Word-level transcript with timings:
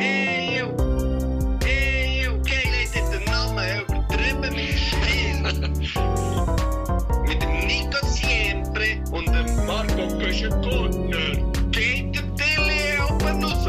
Eeuw, 0.00 0.74
eeuw, 1.58 2.40
kijk, 2.42 2.64
heeft 2.64 2.92
dit 2.92 3.10
de 3.10 3.20
namen 3.24 3.82
übertrieben 3.82 4.54
mit 4.54 4.78
Stil. 4.78 5.42
Mit 7.26 7.40
dem 7.40 7.66
Nico 7.66 8.06
Siempre 8.06 9.02
und 9.12 9.26
dem 9.26 9.66
Marco 9.66 10.06
Köschen-Gurtner. 10.18 11.36
Geht 11.70 12.14
der 12.14 12.34
Tilly 12.34 12.98
oben 13.10 13.44
raus. 13.44 13.64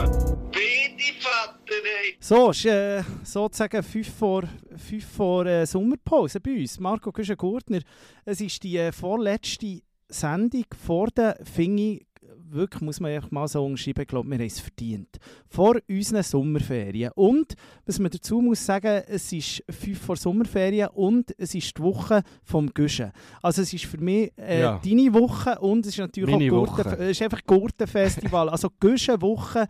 Bitte, 0.52 1.14
Vater, 1.20 1.84
ey. 2.02 2.16
So, 2.20 2.52
ist 2.52 2.66
äh, 2.66 3.04
sozusagen 3.24 3.84
5 3.84 4.14
vor, 4.18 4.44
fünf 4.78 5.06
vor 5.06 5.46
äh, 5.46 5.66
Sommerpause 5.66 6.40
bei 6.40 6.62
uns. 6.62 6.80
Marco 6.80 7.12
Güschen-Gurtner, 7.12 7.82
es 8.24 8.40
ist 8.40 8.64
die 8.64 8.78
äh, 8.78 8.94
vorletzte 8.94 9.82
Sendung 10.08 10.66
vor 10.86 11.08
der 11.08 11.38
Fingi, 11.44 12.06
wirklich 12.54 12.82
muss 12.82 13.00
man 13.00 13.12
einfach 13.12 13.32
mal 13.32 13.48
so 13.48 13.64
umschreiben, 13.66 14.02
ich 14.02 14.08
glaube, 14.08 14.30
wir 14.30 14.38
haben 14.38 14.46
es 14.46 14.60
verdient. 14.60 15.18
Vor 15.48 15.78
unseren 15.90 16.24
Sommerferien. 16.24 17.12
Und, 17.16 17.54
was 17.86 18.00
man 18.00 18.12
dazu 18.12 18.42
muss 18.42 18.66
sagen, 18.66 19.04
es 19.08 19.32
ist 19.32 19.64
5 19.70 20.00
vor 20.00 20.16
Sommerferien 20.16 20.90
und 20.94 21.34
es 21.38 21.56
ist 21.56 21.78
die 21.78 21.82
Woche 21.82 22.24
vom 22.44 22.68
Güschen. 22.74 23.12
Also 23.42 23.62
es 23.62 23.74
ist 23.74 23.86
für 23.86 23.98
mich 24.00 24.32
äh, 24.38 24.62
Ja. 24.62 24.80
deine 24.84 25.14
Woche 25.14 25.58
und 25.60 25.86
es 25.86 25.94
ist 25.94 26.00
natürlich 26.00 26.36
Meine 26.36 26.52
auch 26.54 26.76
Gurten, 26.76 27.02
es 27.02 27.12
ist 27.12 27.22
einfach 27.22 27.42
Gurtenfestival. 27.46 28.50
also 28.50 28.70
Güschen-Woche 28.80 29.68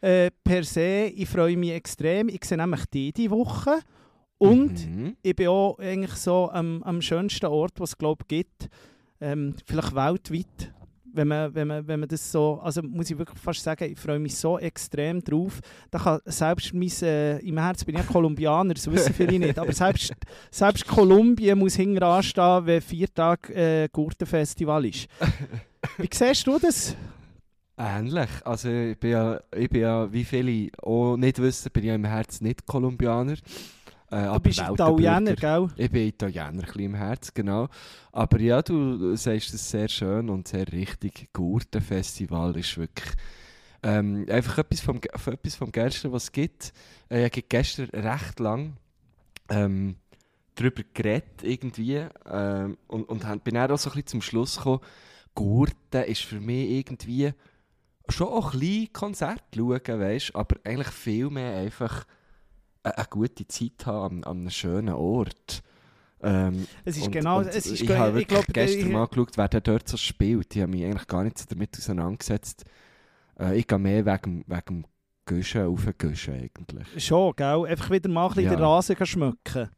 äh, 0.00 0.30
per 0.42 0.64
se, 0.64 1.12
ich 1.14 1.28
freue 1.28 1.56
mich 1.56 1.70
extrem. 1.70 2.28
Ich 2.28 2.44
sehe 2.44 2.58
nämlich 2.58 2.84
die 2.86 3.12
diese 3.12 3.30
Woche. 3.30 3.78
Und 4.38 4.72
Mhm. 4.88 5.16
ich 5.22 5.36
bin 5.36 5.46
auch 5.46 5.78
eigentlich 5.78 6.14
so 6.14 6.50
am, 6.50 6.82
am 6.82 7.00
schönsten 7.00 7.46
Ort, 7.46 7.78
was 7.78 7.90
es 7.90 7.98
glaube 7.98 8.24
gibt. 8.26 8.68
Ähm, 9.20 9.54
vielleicht 9.64 9.94
weltweit. 9.94 10.72
Wenn 11.14 11.28
man, 11.28 11.54
wenn, 11.54 11.68
man, 11.68 11.86
wenn 11.86 12.00
man 12.00 12.08
das 12.08 12.32
so, 12.32 12.60
also 12.62 12.82
muss 12.82 13.10
ich 13.10 13.18
wirklich 13.18 13.38
fast 13.38 13.62
sagen, 13.62 13.90
ich 13.90 13.98
freue 13.98 14.18
mich 14.18 14.36
so 14.36 14.58
extrem 14.58 15.22
drauf. 15.22 15.60
Da 15.90 15.98
kann 15.98 16.20
selbst 16.24 16.72
mein, 16.72 16.90
äh, 17.02 17.38
im 17.38 17.58
Herzen 17.58 17.86
bin 17.86 17.96
ich 17.96 18.00
ja 18.00 18.06
Kolumbianer, 18.06 18.74
das 18.74 18.90
wissen 18.90 19.12
viele 19.12 19.38
nicht, 19.38 19.58
aber 19.58 19.72
selbst, 19.72 20.12
selbst 20.50 20.86
Kolumbien 20.86 21.58
muss 21.58 21.76
hinten 21.76 22.02
anstehen, 22.02 22.66
wenn 22.66 22.80
vier 22.80 23.12
Tage 23.12 23.54
äh, 23.54 23.88
Gurtenfestival 23.92 24.86
ist. 24.86 25.06
Wie 25.98 26.08
siehst 26.12 26.46
du 26.46 26.58
das? 26.58 26.96
Ähnlich. 27.76 28.28
Also 28.44 28.68
ich 28.68 28.98
bin, 28.98 29.10
ja, 29.10 29.40
ich 29.56 29.68
bin 29.68 29.80
ja, 29.80 30.12
wie 30.12 30.24
viele 30.24 30.70
auch 30.82 31.16
nicht 31.16 31.40
wissen, 31.40 31.70
bin 31.72 31.82
ich 31.82 31.88
ja 31.88 31.94
im 31.94 32.04
Herzen 32.04 32.44
nicht 32.44 32.66
Kolumbianer. 32.66 33.34
Äh, 34.12 34.26
Du 34.34 34.40
bist 34.40 34.60
Italiener, 34.60 35.34
gell? 35.34 35.68
Ich 35.76 35.90
bin 35.90 36.08
Italiener, 36.08 36.64
ein 36.74 36.80
im 36.80 36.94
Herz, 36.94 37.32
genau. 37.32 37.68
Aber 38.12 38.38
ja, 38.40 38.60
du 38.60 39.16
sagst 39.16 39.54
es 39.54 39.70
sehr 39.70 39.88
schön 39.88 40.28
und 40.28 40.46
sehr 40.46 40.70
richtig. 40.70 41.30
Gurtenfestival 41.32 42.56
ist 42.58 42.76
wirklich 42.76 43.10
ähm, 43.82 44.26
einfach 44.28 44.58
etwas 44.58 44.80
vom, 44.80 44.98
etwas 44.98 45.56
vom 45.56 45.72
Geilsten, 45.72 46.12
was 46.12 46.24
es 46.24 46.32
gibt. 46.32 46.72
Äh, 47.10 47.26
ich 47.26 47.32
habe 47.32 47.42
gestern 47.48 47.88
recht 47.88 48.38
lang 48.38 48.74
ähm, 49.48 49.96
darüber 50.56 50.82
geredet, 50.92 51.42
irgendwie. 51.42 52.04
Ähm, 52.30 52.76
und, 52.88 53.08
und 53.08 53.44
bin 53.44 53.54
dann 53.54 53.70
auch 53.70 53.78
so 53.78 53.88
ein 53.90 53.94
bisschen 53.94 54.06
zum 54.08 54.22
Schluss 54.22 54.56
gekommen, 54.56 54.80
Gurten 55.34 56.04
ist 56.04 56.22
für 56.22 56.40
mich 56.40 56.68
irgendwie 56.68 57.32
schon 58.10 58.28
auch 58.28 58.52
ein 58.52 58.60
bisschen 58.60 58.92
Konzert 58.92 59.42
schauen, 59.56 59.80
weißt, 59.86 60.36
aber 60.36 60.56
eigentlich 60.64 60.88
viel 60.88 61.30
mehr 61.30 61.56
einfach 61.56 62.04
eine, 62.82 63.06
gute 63.10 63.46
Zeit 63.48 63.86
haben 63.86 64.24
an, 64.24 64.30
an 64.32 64.38
einem 64.40 64.50
schönen 64.50 64.94
Ort. 64.94 65.62
Ähm, 66.22 66.66
Es 66.84 66.96
ist 66.96 67.06
und, 67.06 67.12
genau, 67.12 67.38
und 67.38 67.48
es 67.48 67.66
ist, 67.66 67.80
ich 67.82 67.90
habe 67.90 68.10
ich 68.10 68.14
wirklich 68.14 68.28
glaube, 68.28 68.52
gestern 68.52 68.86
ich- 68.86 68.92
mal 68.92 69.06
geschaut, 69.06 69.36
wer 69.36 69.48
der 69.48 69.60
dort 69.60 69.88
so 69.88 69.96
spielt. 69.96 70.54
Ich 70.54 70.62
habe 70.62 70.70
mich 70.70 70.84
eigentlich 70.84 71.06
gar 71.08 71.24
nicht 71.24 71.38
so 71.38 71.44
damit 71.48 71.76
auseinandergesetzt. 71.76 72.64
Äh, 73.40 73.58
ich 73.58 73.66
gehe 73.66 73.78
mehr 73.78 74.06
wegen, 74.06 74.44
wegen 74.46 74.64
dem 74.66 74.84
Guschen 75.26 75.66
auf 75.66 75.84
den 75.84 75.94
Guschen 75.98 76.34
eigentlich. 76.34 77.04
Schon, 77.04 77.34
gell? 77.36 77.66
Einfach 77.66 77.90
wieder 77.90 78.08
mal 78.08 78.24
ein 78.26 78.28
bisschen 78.34 78.44
Ja. 78.44 78.50
den 78.56 78.64
Rasen 78.64 79.06
schmücken. 79.06 79.70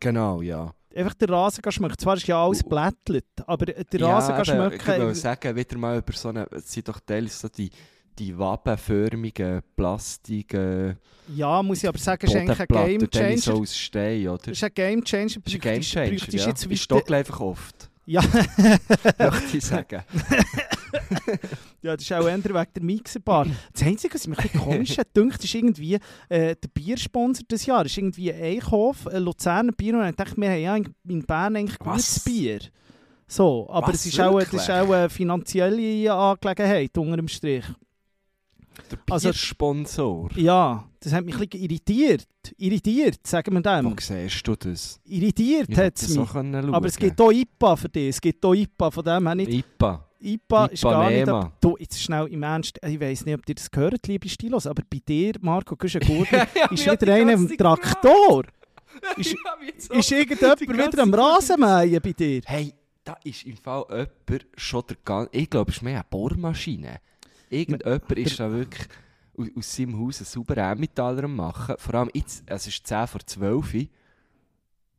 Genau, 0.00 0.42
ja. 0.42 0.74
Einfach 0.94 1.14
den 1.14 1.30
Rasen 1.30 1.62
schmücken. 1.70 1.98
Zwar 1.98 2.16
ist 2.16 2.26
ja 2.26 2.44
alles 2.44 2.62
Uh. 2.64 2.68
blättelt, 2.68 3.26
aber 3.46 3.66
den 3.66 4.00
ja, 4.00 4.08
Rasen 4.18 4.34
gehen 4.34 4.56
eben, 4.66 4.74
Ich 4.74 4.82
schmücken. 4.82 5.02
wollte 5.02 5.14
sagen, 5.14 5.56
wieder 5.56 5.78
mal 5.78 5.98
über 5.98 6.12
so 6.12 6.28
eine, 6.30 6.46
es 6.50 6.72
sind 6.72 6.88
doch 6.88 7.00
teilweise 7.00 7.36
so 7.38 7.48
die, 7.48 7.70
die 8.20 8.38
wabenförmigen 8.38 9.62
Plastik 9.74 10.54
äh, 10.54 10.94
Ja, 11.34 11.62
muss 11.62 11.82
ich 11.82 11.88
aber 11.88 11.98
sagen, 11.98 12.26
ist 12.26 12.36
eigentlich 12.36 12.60
ein 12.60 12.66
Game 12.68 13.08
dann 13.10 13.36
so 13.38 13.50
Changer. 13.52 13.60
aus 13.62 13.76
Stein, 13.76 14.28
oder? 14.28 14.38
Das 14.38 14.52
ist 14.52 14.64
ein 14.64 14.70
Game 14.74 15.04
Changer. 15.04 15.26
Das 15.42 15.52
ist 15.52 15.54
ein 15.54 15.60
Game 15.60 15.80
Changer, 15.80 16.10
Bräuchtest 16.10 16.32
ja. 16.38 16.48
jetzt 16.48 16.66
ich 16.70 16.82
stocke 16.82 17.16
einfach 17.16 17.40
oft, 17.40 17.90
Ja. 18.06 18.22
möchte 19.18 19.56
ich 19.56 19.64
sagen. 19.64 20.02
ja, 21.82 21.96
das 21.96 22.02
ist 22.04 22.12
auch 22.12 22.26
eher 22.26 22.36
wegen 22.44 22.66
der 22.74 22.82
Mixerbar. 22.82 23.46
Das 23.72 23.82
Einzige, 23.82 24.14
was 24.14 24.26
mich 24.26 24.38
ein 24.38 24.60
komisch 24.60 24.98
hat, 24.98 25.16
dünkt, 25.16 25.42
ist 25.42 25.54
irgendwie 25.54 25.94
äh, 26.28 26.54
der 26.56 26.68
Biersponsor 26.74 27.44
des 27.50 27.66
Jahres. 27.66 27.92
ist 27.92 27.98
irgendwie 27.98 28.32
Eichhof, 28.32 29.06
ein 29.06 29.22
Luzerner 29.22 29.72
Bier. 29.72 29.94
Und 29.98 30.08
ich 30.08 30.16
dachte, 30.16 30.36
wir 30.36 30.50
haben 30.50 30.60
ja 30.60 30.76
in- 30.76 31.22
Bern 31.26 31.56
eigentlich 31.56 31.78
gutes 31.78 32.16
Was? 32.16 32.20
Bier. 32.24 32.58
So, 33.26 33.68
aber 33.70 33.88
Was, 33.88 33.94
es 33.96 34.06
ist 34.06 34.20
auch, 34.20 34.38
das 34.40 34.52
ist 34.52 34.70
auch 34.70 34.90
eine 34.90 35.08
finanzielle 35.08 36.12
Angelegenheit 36.12 36.98
unter 36.98 37.16
dem 37.16 37.28
Strich. 37.28 37.64
Der 38.90 38.98
Also- 39.10 39.28
Biersponsor. 39.28 40.30
Ja, 40.36 40.84
das 41.00 41.12
hat 41.12 41.24
mich 41.24 41.34
ein 41.36 41.48
bisschen 41.48 41.64
irritiert. 41.64 42.26
Irritiert, 42.56 43.26
sagen 43.26 43.54
wir 43.54 43.60
dem. 43.60 43.90
Wo 43.90 43.94
siehst 44.00 44.46
du 44.46 44.56
das? 44.56 45.00
Irritiert 45.04 45.68
Ich 45.68 45.76
hat 45.78 45.96
es 46.00 46.08
mich. 46.16 46.28
Aber 46.34 46.86
es 46.86 46.96
gibt 46.96 47.20
auch 47.20 47.30
IPA 47.30 47.76
für 47.76 47.88
dich. 47.88 48.08
Es 48.08 48.20
gibt 48.20 48.44
auch 48.44 48.54
IPA, 48.54 48.90
von 48.90 49.04
dem 49.04 49.26
her 49.26 49.34
nicht. 49.34 49.50
IPA. 49.52 50.06
IPA 50.22 50.66
ist 50.66 50.82
gar 50.82 51.10
nicht... 51.10 51.28
Ab- 51.28 51.52
Du, 51.60 51.76
jetzt 51.78 52.00
schnell 52.02 52.26
im 52.26 52.42
Ernst, 52.42 52.78
ich 52.86 53.00
weiss 53.00 53.24
nicht, 53.24 53.34
ob 53.34 53.48
ihr 53.48 53.54
das 53.54 53.70
gehört, 53.70 54.06
liebe 54.06 54.28
Stilos, 54.28 54.66
aber 54.66 54.82
bei 54.88 55.00
dir, 55.06 55.32
Marco 55.40 55.74
Güschen-Gurtner, 55.76 56.46
ist 56.70 56.90
wieder 56.90 57.14
einer 57.14 57.32
im 57.32 57.48
Traktor. 57.56 58.44
Ist, 59.16 59.34
ist 59.88 60.10
irgendjemand 60.12 60.60
wieder 60.60 61.02
am 61.02 61.14
Rasenmähen 61.14 62.02
bei 62.02 62.12
dir? 62.12 62.42
Hey, 62.44 62.74
da 63.04 63.16
ist 63.24 63.44
im 63.46 63.56
Fall 63.56 63.84
jemand 63.88 64.46
schon 64.56 64.82
der 64.90 64.96
ganze... 65.04 65.30
Ich 65.32 65.48
glaube, 65.48 65.70
es 65.70 65.76
ist 65.78 65.82
mehr 65.82 65.94
eine 65.94 66.04
Bohrmaschine. 66.10 66.98
Irgendjemand 67.50 68.10
ist 68.12 68.40
da 68.40 68.50
wirklich 68.50 68.86
aus, 69.36 69.48
aus 69.56 69.76
seinem 69.76 69.98
Haus 69.98 70.18
einen 70.20 70.26
sauberen 70.26 70.72
Emmentaler 70.72 71.24
am 71.24 71.36
machen. 71.36 71.74
Vor 71.78 71.94
allem 71.94 72.10
jetzt, 72.14 72.44
es 72.46 72.66
ist 72.66 72.86
10 72.86 73.06
vor 73.06 73.20
12 73.26 73.74
Uhr. 73.74 73.86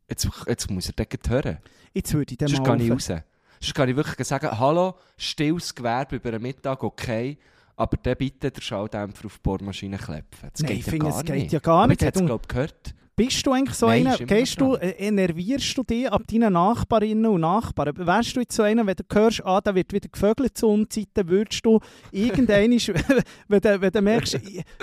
Jetzt, 0.10 0.30
jetzt 0.48 0.70
muss 0.70 0.88
er 0.88 0.94
dort 0.94 1.30
hören. 1.30 1.58
Jetzt 1.94 2.14
würde 2.14 2.32
ich 2.34 2.38
den 2.38 2.48
Sonst 2.50 2.60
mal 2.60 2.66
kann 2.66 2.80
ich 2.82 2.92
auf- 2.92 2.98
raus. 3.10 3.22
Sonst 3.62 3.74
kann 3.76 3.90
ich 3.90 3.96
wirklich 3.96 4.28
sagen, 4.28 4.60
hallo, 4.60 4.96
stilles 5.18 5.74
Gewerbe 5.76 6.16
über 6.18 6.32
den 6.32 6.42
Mittag, 6.42 6.84
okay, 6.84 7.38
aber 7.76 7.96
dann 7.98 8.16
bitte 8.18 8.50
den 8.52 8.62
Schalldämpfer 8.62 9.26
auf 9.28 9.36
die 9.36 9.42
Bohrmaschine 9.44 9.98
klepfen. 9.98 10.50
Das 10.52 10.62
Nein, 10.62 10.68
geht 10.72 10.80
ich 10.80 10.86
ja 10.88 10.90
finde, 10.92 11.06
gar 11.06 11.18
es 11.20 11.26
geht 11.26 11.36
nicht. 11.36 11.52
ja 11.54 11.60
gar 11.60 11.78
Aber 11.80 11.88
nicht. 11.88 12.02
jetzt 12.02 12.08
hat 12.16 12.22
es, 12.22 12.26
glaube 12.26 12.48
gehört. 12.48 12.96
Bist 13.24 13.46
du 13.46 13.52
eigentlich 13.52 13.78
so 13.78 13.86
Nein, 13.86 14.08
einer, 14.08 14.18
gehst 14.18 14.60
du, 14.60 14.74
äh, 14.78 14.96
enervierst 14.98 15.78
du 15.78 15.84
dich 15.84 16.12
ab 16.12 16.24
deinen 16.26 16.54
Nachbarinnen 16.54 17.28
und 17.28 17.42
Nachbarn? 17.42 17.96
Wärst 17.96 18.36
du 18.36 18.40
jetzt 18.40 18.56
so 18.56 18.64
einer, 18.64 18.84
wenn 18.88 18.96
du 18.96 19.04
hörst, 19.14 19.46
ah, 19.46 19.62
da 19.62 19.76
wird 19.76 19.94
wieder 19.94 20.10
gevögelt 20.10 20.58
zu 20.58 20.68
Unzeiten, 20.68 21.30
würdest 21.30 21.64
du 21.64 21.80
irgendein, 22.12 22.72
wenn, 23.48 23.62
du, 23.62 23.82
wenn 23.82 23.92
du 23.92 24.02
merkst, 24.02 24.40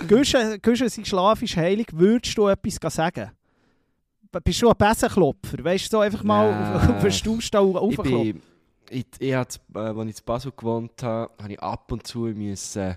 Güsche, 0.07 0.89
sein 0.89 1.05
Schlaf 1.05 1.43
ist 1.43 1.57
heilig, 1.57 1.89
würdest 1.93 2.39
du 2.39 2.47
etwas 2.47 2.95
sagen? 2.95 3.33
Bist 4.45 4.63
du 4.63 4.69
ein 4.69 4.77
Besenklopfer? 4.79 5.65
Weißt 5.65 5.87
du, 5.87 5.97
so 5.97 5.99
einfach 5.99 6.23
mal 6.23 6.53
Nein. 6.53 6.91
auf 6.91 7.03
den 7.03 7.11
Staustall 7.11 7.71
Ich 7.71 7.77
aufklopfen? 7.77 8.23
bin, 8.23 8.43
ich, 8.89 9.07
ich, 9.19 9.31
äh, 9.31 9.35
als 9.35 9.59
ich 9.75 10.01
in 10.01 10.15
Basel 10.25 10.53
gewohnt 10.57 11.03
habe, 11.03 11.33
habe 11.43 11.53
ich 11.53 11.61
ab 11.61 11.91
und 11.91 12.07
zu 12.07 12.21
müssen, 12.21 12.95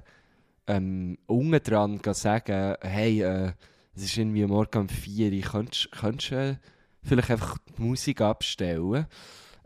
ähm, 0.67 1.17
unten 1.25 1.63
dran 1.63 1.99
sagen, 2.13 2.75
hey, 2.81 3.23
äh, 3.23 3.51
es 3.95 4.03
ist 4.03 4.17
irgendwie 4.17 4.45
morgen 4.45 4.79
um 4.79 4.89
4 4.89 5.31
Uhr, 5.31 5.41
könntest 5.41 5.91
könntest, 5.91 6.31
äh, 6.31 6.55
vielleicht 7.03 7.31
einfach 7.31 7.57
die 7.77 7.81
Musik 7.81 8.21
abstellen? 8.21 9.05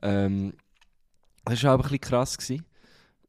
Ähm, 0.01 0.53
das 1.45 1.63
war 1.63 1.73
aber 1.73 1.83
ein 1.83 1.89
bisschen 1.89 2.01
krass. 2.01 2.37
Gewesen. 2.37 2.65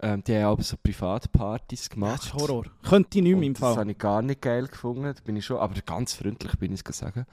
Ähm, 0.01 0.23
die 0.25 0.37
haben 0.37 0.53
aber 0.53 0.63
so 0.63 0.77
Privatpartys 0.77 1.89
gemacht. 1.89 2.19
das 2.21 2.27
ist 2.27 2.35
Horror. 2.35 2.65
Könnte 2.83 3.19
ich 3.19 3.25
nicht 3.25 3.35
mehr 3.35 3.43
im 3.43 3.49
Und 3.49 3.55
Das 3.55 3.61
Fall. 3.61 3.77
habe 3.77 3.91
ich 3.91 3.99
gar 3.99 4.21
nicht 4.23 4.43
geil 4.43 4.67
gefunden. 4.67 5.03
Da 5.05 5.15
bin 5.25 5.37
ich 5.37 5.45
schon, 5.47 5.57
aber 5.59 5.75
ganz 5.81 6.15
freundlich 6.15 6.55
bin 6.59 6.73
ich 6.73 6.83
es 6.87 6.99
sagen. 6.99 7.25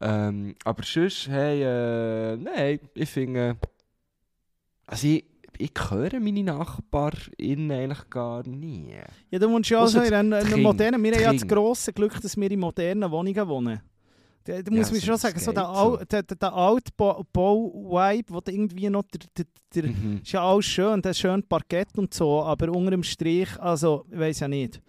Ähm, 0.00 0.54
aber 0.64 0.82
sonst, 0.84 1.28
hey, 1.28 1.62
äh, 1.62 2.36
nein, 2.36 2.80
ich 2.94 3.10
finde, 3.10 3.56
also 4.86 5.06
ich, 5.06 5.24
ich 5.58 5.72
höre 5.90 6.20
meine 6.20 6.42
NachbarInnen 6.44 7.70
eigentlich 7.70 8.08
gar 8.10 8.46
nie. 8.46 8.94
Ja, 9.30 9.38
du 9.38 9.50
wohnst 9.50 9.70
ja 9.70 9.80
Ausser 9.82 10.00
also 10.02 10.14
in 10.14 10.32
einer, 10.32 10.56
modernen... 10.56 11.02
Wir 11.02 11.12
haben 11.14 11.22
ja 11.22 11.32
das 11.32 11.46
grosse 11.46 11.92
Glück, 11.92 12.20
dass 12.20 12.36
wir 12.36 12.50
in 12.50 12.60
modernen 12.60 13.10
Wohnungen 13.10 13.48
wohnen. 13.48 13.80
Da, 14.44 14.62
da 14.62 14.70
Ja, 14.72 14.78
muss 14.78 14.90
man 14.90 15.00
so- 15.00 15.06
schon 15.06 15.16
sagen, 15.18 15.38
so 15.38 15.52
der, 15.52 15.64
so. 15.64 15.68
Al 15.98 16.06
der, 16.06 16.22
der, 16.22 16.36
der 16.36 16.52
Altbau-Vibe, 16.52 18.32
wo 18.34 18.40
irgendwie 18.48 18.88
noch... 18.90 19.02
Der, 19.04 19.20
der, 19.36 19.44
der, 19.74 19.90
Mhm. 19.90 20.20
ist 20.22 20.32
ja 20.32 20.42
alles 20.42 20.64
schön, 20.64 21.00
das 21.02 21.18
schön 21.18 21.42
Parkett 21.42 21.96
und 21.96 22.12
so, 22.14 22.42
aber 22.42 22.70
unter 22.70 22.90
dem 22.90 23.02
Strich, 23.02 23.48
also, 23.60 24.04
ich 24.10 24.18
weiß 24.18 24.40
ja 24.40 24.48
nicht. 24.48 24.80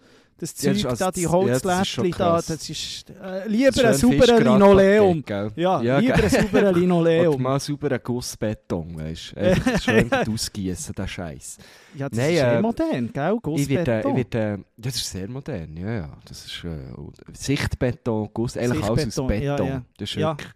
Das 0.42 0.60
Ja, 0.60 0.72
Zeug 0.72 0.76
ist 0.78 0.86
also- 0.86 1.04
da, 1.04 1.10
die 1.12 1.20
ja, 1.22 1.30
Holzläppchen 1.30 2.10
da, 2.10 2.16
krass. 2.16 2.46
das 2.46 2.68
ist 2.68 3.10
äh, 3.10 3.46
lieber 3.48 3.72
Schön 3.72 3.86
ein 3.86 3.94
sauberer 3.94 4.40
Linoleum. 4.40 5.22
gell? 5.24 5.52
Ja, 5.54 5.80
Ja, 5.80 5.98
lieber 5.98 6.14
ein 6.14 6.28
sauberer 6.30 6.72
Linoleum. 6.78 7.40
mal 7.40 7.60
sauberen 7.60 8.00
Gussbeton, 8.02 8.98
weißt 8.98 9.34
du? 9.36 9.78
Schön 9.80 10.12
ausgießen, 10.34 10.94
der 10.96 11.06
Scheiß. 11.06 11.58
Ja, 11.94 12.08
das 12.08 12.18
Nein, 12.18 12.30
ist 12.30 12.36
sehr 12.40 12.52
äh, 12.54 12.60
modern, 12.60 13.12
gell? 13.12 13.34
Ich 13.36 13.42
Gussbeton. 13.42 13.86
werde, 14.16 14.38
äh, 14.38 14.58
das 14.76 14.96
ist 14.96 15.10
sehr 15.10 15.28
modern, 15.28 15.76
ja, 15.76 15.92
ja. 15.92 16.08
Das 16.24 16.44
ist 16.44 16.64
äh, 16.64 16.78
Sichtbeton, 17.34 18.28
Guss, 18.34 18.56
eigentlich 18.56 18.82
alles 18.82 19.06
aus 19.06 19.16
ja, 19.16 19.54
Beton. 19.56 19.66
ja. 19.68 19.82
Das 19.96 20.10
ist 20.10 20.16
Ja. 20.16 20.30
wirklich... 20.32 20.50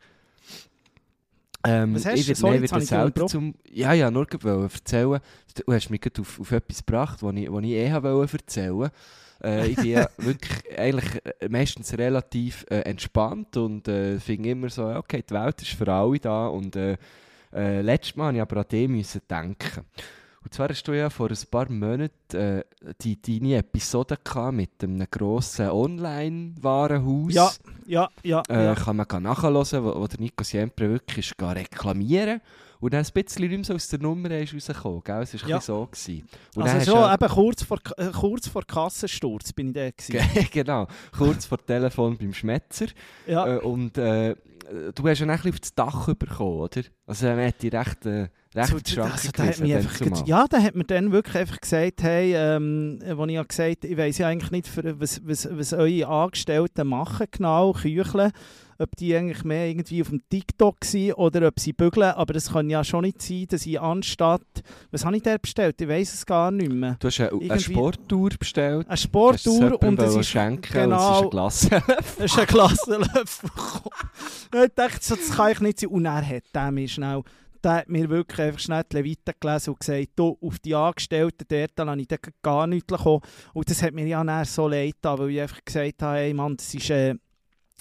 Ähm, 1.65 1.95
Was 1.95 2.07
hast 2.07 2.15
ich 2.15 2.23
du? 2.23 2.29
werde, 2.29 2.41
Sorry, 2.41 2.55
nein, 2.55 2.83
ich 2.83 2.89
selber 2.89 3.27
zum... 3.29 3.55
Ja, 3.73 3.93
ja, 3.93 4.11
nur 4.11 4.27
erzählen. 4.31 5.21
Du 5.65 5.73
hast 5.73 5.91
mich 5.91 6.01
gerade 6.01 6.21
auf, 6.23 6.41
auf 6.41 6.51
etwas 6.53 6.79
gebracht, 6.85 7.23
was 7.23 7.35
ich, 7.37 7.51
was 7.53 7.63
ich 7.65 7.71
eh 7.71 7.93
wollte 8.03 8.37
erzählen. 8.39 8.91
Äh, 9.43 9.69
ich 9.69 9.77
bin 9.77 9.87
ja 9.87 10.09
wirklich 10.19 10.79
eigentlich 10.79 11.25
äh, 11.25 11.49
meistens 11.49 11.97
relativ 11.97 12.65
äh, 12.71 12.81
entspannt 12.81 13.57
und 13.57 13.89
äh, 13.89 14.19
finde 14.19 14.51
immer 14.51 14.69
so, 14.69 14.87
okay, 14.87 15.23
die 15.29 15.35
Welt 15.35 15.63
ist 15.63 15.73
für 15.73 15.93
alle 15.93 16.19
da 16.19 16.49
und 16.49 16.77
äh, 16.77 16.97
äh, 17.53 17.81
letztes 17.81 18.17
Mal 18.17 18.33
musste 18.33 18.37
ich 18.37 18.43
aber 18.43 18.67
an 18.71 18.91
müssen 18.91 19.21
denken. 19.29 19.85
Und 20.47 20.55
zwar 20.55 20.69
hast 20.69 20.85
du 20.87 20.93
ja 20.93 21.11
vor 21.11 21.29
ein 21.29 21.37
paar 21.51 21.69
Monaten 21.69 22.09
äh, 22.33 22.63
die, 23.03 23.21
deine 23.21 23.57
Episode 23.57 24.17
gehabt 24.23 24.55
mit 24.55 24.71
einem 24.81 25.05
grossen 25.11 25.71
Online-Warenhaus. 25.71 27.35
Ja, 27.35 27.51
ja, 27.85 28.09
ja. 28.23 28.43
Äh, 28.49 28.67
ja. 28.67 28.75
Kann 28.77 28.95
man 28.95 29.07
nachhören, 29.25 29.85
wo, 29.85 30.01
wo 30.01 30.07
der 30.07 30.21
Nico 30.21 30.45
Siempre 30.45 30.89
wirklich 30.89 31.33
ist, 31.33 31.43
reklamieren 31.43 32.41
und 32.79 32.95
dann 32.95 33.05
ein 33.05 33.11
bisschen 33.13 33.43
nicht 33.43 33.51
mehr 33.57 33.65
so 33.65 33.75
aus 33.75 33.89
der 33.89 33.99
Nummer 33.99 34.31
ist 34.39 34.55
rausgekommen. 34.55 35.03
Gell? 35.03 35.23
Es 35.23 35.35
war 35.35 35.43
ein 35.43 35.49
Ja. 35.49 35.57
bisschen 35.57 35.75
so. 35.75 35.87
Gewesen. 35.87 36.29
Und 36.55 36.63
Also 36.63 36.93
schon 36.93 37.13
eben 37.15 37.29
kurz 37.29 37.63
vor, 37.65 37.79
äh, 37.97 38.11
kurz 38.13 38.47
vor 38.47 38.63
Kassensturz 38.65 39.53
bin 39.53 39.69
ich 39.71 39.75
da 39.75 39.91
gewesen. 39.91 40.49
genau, 40.53 40.87
kurz 41.19 41.47
vor 41.47 41.59
Telefon 41.59 42.17
beim 42.17 42.33
Schmetzer. 42.33 42.87
Ja, 43.27 43.57
Äh, 43.57 43.59
und 43.59 43.99
äh, 43.99 44.37
du 44.95 45.09
hast 45.09 45.19
ja 45.19 45.27
ein 45.27 45.33
bisschen 45.33 45.53
auf 45.53 45.59
das 45.61 45.75
Dach 45.75 46.15
bekommen, 46.15 46.61
oder? 46.61 46.83
Also 47.05 47.27
er 47.27 47.49
hat 47.49 47.63
die 47.63 47.69
recht, 47.69 48.07
äh, 48.07 48.29
recht 48.57 48.89
So, 48.89 49.03
also, 49.03 49.31
der 49.31 49.47
hat 49.47 49.61
dann 49.61 49.71
einfach, 49.71 50.27
ja, 50.27 50.47
der 50.47 50.63
hat 50.63 50.75
mir 50.75 50.85
dann 50.85 51.13
wirklich 51.13 51.37
einfach 51.37 51.61
gesagt, 51.61 52.03
hey, 52.03 52.35
ähm, 52.35 53.01
wo 53.15 53.25
ich 53.27 53.49
gesagt 53.49 53.85
ich 53.85 53.97
weiß 53.97 54.19
ja 54.19 54.29
eigentlich 54.29 54.51
nicht, 54.51 54.69
für, 54.69 54.99
was, 55.01 55.21
was, 55.25 55.49
was 55.51 55.73
eure 55.73 56.07
Angestellten 56.09 56.87
machen 56.89 57.27
genau, 57.31 57.73
Kücheln, 57.73 58.33
ob 58.79 58.95
die 58.97 59.15
eigentlich 59.15 59.45
mehr 59.45 59.69
irgendwie 59.69 60.03
auf 60.03 60.09
dem 60.09 60.23
TikTok 60.29 60.85
sind 60.85 61.15
oder 61.15 61.49
ob 61.49 61.59
sie 61.59 61.73
bügeln, 61.73 62.11
aber 62.11 62.35
das 62.35 62.53
kann 62.53 62.69
ja 62.69 62.85
schon 62.85 63.03
nicht 63.03 63.23
sein, 63.23 63.47
dass 63.49 63.67
ich 63.67 63.81
anstatt, 63.81 64.43
was 64.91 65.05
habe 65.05 65.17
ich 65.17 65.23
da 65.23 65.37
bestellt? 65.39 65.81
Ich 65.81 65.89
weiß 65.89 66.15
es 66.15 66.27
gar 66.27 66.51
nicht 66.51 66.73
mehr. 66.73 66.97
Du 67.01 67.09
hast 67.09 67.21
eine, 67.21 67.31
eine 67.41 67.61
Sporttour 67.61 68.31
bestellt. 68.39 68.89
Eine 68.89 68.97
Sporttour 68.97 69.83
und 69.83 70.01
es 70.01 70.17
ist 70.17 70.29
schenken 70.29 70.93
und 70.93 70.93
es 70.93 71.03
ist 71.03 71.07
ein 71.07 71.21
genau, 71.21 71.31
Glas. 71.31 71.69
es 72.19 72.25
ist 72.25 72.39
ein. 72.39 72.47
Und 74.53 74.65
ich 74.65 74.75
dachte, 74.75 74.99
das 74.99 75.31
kann 75.37 75.53
ich 75.53 75.61
nicht 75.61 75.81
sein. 75.81 75.91
Und 75.91 76.05
er 76.05 76.27
hat 76.27 76.45
der 76.55 76.71
mir 76.71 76.89
schnell, 76.89 77.23
der 77.67 77.75
hat 77.75 77.89
mir 77.89 78.09
wirklich 78.09 78.41
einfach 78.41 78.61
schnell 78.61 78.85
die 78.91 78.97
Leviten 78.97 79.35
gelesen 79.41 79.71
und 79.71 79.81
gesagt, 79.81 80.09
du, 80.15 80.39
auf 80.41 80.59
die 80.61 80.75
Angestellten 80.75 81.45
dort 81.49 81.77
lasse 81.77 82.01
ich 82.01 82.33
gar 82.41 82.67
nichts 82.69 82.97
kommen. 82.97 83.23
Und 83.55 83.69
das 83.69 83.83
hat 83.83 83.93
mir 83.93 84.07
ja 84.07 84.23
dann 84.23 84.45
so 84.45 84.69
leid 84.69 84.95
getan, 84.95 85.19
weil 85.19 85.31
ich 85.31 85.41
einfach 85.41 85.65
gesagt 85.65 86.03
habe, 86.03 86.19
hey 86.19 86.33
Mann, 86.33 86.57
das 86.57 86.73
ist, 86.73 86.91
äh, 86.91 87.17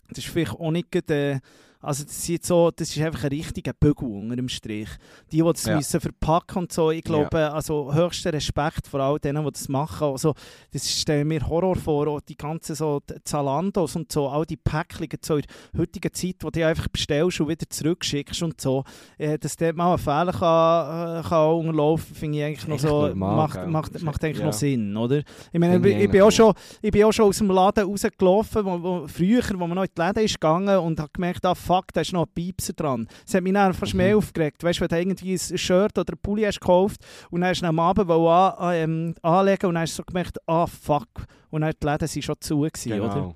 das 0.09 0.17
ist 0.17 0.27
vielleicht 0.27 0.53
auch 0.53 0.71
nicht 0.71 1.11
äh, 1.11 1.39
also 1.85 2.03
das 2.03 2.27
ist, 2.27 2.45
so, 2.45 2.71
das 2.71 2.89
ist 2.95 3.01
einfach 3.01 3.23
ein 3.23 3.29
richtiger 3.29 3.73
Bügel 3.73 4.07
unter 4.09 4.35
dem 4.35 4.49
Strich. 4.49 4.89
Die, 5.31 5.37
die 5.37 5.43
das 5.43 5.65
Ja. 5.65 5.75
müssen 5.77 6.01
verpacken 6.01 6.57
und 6.63 6.71
so, 6.71 6.91
ich 6.91 7.03
glaube, 7.03 7.51
also 7.51 7.93
höchster 7.93 8.33
Respekt 8.33 8.87
vor 8.87 8.99
all 8.99 9.19
denen, 9.19 9.43
die 9.45 9.51
das 9.51 9.69
machen. 9.69 10.07
Also, 10.07 10.33
das 10.73 10.89
stellen 10.89 11.27
mir 11.27 11.47
Horror 11.47 11.75
vor, 11.75 12.07
auch 12.07 12.21
die 12.21 12.35
ganzen 12.35 12.75
so 12.75 13.01
Zalandos 13.23 13.95
und 13.95 14.11
so, 14.11 14.27
all 14.29 14.45
die 14.45 14.57
Päckchen 14.57 15.07
so 15.21 15.35
in 15.37 15.43
der 15.73 15.81
heutigen 15.81 16.13
Zeit, 16.13 16.35
die 16.43 16.51
du 16.51 16.67
einfach 16.67 16.87
bestellst 16.87 17.39
und 17.41 17.47
wieder 17.49 17.69
zurückschickst 17.69 18.41
und 18.43 18.59
so, 18.59 18.83
äh, 19.17 19.37
dass 19.37 19.55
dort 19.57 19.75
mal 19.75 19.93
ein 19.93 19.97
Fehler 19.99 20.31
kann, 20.31 21.19
äh, 21.25 21.27
kann 21.27 21.49
unterlaufen, 21.55 22.15
finde 22.15 22.37
ich 22.39 22.43
eigentlich 22.43 22.67
noch 22.67 22.79
so, 22.79 23.07
normal, 23.07 23.35
macht, 23.35 23.67
macht, 23.67 24.01
macht 24.03 24.23
eigentlich 24.23 24.39
Ja. 24.39 24.45
noch 24.45 24.53
Sinn, 24.53 24.95
oder? 24.97 25.21
Ich 25.51 25.59
meine, 25.59 25.77
ich, 25.87 25.95
ich 25.97 26.09
bin 26.11 26.21
auch 26.21 26.31
schon, 26.31 26.53
ich 26.81 26.91
bin 26.91 27.03
auch 27.03 27.11
schon 27.11 27.25
aus 27.27 27.37
dem 27.37 27.49
Laden 27.49 27.85
rausgelaufen, 27.85 28.65
wo, 28.65 28.81
wo, 28.83 29.07
früher, 29.07 29.41
wo 29.53 29.67
man 29.67 29.75
noch 29.75 29.83
in 29.83 29.89
die 29.95 30.01
Läden 30.01 30.23
ist 30.25 30.33
gegangen 30.35 30.77
und 30.79 30.99
habe 30.99 31.09
gemerkt, 31.13 31.45
ah 31.45 31.55
fuck, 31.75 31.94
da 31.94 32.01
ist 32.01 32.13
noch 32.13 32.25
ein 32.25 32.31
Piepser 32.33 32.74
dran. 32.74 33.07
Das 33.25 33.33
hat 33.36 33.44
mich 33.44 33.54
dann 33.54 33.74
fast 33.74 33.94
Mhm. 33.94 33.98
mehr 33.98 34.18
aufgeregt. 34.18 34.63
Weißt 34.63 34.80
du, 34.80 34.81
wenn 34.81 34.89
du 34.89 34.98
irgendwie 34.98 35.33
ein 35.33 35.57
Shirt 35.57 35.98
oder 35.98 36.13
ein 36.13 36.19
Pulli 36.22 36.44
hast 36.44 36.60
gekauft 36.60 37.01
und 37.31 37.42
dann 37.42 37.50
hast 37.51 37.62
du 37.62 37.66
am 37.68 37.80
Abend 37.80 38.10
an, 38.10 38.74
ähm, 38.75 39.16
anlegen 39.22 39.68
und 39.68 39.74
dann 39.75 39.81
hast 39.83 39.94
du 39.94 39.98
so 39.98 40.04
gemerkt, 40.06 40.38
ah 40.48 40.66
fuck. 40.68 41.07
Und 41.50 41.62
dann 41.62 41.72
die 41.81 41.86
Läden 41.86 42.01
waren 42.10 42.22
schon 42.22 42.36
zu, 42.39 42.60
gewesen, 42.60 42.94
oder? 43.00 43.13
Genau. 43.13 43.36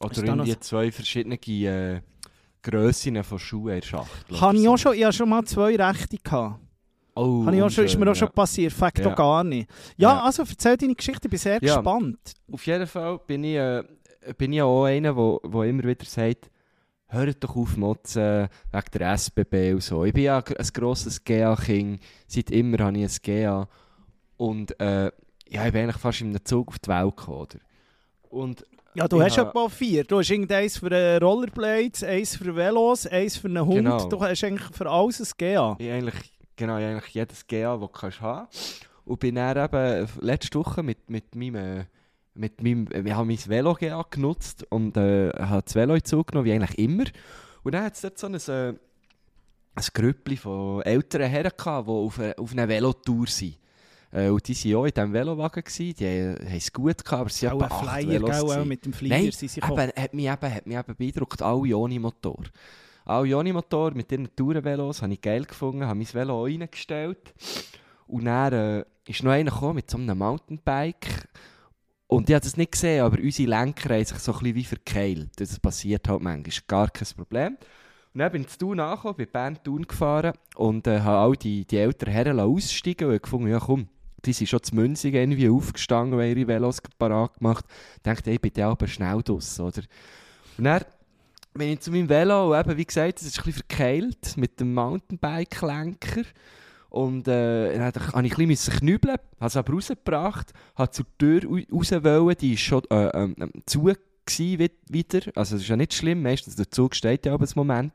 Oder 0.00 0.10
Ist 0.12 0.18
da 0.18 0.22
noch 0.36 0.44
irgendwie 0.46 0.60
zwei 0.60 0.92
verschiedene 0.92 1.36
äh, 1.36 2.00
Grössen 2.62 3.22
von 3.24 3.38
Schuhen 3.38 3.74
in 3.76 3.82
Schachtel. 3.82 4.40
Habe 4.40 4.50
oder 4.52 4.60
ich 4.62 4.68
auch 4.68 4.76
schon, 4.78 4.94
ich 4.94 5.02
habe 5.04 5.12
schon 5.12 5.28
mal 5.28 5.44
zwei 5.44 5.76
Rechte 5.76 6.16
gehabt. 6.18 6.60
Oh, 7.14 7.44
Habe 7.46 7.56
ich 7.56 7.62
auch 7.62 7.70
schon, 7.70 7.84
ist 7.84 7.96
mir 7.98 8.04
auch 8.04 8.10
unschön, 8.10 8.28
schon 8.28 8.34
passiert, 8.34 8.72
fakt 8.72 9.00
Ja. 9.00 9.10
auch 9.10 9.16
gar 9.16 9.42
nicht. 9.42 9.68
Ja, 9.96 10.10
Ja. 10.10 10.22
also 10.22 10.44
erzähl 10.48 10.76
deine 10.76 10.94
Geschichte, 10.94 11.26
ich 11.26 11.30
bin 11.30 11.38
sehr 11.38 11.58
Ja. 11.60 11.76
gespannt. 11.76 12.18
Auf 12.52 12.64
jeden 12.64 12.86
Fall 12.86 13.18
bin 13.26 13.42
ich, 13.42 13.56
äh, 13.56 13.82
bin 14.36 14.52
ich 14.52 14.62
auch 14.62 14.84
einer, 14.84 15.14
der 15.14 15.62
immer 15.64 15.82
wieder 15.82 16.04
sagt, 16.04 16.48
hört 17.08 17.42
doch 17.42 17.56
auf 17.56 17.76
motzen 17.76 18.48
wegen 18.72 18.86
der 18.92 19.12
SBB 19.16 19.72
und 19.74 19.82
so. 19.82 20.04
Ich 20.04 20.12
bin 20.12 20.24
ja 20.24 20.38
ein 20.38 20.68
grosses 20.74 21.22
GA-King, 21.24 21.98
seit 22.26 22.50
immer 22.50 22.78
habe 22.84 22.98
ich 22.98 23.04
ein 23.04 23.18
GA. 23.22 23.68
Und 24.36 24.78
äh, 24.80 25.10
ja, 25.48 25.66
ich 25.66 25.72
bin 25.72 25.82
eigentlich 25.82 25.96
fast 25.96 26.20
in 26.20 26.28
einem 26.28 26.44
Zug 26.44 26.68
auf 26.68 26.78
die 26.78 26.88
Welt 26.88 27.16
gekommen. 27.16 27.38
Oder? 27.40 27.58
Und 28.30 28.64
Ja, 28.94 29.08
du 29.08 29.22
hast 29.22 29.38
habe- 29.38 29.48
etwa 29.50 29.68
vier. 29.68 30.04
Du 30.04 30.18
hast 30.18 30.30
irgendeins 30.30 30.76
für 30.78 30.90
äh, 30.90 31.16
Rollerblades, 31.16 32.04
eins 32.04 32.36
für 32.36 32.54
Velos, 32.54 33.06
eins 33.06 33.36
für 33.36 33.48
einen 33.48 33.64
Hund. 33.64 33.76
Genau. 33.78 34.08
Du 34.08 34.20
hast 34.20 34.44
eigentlich 34.44 34.68
für 34.76 34.88
alles 34.90 35.20
ein 35.20 35.28
GA. 35.38 35.76
ich 35.78 35.90
eigentlich, 35.90 36.32
genau, 36.56 36.76
ich 36.78 36.84
eigentlich 36.84 37.14
jedes 37.14 37.46
GA, 37.46 37.72
das 37.76 37.80
du 37.80 37.88
kannst 37.88 38.20
haben 38.20 38.48
Und 39.06 39.18
bin 39.20 39.36
dann 39.36 39.56
eben 39.64 40.08
letzte 40.20 40.58
Woche 40.58 40.82
mit, 40.82 41.08
mit 41.08 41.34
meinem... 41.34 41.86
äh, 42.38 42.40
Mit 42.40 42.62
meinem, 42.62 42.88
wir 43.04 43.16
haben 43.16 43.26
mein 43.28 43.38
Velo 43.46 43.76
genutzt 44.10 44.66
und 44.70 44.96
äh, 44.96 45.30
habe 45.30 45.62
das 45.62 45.74
Velo 45.74 45.94
in 45.94 46.00
den 46.00 46.04
Zug 46.04 46.28
genommen, 46.28 46.46
wie 46.46 46.52
eigentlich 46.52 46.78
immer. 46.78 47.04
Und 47.62 47.72
dann 47.74 47.84
hat 47.84 47.94
es 47.94 48.00
dort 48.02 48.18
so 48.18 48.26
ein, 48.26 48.34
äh, 48.34 48.74
ein 49.74 49.84
Grüppli 49.94 50.36
von 50.36 50.82
älteren 50.82 51.28
Herren 51.28 51.52
gehabt, 51.56 51.86
die 51.88 51.92
auf, 51.92 52.18
eine- 52.18 52.38
auf 52.38 52.52
einer 52.52 52.68
Velotour 52.68 53.26
sind. 53.26 53.58
Äh, 54.10 54.28
und 54.30 54.46
die 54.48 54.54
waren 54.72 54.80
auch 54.80 54.84
in 54.86 54.92
diesem 54.94 55.12
Velowagen, 55.12 55.62
gewesen. 55.62 55.94
die 55.98 56.04
äh, 56.04 56.34
haben 56.36 56.56
es 56.56 56.72
gut 56.72 57.04
gehabt, 57.04 57.20
aber 57.20 57.28
sie 57.30 57.48
Auch 57.48 57.60
waren 57.60 57.64
etwa 57.64 57.74
acht 57.74 58.40
Flyer, 58.40 58.60
auch 58.60 58.64
mit 58.64 58.84
dem 58.86 58.92
Flieger 58.94 59.16
Nein, 59.18 59.30
sind 59.32 59.50
sie. 59.50 59.60
Eben, 59.60 59.76
hat, 59.76 60.14
mich 60.14 60.24
eben, 60.26 60.54
hat 60.54 60.66
mich 60.66 60.76
eben 60.78 60.94
beeindruckt, 60.96 61.42
alle 61.42 61.76
ohne 61.76 62.00
Motor. 62.00 62.44
Alle 63.04 63.36
ohne 63.36 63.52
Motor 63.52 63.92
mit 63.92 64.10
ihren 64.12 64.34
Tourenvelos 64.34 65.02
habe 65.02 65.12
ich 65.12 65.20
geil 65.20 65.44
gefunden, 65.44 65.84
habe 65.84 65.94
mein 65.98 66.12
Velo 66.12 66.40
auch 66.40 66.44
reingestellt. 66.44 67.34
Und 68.06 68.24
dann 68.24 68.52
äh, 68.52 68.84
ist 69.06 69.22
noch 69.22 69.32
einer 69.32 69.50
gekommen 69.50 69.74
mit 69.76 69.90
so 69.90 69.98
einem 69.98 70.16
Mountainbike. 70.16 71.28
Und 72.08 72.28
ich 72.28 72.34
habe 72.34 72.42
das 72.42 72.56
nicht 72.56 72.72
gesehen, 72.72 73.04
aber 73.04 73.18
unsere 73.22 73.50
Lenker 73.50 73.94
haben 73.94 74.04
sich 74.04 74.18
so 74.18 74.32
ein 74.32 74.54
wie 74.54 74.64
verkeilt. 74.64 75.28
Das 75.36 75.60
passiert 75.60 76.08
halt 76.08 76.22
manchmal, 76.22 76.64
gar 76.66 76.90
kein 76.90 77.08
Problem. 77.14 77.56
Und 78.14 78.20
dann 78.20 78.32
bin 78.32 78.42
ich 78.42 78.48
zu 78.48 78.58
Thun 78.58 78.80
angekommen, 78.80 79.16
bin 79.16 79.28
Bern 79.30 79.62
Thun 79.62 79.86
gefahren 79.86 80.32
und 80.56 80.86
äh, 80.86 81.00
habe 81.00 81.18
all 81.18 81.36
die, 81.36 81.66
die 81.66 81.76
älteren 81.76 82.12
Herren 82.12 82.40
aussteigen 82.40 83.04
und 83.04 83.10
habe 83.12 83.20
gefunden, 83.20 83.48
ja 83.48 83.60
komm, 83.60 83.88
die 84.24 84.32
sind 84.32 84.48
schon 84.48 84.62
zu 84.62 84.74
Münzig 84.74 85.14
irgendwie 85.14 85.50
aufgestanden 85.50 86.18
haben 86.18 86.36
ihre 86.36 86.48
Velos 86.48 86.80
parat 86.98 87.34
gemacht. 87.38 87.66
Ich 87.96 88.02
dachte, 88.02 88.30
ich 88.30 88.40
bin 88.40 88.52
dann 88.54 88.70
aber 88.70 88.86
schnell 88.86 89.22
draus, 89.22 89.60
oder? 89.60 89.82
Und 90.56 90.64
dann 90.64 90.82
bin 91.54 91.68
ich 91.68 91.80
zu 91.80 91.90
meinem 91.90 92.08
Velo 92.08 92.52
und 92.52 92.58
eben, 92.58 92.76
wie 92.78 92.86
gesagt, 92.86 93.20
es 93.20 93.26
ist 93.26 93.38
ein 93.38 93.44
bisschen 93.44 93.64
verkeilt 93.68 94.36
mit 94.36 94.58
dem 94.58 94.72
Mountainbike-Lenker. 94.72 96.22
Und 96.90 97.28
äh, 97.28 97.76
dann 97.76 97.92
musste 97.92 98.24
ich 98.26 98.38
ein 98.38 98.48
bisschen 98.48 98.74
knübeln, 98.78 99.16
habe 99.38 99.46
es 99.46 99.56
aber 99.56 99.74
rausgebracht, 99.74 100.52
habe 100.74 100.90
zur 100.90 101.06
Tür 101.18 101.42
raus 101.44 101.90
wollen, 101.92 102.36
die 102.40 102.50
war 102.52 102.56
schon 102.56 102.82
äh, 102.90 103.08
ähm, 103.08 103.36
ähm, 103.38 103.52
zu 103.66 103.84
wieder. 104.88 105.20
Also 105.34 105.54
das 105.56 105.62
ist 105.62 105.68
ja 105.68 105.76
nicht 105.76 105.94
schlimm, 105.94 106.22
meistens 106.22 106.56
der 106.56 106.70
Zug 106.70 106.94
steht 106.94 107.26
ja 107.26 107.34
aber 107.34 107.44
ein 107.46 107.52
Moment. 107.54 107.92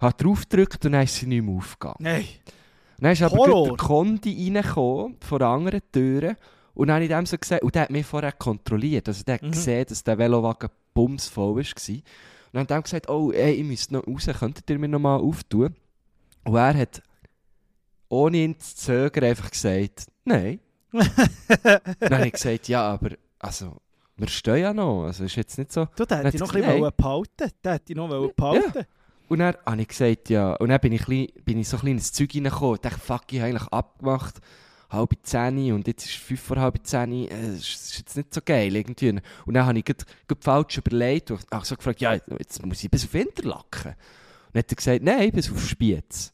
Habe 0.00 0.22
drauf 0.22 0.48
gedrückt 0.48 0.84
und 0.86 0.92
dann 0.92 1.02
ist 1.02 1.16
sie 1.16 1.26
nicht 1.26 1.44
mehr 1.44 1.54
aufgegangen. 1.54 1.96
Nein. 2.00 2.24
Dann 2.98 3.12
ist 3.12 3.22
aber 3.22 3.36
Horror. 3.36 3.68
der 3.68 3.76
Kondi 3.76 4.50
reingekommen, 4.52 5.16
von 5.20 5.38
der 5.38 5.48
anderen 5.48 5.80
Türe. 5.92 6.36
Und 6.74 6.88
dann 6.88 6.96
habe 6.96 7.04
ich 7.04 7.10
dem 7.10 7.26
so 7.26 7.36
gesagt, 7.36 7.62
und 7.62 7.74
der 7.74 7.82
hat 7.82 7.90
mich 7.90 8.06
vorher 8.06 8.32
kontrolliert. 8.32 9.08
Also 9.08 9.24
der 9.24 9.34
hat 9.34 9.42
Mhm. 9.42 9.50
gesehen, 9.52 9.86
dass 9.88 10.04
der 10.04 10.18
Velowagen 10.18 10.70
bumsvoll 10.94 11.56
war. 11.56 11.56
Und 11.56 12.04
dann 12.52 12.60
hat 12.62 12.70
er 12.70 12.82
gesagt, 12.82 13.08
oh, 13.08 13.32
ey, 13.32 13.52
ich 13.52 13.64
müsste 13.64 13.94
noch 13.94 14.06
raus, 14.06 14.28
könntet 14.38 14.68
ihr 14.70 14.78
mir 14.78 14.88
noch 14.88 14.98
mal 14.98 15.16
auftun? 15.16 15.74
Und 16.44 16.54
er 16.56 16.74
hat, 16.74 17.02
ohne 18.10 18.36
ihn 18.38 18.60
zu 18.60 18.76
zögern, 18.76 19.24
einfach 19.24 19.50
gesagt, 19.50 20.08
nein. 20.24 20.60
dann 20.92 22.12
habe 22.12 22.26
ich 22.26 22.32
gesagt, 22.32 22.68
ja, 22.68 22.82
aber, 22.82 23.10
also, 23.38 23.76
wir 24.16 24.28
stehen 24.28 24.58
ja 24.58 24.74
noch. 24.74 25.04
Also 25.04 25.24
ist 25.24 25.36
jetzt 25.36 25.56
nicht 25.56 25.72
so... 25.72 25.86
Du, 25.96 26.04
den 26.04 26.18
hätte 26.18 26.36
ich 26.36 26.40
noch 26.40 26.52
ein 26.52 26.62
bisschen 26.62 26.92
behalten 26.96 27.50
Den 27.64 27.72
hätte 27.72 27.92
ich 27.92 27.96
noch 27.96 28.10
wollen 28.10 28.32
behalten 28.36 28.86
Und 29.28 29.38
dann 29.38 29.56
habe 29.64 29.80
ich 29.80 29.88
gesagt, 29.88 30.28
ja. 30.28 30.54
Und 30.56 30.68
dann 30.68 30.80
bin 30.80 30.92
ich, 30.92 31.02
klein, 31.02 31.28
bin 31.44 31.58
ich 31.58 31.68
so 31.68 31.78
ein 31.78 31.80
kleines 31.80 32.12
Zeug 32.12 32.34
reingekommen. 32.34 32.74
Ich 32.74 32.80
dachte, 32.80 33.00
fuck, 33.00 33.22
ich 33.30 33.40
habe 33.40 33.50
eigentlich 33.50 33.68
abgemacht. 33.68 34.40
halb 34.90 35.14
zehn 35.22 35.72
und 35.72 35.86
jetzt 35.86 36.04
ist 36.04 36.10
es 36.10 36.16
fünf 36.16 36.40
vor 36.40 36.56
halb 36.58 36.84
zehn, 36.84 37.12
äh, 37.12 37.28
das 37.28 37.60
ist 37.60 37.98
jetzt 37.98 38.16
nicht 38.16 38.34
so 38.34 38.40
geil 38.44 38.74
irgendwie. 38.74 39.10
Und 39.10 39.54
dann 39.54 39.64
habe 39.64 39.78
ich 39.78 39.84
grad, 39.84 40.04
grad 40.26 40.44
falsch 40.44 40.78
überlegt 40.78 41.30
und 41.30 41.46
habe 41.52 41.64
so 41.64 41.76
gefragt, 41.76 42.00
ja, 42.00 42.14
jetzt 42.14 42.66
muss 42.66 42.82
ich 42.82 42.90
bis 42.90 43.04
auf 43.04 43.14
Interlaken. 43.14 43.92
Und 43.92 44.54
dann 44.54 44.62
hat 44.64 44.72
er 44.72 44.76
gesagt, 44.76 45.02
nein, 45.02 45.30
bis 45.30 45.50
auf 45.50 45.64
Spiez. 45.64 46.32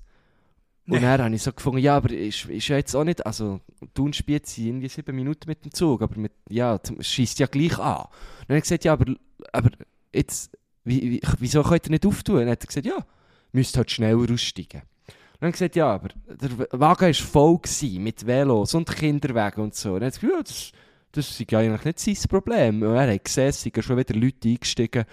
Und 0.89 1.03
dann 1.03 1.21
habe 1.21 1.35
ich 1.35 1.43
so 1.43 1.53
gefunden, 1.53 1.79
ja, 1.79 1.97
aber 1.97 2.13
ist, 2.13 2.45
ist 2.45 2.69
ja 2.69 2.77
jetzt 2.77 2.95
auch 2.95 3.03
nicht, 3.03 3.27
also 3.27 3.61
Thun 3.93 4.13
Spiez 4.13 4.55
sind 4.55 4.67
irgendwie 4.67 4.89
sieben 4.89 5.17
Minuten 5.17 5.49
mit 5.49 5.65
dem 5.65 5.73
Zug, 5.73 6.01
aber 6.01 6.17
mit, 6.19 6.33
ja, 6.49 6.79
es 6.99 7.09
schießt 7.09 7.41
ja 7.41 7.47
gleich 7.47 7.77
an. 7.79 7.97
Und 7.97 8.09
dann 8.47 8.49
habe 8.49 8.59
ich 8.59 8.63
gesagt, 8.63 8.85
ja, 8.85 8.93
aber, 8.93 9.13
aber 9.53 9.71
jetzt, 10.13 10.57
wie, 10.85 11.11
wie, 11.11 11.21
wieso 11.39 11.63
könnt 11.65 11.87
ihr 11.87 11.91
nicht 11.91 12.07
auftun? 12.07 12.37
Und 12.37 12.43
dann 12.43 12.51
hat 12.51 12.63
er 12.63 12.69
gesagt, 12.69 12.87
ja, 12.87 13.05
müsst 13.51 13.77
halt 13.77 13.91
schneller 13.91 14.33
aussteigen. 14.33 14.83
Und 15.09 15.43
dann 15.43 15.53
gesagt, 15.53 15.75
ja, 15.75 15.93
aber 15.93 16.09
der 16.29 16.81
Wagen 16.81 17.07
war 17.07 17.15
voll 17.15 17.59
gewesen, 17.59 18.05
mit 18.05 18.25
Velos 18.25 18.73
und 18.75 18.89
Kinderwagen 18.89 19.65
und 19.65 19.75
so. 19.75 19.95
Und 19.95 20.01
dann 20.01 20.13
hat 20.13 20.17
er 20.17 20.21
gesagt, 20.21 20.33
ja, 20.33 20.43
das, 20.43 20.73
das 21.11 21.41
ist 21.41 21.51
ja 21.51 21.59
eigentlich 21.59 21.85
nicht 21.85 21.99
sein 21.99 22.29
Problem. 22.31 22.83
Und 22.83 22.95
er 22.95 23.13
hat 23.13 23.25
gesehen, 23.25 23.49
es 23.49 23.61
sind 23.61 23.85
schon 23.85 23.97
wieder 23.97 24.15
Leute 24.15 24.49
eingestiegen, 24.49 25.05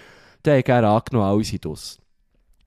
die 0.45 0.49
haben 0.51 0.63
gerne 0.63 0.87
angenommen, 0.87 1.27
alle 1.27 1.43
sind 1.43 1.65
aus. 1.65 1.97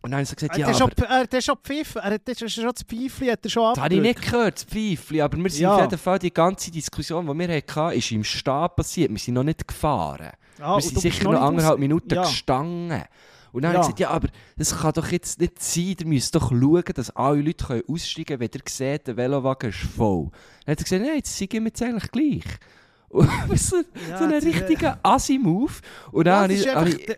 Und 0.07 0.13
dann 0.13 0.19
habe 0.19 0.23
ich 0.23 0.29
so 0.29 0.37
gesagt, 0.37 0.57
ja, 0.57 0.69
er 0.69 0.81
aber... 0.83 1.09
er 1.09 1.19
hat 1.23 1.43
schon 1.43 1.57
er 1.97 2.11
hat 2.13 2.21
das 2.29 2.41
ist 2.41 2.55
schon 2.55 2.65
das 2.65 2.83
Pfeifchen 2.85 3.29
hat 3.29 3.45
er 3.45 3.51
schon 3.51 3.75
Das 3.75 3.83
habe 3.83 3.95
ich 3.95 3.99
abgedrückt. 3.99 4.03
nicht 4.21 4.23
gehört, 4.33 4.55
das 4.55 4.65
Pfeifchen, 4.65 5.21
aber 5.21 5.37
wir 5.39 5.51
sind 5.51 5.63
Ja. 5.63 5.75
auf 5.75 5.81
jeden 5.81 5.99
Fall, 5.99 6.19
die 6.21 6.33
ganze 6.33 6.71
Diskussion, 6.71 7.27
die 7.27 7.35
wir 7.49 7.57
hatten, 7.57 7.99
ist 7.99 8.13
im 8.13 8.23
Stehen 8.23 8.69
passiert. 8.77 9.11
Wir 9.11 9.19
sind 9.19 9.35
noch 9.35 9.43
nicht 9.43 9.67
gefahren. 9.67 10.31
Ah, 10.61 10.77
wir 10.77 10.81
sind 10.83 11.01
sicher 11.01 11.25
noch 11.25 11.33
noch 11.33 11.41
anderthalb 11.43 11.81
Minuten 11.81 12.15
Ja. 12.15 12.23
gestanden. 12.23 13.03
Und 13.51 13.63
dann 13.63 13.73
Ja. 13.73 13.79
habe 13.81 13.91
ich 13.91 13.97
gesagt, 13.97 13.99
ja, 14.01 14.11
aber 14.11 14.29
das 14.57 14.79
kann 14.79 14.93
doch 14.93 15.09
jetzt 15.11 15.41
nicht 15.41 15.61
sein. 15.61 15.97
Ihr 15.99 16.07
müsst 16.07 16.33
doch 16.37 16.51
schauen, 16.51 16.85
dass 16.95 17.11
alle 17.17 17.43
Leute 17.43 17.65
können 17.65 17.83
aussteigen 17.89 18.27
können, 18.39 18.41
wenn 18.41 18.51
ihr 18.55 18.61
seht, 18.69 19.07
der 19.09 19.17
Velowagen 19.17 19.71
ist 19.71 19.79
voll. 19.81 20.29
Dann 20.67 20.73
hat 20.73 20.79
er 20.79 20.85
gesagt, 20.85 21.03
nein, 21.03 21.17
jetzt 21.17 21.37
sind 21.37 21.53
wir 21.53 21.63
jetzt 21.63 21.83
eigentlich 21.83 22.13
gleich. 22.13 22.45
So, 23.57 23.77
Ja, 24.09 24.19
so 24.19 24.25
ein 24.25 24.31
das- 24.31 24.45
richtiger 24.45 25.01
Assi-Move. 25.03 25.73
Und 26.13 26.27
dann 26.27 26.49
Ja, 26.51 26.75
habe 26.77 26.91
ich... 26.91 27.17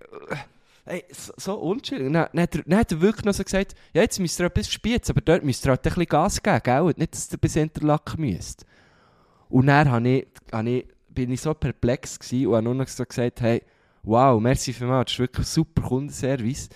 habe 0.88 0.94
Ey, 0.94 1.04
so, 1.10 1.32
so 1.36 1.54
unschuldig. 1.54 2.12
Dann, 2.12 2.28
dann, 2.32 2.48
dann 2.66 2.78
hat 2.78 2.92
er 2.92 3.00
wirklich 3.00 3.24
noch 3.24 3.34
so 3.34 3.44
gesagt, 3.44 3.74
ja, 3.92 4.02
jetzt 4.02 4.18
müsst 4.18 4.40
ihr 4.40 4.46
etwas 4.46 4.70
spielen, 4.70 5.00
aber 5.08 5.20
dort 5.20 5.44
müsst 5.44 5.64
ihr 5.66 5.70
halt 5.70 5.80
ein 5.80 5.82
bisschen 5.82 6.06
Gas 6.06 6.42
geben, 6.42 6.60
gell? 6.62 6.94
Nicht, 6.96 7.14
dass 7.14 7.32
ihr 7.32 7.38
bis 7.38 7.56
Interlaken 7.56 8.20
müsst. 8.20 8.64
Und 9.48 9.66
dann 9.66 9.90
habe 9.90 10.08
ich, 10.08 10.26
habe 10.52 10.70
ich, 10.70 10.86
bin 11.08 11.30
ich 11.30 11.40
so 11.40 11.54
perplex 11.54 12.18
gewesen 12.18 12.46
und 12.46 12.54
habe 12.54 12.64
nur 12.64 12.74
noch 12.74 12.88
so 12.88 13.04
gesagt, 13.04 13.40
hey, 13.40 13.62
wow, 14.02 14.40
merci 14.40 14.72
vielmals, 14.72 15.06
das 15.06 15.14
ist 15.14 15.18
wirklich 15.18 15.46
super 15.46 15.82
Kundenservice. 15.82 16.68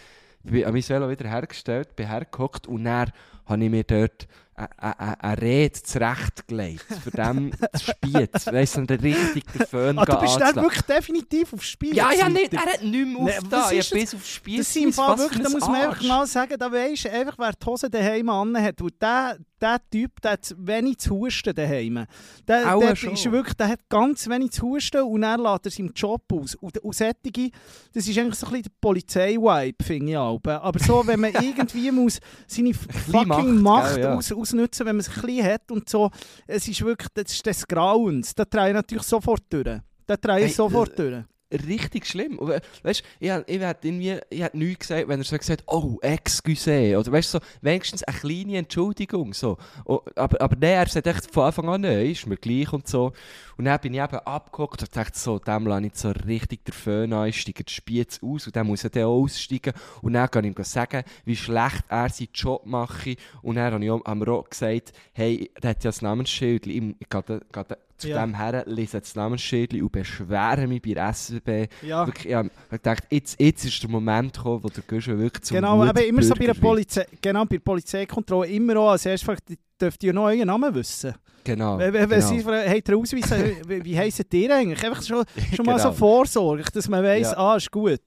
Ich 0.44 0.50
bin 0.50 0.64
an 0.64 0.72
mein 0.72 1.10
wieder 1.10 1.28
hergestellt, 1.28 1.94
bin 1.94 2.08
hergehockt 2.08 2.66
und 2.66 2.84
dann 2.84 3.12
habe 3.46 3.64
ich 3.64 3.70
mir 3.70 3.84
dort 3.84 4.26
eine- 4.54 5.20
eine 5.20 5.40
Rede 5.42 5.82
zurechtgelegt, 5.82 6.84
für 7.02 7.10
dem 7.10 7.52
zu 7.74 7.84
spielen. 7.92 8.28
Weißt 8.32 8.76
du, 8.76 8.82
der 8.86 9.02
richtig 9.02 9.44
den 9.52 9.66
Föhn 9.66 9.98
Ah, 9.98 10.04
du 10.04 10.20
bist 10.20 10.40
dann 10.40 10.56
wirklich 10.56 10.82
definitiv 10.82 11.52
aufs 11.54 11.66
Spiel. 11.66 11.94
Ja, 11.96 12.12
ja, 12.12 12.28
nicht. 12.28 12.52
Er 12.52 12.60
hat 12.60 12.82
nicht 12.82 12.92
mehr 12.92 13.04
Nee, 13.04 13.30
aufgetan. 13.36 13.50
was 13.50 13.72
Ich 13.72 13.78
ist 13.78 13.90
habe 13.90 14.00
das? 14.00 14.10
bis 14.10 14.14
aufs 14.14 14.28
Spiel 14.28 14.58
Das 14.58 14.72
sind 14.72 14.94
Fall 14.94 15.18
wirklich, 15.18 15.42
da 15.42 15.48
ein 15.48 15.52
muss 15.52 15.60
man 15.68 15.74
einfach 15.80 16.02
mal 16.02 16.26
sagen, 16.26 16.54
da 16.58 16.70
weisst 16.72 17.04
du 17.04 17.10
einfach, 17.12 17.38
wer 17.38 17.52
die 17.52 17.66
Hose 17.66 17.90
daheim 17.90 18.28
anhat. 18.28 18.80
Und 18.82 19.00
der, 19.00 19.38
der 19.60 19.78
Typ, 19.90 20.20
der 20.20 20.32
hat 20.32 20.54
wenig 20.58 20.98
zu 20.98 21.14
husten 21.16 21.54
daheim. 21.54 22.04
Der, 22.48 22.66
ist 23.14 23.32
wirklich, 23.32 23.54
der 23.54 23.68
hat 23.68 23.80
ganz 23.88 24.28
wenig 24.28 24.50
zu 24.50 24.62
husten 24.68 25.02
und 25.02 25.22
er 25.22 25.38
lässt 25.38 25.66
er 25.66 25.70
seinen 25.70 25.92
Job 25.94 26.22
aus. 26.32 26.54
Und, 26.56 26.76
und 26.78 26.94
solche, 26.94 27.50
das 27.94 28.06
ist 28.08 28.18
eigentlich 28.18 28.34
so 28.34 28.46
ein 28.46 28.52
bisschen 28.52 28.62
der 28.64 28.70
Polizei-Vibe, 28.80 29.84
finde 29.84 30.10
ich. 30.12 30.16
Aber 30.16 30.78
so, 30.78 31.06
wenn 31.06 31.20
man 31.20 31.32
irgendwie 31.40 31.90
muss 31.90 32.18
seine 32.46 32.74
fucking 32.74 33.60
Macht, 33.62 33.84
Macht, 33.92 33.96
ja. 33.98 34.14
aus, 34.14 34.32
ausnutzen 34.42 34.86
wenn 34.86 34.96
man 34.96 35.00
es 35.00 35.08
ein 35.08 35.22
bisschen 35.22 35.44
hat 35.44 35.70
und 35.70 35.88
so, 35.88 36.10
es 36.46 36.68
ist 36.68 36.82
wirklich, 36.84 37.08
das 37.14 37.32
ist 37.32 37.46
des 37.46 37.66
Grauens. 37.66 38.34
Da 38.34 38.44
drehe 38.44 38.68
ich 38.68 38.74
natürlich 38.74 39.04
sofort 39.04 39.44
durch. 39.50 39.80
Da 40.06 40.16
drehe 40.16 40.38
ich 40.38 40.44
Hey, 40.46 40.52
sofort 40.52 40.98
durch. 40.98 41.24
Richtig 41.52 42.06
schlimm. 42.06 42.38
Und, 42.38 42.48
we- 42.48 42.60
Weißt, 42.82 43.02
ich, 43.20 43.28
ich 43.46 43.60
hätte 43.60 43.88
irgendwie, 43.88 44.18
ich 44.30 44.42
hätte 44.42 44.56
nichts 44.56 44.88
gesagt, 44.88 45.08
wenn 45.08 45.20
er 45.20 45.24
so 45.24 45.36
gesagt 45.36 45.64
oh, 45.66 45.98
excuse. 46.00 46.96
Oder 46.98 47.12
weißt 47.12 47.30
so, 47.32 47.40
wenigstens 47.60 48.02
eine 48.04 48.16
kleine 48.16 48.56
Entschuldigung. 48.58 49.34
So. 49.34 49.58
Aber, 49.84 50.40
aber 50.40 50.56
nein, 50.58 50.70
er 50.70 50.88
sagt 50.88 51.06
echt 51.06 51.30
von 51.32 51.44
Anfang 51.44 51.68
an, 51.68 51.82
nein, 51.82 52.06
ist 52.10 52.26
mir 52.26 52.36
gleich 52.36 52.72
und 52.72 52.88
so. 52.88 53.12
Und 53.58 53.66
dann 53.66 53.78
bin 53.80 53.92
ich 53.94 54.00
eben 54.00 54.16
abgeguckt 54.16 54.80
und 54.82 54.96
dachte 54.96 55.18
so, 55.18 55.38
dem 55.38 55.66
lasse 55.66 55.86
ich 55.86 55.94
so 55.94 56.10
richtig 56.10 56.64
der 56.64 56.74
Föhn 56.74 57.12
an, 57.12 57.28
ich 57.28 57.40
steige 57.40 57.64
die 57.64 57.72
Spiez 57.72 58.18
aus 58.22 58.46
und 58.46 58.56
dann 58.56 58.66
muss 58.66 58.84
er 58.84 58.90
dann 58.90 59.04
aussteigen. 59.04 59.74
Und 60.00 60.14
dann 60.14 60.30
kann 60.30 60.44
ich 60.44 60.56
ihm 60.56 60.64
sagen, 60.64 61.04
wie 61.24 61.36
schlecht 61.36 61.84
er 61.88 62.08
seinen 62.08 62.28
Job 62.32 62.64
mache. 62.64 63.16
Und 63.42 63.56
dann 63.56 63.72
habe 63.74 63.84
ich 63.84 63.90
wir 63.90 64.28
auch 64.28 64.48
gesagt, 64.48 64.92
hey, 65.12 65.50
der 65.62 65.70
hat 65.70 65.84
ja 65.84 65.88
das 65.90 66.02
Namensschild, 66.02 66.66
ich, 66.66 66.82
ich 66.98 67.08
da 67.08 67.76
zu 68.02 68.08
Ja. 68.10 68.24
dem 68.24 68.34
her, 68.36 68.64
lese 68.66 69.00
das 69.00 69.14
Namensschild 69.14 69.74
und 69.74 69.92
beschwere 69.92 70.66
mich 70.66 70.82
bei 70.82 70.94
der 70.94 71.12
SWB. 71.14 71.68
Ja. 71.82 72.06
Wirklich, 72.06 72.26
ich 72.26 72.34
habe 72.34 72.50
gedacht, 72.70 73.04
jetzt, 73.10 73.40
jetzt 73.40 73.64
ist 73.64 73.82
der 73.82 73.90
Moment 73.90 74.34
gekommen, 74.34 74.62
wo 74.64 74.68
der 74.68 74.82
Guschen 74.86 75.18
wirklich 75.18 75.42
zum 75.44 75.54
Genau, 75.56 75.82
aber 75.82 76.04
immer 76.04 76.22
so 76.22 76.34
bei 76.34 76.46
der. 76.46 76.54
Polizei, 76.54 77.06
genau, 77.20 77.44
bei 77.44 77.56
der 77.56 77.60
Polizeikontrolle 77.60 78.48
immer 78.48 78.76
auch 78.78 78.90
als 78.90 79.06
erstes 79.06 79.26
fragt, 79.26 79.44
dürft 79.80 80.02
ihr 80.04 80.12
noch 80.12 80.24
euren 80.24 80.46
Namen 80.46 80.74
wissen? 80.74 81.14
Genau. 81.44 81.78
Wenn, 81.78 81.92
wenn 81.92 82.08
genau. 82.08 82.26
sie 82.28 82.40
fragen, 82.40 82.70
habt 82.70 82.88
ihr 82.88 82.96
Ausweis, 82.96 83.30
wie, 83.66 83.84
wie 83.84 83.98
heisst 83.98 84.32
ihr 84.32 84.54
eigentlich? 84.54 84.84
Einfach 84.84 85.02
schon, 85.02 85.24
schon 85.56 85.66
mal 85.66 85.78
so 85.78 85.88
Genau. 85.88 85.98
vorsorglich, 85.98 86.70
dass 86.70 86.88
man 86.88 87.02
weiss, 87.02 87.32
Ja. 87.32 87.36
ah, 87.38 87.56
ist 87.56 87.70
gut. 87.70 88.00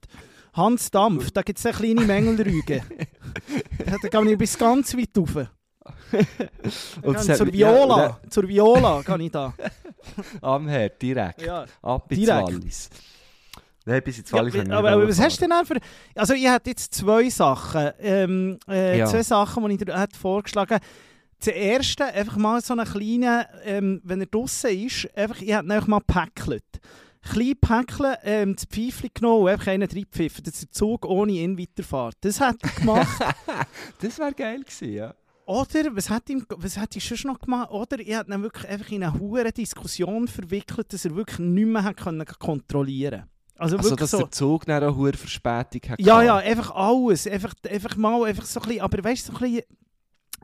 Hans 0.54 0.90
Dampf, 0.90 1.30
da 1.32 1.42
gibt 1.42 1.58
es 1.58 1.66
eine 1.66 1.74
kleine 1.74 2.00
Mängelrüge. 2.00 2.80
da 3.84 4.08
da 4.10 4.22
gehe 4.22 4.32
ich 4.32 4.38
bis 4.38 4.56
ganz 4.56 4.96
weit 4.96 5.10
rauf. 5.18 5.46
Und 7.02 7.18
zur 7.20 7.46
mich- 7.46 7.54
ja, 7.56 7.72
Viola, 7.74 8.20
zur 8.30 8.48
Viola 8.48 9.02
gehe 9.02 9.22
ich 9.26 9.30
da. 9.32 9.54
Am 10.42 10.68
Herd, 10.68 11.00
direkt. 11.02 11.42
Ja. 11.42 11.64
Ab 11.82 12.10
ins 12.10 12.20
Direkt. 12.20 12.48
Wallis. 12.48 12.90
Nein, 13.84 14.02
bis 14.04 14.18
ins 14.18 14.30
Ja, 14.30 14.38
Wallis. 14.38 14.54
wir 14.54 14.60
aber, 14.62 14.82
nicht 14.90 14.96
aber 14.96 15.08
was 15.08 15.20
hast 15.20 15.40
du 15.40 15.48
denn 15.48 15.66
für... 15.66 15.76
Also 16.14 16.34
ich 16.34 16.48
hätte 16.48 16.70
jetzt 16.70 16.94
zwei 16.94 17.28
Sachen, 17.28 17.90
ähm, 18.00 18.58
äh, 18.68 18.98
Ja. 18.98 19.06
zwei 19.06 19.22
Sachen, 19.22 19.64
die 19.68 19.74
ich 19.74 19.84
dir 19.84 19.98
hätte 20.00 20.18
vorgeschlagen 20.18 20.78
Das 21.38 21.48
erste, 21.48 22.04
einfach 22.04 22.36
mal 22.36 22.60
so 22.62 22.72
einen 22.74 22.84
kleinen, 22.86 23.44
ähm, 23.64 24.00
wenn 24.04 24.20
er 24.20 24.26
draußen 24.26 24.70
ist, 24.70 25.08
einfach, 25.16 25.40
ich 25.40 25.52
hätte 25.54 25.72
einfach 25.72 25.86
mal 25.88 26.00
gepäckelt. 26.00 26.64
Klein 27.22 27.54
Päckchen, 27.60 28.14
ähm, 28.22 28.54
das 28.54 28.66
Pfeifchen 28.66 29.10
genommen 29.12 29.42
und 29.42 29.48
einfach 29.48 29.66
einen 29.68 29.82
reingepfiffen, 29.88 30.44
dass 30.44 30.60
der 30.60 30.70
Zug 30.70 31.04
ohne 31.04 31.32
ihn 31.32 31.58
weiterfährt. 31.58 32.16
Das 32.20 32.38
hätte 32.40 32.58
ich 32.64 32.74
gemacht. 32.76 33.08
Das 34.00 34.18
wäre 34.18 34.32
geil 34.32 34.60
gewesen, 34.62 34.92
ja. 34.92 35.14
Oder, 35.46 35.94
was 35.94 36.10
hat 36.10 36.28
ihm, 36.28 36.44
was 36.56 36.76
hat 36.76 36.96
ich 36.96 37.04
schon 37.04 37.32
noch 37.32 37.38
gemacht? 37.38 37.70
Oder 37.70 38.00
ich 38.00 38.08
hätte 38.08 38.32
ihn 38.32 38.42
wirklich 38.42 38.68
einfach 38.68 38.90
in 38.90 39.04
eine 39.04 39.18
hure 39.18 39.52
Diskussion 39.52 40.26
verwickelt, 40.26 40.92
dass 40.92 41.04
er 41.04 41.14
wirklich 41.14 41.38
nicht 41.38 41.66
mehr 41.66 41.94
können 41.94 42.24
kontrollieren 42.38 43.24
Also, 43.56 43.76
Also, 43.76 43.90
wirklich 43.90 44.00
dass 44.00 44.10
so. 44.10 44.18
der 44.18 44.30
Zug 44.32 44.66
dann 44.66 44.82
auch 44.82 44.88
eine 44.88 44.96
hohe 44.96 45.12
Verspätung 45.12 45.90
hat. 45.90 46.00
Ja, 46.00 46.20
ja, 46.22 46.36
einfach 46.38 46.72
alles. 46.72 47.28
Einfach, 47.28 47.54
einfach 47.70 47.96
mal, 47.96 48.24
einfach 48.24 48.44
so 48.44 48.60
ein 48.60 48.66
bisschen, 48.66 48.82
aber 48.82 49.04
weißt 49.04 49.28
du, 49.28 49.32
so 49.32 49.38
ein 49.38 49.52
bisschen, 49.52 49.62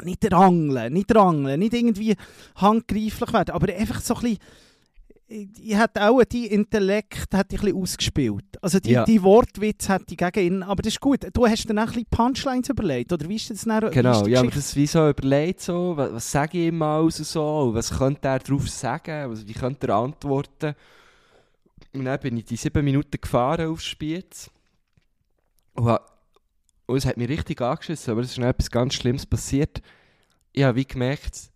nicht 0.03 0.33
rangeln, 0.33 0.93
nicht 0.93 1.15
rangeln, 1.15 1.59
nicht 1.59 1.75
irgendwie 1.75 2.17
handgreiflich 2.57 3.33
werden, 3.33 3.51
aber 3.51 3.73
einfach 3.75 4.01
so 4.01 4.15
ein 4.15 4.21
bisschen, 4.21 4.39
ich 5.33 5.77
hätte 5.77 6.09
auch 6.09 6.23
die 6.25 6.47
Intellekt 6.47 7.33
hätte 7.33 7.57
ich 7.57 7.75
ausgespielt. 7.75 8.45
Also 8.61 8.79
die, 8.81 8.91
Ja. 8.91 9.05
die 9.05 9.23
Wortwitz 9.23 9.89
hätte 9.89 10.07
ich 10.11 10.17
gegen 10.17 10.41
ihn, 10.41 10.63
aber 10.63 10.83
das 10.83 10.93
ist 10.95 11.01
gut. 11.01 11.27
Du 11.33 11.47
hast 11.47 11.65
dann 11.69 11.79
auch 11.79 11.83
ein 11.85 11.89
bisschen 11.89 12.07
Punchlines 12.11 12.69
überlegt, 12.69 13.13
oder 13.13 13.29
wie 13.29 13.37
ist 13.37 13.51
das 13.51 13.63
dann? 13.63 13.91
Genau, 13.91 14.23
die 14.23 14.33
ja, 14.33 14.41
aber 14.41 14.51
das 14.51 14.59
ist 14.59 14.77
wie 14.77 14.87
so 14.87 15.09
überlegt, 15.09 15.61
so, 15.63 15.97
was, 15.97 16.13
was 16.13 16.31
sage 16.31 16.59
ich 16.59 16.69
ihm 16.69 16.83
aus 16.83 17.19
und 17.19 17.25
so, 17.25 17.71
was 17.73 17.97
könnte 17.97 18.29
er 18.29 18.39
darauf 18.39 18.69
sagen, 18.69 19.31
was, 19.31 19.47
wie 19.47 19.55
könnte 19.55 19.87
er 19.89 19.95
antworten. 19.97 20.75
Und 21.95 22.05
dann 22.05 22.21
bin 22.21 22.37
ich 22.37 22.45
die 22.45 22.57
sieben 22.57 22.85
Minuten 22.85 23.21
gefahren 23.21 23.69
aufs 23.69 23.85
Spiez. 23.85 24.51
Und, 25.75 25.99
und 26.87 26.97
es 26.97 27.07
hat 27.07 27.17
mich 27.17 27.29
richtig 27.29 27.61
angeschissen, 27.61 28.13
aber 28.13 28.21
es 28.21 28.31
ist 28.33 28.39
noch 28.39 28.47
etwas 28.49 28.71
ganz 28.71 28.95
Schlimmes 28.95 29.27
passiert. 29.27 29.81
Ich 30.53 30.63
habe 30.63 30.77
wie 30.77 30.85
gemerkt, 30.85 31.52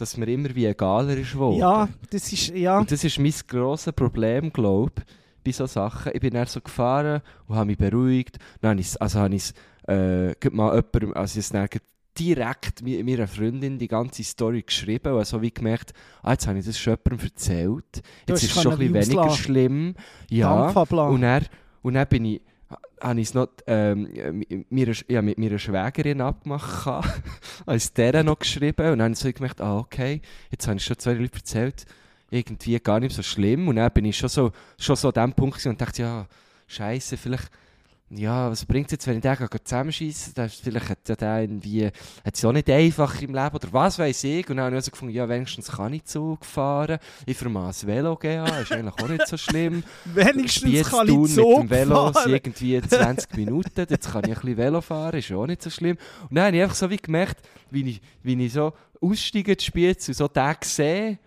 dass 0.00 0.16
mir 0.16 0.28
immer 0.28 0.54
wie 0.54 0.66
egaler 0.66 1.16
ist 1.16 1.32
geworden. 1.32 1.58
Ja, 1.58 1.88
das 2.10 2.32
ist, 2.32 2.48
ja. 2.48 2.78
Und 2.78 2.90
das 2.90 3.04
ist 3.04 3.18
mein 3.18 3.34
grosses 3.46 3.92
Problem, 3.92 4.52
glaube 4.52 4.92
ich, 4.96 5.04
bei 5.44 5.52
solchen 5.52 5.72
Sachen. 5.72 6.12
Ich 6.14 6.20
bin 6.20 6.34
dann 6.34 6.46
so 6.46 6.60
gefahren 6.60 7.22
und 7.46 7.56
habe 7.56 7.66
mich 7.66 7.78
beruhigt. 7.78 8.38
Dann 8.60 8.72
habe 8.72 8.80
ich, 8.80 9.00
also 9.00 9.20
habe 9.20 9.34
ich 9.34 9.52
äh, 9.88 10.28
mal 10.50 10.74
jemandem, 10.74 11.14
also 11.14 11.38
ich 11.38 11.52
habe 11.52 11.68
dann 11.68 11.80
direkt 12.18 12.82
mi- 12.82 13.02
meiner 13.02 13.28
Freundin 13.28 13.78
die 13.78 13.88
ganze 13.88 14.22
Story 14.24 14.62
geschrieben 14.62 15.12
und 15.12 15.20
also 15.20 15.40
wie 15.40 15.50
gemerkt, 15.50 15.92
ah, 16.22 16.32
jetzt 16.32 16.46
habe 16.46 16.58
ich 16.58 16.66
das 16.66 16.78
schon 16.78 16.96
jemandem 17.04 17.28
erzählt. 17.28 18.02
Jetzt 18.26 18.42
ist 18.42 18.56
es 18.56 18.62
schon 18.62 18.72
ein 18.72 18.78
bisschen 18.78 18.94
weniger 18.94 19.30
schlimm. 19.30 19.94
Ja. 20.28 20.70
Und 20.70 21.22
dann, 21.22 21.46
und 21.82 21.94
dann 21.94 22.06
bin 22.08 22.24
ich, 22.24 22.42
habe 23.00 23.20
ich 23.20 23.28
es 23.28 23.34
noch 23.34 23.48
ähm, 23.66 24.08
mi- 24.32 24.64
mir, 24.70 24.92
ja, 25.08 25.22
mit 25.22 25.38
meiner 25.38 25.58
Schwägerin 25.58 26.20
abgemacht. 26.20 27.04
es 27.66 27.92
der 27.94 28.22
noch 28.22 28.38
geschrieben 28.38 28.92
und 28.92 28.98
dann 28.98 29.02
habe 29.02 29.12
ich 29.12 29.18
so 29.18 29.32
gemerkt, 29.32 29.60
ah, 29.60 29.78
okay, 29.78 30.20
jetzt 30.50 30.66
habe 30.66 30.76
ich 30.76 30.84
schon 30.84 30.98
zwei 30.98 31.14
Leute 31.14 31.38
erzählt, 31.38 31.84
irgendwie 32.30 32.78
gar 32.78 33.00
nicht 33.00 33.14
so 33.14 33.22
schlimm. 33.22 33.68
Und 33.68 33.76
dann 33.76 33.90
bin 33.92 34.04
ich 34.04 34.16
schon 34.16 34.28
so, 34.28 34.52
schon 34.78 34.96
so 34.96 35.08
an 35.08 35.30
dem 35.30 35.32
Punkt 35.32 35.64
und 35.66 35.80
dachte, 35.80 36.02
ja, 36.02 36.26
Scheiße, 36.68 37.16
vielleicht 37.16 37.50
ja, 38.12 38.50
was 38.50 38.64
bringt 38.64 38.86
es 38.86 38.92
jetzt, 38.92 39.06
wenn 39.06 39.18
ich 39.18 39.22
den 39.22 39.64
zusammenschieße? 39.64 40.32
Vielleicht 40.62 40.88
hat 40.88 41.08
ja 41.08 41.14
der 41.14 41.42
irgendwie, 41.42 41.86
hat 41.86 42.34
es 42.34 42.44
auch 42.44 42.52
nicht 42.52 42.68
einfach 42.68 43.22
im 43.22 43.34
Leben 43.34 43.54
oder 43.54 43.72
was 43.72 43.98
weiß 44.00 44.24
ich. 44.24 44.50
Und 44.50 44.56
dann 44.56 44.66
habe 44.66 44.74
ich 44.74 44.80
also 44.80 44.90
gefunden, 44.90 45.14
ja, 45.14 45.28
wenigstens 45.28 45.70
kann 45.70 45.92
ich 45.92 46.04
Zug 46.04 46.44
fahren. 46.44 46.98
Ich 47.24 47.36
vermaß 47.36 47.86
Velo 47.86 48.16
gehen, 48.16 48.44
ist 48.46 48.72
eigentlich 48.72 48.94
auch 48.94 49.08
nicht 49.08 49.28
so 49.28 49.36
schlimm. 49.36 49.84
Wenigstens 50.06 50.90
kann 50.90 51.06
Spiez-Thun 51.06 51.26
ich 51.26 51.34
Zug 51.34 51.62
mit 51.62 51.70
dem 51.70 51.70
Velo 51.70 52.12
fahren. 52.12 52.30
irgendwie 52.32 52.80
20 52.80 53.36
Minuten, 53.36 53.86
jetzt 53.88 54.10
kann 54.10 54.24
ich 54.24 54.30
ein 54.30 54.40
bisschen 54.40 54.56
Velo 54.56 54.80
fahren, 54.80 55.18
ist 55.18 55.30
auch 55.30 55.46
nicht 55.46 55.62
so 55.62 55.70
schlimm. 55.70 55.96
Und 56.28 56.34
dann 56.34 56.46
habe 56.46 56.56
ich 56.56 56.62
einfach 56.62 56.76
so 56.76 56.90
wie 56.90 56.96
gemerkt, 56.96 57.40
wie 57.70 57.88
ich, 57.88 58.02
wie 58.24 58.44
ich 58.44 58.52
so 58.52 58.72
aussteige 59.00 59.52
ins 59.52 59.64
Spiez 59.64 60.08
und 60.08 60.14
so 60.14 60.26
den 60.26 60.56
sehe 60.64 61.18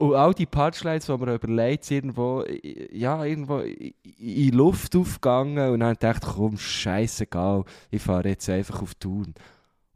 und 0.00 0.14
all 0.14 0.32
die 0.32 0.46
Punchlines, 0.46 1.06
die 1.06 1.12
man 1.12 1.34
überlegt, 1.34 1.84
sind 1.84 1.96
irgendwo, 1.96 2.42
ja, 2.90 3.22
irgendwo 3.22 3.58
in 3.58 4.54
Luft 4.54 4.96
aufgegangen 4.96 5.72
und 5.72 5.80
dann 5.80 5.96
dachte 6.00 6.26
ich, 6.26 6.34
komm, 6.36 6.56
scheißegal, 6.56 7.64
ich 7.90 8.00
fahre 8.00 8.30
jetzt 8.30 8.48
einfach 8.48 8.80
auf 8.80 8.94
Thun. 8.94 9.34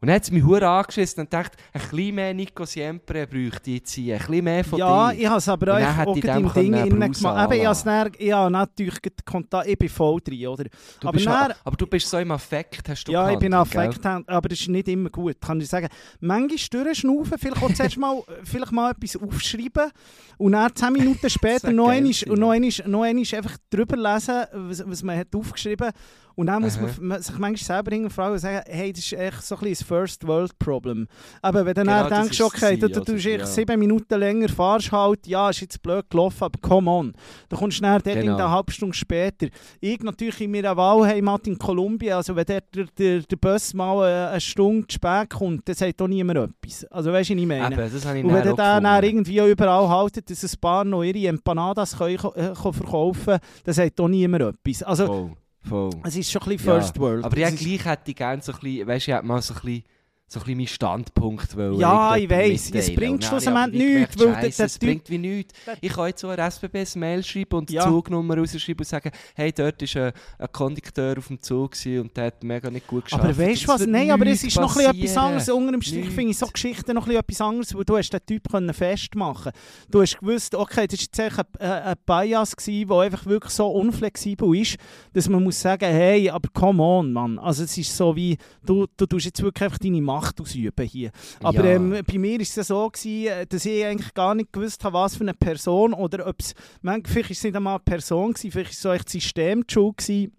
Und 0.05 0.09
dann 0.09 0.17
hat 0.17 0.23
es 0.25 0.29
mich 0.31 0.43
hure 0.43 0.67
angeschissen 0.69 1.21
und 1.21 1.33
dachte, 1.33 1.57
ein 1.73 1.81
bisschen 1.81 2.13
mehr 2.13 2.31
Nico 2.31 2.63
Siempre 2.63 3.25
bräuchte 3.25 3.71
ich 3.71 3.77
jetzt 3.77 3.91
hier, 3.93 4.13
ein 4.13 4.19
bisschen 4.19 4.43
mehr 4.43 4.63
von 4.63 4.77
Ja, 4.77 5.09
dir. 5.11 5.17
ich 5.19 5.25
habe 5.27 5.37
es 5.39 5.49
aber 5.49 5.73
auch 5.73 5.97
auch 6.05 6.15
im 6.15 6.21
dem 6.21 6.53
Ding 6.53 6.73
innen 6.75 7.11
gemacht. 7.11 7.43
Eben, 7.45 7.53
ich 7.53 7.61
anlassen. 7.61 7.85
dann- 7.87 8.11
ich 8.19 8.31
habe 8.31 8.51
natürlich 8.51 8.95
Kontakt, 9.25 9.67
ich 9.67 9.75
bin 9.79 9.89
voll 9.89 10.21
drin, 10.21 10.45
oder? 10.45 10.65
Du 10.99 11.07
aber 11.07 11.17
dann- 11.19 11.53
aber 11.63 11.75
du 11.75 11.87
bist 11.87 12.07
so 12.07 12.19
im 12.19 12.29
Affekt, 12.29 12.87
hast 12.87 13.05
du 13.07 13.13
Ja, 13.13 13.31
ich 13.31 13.39
bin 13.39 13.49
gell? 13.49 13.59
affekt, 13.59 14.05
aber 14.05 14.47
das 14.47 14.59
ist 14.59 14.67
nicht 14.69 14.87
immer 14.89 15.09
gut, 15.09 15.41
kann 15.41 15.59
ich 15.59 15.67
sagen. 15.69 15.87
Manchmal 16.19 16.83
durchschnaufen, 16.83 17.39
vielleicht 17.39 17.63
auch 17.63 17.73
zuerst 17.73 17.97
mal, 17.97 18.21
vielleicht 18.43 18.71
mal 18.73 18.91
etwas 18.91 19.17
aufschreiben 19.19 19.89
und 20.37 20.51
dann 20.51 20.75
10 20.75 20.93
Minuten 20.93 21.27
später 21.31 21.71
noch 21.71 21.89
einmal, 21.89 22.11
noch 22.27 22.51
einmal, 22.51 22.69
noch 22.85 23.01
einmal 23.01 23.25
einfach 23.33 23.57
drüber 23.71 23.97
lesen, 23.97 24.43
was, 24.53 24.83
was 24.87 25.01
man 25.01 25.17
hat 25.17 25.35
aufgeschrieben 25.35 25.89
und 26.35 26.47
dann 26.47 26.61
muss 26.61 26.77
man 26.99 27.21
sich 27.21 27.37
manchmal 27.37 27.57
selber 27.77 27.91
hinterfragen 27.91 28.33
und 28.33 28.39
sagen, 28.39 28.61
hey, 28.67 28.91
das 28.91 28.99
ist 29.05 29.13
echt 29.13 29.41
so 29.43 29.55
ein 29.55 29.61
bisschen 29.61 29.85
ein 29.85 29.87
First-World-Problem. 29.87 31.07
Aber 31.41 31.65
wenn 31.65 31.73
du 31.73 31.81
Genau, 31.81 32.09
dann 32.09 32.23
denkst, 32.23 32.41
okay, 32.41 32.77
du, 32.77 32.89
du 32.89 33.01
oder? 33.01 33.13
echt 33.15 33.25
Ja. 33.39 33.45
sieben 33.45 33.79
Minuten 33.79 34.19
länger, 34.19 34.49
fahrst 34.49 34.91
halt, 34.91 35.25
ja, 35.27 35.49
ist 35.49 35.61
jetzt 35.61 35.81
blöd 35.81 36.09
gelaufen, 36.09 36.43
aber 36.43 36.59
come 36.61 36.89
on. 36.89 37.13
Dann 37.49 37.59
kommst 37.59 37.79
du 37.79 37.83
dann 37.83 38.01
dort 38.03 38.15
in 38.15 38.21
Genau. 38.21 38.37
eine 38.37 38.49
halbe 38.49 38.71
Stunde 38.71 38.95
später. 38.95 39.47
Ich 39.79 39.99
natürlich 40.01 40.41
in 40.41 40.51
meiner 40.51 40.75
Wahlheimat 40.75 41.47
in 41.47 41.57
Kolumbien, 41.57 42.13
also 42.13 42.35
wenn 42.35 42.45
dort 42.45 42.63
der, 42.75 42.85
der, 42.97 43.19
der 43.21 43.35
Bus 43.37 43.73
mal 43.73 44.07
äh, 44.07 44.29
eine 44.31 44.41
Stunde 44.41 44.87
zu 44.87 44.95
spät 44.95 45.29
kommt, 45.29 45.67
dann 45.67 45.75
sagt 45.75 46.01
auch 46.01 46.07
niemand 46.07 46.39
etwas. 46.39 46.85
Also 46.85 47.11
weißt 47.13 47.29
du, 47.29 47.33
was 47.35 47.41
ich 47.41 47.47
meine? 47.47 47.75
Eben, 47.75 47.91
das 47.93 48.05
habe 48.05 48.17
ich 48.19 48.25
Und 48.25 48.33
wenn 48.33 48.47
auch 48.49 48.55
dann, 48.55 48.83
dann 48.83 49.03
irgendwie 49.03 49.39
überall 49.39 49.87
haltet, 49.89 50.29
dass 50.29 50.43
ein 50.43 50.59
paar 50.59 50.83
noch 50.83 51.03
ihre 51.03 51.27
Empanadas 51.27 51.97
können, 51.97 52.15
äh, 52.35 52.53
können 52.53 52.73
verkaufen 52.73 53.37
dann 53.63 53.73
sagt 53.73 53.99
auch 53.99 54.07
niemand 54.07 54.43
etwas. 54.43 54.83
Also 54.83 55.05
Voll, 55.07 55.31
voll. 55.67 55.89
es 56.03 56.15
ist 56.15 56.31
schon 56.31 56.41
ein 56.43 56.49
bisschen 56.49 56.67
Ja, 56.67 56.79
First 56.79 56.99
World. 56.99 57.25
Aber 57.25 57.37
ja, 57.37 57.49
gleich 57.49 57.85
hätte 57.85 58.11
ich 58.11 58.15
gerne 58.15 58.41
so 58.41 58.51
ein 58.53 58.59
bisschen, 58.59 58.87
weißt 58.87 59.07
du, 59.07 59.11
ich 59.11 59.17
hätte 59.17 59.25
mal 59.27 59.41
so 59.41 59.53
ein 59.53 59.59
bisschen, 59.61 59.83
so 60.27 60.39
ein 60.39 60.43
bisschen 60.43 60.57
meinen 60.57 60.67
Standpunkt 60.67 61.55
wollen 61.55 61.79
Ja, 61.79 62.15
ich 62.15 62.27
weiss, 62.27 62.71
es 62.71 62.95
bringt 62.95 63.23
schlussendlich 63.23 63.83
nichts, 63.83 64.19
weil 64.19 64.33
Scheisse, 64.33 64.57
der 64.57 64.65
es 64.65 64.79
bringt 64.79 65.09
wie 65.11 65.17
nichts. 65.19 65.53
Ich 65.81 65.93
kann 65.93 66.07
jetzt 66.07 66.21
so 66.21 66.29
ein 66.29 66.39
SBBs 66.39 66.95
Mail 66.95 67.23
schreiben 67.23 67.59
und 67.59 67.69
die 67.69 67.75
Ja. 67.75 67.83
Zugnummer 67.83 68.35
rausschreiben 68.37 68.79
und 68.79 68.87
sagen, 68.87 69.11
hey, 69.35 69.51
dort 69.51 69.81
war 69.95 70.03
ein, 70.07 70.13
ein 70.39 70.47
Kondukteur 70.51 71.17
auf 71.19 71.27
dem 71.27 71.39
Zug 71.39 71.73
und 71.85 72.17
der 72.17 72.25
hat 72.25 72.43
mega 72.43 72.71
nicht 72.71 72.87
gut 72.87 73.05
geschafft. 73.05 73.23
Aber 73.23 73.37
weißt 73.37 73.63
du 73.63 73.67
was? 73.67 73.85
Nein, 73.85 74.09
aber 74.09 74.25
es 74.25 74.43
ist 74.43 74.55
noch 74.59 74.75
ein 74.75 74.91
bisschen 74.91 74.99
etwas 75.03 75.17
anderes. 75.17 75.49
Unter 75.49 75.71
dem 75.73 75.81
Strich 75.83 76.09
finde 76.09 76.31
ich 76.31 76.37
so 76.39 76.47
Geschichten 76.47 76.95
noch 76.95 77.03
ein 77.03 77.09
bisschen 77.09 77.21
etwas 77.21 77.41
anderes, 77.41 77.75
weil 77.75 77.85
du 77.85 77.97
hast 77.97 78.09
den 78.09 78.25
Typ 78.25 78.49
können 78.49 78.73
festmachen 78.73 79.51
Du 79.91 80.01
hast 80.01 80.19
gewusst, 80.19 80.55
okay, 80.55 80.87
das 80.87 80.99
war 80.99 81.25
jetzt 81.25 81.39
ein, 81.39 81.45
ein, 81.59 81.71
ein 81.83 81.95
Bias, 82.03 82.55
gewesen, 82.55 82.87
der 82.87 82.97
einfach 82.97 83.25
wirklich 83.27 83.53
so 83.53 83.67
unflexibel 83.67 84.57
ist, 84.57 84.77
dass 85.13 85.29
man 85.29 85.43
muss 85.43 85.61
sagen, 85.61 85.85
hey, 85.85 86.31
aber 86.31 86.49
come 86.51 86.81
on, 86.81 87.13
Mann. 87.13 87.37
Also 87.37 87.63
es 87.63 87.77
ist 87.77 87.95
so 87.95 88.15
wie, 88.15 88.37
du, 88.65 88.87
du 88.97 89.05
tust 89.05 89.25
jetzt 89.25 89.41
wirklich 89.43 89.63
einfach 89.63 89.77
deine 89.77 90.01
Macht 90.01 90.14
ausüben 90.21 90.85
hier. 90.87 91.11
Aber 91.41 91.63
Ja. 91.65 91.71
ähm, 91.75 92.01
bei 92.05 92.17
mir 92.17 92.33
war 92.35 92.41
es 92.41 92.55
ja 92.55 92.63
so, 92.63 92.89
gewesen, 92.89 93.27
äh, 93.27 93.45
dass 93.47 93.65
ich 93.65 93.83
eigentlich 93.85 94.13
gar 94.13 94.35
nicht 94.35 94.51
gewusst 94.53 94.83
habe, 94.83 94.93
was 94.97 95.15
für 95.15 95.21
eine 95.21 95.33
Person 95.33 95.93
oder 95.93 96.27
ob 96.27 96.35
es, 96.39 96.53
manchmal- 96.81 97.11
vielleicht 97.11 97.31
ist 97.31 97.37
es 97.39 97.43
nicht 97.45 97.55
einmal 97.55 97.75
eine 97.75 97.83
Person 97.83 98.33
gewesen, 98.33 98.51
vielleicht 98.51 98.71
ist 98.71 98.77
es 98.77 98.83
so 98.83 98.91
echt 98.91 99.09
System 99.09 99.63
gewesen, 99.67 100.31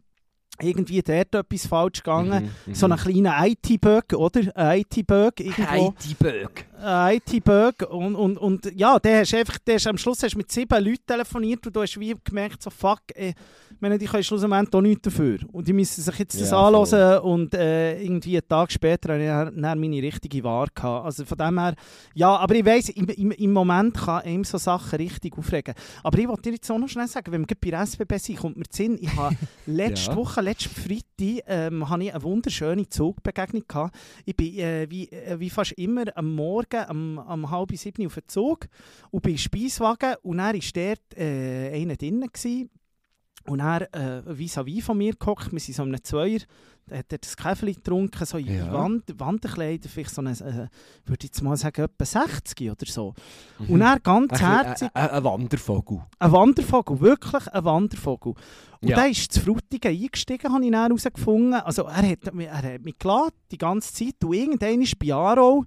irgendwie 0.58 1.02
dort 1.02 1.34
etwas 1.34 1.66
falsch 1.66 1.98
gegangen. 2.02 2.50
Mhm, 2.66 2.74
So 2.74 2.86
einen 2.86 2.96
kleinen 2.96 3.26
IT-Bug, 3.50 4.14
oder? 4.14 4.40
IT-Bug 4.74 5.40
irgendwo. 5.40 5.94
IT-Böck. 6.02 6.64
Ein 6.82 7.16
IT-Bug. 7.16 7.90
Und, 7.90 8.14
und, 8.14 8.38
und 8.38 8.72
ja, 8.74 8.98
der 8.98 9.20
hast 9.20 9.34
einfach, 9.34 9.58
der 9.58 9.76
hast, 9.76 9.86
am 9.86 9.98
Schluss 9.98 10.22
hast 10.22 10.34
du 10.34 10.38
mit 10.38 10.50
sieben 10.50 10.84
Leuten 10.84 11.06
telefoniert 11.06 11.66
und 11.66 11.74
du 11.74 11.82
hast 11.82 11.98
wie 11.98 12.14
gemerkt, 12.24 12.62
so 12.62 12.70
fuck, 12.70 13.00
äh, 13.14 13.30
ich 13.68 13.80
meine, 13.82 13.98
die 13.98 14.06
können 14.06 14.22
schlussendlich 14.22 14.72
auch 14.72 14.80
nichts 14.80 15.02
dafür. 15.02 15.38
Und 15.52 15.68
die 15.68 15.72
müssen 15.72 16.02
sich 16.02 16.18
jetzt 16.18 16.40
das 16.40 16.50
Ja, 16.50 16.66
anhören 16.66 17.20
und 17.22 17.52
äh, 17.54 18.00
irgendwie 18.02 18.36
einen 18.36 18.48
Tag 18.48 18.72
später 18.72 19.12
habe 19.12 19.22
ich 19.22 19.60
dann, 19.60 19.78
meine 19.78 20.00
richtige 20.02 20.42
Wahl 20.44 20.68
gehabt. 20.74 21.04
Also 21.04 21.24
von 21.24 21.36
dem 21.36 21.58
her, 21.58 21.74
ja, 22.14 22.36
aber 22.36 22.54
ich 22.54 22.64
weiss, 22.64 22.88
im, 22.88 23.06
im, 23.08 23.30
im 23.32 23.52
Moment 23.52 23.94
kann 23.94 24.22
einem 24.22 24.44
so 24.44 24.56
Sachen 24.56 24.96
richtig 24.96 25.36
aufregen. 25.36 25.74
Aber 26.02 26.18
ich 26.18 26.26
wollte 26.28 26.42
dir 26.42 26.52
jetzt 26.52 26.70
auch 26.70 26.78
noch 26.78 26.88
schnell 26.88 27.08
sagen, 27.08 27.32
wenn 27.32 27.46
wir 27.46 27.56
bei 27.60 27.70
der 27.70 27.80
SBB 27.82 28.16
sind, 28.18 28.38
kommt 28.38 28.56
mir 28.56 28.64
zu 28.64 28.76
Sinn, 28.82 28.98
ich 29.00 29.14
habe 29.14 29.36
letzte 29.66 30.10
Ja. 30.10 30.16
Woche, 30.16 30.40
letzten 30.40 30.70
Freitag, 30.70 31.44
ähm, 31.46 31.88
habe 31.88 32.04
ich 32.04 32.14
eine 32.14 32.22
wunderschöne 32.22 32.88
Zugbegegnung 32.88 33.64
gehabt. 33.66 33.94
Ich 34.24 34.36
bin 34.36 34.58
äh, 34.58 34.86
wie, 34.88 35.10
äh, 35.10 35.38
wie 35.38 35.50
fast 35.50 35.72
immer 35.72 36.04
am 36.14 36.34
Morgen 36.34 36.65
um, 36.90 37.18
um 37.18 37.50
halb 37.50 37.76
sieben 37.76 38.06
auf 38.06 38.14
dem 38.14 38.28
Zug 38.28 38.66
und 39.10 39.22
bin 39.22 39.38
Speiswagen 39.38 40.14
und 40.22 40.38
dann 40.38 40.54
war 40.54 40.60
dort 40.74 41.18
äh, 41.18 41.72
einer 41.80 41.96
drinnen. 41.96 42.28
Gewesen. 42.32 42.70
Und 43.48 43.60
er 43.60 43.82
äh, 43.94 44.22
vis-à-vis 44.34 44.82
von 44.82 44.98
mir 44.98 45.14
gehockt, 45.14 45.52
wir 45.52 45.60
sind 45.60 45.74
so 45.76 45.84
einem 45.84 46.02
Zweier, 46.02 46.40
da 46.88 46.96
hat 46.96 47.12
er 47.12 47.18
das 47.18 47.36
Käferli 47.36 47.74
getrunken, 47.74 48.24
so 48.26 48.38
in 48.38 48.46
Ja. 48.56 48.72
Wand, 48.72 49.04
Wandenkleider, 49.18 49.88
vielleicht 49.88 50.10
so 50.10 50.20
eine, 50.20 50.32
äh, 50.32 50.66
würde 51.08 51.18
ich 51.20 51.24
jetzt 51.26 51.42
mal 51.42 51.56
sagen, 51.56 51.82
etwa 51.84 52.04
60 52.04 52.60
oder 52.68 52.86
so. 52.86 53.14
Mhm. 53.60 53.70
Und 53.70 53.80
er 53.82 54.00
ganz 54.00 54.32
Ein, 54.32 54.38
herzig, 54.40 54.88
ein, 54.92 55.10
ein 55.10 55.22
Wandervogel. 55.22 56.02
ein 56.18 56.32
Wandervogel, 56.32 57.00
wirklich 57.00 57.46
ein 57.46 57.64
Wandervogel. 57.64 58.34
Und 58.80 58.88
Ja. 58.88 58.96
der 58.96 59.10
ist 59.10 59.32
zu 59.32 59.38
Frutigen 59.40 59.92
eingestiegen, 59.96 60.52
habe 60.52 60.64
ich 60.64 60.72
dann 60.72 60.86
herausgefunden. 60.88 61.54
Also 61.54 61.84
er 61.84 62.02
hat, 62.10 62.34
mich- 62.34 62.48
er 62.48 62.74
hat 62.74 62.82
mich 62.84 62.98
geladen, 62.98 63.30
die 63.52 63.58
ganze 63.58 63.92
Zeit. 63.94 64.24
Und 64.24 64.34
irgendwann 64.34 64.82
ist 64.82 64.98
bei 64.98 65.14
Aarau, 65.14 65.62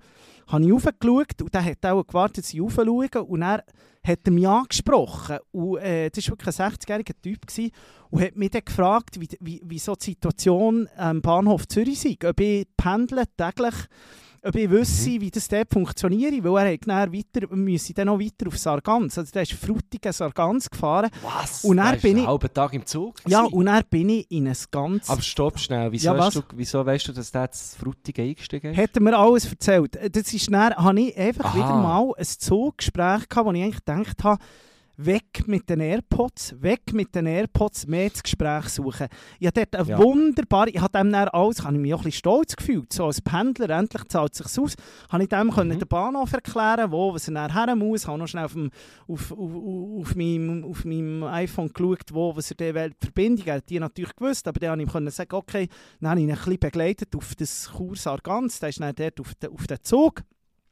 habe 0.50 0.66
ich 0.66 0.72
raufgeschaut 0.72 1.42
und 1.42 1.54
der 1.54 1.64
hat 1.64 1.86
auch 1.86 2.06
gewartet, 2.06 2.44
dass 2.44 2.54
ich 2.54 2.62
raufschaue. 2.62 3.24
Und 3.24 3.42
er 3.42 3.64
hat 4.04 4.20
er 4.26 4.32
mich 4.32 4.48
angesprochen. 4.48 5.38
Und 5.52 5.78
äh, 5.78 6.10
das 6.10 6.26
war 6.26 6.38
wirklich 6.38 6.60
ein 6.60 6.72
60-jähriger 6.72 7.22
Typ. 7.22 7.48
Gewesen, 7.48 7.72
und 8.10 8.22
hat 8.22 8.36
mich 8.36 8.50
dann 8.50 8.66
gefragt, 8.66 9.20
wie, 9.20 9.30
wie, 9.40 9.62
wie 9.64 9.80
so 9.80 9.96
die 9.96 10.06
Situation 10.06 10.90
am 10.98 11.22
Bahnhof 11.22 11.68
Zürich 11.68 12.00
sei. 12.00 12.18
Ob 12.26 12.40
ich 12.40 12.68
pendle 12.76 13.24
täglich 13.38 13.76
ob 14.44 14.56
ich 14.56 14.70
wüsste, 14.70 15.10
Mhm. 15.12 15.22
wie 15.22 15.32
das 15.32 15.48
dort 15.48 15.72
funktioniert, 15.72 16.44
weil 16.44 16.66
er 16.68 16.74
hat 16.74 16.80
dann 16.88 17.14
weiter, 17.14 17.56
müsse 17.56 17.94
dann 17.94 18.08
noch 18.08 18.20
weiter 18.20 18.48
auf 18.48 18.58
Sargans. 18.58 19.18
Also 19.18 19.32
der 19.32 19.44
ist 19.44 19.54
Frutigen 19.54 20.12
Sargans 20.14 20.70
gefahren. 20.70 21.10
Was? 21.22 21.64
Und 21.64 21.78
dann 21.78 22.00
bin 22.00 22.12
einen 22.12 22.20
ich- 22.24 22.28
halben 22.28 22.54
Tag 22.54 22.74
im 22.74 22.86
Zug. 22.86 23.16
Ja, 23.28 23.44
und 23.44 23.66
dann 23.66 23.84
bin 23.90 24.10
ich 24.10 24.30
in 24.32 24.48
ein 24.48 24.56
ganz... 24.72 25.10
Aber 25.10 25.22
stopp 25.22 25.60
schnell, 25.60 25.92
wieso, 25.92 26.14
Ja, 26.14 26.18
hast 26.26 26.36
du, 26.38 26.42
wieso 26.56 26.86
weißt 26.86 27.08
du, 27.10 27.12
dass 27.14 27.32
der 27.32 27.44
jetzt 27.44 27.78
Frutigen 27.78 28.26
eingestiegen 28.28 28.72
ist? 28.74 28.78
hat 28.78 28.92
er 28.96 29.02
mir 29.02 29.18
alles 29.18 29.46
erzählt. 29.50 29.96
Äh, 29.96 30.10
Das 30.10 30.34
ist 30.34 30.52
dann, 30.52 30.76
habe 30.76 31.00
ich 31.02 31.18
einfach 31.18 31.46
Aha. 31.46 31.56
wieder 31.56 31.76
mal 31.82 32.14
ein 32.18 32.26
Zuggespräch 32.26 33.30
gehabt, 33.30 33.46
wo 33.48 33.52
ich 33.52 33.64
eigentlich 33.64 33.86
gedacht 33.86 34.24
habe, 34.24 34.44
weg 35.06 35.48
mit 35.48 35.70
den 35.70 35.80
AirPods, 35.80 36.62
weg 36.62 36.82
mit 36.92 37.16
den 37.16 37.26
AirPods, 37.26 37.88
mehr 37.88 38.10
das 38.10 38.22
Gespräch 38.22 38.66
suchen. 38.70 39.08
Ich 39.40 39.48
habe 39.48 39.66
dort 39.66 39.76
eine 39.76 39.90
Ja. 39.90 39.98
wunderbare, 39.98 40.70
ich 40.70 40.82
habe 40.82 40.98
dem 40.98 41.12
dann 41.12 41.30
alles, 41.30 41.64
habe 41.64 41.76
ich 41.76 41.82
mich 41.82 41.94
auch 41.94 42.00
ein 42.00 42.04
bisschen 42.04 42.20
stolz 42.20 42.56
gefühlt, 42.56 42.92
so 42.92 43.06
als 43.06 43.22
Pendler, 43.22 43.70
endlich 43.70 44.04
zahlt 44.10 44.34
es 44.34 44.40
sich 44.40 44.62
aus, 44.62 44.76
habe 45.10 45.24
ich 45.24 45.30
dem 45.30 45.48
Mhm. 45.48 45.52
können 45.52 45.80
den 45.80 45.88
Bahnhof 45.88 46.34
erklären, 46.34 46.92
wo, 46.92 47.14
was 47.14 47.28
er 47.30 47.34
nachher 47.34 47.66
her 47.68 47.76
muss, 47.76 48.08
habe 48.08 48.20
noch 48.20 48.28
schnell 48.28 48.46
auf, 48.46 48.54
dem, 48.54 48.70
auf, 49.08 49.32
auf, 49.32 49.40
auf, 50.02 50.16
meinem, 50.16 50.66
auf 50.66 50.84
meinem 50.84 51.24
iPhone 51.24 51.70
geschaut, 51.72 52.12
wo, 52.14 52.36
was 52.36 52.52
er 52.52 52.56
der 52.58 52.90
die 52.90 52.96
Verbindung, 53.02 53.48
er 53.48 53.56
hat 53.56 53.70
die 53.70 53.80
natürlich 53.80 54.16
gewusst, 54.16 54.48
aber 54.50 54.60
dann 54.60 54.72
habe 54.72 54.82
ich 54.82 54.88
ihm 54.88 54.92
können 54.92 55.12
sagen, 55.12 55.34
okay, 55.36 55.70
dann 56.02 56.10
habe 56.12 56.20
ich 56.20 56.26
ihn 56.26 56.32
ein 56.32 56.36
bisschen 56.38 56.60
begleitet 56.60 57.16
auf 57.16 57.36
das 57.36 57.70
Kurs 57.72 58.06
Argans, 58.06 58.60
der 58.60 58.70
ist 58.70 58.82
dann 58.82 58.94
dort 58.94 59.20
auf, 59.22 59.34
den, 59.36 59.52
auf 59.52 59.66
den 59.66 59.78
Zug. 59.82 60.24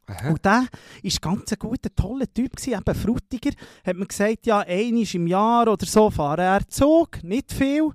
Aha. 0.08 0.30
Und 0.30 0.44
der 0.44 0.62
war 1.02 1.12
ganz 1.20 1.52
ein 1.52 1.58
guter, 1.58 1.94
toller 1.94 2.32
Typ, 2.32 2.56
gewesen, 2.56 2.78
eben 2.80 2.94
Frutiger. 2.94 3.50
Hat 3.84 3.96
mir 3.96 4.06
gesagt, 4.06 4.46
ja, 4.46 4.60
einmal 4.60 5.04
im 5.12 5.26
Jahr 5.26 5.68
oder 5.68 5.86
so 5.86 6.10
fahre 6.10 6.42
er 6.42 6.66
Zug, 6.68 7.22
nicht 7.22 7.52
viel. 7.52 7.90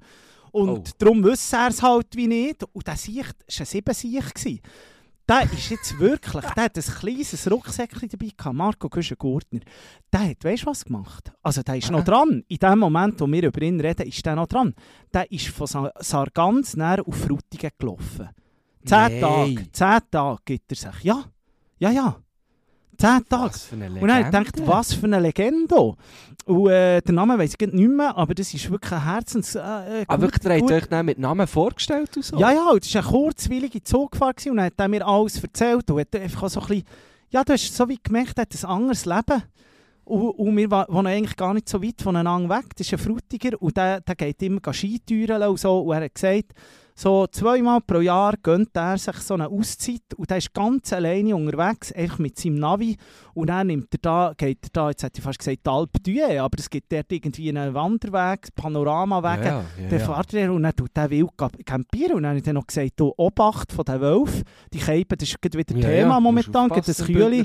Und 0.51 0.69
Oh. 0.69 0.83
darum 0.99 1.23
wüsste 1.23 1.55
er 1.57 1.69
es 1.69 1.81
halt 1.81 2.15
wie 2.15 2.27
nicht. 2.27 2.63
Und 2.71 2.85
der 2.87 2.95
Sicht 2.95 3.17
war 3.25 3.67
ein 3.67 4.23
gewesen. 4.33 4.59
Der 5.27 5.43
ist 5.43 5.69
jetzt 5.69 5.97
wirklich, 5.99 6.45
der 6.53 6.63
hat 6.65 6.77
ein 6.77 6.83
kleines 6.83 7.49
Rucksäckchen 7.49 8.09
dabei 8.09 8.29
gehabt, 8.37 8.55
Marco 8.55 8.89
Güschen-Gurtner. 8.89 9.61
Der 10.11 10.29
hat, 10.29 10.43
weißt 10.43 10.63
du 10.63 10.67
was 10.67 10.85
gemacht? 10.85 11.31
Also 11.41 11.63
der 11.63 11.77
ist 11.77 11.89
noch 11.89 12.03
dran. 12.03 12.43
In 12.47 12.57
dem 12.57 12.77
Moment, 12.79 13.19
wo 13.21 13.27
wir 13.27 13.43
über 13.43 13.61
ihn 13.61 13.79
reden, 13.79 14.05
ist 14.07 14.23
der 14.25 14.35
noch 14.35 14.47
dran. 14.47 14.75
Der 15.13 15.31
ist 15.31 15.47
von 15.47 15.65
Sa 15.65 15.91
Sargans 15.99 16.75
näher 16.75 17.01
auf 17.07 17.15
Frutigen 17.15 17.71
gelaufen. 17.79 18.29
Zehn 18.85 18.97
Nein. 18.99 19.21
Tage, 19.21 19.71
zehn 19.71 19.99
Tage 20.11 20.41
gibt 20.45 20.71
er 20.71 20.75
sich. 20.75 21.03
Ja, 21.03 21.23
ja, 21.79 21.91
ja. 21.91 22.15
Zehn 22.97 23.25
Tage. 23.27 23.53
Und 23.71 23.79
dann 23.81 24.11
habe 24.11 24.19
ich 24.19 24.25
gedacht, 24.27 24.55
Legende. 24.55 24.67
was 24.71 24.93
für 24.93 25.05
eine 25.07 25.19
Legende. 25.19 25.95
Und 26.45 26.69
äh, 26.69 27.01
den 27.01 27.15
Namen 27.15 27.39
weiss 27.39 27.55
ich 27.59 27.71
nicht 27.71 27.89
mehr, 27.89 28.15
aber 28.15 28.35
das 28.35 28.53
ist 28.53 28.69
wirklich 28.69 28.91
ein 28.91 29.03
Herzens... 29.03 29.55
Äh, 29.55 29.59
äh, 29.59 30.05
Aber 30.07 30.27
gut- 30.27 30.33
wirklich, 30.33 30.41
der 30.43 30.53
hat 30.53 30.61
gut- 30.61 30.71
euch 30.71 30.85
dann 30.87 31.05
mit 31.05 31.17
Namen 31.17 31.47
vorgestellt 31.47 32.15
und 32.15 32.23
so? 32.23 32.37
Ja, 32.37 32.51
ja, 32.51 32.69
und 32.69 32.85
es 32.85 32.93
war 32.93 33.01
eine 33.01 33.11
kurzweilige 33.11 33.83
Zugfahrt 33.83 34.37
gewesen 34.37 34.51
und 34.51 34.57
dann 34.57 34.65
hat 34.67 34.73
er 34.77 34.87
mir 34.87 35.05
alles 35.07 35.41
erzählt 35.41 35.89
und 35.89 35.99
hat 35.99 36.15
einfach 36.15 36.49
so 36.49 36.61
ein 36.61 36.67
bisschen... 36.67 36.83
Ja, 37.31 37.43
du 37.43 37.53
hast 37.53 37.75
so 37.75 37.89
wie 37.89 37.97
gemerkt, 38.01 38.37
er 38.37 38.41
hat 38.43 38.53
ein 38.53 38.69
anderes 38.69 39.05
Leben. 39.05 39.41
Und, 40.05 40.29
und 40.31 40.57
wir 40.57 40.69
wohnen 40.69 41.07
eigentlich 41.07 41.35
gar 41.37 41.53
nicht 41.53 41.67
so 41.69 41.81
weit 41.81 41.99
voneinander 42.01 42.55
weg. 42.55 42.65
Das 42.75 42.85
ist 42.85 42.93
ein 42.93 42.99
Frutiger 42.99 43.59
und 43.59 43.75
der, 43.75 44.01
der 44.01 44.15
geht 44.15 44.41
immer 44.43 44.59
Skitouren 44.71 45.41
und 45.43 45.59
so. 45.59 45.79
Und 45.79 45.95
er 45.95 46.03
hat 46.03 46.13
gesagt, 46.13 46.53
so 46.95 47.25
zweimal 47.27 47.81
pro 47.81 47.99
Jahr 47.99 48.35
gönnt 48.41 48.69
er 48.75 48.97
sich 48.97 49.15
so 49.17 49.33
eine 49.33 49.47
Auszeit 49.49 50.01
und 50.15 50.29
er 50.29 50.37
ist 50.37 50.53
ganz 50.53 50.93
alleine 50.93 51.35
unterwegs, 51.35 51.91
einfach 51.91 52.19
mit 52.19 52.37
seinem 52.39 52.55
Navi. 52.55 52.97
Und 53.33 53.47
dann 53.47 53.67
nimmt 53.67 53.87
er 53.93 53.99
da, 54.01 54.33
geht 54.37 54.59
er 54.65 54.69
da, 54.71 54.89
jetzt 54.89 55.03
hätte 55.03 55.19
ich 55.19 55.23
fast 55.23 55.39
gesagt 55.39 55.67
Alpe 55.67 55.99
d'Huez, 55.99 56.39
aber 56.39 56.59
es 56.59 56.69
gibt 56.69 56.91
dort 56.91 57.11
irgendwie 57.11 57.49
einen 57.49 57.73
Wanderweg, 57.73 58.53
Panoramawege. 58.55 59.45
ja, 59.45 59.63
ja, 59.89 59.97
ja. 59.97 59.99
fährt 59.99 60.33
er 60.35 60.53
und 60.53 60.63
dann 60.63 60.75
tut 60.75 60.95
der 60.95 61.09
wild 61.09 61.31
campieren. 61.65 62.13
Und 62.17 62.23
dann 62.23 62.29
habe 62.29 62.37
ich 62.37 62.43
dann 62.43 62.55
noch 62.55 62.67
gesagt, 62.67 62.91
du, 62.97 63.11
Obacht 63.17 63.71
von 63.71 63.85
den 63.85 63.99
Wölfen, 63.99 64.43
die 64.71 64.79
Keipen, 64.79 65.17
das 65.17 65.29
ist 65.29 65.37
wieder 65.43 65.75
Ja, 65.75 65.87
Thema 65.87 66.13
ja, 66.13 66.19
momentan. 66.19 66.69
Geht 66.69 66.87
das 66.87 67.03
Kühli, 67.03 67.43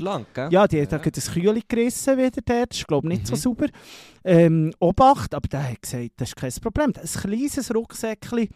ja, 0.49 0.67
die 0.67 0.81
hat 0.81 0.91
ja. 0.91 0.97
das 0.99 1.31
Kühli 1.31 1.63
gerissen 1.67 2.17
wieder 2.17 2.41
dort. 2.45 2.71
Das 2.71 2.77
ist, 2.79 2.87
glaube 2.87 3.07
ich, 3.11 3.17
nicht 3.19 3.27
so 3.27 3.33
Mhm. 3.33 3.39
sauber. 3.39 3.65
Ähm, 4.23 4.73
Obacht, 4.79 5.33
aber 5.33 5.47
der 5.47 5.71
hat 5.71 5.81
gesagt, 5.81 6.11
das 6.17 6.29
ist 6.29 6.35
kein 6.35 6.51
Problem. 6.61 6.93
Ein 6.95 7.21
kleines 7.21 7.73
Rucksäckchen 7.73 8.49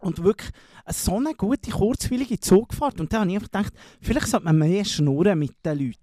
und 0.00 0.22
wirklich 0.22 0.50
eine 0.84 0.94
so 0.94 1.16
eine 1.16 1.34
gute, 1.34 1.70
kurzweilige 1.70 2.38
Zugfahrt. 2.40 3.00
Und 3.00 3.12
da 3.12 3.20
habe 3.20 3.30
ich 3.30 3.36
einfach 3.36 3.50
gedacht, 3.50 3.72
vielleicht 4.00 4.28
sollte 4.28 4.44
man 4.46 4.58
mehr 4.58 4.84
schnurren 4.84 5.38
mit 5.38 5.52
den 5.64 5.78
Leuten. 5.78 5.96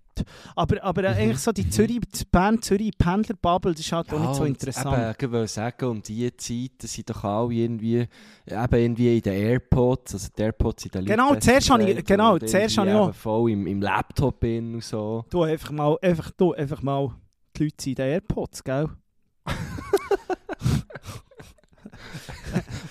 Aber, 0.55 0.83
aber 0.83 1.03
äh, 1.05 1.11
Mhm. 1.13 1.17
eigentlich 1.17 1.39
so 1.39 1.51
die 1.51 1.67
Zürich, 1.69 1.99
die 1.99 2.25
Bern-Zürich-Pendlerbubble, 2.31 3.71
das 3.71 3.79
ist 3.81 3.91
halt 3.91 4.13
auch 4.13 4.19
nicht 4.19 4.35
so 4.35 4.45
interessant. 4.45 4.95
Eben, 4.95 5.15
ich 5.19 5.31
wollte 5.31 5.47
sagen, 5.47 5.85
um 5.89 6.01
diese 6.03 6.35
Zeit 6.37 6.71
das 6.77 6.93
sind 6.93 7.09
doch 7.09 7.23
alle 7.23 7.53
irgendwie, 7.53 8.07
eben 8.45 8.75
irgendwie 8.75 9.15
in 9.17 9.21
den 9.23 9.33
AirPods, 9.33 10.13
also 10.13 10.27
die 10.37 10.41
AirPods 10.43 10.85
in 10.85 10.91
den 10.91 11.05
Genau, 11.05 11.35
zuerst 11.35 11.69
habe 11.69 11.89
ich- 11.89 12.05
genau, 12.05 12.37
zuerst 12.37 12.77
habe 12.77 12.89
ich 12.89 12.95
auch- 12.95 13.13
voll 13.15 13.51
im, 13.51 13.65
im 13.67 13.81
Laptop 13.81 14.43
in 14.43 14.75
und 14.75 14.83
so. 14.83 15.25
Du 15.29 15.43
einfach 15.43 15.71
mal, 15.71 15.97
einfach, 16.01 16.29
du, 16.31 16.53
einfach 16.53 16.81
mal 16.83 17.09
die 17.57 17.63
Leute 17.65 17.89
in 17.89 17.95
den 17.95 18.05
AirPods, 18.09 18.63
gell? 18.63 18.89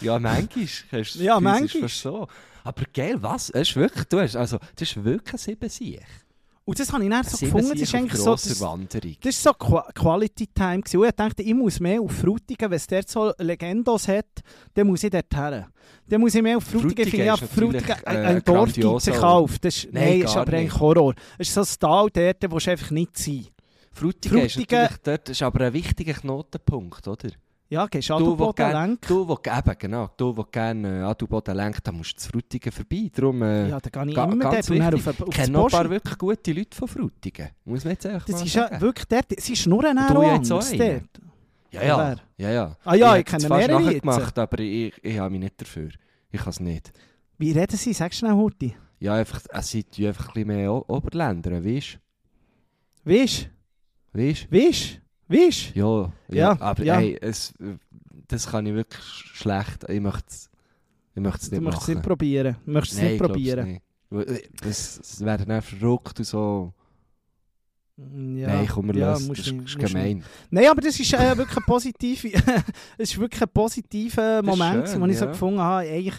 Ja, 0.02 0.18
manchmal 0.18 0.66
Ja, 1.14 1.40
manchmal. 1.40 1.88
so. 1.88 2.26
Aber 2.64 2.82
geil, 2.92 3.16
was? 3.20 3.50
Es 3.50 3.70
ist 3.70 3.76
wirklich, 3.76 4.04
du 4.04 4.20
hast, 4.20 4.36
also, 4.36 4.58
das 4.76 4.88
ist 4.88 5.02
wirklich 5.04 5.34
ein 5.34 5.38
Siebensieg. 5.38 6.02
Und 6.64 6.78
das 6.78 6.92
habe 6.92 7.02
ich 7.02 7.10
dann 7.10 7.24
so 7.24 7.36
Sieben 7.36 7.52
gefunden, 7.52 7.72
das 7.72 7.82
ist 7.88 7.94
eigentlich 7.96 8.20
so, 8.20 8.30
das, 8.32 8.60
Wanderung. 8.60 9.16
das 9.20 9.34
ist 9.34 9.42
so 9.42 9.52
Qua 9.52 9.82
Quality 9.92 10.46
Time 10.46 10.80
gewesen. 10.82 10.96
Und 11.00 11.06
ich 11.08 11.12
dachte, 11.16 11.42
ich 11.42 11.54
muss 11.54 11.80
mehr 11.80 12.00
auf 12.00 12.12
Frutigen, 12.12 12.70
wenn 12.70 12.76
es 12.76 12.86
dort 12.86 13.08
so 13.08 13.32
Legendos 13.38 14.06
hat, 14.06 14.26
dann 14.74 14.86
muss 14.86 15.02
ich 15.02 15.10
dort 15.10 15.34
her. 15.34 15.68
Dann 16.06 16.20
muss 16.20 16.36
ich 16.36 16.42
mehr 16.42 16.56
auf 16.58 16.62
Frutigen, 16.64 16.90
Frutigen 17.04 17.20
ich 17.20 17.26
ja, 17.26 17.34
ist 17.34 17.44
Frutigen, 17.52 17.96
äh, 18.04 18.08
ein, 18.10 18.44
Dorf 18.44 18.72
gibt 18.72 19.00
sich 19.00 19.18
auf. 19.18 19.58
Das 19.58 19.76
ist, 19.76 19.92
Nein, 19.92 20.04
nein, 20.04 20.22
ist 20.22 20.36
aber 20.36 20.52
eigentlich 20.52 20.78
Horror. 20.78 21.14
Es 21.36 21.48
ist 21.48 21.54
so 21.54 21.62
ein 21.62 21.78
Tal 21.80 22.10
dort, 22.10 22.52
wo 22.52 22.58
du 22.58 22.70
einfach 22.70 22.90
nicht 22.92 23.18
sein. 23.18 23.46
Frutigen, 23.90 24.38
ist 24.38 24.54
Frutigen- 24.54 24.88
dort 25.02 25.28
ist 25.30 25.42
aber 25.42 25.66
ein 25.66 25.72
wichtiger 25.72 26.14
Knotenpunkt, 26.14 27.08
oder? 27.08 27.28
Ja, 27.72 27.86
gehst 27.86 28.10
du 28.10 28.18
Du, 28.18 28.38
wo. 28.38 28.52
Du, 29.08 29.26
eben, 29.46 29.74
genau, 29.78 30.10
du, 30.18 30.36
wo 30.36 30.44
gerne 30.44 31.00
äh, 31.00 31.04
lenkt, 31.54 31.86
da 31.86 31.90
musst 31.90 32.12
du 32.12 32.16
zu 32.18 32.28
Frutigen 32.28 32.70
vorbei. 32.70 33.10
Darum, 33.14 33.40
äh, 33.40 33.70
Ja, 33.70 33.80
dann 33.80 33.90
gehe 33.90 34.10
ich 34.10 34.14
ga- 34.14 34.24
immer 34.24 34.44
dort 34.44 34.70
und 34.70 34.78
dann 34.78 34.94
auf, 34.94 35.06
auf 35.06 35.20
ich 35.20 35.34
kenne 35.34 35.52
noch 35.52 35.64
ein 35.64 35.70
paar 35.70 35.88
wirklich 35.88 36.18
gute 36.18 36.52
Leute 36.52 36.76
von 36.76 36.86
Frutigen. 36.88 37.48
Muss 37.64 37.82
man 37.84 37.94
jetzt 37.94 38.04
einfach 38.04 38.26
Das 38.26 38.42
ist 38.44 38.54
ja 38.54 38.78
wirklich 38.78 39.06
dort, 39.06 39.32
jetzt 40.22 40.52
anders 40.52 40.70
auch 40.70 40.76
dort. 40.76 40.80
einen? 40.82 41.08
Ja, 41.70 41.82
ja. 41.82 42.16
Ja, 42.36 42.50
ja. 42.50 42.76
Ah 42.84 42.94
ja, 42.94 43.16
ich 43.16 43.24
es 43.26 43.30
kenne 43.32 43.48
mehrere 43.48 43.90
jetzt. 43.90 44.02
gemacht, 44.02 44.38
aber 44.38 44.58
ich, 44.58 44.92
ich 45.02 45.18
habe 45.18 45.30
mich 45.30 45.40
nicht 45.40 45.58
dafür. 45.58 45.88
Ich 46.30 46.40
kann 46.40 46.50
es 46.50 46.60
nicht. 46.60 46.92
Wie 47.38 47.52
reden 47.52 47.76
sie? 47.78 47.94
Sagst 47.94 48.20
du 48.20 48.26
schnell, 48.26 48.36
Hurti? 48.36 48.76
Ja, 49.00 49.14
einfach, 49.14 49.40
es 49.48 49.70
sind 49.70 49.98
einfach 49.98 50.28
ein 50.28 50.32
bisschen 50.34 50.46
mehr 50.48 50.90
Oberländer, 50.90 51.64
weißt 51.64 51.98
Weißt 53.04 53.48
du? 54.12 54.18
Weißt 54.20 54.48
du? 54.50 54.58
Weißt 54.58 54.94
du? 54.96 55.02
Weißt 55.28 55.74
du? 55.74 55.78
Ja, 55.78 56.12
ja, 56.28 56.36
Ja, 56.54 56.60
aber 56.60 56.82
ja. 56.84 57.00
Ey, 57.00 57.18
es, 57.20 57.54
das 58.28 58.48
kann 58.50 58.66
ich 58.66 58.74
wirklich 58.74 59.02
schlecht. 59.04 59.84
Ich 59.88 60.00
möchte 60.00 60.24
es 60.28 60.48
ich 61.14 61.20
möchte 61.22 61.40
es 61.42 61.48
Du 61.50 61.54
nicht 61.56 61.64
möchtest 61.64 61.82
es 61.82 61.88
machen. 61.88 61.94
nicht 61.98 62.06
probieren. 62.08 62.56
Du 62.64 62.70
möchtest 62.70 62.94
es 62.94 63.02
Nein, 63.02 63.12
nicht 63.12 63.22
probieren. 63.22 63.68
nicht. 63.72 63.82
Weil, 64.10 64.22
äh, 64.30 64.42
dann 65.46 65.62
verrückt 65.62 66.18
und 66.18 66.24
so. 66.24 66.72
Ja, 67.98 68.04
Nein, 68.48 68.68
komm, 68.68 68.88
wir 68.88 68.96
ja, 68.96 69.10
musst 69.12 69.28
Das 69.28 69.38
ist, 69.46 69.52
nicht- 69.52 69.78
nicht. 69.78 69.92
gemein. 69.92 70.24
Nein, 70.50 70.66
aber 70.70 70.80
das 70.80 70.98
ist 70.98 71.12
äh, 71.12 71.36
wirklich 71.36 71.56
ein 71.58 71.64
positive, 71.66 72.28
es 72.98 73.10
ist 73.12 73.18
wirklich 73.18 73.42
ein 73.42 73.48
positiver 73.52 74.42
Moment, 74.42 74.88
schön, 74.88 75.00
wo 75.00 75.06
ich 75.06 75.18
so 75.18 75.26
ja. 75.26 75.30
gefunden 75.30 75.60
habe, 75.60 75.86
eigentlich 75.86 76.18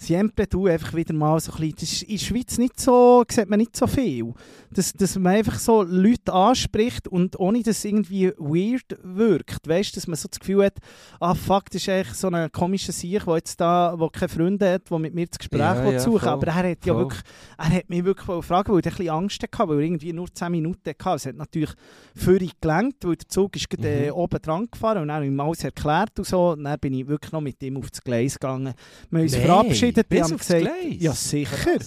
Siempre 0.00 0.46
du 0.46 0.66
einfach 0.68 0.94
wieder 0.94 1.12
mal 1.12 1.40
so 1.40 1.50
ein 1.52 1.58
bisschen, 1.58 1.74
das 1.80 1.92
ist 1.92 2.02
in 2.02 2.08
der 2.16 2.24
Schweiz 2.24 2.58
nicht 2.58 2.78
so, 2.80 3.24
sieht 3.28 3.48
man 3.50 3.58
nicht 3.58 3.76
so 3.76 3.88
viel, 3.88 4.32
dass, 4.70 4.92
dass 4.92 5.18
man 5.18 5.34
einfach 5.34 5.58
so 5.58 5.82
Leute 5.82 6.32
anspricht 6.32 7.08
und 7.08 7.38
ohne 7.40 7.62
dass 7.64 7.78
es 7.78 7.84
irgendwie 7.84 8.32
weird 8.38 8.96
wirkt, 9.02 9.66
weißt, 9.68 9.96
dass 9.96 10.06
man 10.06 10.14
so 10.16 10.28
das 10.28 10.38
Gefühl 10.38 10.66
hat, 10.66 10.76
ah 11.18 11.34
fuck, 11.34 11.64
das 11.70 11.82
ist 11.82 11.88
eigentlich 11.88 12.14
so 12.14 12.28
ein 12.30 12.50
komischer 12.52 12.92
Sieg, 12.92 13.24
der 13.24 13.34
jetzt 13.36 13.60
da, 13.60 13.94
wo 13.98 14.08
keine 14.08 14.28
Freunde 14.28 14.72
hat, 14.74 14.88
der 14.88 14.98
mit 15.00 15.14
mir 15.14 15.26
das 15.26 15.38
Gespräch 15.38 15.58
Ja, 15.60 15.90
ja, 15.90 15.98
suchen 15.98 16.20
voll, 16.20 16.28
aber 16.28 16.46
er 16.46 16.54
hat 16.54 16.86
ja 16.86 16.92
voll. 16.94 17.02
wirklich, 17.02 17.20
er 17.58 17.68
hat 17.70 17.90
mich 17.90 18.04
wirklich 18.04 18.26
gefragt, 18.28 18.68
weil 18.68 18.76
er 18.78 18.86
ein 18.86 18.90
bisschen 18.96 19.10
Angst 19.10 19.42
hatte, 19.42 19.68
weil 19.68 19.78
er 19.78 19.84
irgendwie 19.84 20.12
nur 20.12 20.32
10 20.32 20.52
Minuten 20.52 20.88
hatte. 20.88 21.16
Es 21.16 21.26
hat 21.26 21.34
natürlich 21.36 21.70
völlig 22.14 22.60
gelenkt, 22.60 23.04
weil 23.04 23.16
der 23.16 23.28
Zug 23.28 23.56
ist 23.56 23.68
gerade, 23.68 23.88
äh, 23.88 24.06
Mhm. 24.08 24.12
oben 24.16 24.42
dran 24.42 24.68
gefahren 24.70 24.98
und 25.02 25.08
dann 25.08 25.16
habe 25.16 25.24
ich 25.26 25.30
ihm 25.32 25.40
alles 25.40 25.64
erklärt 25.64 26.16
und 26.18 26.24
so. 26.26 26.50
Und 26.50 26.64
dann 26.64 26.78
bin 26.78 26.94
ich 26.94 27.06
wirklich 27.08 27.32
noch 27.32 27.40
mit 27.40 27.60
ihm 27.62 27.76
auf 27.78 27.90
das 27.90 28.02
Gleis 28.02 28.34
gegangen. 28.38 28.74
Wir 29.10 29.18
haben 29.18 29.24
uns 29.24 29.32
Nein, 29.32 29.42
verabschiedet, 29.42 29.87
die 29.92 30.02
bis 30.02 30.22
haben 30.22 30.36
gesagt, 30.36 30.60
Gleis? 30.60 30.96
ja 30.98 31.12
sicher. 31.12 31.78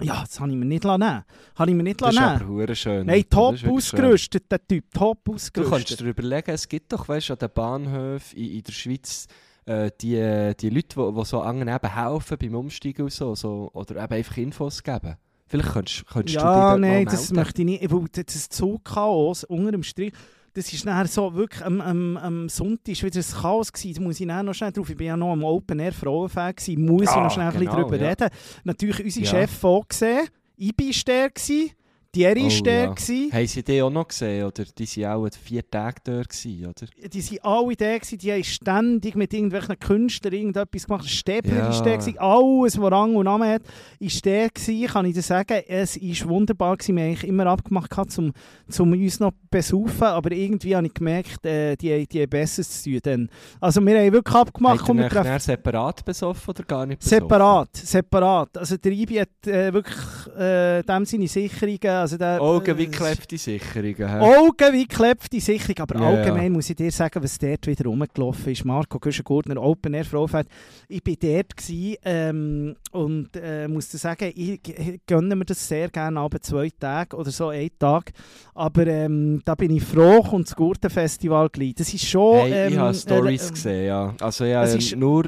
Ja, 0.00 0.24
das 0.26 0.40
habe 0.40 0.50
ich 0.50 0.56
mir 0.56 0.64
nicht 0.64 0.82
nehmen 0.84 1.24
Habe 1.54 1.70
ich 1.70 1.76
mir 1.76 1.82
nicht 1.84 2.00
Das 2.00 2.12
ist 2.14 2.20
nehmen 2.20 2.32
aber 2.32 2.46
hure 2.48 2.74
schön. 2.74 3.06
Nein, 3.06 3.24
Das 3.28 3.38
top 3.38 3.54
ist 3.54 3.64
ausgerüstet, 3.66 4.50
der 4.50 4.66
Typ, 4.66 4.84
top 4.92 5.24
Du 5.24 5.32
kannst 5.32 5.56
ausgerüstet. 5.56 6.00
dir 6.00 6.04
überlegen, 6.08 6.50
es 6.50 6.68
gibt 6.68 6.92
doch 6.92 7.08
weißt, 7.08 7.30
an 7.30 7.38
den 7.38 7.50
Bahnhöfen 7.54 8.36
in, 8.38 8.50
in 8.56 8.62
der 8.62 8.72
Schweiz 8.72 9.26
äh, 9.66 9.90
die, 10.00 10.52
die 10.60 10.68
Leute, 10.70 10.96
die, 10.96 11.14
die 11.20 11.24
so 11.24 11.40
anderen 11.40 11.74
eben 11.74 11.94
helfen 11.94 12.36
beim 12.38 12.54
Umsteigen 12.56 13.02
und 13.02 13.12
so, 13.12 13.34
so 13.36 13.70
oder 13.72 14.02
eben 14.02 14.14
einfach 14.14 14.36
Infos 14.36 14.82
geben. 14.82 15.16
Vielleicht 15.46 15.72
könntest, 15.72 16.06
könntest 16.06 16.34
du 16.34 16.40
dich 16.40 16.44
Ja, 16.44 16.76
nein, 16.76 17.04
das 17.04 17.30
möchte 17.32 17.62
ich 17.62 17.66
nicht. 17.66 17.92
Weil 17.92 18.04
das 18.12 18.48
Zugchaos 18.48 19.44
unter 19.44 19.70
dem 19.70 19.82
Strich, 19.84 20.12
das 20.54 20.72
ist 20.72 20.84
nachher 20.86 21.06
so 21.08 21.34
wirklich 21.34 21.64
am, 21.64 21.80
am, 21.80 22.16
am 22.16 22.48
Sonntag 22.48 23.02
wieder 23.02 23.20
ein 23.20 23.42
Chaos 23.42 23.72
gewesen. 23.72 23.94
Da 23.96 24.00
muss 24.02 24.20
ich 24.20 24.26
noch 24.26 24.54
schnell 24.54 24.72
drauf. 24.72 24.88
Ich 24.88 24.96
bin 24.96 25.08
ja 25.08 25.16
noch 25.16 25.32
am 25.32 25.42
Open 25.44 25.80
Air 25.80 25.92
Frauenfan 25.92 26.54
gewesen. 26.54 26.84
Muss 26.84 27.02
ich 27.02 27.08
Ah, 27.10 27.24
noch 27.24 27.30
schnell 27.30 27.46
ein 27.46 27.52
bisschen 27.52 27.66
genau, 27.70 27.82
drüber 27.82 27.96
ja. 27.98 28.08
reden. 28.08 28.28
Natürlich 28.62 29.04
unsere 29.04 29.24
Ja. 29.26 29.30
Chef 29.30 29.64
auch 29.64 29.86
gesehen. 29.88 30.28
Ibi 30.56 30.88
war 30.90 31.02
der 31.06 31.30
gewesen. 31.30 31.70
Thierry 32.14 32.44
war 32.44 32.58
Oh, 32.58 32.62
der 32.62 32.84
ja. 32.84 32.86
gewesen. 32.92 33.32
Haben 33.32 33.46
sie 33.46 33.62
die 33.62 33.82
auch 33.82 33.90
noch 33.90 34.08
gesehen? 34.08 34.44
Oder 34.46 34.64
die 34.78 35.02
waren 35.02 35.24
auch 35.24 35.28
vier 35.42 35.68
Tage 35.70 35.96
dort, 36.04 36.28
gewesen, 36.30 36.66
oder? 36.66 37.08
Die 37.08 37.22
waren 37.42 37.66
alle 37.66 37.76
da, 37.76 37.98
gewesen, 37.98 38.18
die 38.18 38.32
haben 38.32 38.44
ständig 38.44 39.14
mit 39.16 39.32
irgendwelchen 39.34 39.78
Künstlern 39.78 40.32
irgendetwas 40.32 40.86
gemacht. 40.86 41.08
Stäbler 41.08 41.56
Ja. 41.56 41.68
war 41.70 41.82
der, 41.82 41.98
gewesen, 41.98 42.18
alles, 42.18 42.80
was 42.80 42.90
Rang 42.92 43.16
und 43.16 43.24
Namen 43.24 43.48
hat, 43.48 43.62
ist 43.98 44.24
der 44.24 44.48
gewesen, 44.48 44.86
kann 44.86 45.06
ich 45.06 45.14
dir 45.14 45.22
sagen. 45.22 45.62
Es 45.68 46.00
war 46.00 46.28
wunderbar, 46.28 46.76
gewesen. 46.76 46.96
wir 46.96 47.02
haben 47.02 47.10
eigentlich 47.10 47.28
immer 47.28 47.46
abgemacht, 47.46 47.90
gehabt, 47.90 48.12
zum, 48.12 48.32
zum 48.68 48.92
uns 48.92 49.20
noch 49.20 49.32
besaufen, 49.50 50.02
aber 50.04 50.32
irgendwie 50.32 50.76
habe 50.76 50.86
ich 50.86 50.94
gemerkt, 50.94 51.44
äh, 51.44 51.76
die, 51.76 51.92
haben- 51.92 52.08
die 52.08 52.22
haben 52.22 52.30
Besseres 52.30 52.82
zu 52.82 52.90
tun. 52.90 53.00
Dann. 53.02 53.28
Also 53.60 53.80
wir 53.84 53.98
haben 53.98 54.12
wirklich 54.12 54.34
abgemacht, 54.34 54.88
ihr 54.88 54.94
wir 54.94 55.04
nachher 55.08 55.40
separat 55.40 56.04
besoffen 56.04 56.50
oder 56.50 56.62
gar 56.64 56.86
nicht 56.86 57.00
besoffen? 57.00 57.20
Separat, 57.22 57.76
separat. 57.76 58.56
Also 58.58 58.76
der 58.76 58.92
Ibi 58.92 59.14
hat 59.16 59.46
äh, 59.46 59.72
wirklich 59.72 59.96
äh, 60.38 60.82
dem 60.82 61.04
seine 61.04 61.28
Sicherungen, 61.28 61.80
also 62.04 62.18
der, 62.18 62.40
Augen 62.40 62.76
wie 62.78 62.84
äh, 62.84 62.88
klebte 62.88 63.38
Sicherungen. 63.38 63.96
hä? 63.96 64.18
Augen 64.20 64.72
wie 64.74 64.86
geklebte 64.86 65.40
Sicherung, 65.40 65.78
aber 65.78 66.00
Ja, 66.00 66.06
allgemein 66.08 66.44
ja. 66.44 66.50
muss 66.50 66.68
ich 66.68 66.76
dir 66.76 66.90
sagen, 66.90 67.22
was 67.22 67.38
dort 67.38 67.66
wieder 67.66 67.84
rumgelaufen 67.86 68.52
ist. 68.52 68.64
Marco 68.64 68.98
Güschen-Gurtner, 68.98 69.60
Open 69.60 69.94
Air 69.94 70.04
Frauenfeld. 70.04 70.46
Ich 70.88 71.00
war 71.06 71.14
dort 71.18 71.56
gewesen, 71.56 71.96
ähm, 72.04 72.76
und 72.92 73.30
äh, 73.36 73.66
muss 73.68 73.88
dir 73.88 73.98
sagen, 73.98 74.30
ich 74.34 74.60
gönne 75.06 75.34
mir 75.34 75.46
das 75.46 75.66
sehr 75.66 75.88
gerne 75.88 76.20
aber 76.20 76.40
zwei 76.40 76.70
Tage 76.78 77.16
oder 77.16 77.30
so, 77.30 77.48
einen 77.48 77.70
Tag. 77.78 78.12
Aber 78.54 78.86
ähm, 78.86 79.40
da 79.44 79.54
bin 79.54 79.74
ich 79.74 79.82
froh 79.82 80.18
und 80.30 80.46
das 80.46 80.54
Gurtenfestival 80.54 81.48
gleich. 81.48 81.74
Das 81.74 81.92
ist 81.92 82.04
schon... 82.06 82.36
Hey, 82.40 82.68
ich 82.68 82.74
ähm, 82.74 82.80
habe 82.80 82.94
Stories 82.94 83.48
äh, 83.48 83.52
gesehen, 83.52 83.86
ja. 83.86 84.14
Also 84.20 84.44
ich 84.44 84.92
habe 84.92 84.96
nur 85.00 85.24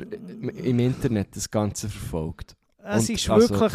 im 0.62 0.78
Internet 0.78 1.28
das 1.34 1.50
Ganze 1.50 1.88
verfolgt. 1.88 2.54
Es 2.84 3.08
Und 3.08 3.16
ist 3.16 3.30
also- 3.30 3.48
wirklich... 3.48 3.72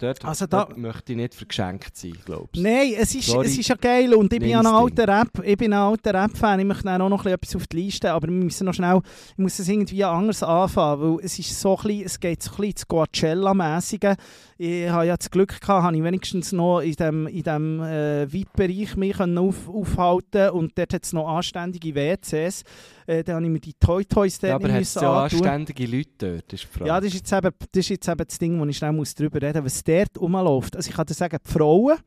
Dort, 0.00 0.24
Also 0.24 0.46
da- 0.46 0.64
dort 0.66 0.78
möchte 0.78 1.10
ich 1.12 1.16
nicht 1.16 1.34
vergeschenkt 1.34 1.96
sein, 1.96 2.12
glaubst 2.24 2.54
du? 2.56 2.60
Nein, 2.62 2.92
es 2.96 3.16
ist, 3.16 3.26
Sorry. 3.26 3.46
es 3.48 3.58
ist 3.58 3.68
ja 3.68 3.74
geil 3.74 4.14
und 4.14 4.32
ich 4.32 4.38
bin 4.38 4.50
ja 4.50 4.60
ein 4.60 4.66
alter 4.66 5.08
Rap, 5.08 5.42
ich 5.44 5.56
bin 5.56 5.72
ein 5.72 5.78
alter 5.80 6.14
Rap-Fan, 6.14 6.60
ich 6.60 6.66
möchte 6.66 6.84
dann 6.84 7.02
auch 7.02 7.08
noch 7.08 7.26
etwas 7.26 7.56
auf 7.56 7.66
die 7.66 7.78
Liste, 7.78 8.12
aber 8.12 8.28
wir 8.28 8.32
müssen 8.34 8.64
noch 8.64 8.74
schnell, 8.74 9.00
ich 9.32 9.38
muss 9.38 9.58
es 9.58 9.66
irgendwie 9.68 10.04
anders 10.04 10.44
anfangen, 10.44 11.02
weil 11.18 11.24
es 11.24 11.36
ist 11.40 11.58
so 11.58 11.76
ein 11.78 11.82
bisschen, 11.82 12.06
es 12.06 12.20
geht 12.20 12.42
so 12.44 12.50
ein 12.52 12.56
bisschen 12.58 12.70
ins 12.70 12.86
Coachella-mäßige. 12.88 14.14
Ich 14.60 14.88
habe 14.88 15.06
ja 15.06 15.16
das 15.16 15.30
Glück 15.30 15.60
gehabt, 15.60 15.84
habe 15.84 15.96
ich 15.96 16.02
wenigstens 16.02 16.50
noch 16.50 16.80
in 16.80 16.94
dem, 16.94 17.26
in 17.28 17.44
dem 17.44 17.80
äh, 17.80 18.26
VIP-Bereich 18.30 18.96
mich 18.96 19.16
können 19.16 19.38
auf, 19.38 19.68
aufhalten 19.68 20.50
und 20.50 20.76
dort 20.76 20.94
hat 20.94 21.04
es 21.04 21.12
noch 21.12 21.28
anständige 21.28 21.94
WCs. 21.94 22.64
Äh, 23.06 23.22
dann 23.22 23.36
habe 23.36 23.46
ich 23.46 23.52
mir 23.52 23.60
die 23.60 23.74
Toy 23.74 24.04
Toys 24.04 24.40
dort 24.40 24.48
Ja, 24.48 24.56
aber 24.56 24.68
müssen 24.68 25.00
ja 25.00 25.22
anständige 25.22 25.86
Leute 25.86 26.10
dort, 26.18 26.52
ist 26.52 26.64
die 26.64 26.66
Frage. 26.66 26.88
Ja, 26.88 27.00
das 27.00 27.06
ist 27.06 27.14
jetzt 27.14 27.32
eben 27.32 27.50
das, 27.70 27.80
ist 27.80 27.88
jetzt 27.88 28.08
eben 28.08 28.26
das 28.26 28.38
Ding, 28.38 28.60
wo 28.60 28.64
ich 28.66 28.76
schnell 28.76 28.92
muss 28.92 29.14
drüber 29.14 29.40
reden 29.40 29.62
muss, 29.62 29.76
was 29.76 29.84
dort 29.84 30.20
rumläuft. 30.20 30.74
Also 30.74 30.90
ich 30.90 30.96
kann 30.96 31.06
dir 31.06 31.14
sagen, 31.14 31.38
die 31.46 31.52
Frauen, 31.52 31.98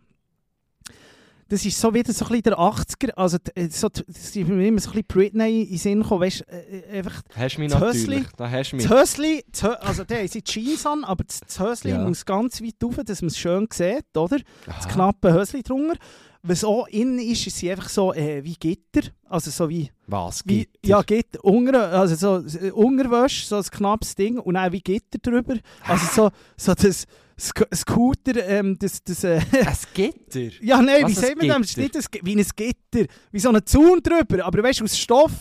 das 1.52 1.66
ist 1.66 1.80
so 1.80 1.94
wieder 1.94 2.14
so 2.14 2.24
ein 2.26 2.30
bisschen 2.30 2.44
der 2.44 2.58
80er, 2.58 3.10
also 3.12 3.38
äh, 3.56 3.68
so, 3.70 3.90
das 3.90 4.06
ist 4.08 4.36
mir 4.36 4.68
immer 4.68 4.80
so 4.80 4.90
ein 4.92 4.94
bisschen 4.94 5.04
Britney 5.08 5.64
in 5.64 5.70
den 5.70 5.78
Sinn 5.78 6.02
gekommen, 6.02 6.22
weißt 6.22 6.46
du, 6.48 6.52
äh, 6.52 6.98
einfach 7.00 7.22
hast 7.36 7.58
du 7.58 7.62
mich 7.62 7.72
das. 7.74 7.82
Hösli- 7.82 8.26
Da 8.38 8.50
hast 8.50 8.74
mich. 8.74 8.88
das 8.88 9.00
Hösli, 9.02 9.44
das 9.52 9.64
Hö- 9.64 9.74
also 9.76 10.04
der 10.06 10.20
haben 10.20 10.28
sie 10.30 10.42
Jeans 10.42 10.86
an, 10.86 11.04
aber 11.04 11.24
das, 11.26 11.42
das 11.42 11.60
Hösli 11.60 11.92
Ja. 11.92 12.00
muss 12.08 12.26
ganz 12.26 12.62
weit 12.62 12.76
rauf, 12.84 12.96
dass 13.06 13.22
man 13.22 13.28
es 13.28 13.38
schön 13.38 13.68
sieht, 13.72 14.16
oder? 14.16 14.38
Das 14.66 14.86
Aha. 14.86 14.90
knappe 14.94 15.34
Hösli 15.34 15.62
drunter. 15.62 15.96
Was 16.44 16.64
auch 16.64 16.88
innen 16.88 17.20
ist, 17.20 17.46
ist 17.46 17.58
sie 17.58 17.70
einfach 17.70 17.88
so 17.90 18.14
äh, 18.16 18.44
wie 18.44 18.56
Gitter, 18.56 19.10
also 19.30 19.52
so 19.52 19.70
wie 19.70 19.92
Was 20.08 20.42
wie, 20.46 20.68
ja, 20.84 21.04
Gitter, 21.04 21.44
unter, 21.46 21.92
also 21.92 22.16
so 22.16 22.58
äh, 22.58 22.72
Unterwäsche, 22.72 23.46
so 23.46 23.58
ein 23.58 23.64
knappes 23.64 24.16
Ding 24.16 24.40
und 24.40 24.56
dann 24.56 24.72
wie 24.72 24.80
Gitter 24.82 25.20
drüber. 25.22 25.58
Also 25.88 26.06
so, 26.12 26.32
so 26.58 26.74
das 26.74 27.06
Sc 27.42 27.66
Scooter, 27.74 28.48
ähm, 28.48 28.78
das, 28.78 29.04
das 29.04 29.24
äh, 29.24 29.42
Ein 29.52 29.76
Gitter? 29.96 30.56
ja 30.62 30.80
nein, 30.80 31.08
wie 31.08 31.16
Was, 31.16 31.22
sagt 31.22 31.38
man 31.38 31.48
dem? 31.48 31.62
Es 31.64 31.70
ist 31.72 31.78
nicht 31.78 31.96
ein, 31.96 32.04
wie 32.24 32.36
ein 32.36 32.46
Gitter, 32.56 33.12
wie 33.32 33.40
so 33.40 33.50
ein 33.50 33.66
Zaun 33.66 34.00
drüber, 34.04 34.46
aber 34.46 34.62
weißt 34.62 34.82
du, 34.82 34.84
aus 34.84 34.98
Stoff. 34.98 35.32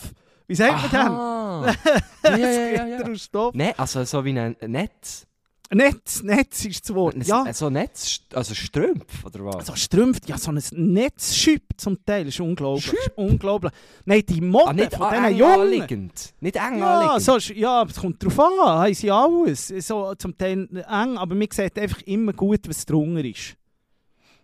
Wie 0.47 0.55
sagt 0.55 0.91
man 0.91 1.07
Aha. 1.11 1.65
ja, 2.23 2.29
ja, 2.29 2.33
Ein 2.33 2.39
ja, 2.41 2.49
ja, 2.49 2.85
Gitter 2.85 3.07
ja. 3.07 3.13
aus 3.13 3.23
Stoff. 3.23 3.53
Ne, 3.53 3.77
also 3.77 4.03
so 4.03 4.25
wie 4.25 4.37
ein 4.37 4.55
Netz. 4.65 5.27
Netz, 5.73 6.21
Netz 6.23 6.65
ist 6.65 6.87
das 6.89 6.95
Wort. 6.95 7.15
Ja, 7.25 7.53
So 7.53 7.69
Netz, 7.69 8.19
also 8.33 8.53
Strümpf, 8.53 9.23
oder 9.25 9.45
was? 9.45 9.67
so 9.67 9.75
Strümpf, 9.75 10.19
ja, 10.27 10.37
so 10.37 10.51
ein 10.51 10.61
Netzschüpp 10.71 11.63
zum 11.77 12.03
Teil, 12.05 12.27
ist 12.27 12.39
unglaublich. 12.41 12.91
Ist 12.91 13.11
unglaublich. 13.15 13.71
Nein, 14.05 14.23
die 14.27 14.41
Mode 14.41 14.65
ah, 14.67 14.73
nicht 14.73 14.93
von 14.95 15.09
diesen 15.09 15.37
Jungen. 15.37 15.61
anliegend. 15.61 16.33
Nicht 16.41 16.55
eng 16.57 16.79
Ja, 16.79 16.99
anliegend. 16.99 17.21
so, 17.41 17.53
ja, 17.53 17.83
es 17.83 17.95
kommt 17.95 18.21
drauf 18.23 18.39
an, 18.39 18.59
haben 18.81 18.93
sie 18.93 19.09
alles. 19.11 19.67
So, 19.69 20.13
zum 20.15 20.37
Teil 20.37 20.67
eng, 20.73 21.17
aber 21.17 21.35
man 21.35 21.47
sieht 21.51 21.79
einfach 21.79 22.01
immer 22.01 22.33
gut, 22.33 22.67
was 22.67 22.85
drunter 22.85 23.23
ist. 23.23 23.55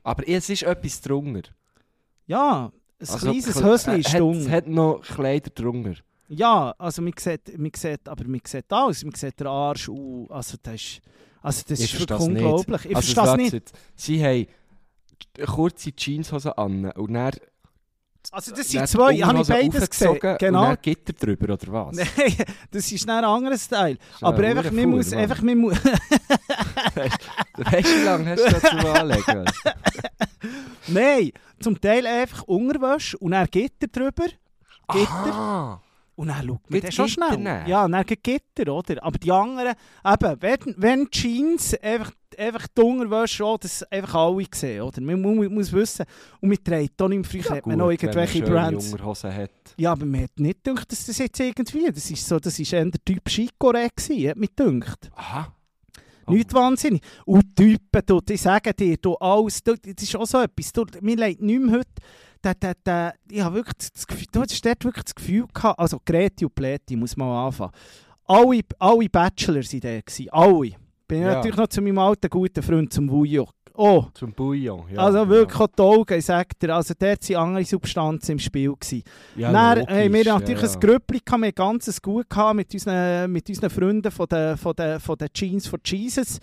Aber 0.03 0.27
es 0.27 0.49
ist 0.49 0.63
etwas 0.63 1.01
drunter. 1.01 1.41
Ja, 2.25 2.67
ein 2.67 2.71
Also, 3.01 3.17
kleines 3.17 3.53
Kle- 3.55 3.63
Hösli 3.63 3.99
ist 3.99 4.13
drunter. 4.13 4.49
hat 4.51 4.67
noch 4.67 5.01
Kleider 5.01 5.49
drunter. 5.49 5.95
Ja, 6.29 6.75
also 6.77 7.01
man 7.01 7.13
sieht, 7.17 7.57
man 7.57 7.71
sieht, 7.75 8.07
aber 8.07 8.25
man 8.25 8.41
sieht 8.43 8.71
alles. 8.71 9.03
Man 9.03 9.15
sieht 9.15 9.39
den 9.39 9.47
Arsch, 9.47 9.87
uh, 9.87 10.27
also 10.29 10.57
das 10.61 10.75
ist, 10.75 11.01
also 11.41 11.63
das 11.67 11.79
Ich 11.79 11.93
ist 11.93 11.99
wirklich 11.99 12.19
unglaublich. 12.19 12.85
Ich 12.85 12.95
also, 12.95 13.13
verstehe 13.13 13.45
es 13.45 13.53
nicht. 13.53 13.71
Sie 13.95 14.23
haben 14.23 14.47
kurze 15.45 15.91
Jeanshosen 15.95 16.51
an 16.51 16.91
und 16.91 17.13
dann, 17.13 17.31
Also 18.31 18.53
das 18.53 18.67
sind 18.69 18.87
zwei, 18.89 19.15
habe 19.19 19.41
ich 19.41 19.47
beides 19.47 19.89
gesehen. 19.89 20.09
Und 20.09 20.39
Genau. 20.39 20.65
dann 20.65 20.77
Gitter 20.81 21.13
drüber, 21.13 21.53
oder 21.53 21.71
was? 21.71 21.95
Nein, 22.17 22.35
das 22.71 22.91
ist 22.91 23.09
ein 23.09 23.23
anderes 23.23 23.67
Teil. 23.69 23.97
Aber 24.19 24.43
einfach, 24.43 24.69
man 24.71 24.89
muss, 24.89 25.13
einfach, 25.13 25.41
man 25.41 25.57
muss, 25.57 25.77
Weißt 27.57 27.87
du, 27.87 27.99
wie 27.99 28.03
lange 28.03 28.29
hast 28.31 28.45
du 28.45 28.51
dazu 28.51 28.87
anlegen? 28.87 29.45
nein, 30.87 31.31
zum 31.59 31.79
Teil 31.79 32.05
einfach 32.05 32.43
Unterwäsche 32.43 33.17
und 33.17 33.31
dann 33.31 33.47
Gitter 33.47 33.87
drüber. 33.87 34.25
Gitter. 34.89 35.09
Aha. 35.09 35.81
Und 36.17 36.29
dann 36.29 36.47
schaut 36.47 36.69
man 36.71 36.81
dann 36.81 36.91
schon 36.91 37.05
Gitter 37.05 37.25
schnell. 37.27 37.37
nehmen? 37.37 37.67
Ja, 37.67 37.87
dann 37.87 38.03
geht 38.05 38.23
Gitter, 38.23 38.73
oder? 38.73 39.03
Aber 39.03 39.19
die 39.19 39.31
anderen, 39.31 39.75
eben, 40.03 40.35
wenn, 40.41 40.57
wenn 40.77 41.07
Jeans 41.11 41.75
einfach, 41.75 42.11
einfach 42.35 42.67
die 42.75 42.81
Unterwäsche 42.81 43.45
auch, 43.45 43.59
das 43.59 43.83
einfach 43.83 44.15
alle 44.15 44.45
sehen, 44.53 44.81
oder? 44.81 44.99
Man, 44.99 45.21
mu- 45.21 45.35
mu- 45.35 45.49
muss 45.49 45.71
wissen, 45.71 46.05
und 46.41 46.49
man 46.49 46.57
trägt 46.63 46.99
auch 46.99 47.07
nicht 47.07 47.31
mehr, 47.31 47.43
früher 47.43 47.55
hat 47.57 47.67
man 47.67 47.77
noch 47.77 47.91
irgendwelche 47.91 48.41
wenn 48.43 48.51
man 48.51 48.71
Brands. 48.73 48.91
Unterhosen 48.91 49.31
hat. 49.33 49.51
Ja, 49.77 49.91
aber 49.91 50.05
man 50.07 50.23
hat 50.23 50.39
nicht 50.39 50.63
gedacht, 50.63 50.91
dass 50.91 51.05
das 51.05 51.19
jetzt 51.19 51.39
irgendwie, 51.39 51.91
das 51.91 52.09
ist 52.09 52.27
so, 52.27 52.39
das 52.39 52.57
ist 52.57 52.73
eher 52.73 52.83
der 52.85 53.05
Typ 53.05 53.21
Chicoré 53.27 53.87
gewesen, 53.95 54.27
hat 54.29 54.37
mir 54.37 54.47
gedacht. 54.47 55.11
Aha. 55.15 55.53
Nicht 56.29 56.51
wahnsinnig. 56.53 57.01
Und 57.25 57.55
Typen, 57.55 58.01
du, 58.05 58.19
die 58.21 58.35
sagen 58.37 58.73
dir, 58.77 58.97
du, 58.97 59.13
alles, 59.15 59.63
du, 59.63 59.75
das 59.77 60.03
ist 60.03 60.15
auch 60.15 60.25
so 60.25 60.41
etwas, 60.41 60.73
du, 60.73 60.83
mir 60.99 61.15
leid 61.15 61.41
nicht 61.41 61.61
mehr 61.61 61.77
heute, 61.77 61.89
der, 62.43 62.55
der, 62.55 62.73
der, 62.85 63.13
ich 63.29 63.41
habe 63.41 63.55
wirklich 63.55 63.89
das 63.93 64.07
Gefühl, 64.07 64.27
du 64.31 64.41
hast 64.41 64.65
dort 64.65 64.83
wirklich 64.83 65.03
das 65.05 65.15
Gefühl 65.15 65.45
gehabt, 65.53 65.79
also 65.79 65.97
Greti 66.05 66.45
und 66.45 66.55
Pleti, 66.55 66.95
muss 66.95 67.15
man 67.17 67.27
anfangen. 67.47 67.71
Alle, 68.25 68.61
alle 68.79 69.09
Bachelor 69.09 69.61
waren 69.61 69.79
da, 69.79 69.99
gewesen, 70.01 70.29
alle. 70.31 70.71
Bin 71.07 71.21
Ja. 71.21 71.35
natürlich 71.35 71.57
noch 71.57 71.67
zu 71.67 71.81
meinem 71.81 71.99
alten 71.99 72.29
guten 72.29 72.61
Freund, 72.61 72.91
zum 72.91 73.09
Vujo. 73.09 73.47
Oh, 73.79 74.05
Zum 74.15 74.33
Bouillon. 74.33 74.85
Ja, 74.91 75.01
also 75.03 75.29
wirklich 75.29 75.59
Ja, 75.59 75.67
die 75.67 75.81
Augen, 75.83 76.19
sagt 76.19 76.63
er, 76.63 76.75
also 76.75 76.95
dort 76.97 77.29
waren 77.29 77.49
andere 77.49 77.63
Substanzen 77.63 78.31
im 78.31 78.39
Spiel. 78.39 78.73
Gewesen. 78.73 79.03
ja, 79.35 79.51
Dann 79.51 79.77
logisch, 79.77 79.93
haben 79.95 80.13
wir 80.13 80.25
natürlich 80.33 80.61
ja, 80.63 80.67
ein 80.73 80.79
Grüppli 80.79 81.21
wir 81.23 81.37
hatten 81.37 81.53
ganzes 81.55 82.01
gut 82.01 82.27
gehabt 82.27 82.55
mit 82.55 82.73
unseren, 82.73 83.31
mit 83.31 83.47
unseren 83.47 83.69
Freunden 83.69 84.09
von 84.11 84.25
den, 84.25 84.57
von 84.57 84.73
den, 84.75 84.99
von 84.99 85.15
den 85.15 85.27
Jeans 85.31 85.67
for 85.67 85.77
Jesus. 85.85 86.39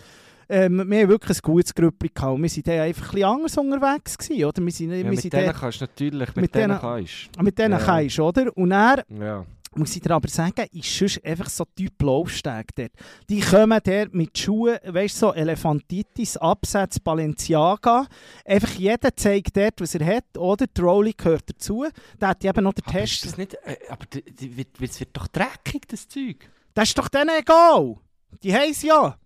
Ähm, 0.49 0.77
wir 0.89 1.01
haben 1.01 1.09
wirklich 1.09 1.37
ein 1.37 1.41
gutes 1.41 1.73
Grüppli 1.73 2.09
gehabt. 2.13 2.39
Wir 2.41 2.49
waren 2.65 2.79
einfach 2.81 3.03
ein 3.07 3.11
bisschen 3.11 3.23
anders 3.27 3.57
unterwegs. 3.57 4.17
Gewesen, 4.17 4.45
oder? 4.45 4.63
Wir 4.65 4.71
sind, 4.71 4.91
Ja, 4.91 4.97
wir 4.97 5.05
mit 5.05 5.21
sind 5.21 5.33
denen 5.33 5.45
dort- 5.45 5.59
kannst 5.59 5.81
du 5.81 5.85
natürlich, 5.85 6.27
mit, 6.29 6.35
mit 6.37 6.55
denen 6.55 6.67
denen- 6.69 6.79
kannst 6.79 7.41
mit 7.41 7.57
denen 7.57 7.79
Ja. 7.79 7.85
kannst, 7.85 8.19
oder? 8.19 8.55
Und 8.57 8.71
Ja. 8.71 9.45
muss 9.77 9.93
ich 9.95 10.01
dir 10.01 10.11
aber 10.11 10.29
sagen, 10.29 10.65
ist 10.71 10.97
sonst 10.97 11.25
einfach 11.25 11.49
so 11.49 11.65
Typ 11.75 12.01
Laufsteg 12.01 12.67
dort. 12.75 12.91
Die 13.29 13.41
kommen 13.41 13.79
dort 13.83 14.13
mit 14.13 14.37
Schuhen, 14.37 14.77
weißt 14.85 15.15
du, 15.15 15.19
so 15.27 15.33
Elefantitis, 15.33 16.37
Absatz, 16.37 16.99
Balenciaga. 16.99 18.05
Einfach 18.45 18.71
jeder 18.75 19.15
zeigt 19.15 19.57
dort, 19.57 19.81
was 19.81 19.95
er 19.95 20.05
hat, 20.05 20.37
oder? 20.37 20.65
Die 20.67 20.79
Rolli 20.81 21.13
gehört 21.17 21.43
dazu. 21.49 21.85
Da 22.19 22.29
hat 22.29 22.45
eben 22.45 22.63
noch 22.63 22.73
der 22.73 22.87
Aber 22.87 22.99
Test. 22.99 23.13
ist 23.15 23.25
das 23.25 23.37
nicht, 23.37 23.53
äh, 23.65 23.75
aber 23.89 24.05
die, 24.05 24.21
die, 24.23 24.55
wird, 24.55 24.69
es 24.81 24.99
wird 24.99 25.09
doch 25.13 25.27
dreckig, 25.27 25.87
das 25.89 26.07
Zeug. 26.07 26.49
Das 26.73 26.87
ist 26.89 26.97
doch 26.97 27.09
denen 27.09 27.31
egal. 27.37 27.95
Die 28.43 28.51
es 28.51 28.81
ja. 28.81 29.17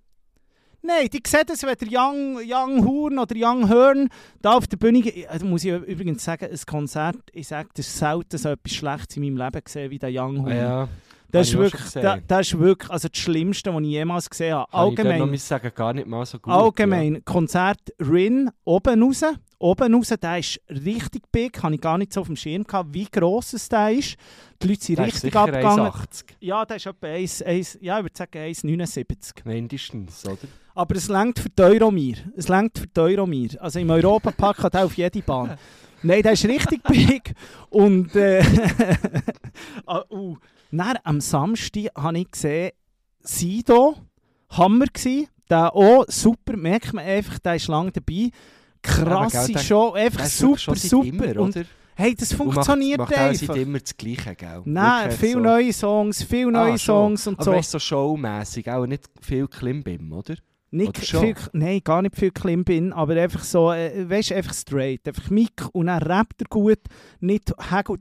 Nein, 0.81 1.07
die 1.11 1.21
sehen 1.25 1.43
das, 1.45 1.63
wenn 1.63 1.75
der 1.75 1.87
Young, 1.91 2.39
Young 2.45 2.85
Horn 2.85 3.19
oder 3.19 3.35
Young 3.35 3.67
Hearn 3.67 4.09
da 4.41 4.53
auf 4.53 4.67
der 4.67 4.77
Bühne. 4.77 5.01
Da 5.01 5.45
muss 5.45 5.63
ich 5.63 5.71
übrigens 5.71 6.23
sagen, 6.23 6.49
ein 6.49 6.59
Konzert, 6.65 7.17
ich 7.33 7.47
sage, 7.47 7.69
das 7.73 7.87
ist 7.87 7.97
selten 7.97 8.37
so 8.37 8.49
etwas 8.49 8.73
Schlechtes 8.73 9.17
in 9.17 9.23
meinem 9.23 9.37
Leben 9.37 9.63
gesehen 9.63 9.91
wie 9.91 9.99
der 9.99 10.09
Young 10.11 10.43
Horn. 10.43 10.55
Ja. 10.55 10.87
das, 11.31 11.47
ist 11.47 11.53
ich 11.53 11.59
wirklich, 11.59 11.81
schon 11.91 12.01
da, 12.01 12.13
gesehen. 12.15 12.25
das 12.27 12.47
ist 12.47 12.59
wirklich 12.59 12.89
also 12.91 13.07
das 13.09 13.17
Schlimmste, 13.17 13.73
was 13.73 13.81
ich 13.81 13.87
jemals 13.87 14.29
gesehen 14.29 14.55
habe. 14.55 14.67
Ich 14.69 14.77
Allgemein, 14.77 15.29
muss 15.29 15.47
sagen, 15.47 15.71
gar 15.75 15.93
nicht 15.93 16.07
mal 16.07 16.25
so 16.25 16.39
gut. 16.39 16.53
allgemein 16.53 17.23
Konzert 17.25 17.79
Rin, 17.99 18.49
oben 18.63 19.03
raus. 19.03 19.23
Oben 19.59 19.93
raus, 19.93 20.07
der 20.07 20.39
ist 20.39 20.59
richtig 20.69 21.29
big, 21.33 21.61
habe 21.61 21.75
ich 21.75 21.81
gar 21.81 21.97
nicht 21.97 22.13
so 22.13 22.21
auf 22.21 22.27
dem 22.27 22.37
Schirm 22.37 22.63
gehabt, 22.63 22.93
wie 22.93 23.05
gross 23.05 23.51
es 23.51 23.67
der 23.67 23.91
ist. 23.91 24.15
Die 24.61 24.69
Leute 24.69 24.83
sind 24.83 24.97
Der 24.97 25.07
ist 25.07 25.13
richtig 25.15 25.33
sicher 25.33 25.41
abgegangen. 25.41 25.91
1,80 25.91 26.23
Ja, 26.39 26.65
der 26.65 26.77
ist 26.77 26.85
etwa 26.85 27.07
1, 27.07 27.41
1, 27.41 27.77
ja, 27.81 27.97
ich 27.97 28.05
würde 28.05 28.17
sagen 28.17 28.37
1,79. 28.37 29.43
mindestens, 29.43 30.25
oder? 30.25 30.37
Aber 30.75 30.95
es 30.95 31.09
längt 31.09 31.39
für 31.39 31.49
die 31.49 31.61
Euromir. 31.61 32.15
Es 32.37 32.47
längt 32.47 32.79
für 32.79 32.87
die 32.87 32.99
Euromir. 33.01 33.61
Also 33.61 33.79
im 33.79 33.89
Europapark 33.89 34.63
hat 34.63 34.75
er 34.75 34.85
auf 34.85 34.93
jede 34.93 35.21
Bahn. 35.21 35.57
Nein, 36.03 36.23
der 36.23 36.31
ist 36.31 36.45
richtig 36.45 36.81
big. 36.83 37.33
Und 37.69 38.15
äh, 38.15 38.41
ah, 39.85 40.03
uh. 40.09 40.37
Dann, 40.71 40.97
am 41.03 41.19
Samstag 41.19 41.87
habe 41.97 42.19
ich 42.19 42.31
gesehen, 42.31 42.71
Sido, 43.19 43.95
Hammer 44.51 44.85
gsi. 44.85 45.27
Der 45.49 45.75
auch 45.75 46.05
super, 46.07 46.55
merkt 46.55 46.93
man 46.93 47.03
einfach, 47.03 47.39
der 47.39 47.55
ist 47.55 47.67
lange 47.67 47.91
dabei. 47.91 48.29
Krasse 48.81 49.37
Aber, 49.39 49.47
der- 49.47 49.59
Show, 49.59 49.91
einfach 49.93 50.25
super, 50.25 50.57
schon 50.57 50.75
super. 50.75 51.07
Immer, 51.07 51.41
und 51.41 51.55
oder? 51.57 51.65
hey, 51.95 52.15
das 52.15 52.33
funktioniert 52.33 52.97
macht, 52.99 53.11
macht 53.11 53.19
einfach. 53.19 53.55
immer 53.55 53.79
das 53.79 53.95
Gleiche, 53.97 54.35
gell? 54.35 54.61
Nein, 54.65 55.11
viele 55.11 55.33
so. 55.33 55.39
neue 55.39 55.73
Songs, 55.73 56.23
viele 56.23 56.51
neue 56.51 56.73
Ah. 56.73 56.77
Songs 56.77 57.27
und 57.27 57.35
Aber 57.35 57.43
so. 57.43 57.51
weißt 57.51 57.73
du, 57.73 57.79
so 57.79 57.85
showmässig, 57.85 58.69
auch 58.71 58.85
nicht 58.85 59.03
viel 59.21 59.47
Klimbim, 59.47 60.11
oder? 60.13 60.35
Nicht 60.71 60.97
viel, 60.97 61.35
nein, 61.53 61.81
gar 61.83 62.01
nicht 62.01 62.15
viel 62.15 62.31
Klimbin, 62.31 62.93
aber 62.93 63.15
einfach 63.15 63.43
so, 63.43 63.71
äh, 63.71 64.07
weißt, 64.07 64.31
einfach 64.33 64.53
straight, 64.53 65.07
einfach 65.07 65.29
Mic 65.29 65.65
und 65.71 65.87
dann 65.87 66.01
rappt 66.03 66.41
er 66.41 66.47
gut, 66.49 66.79
nicht 67.19 67.51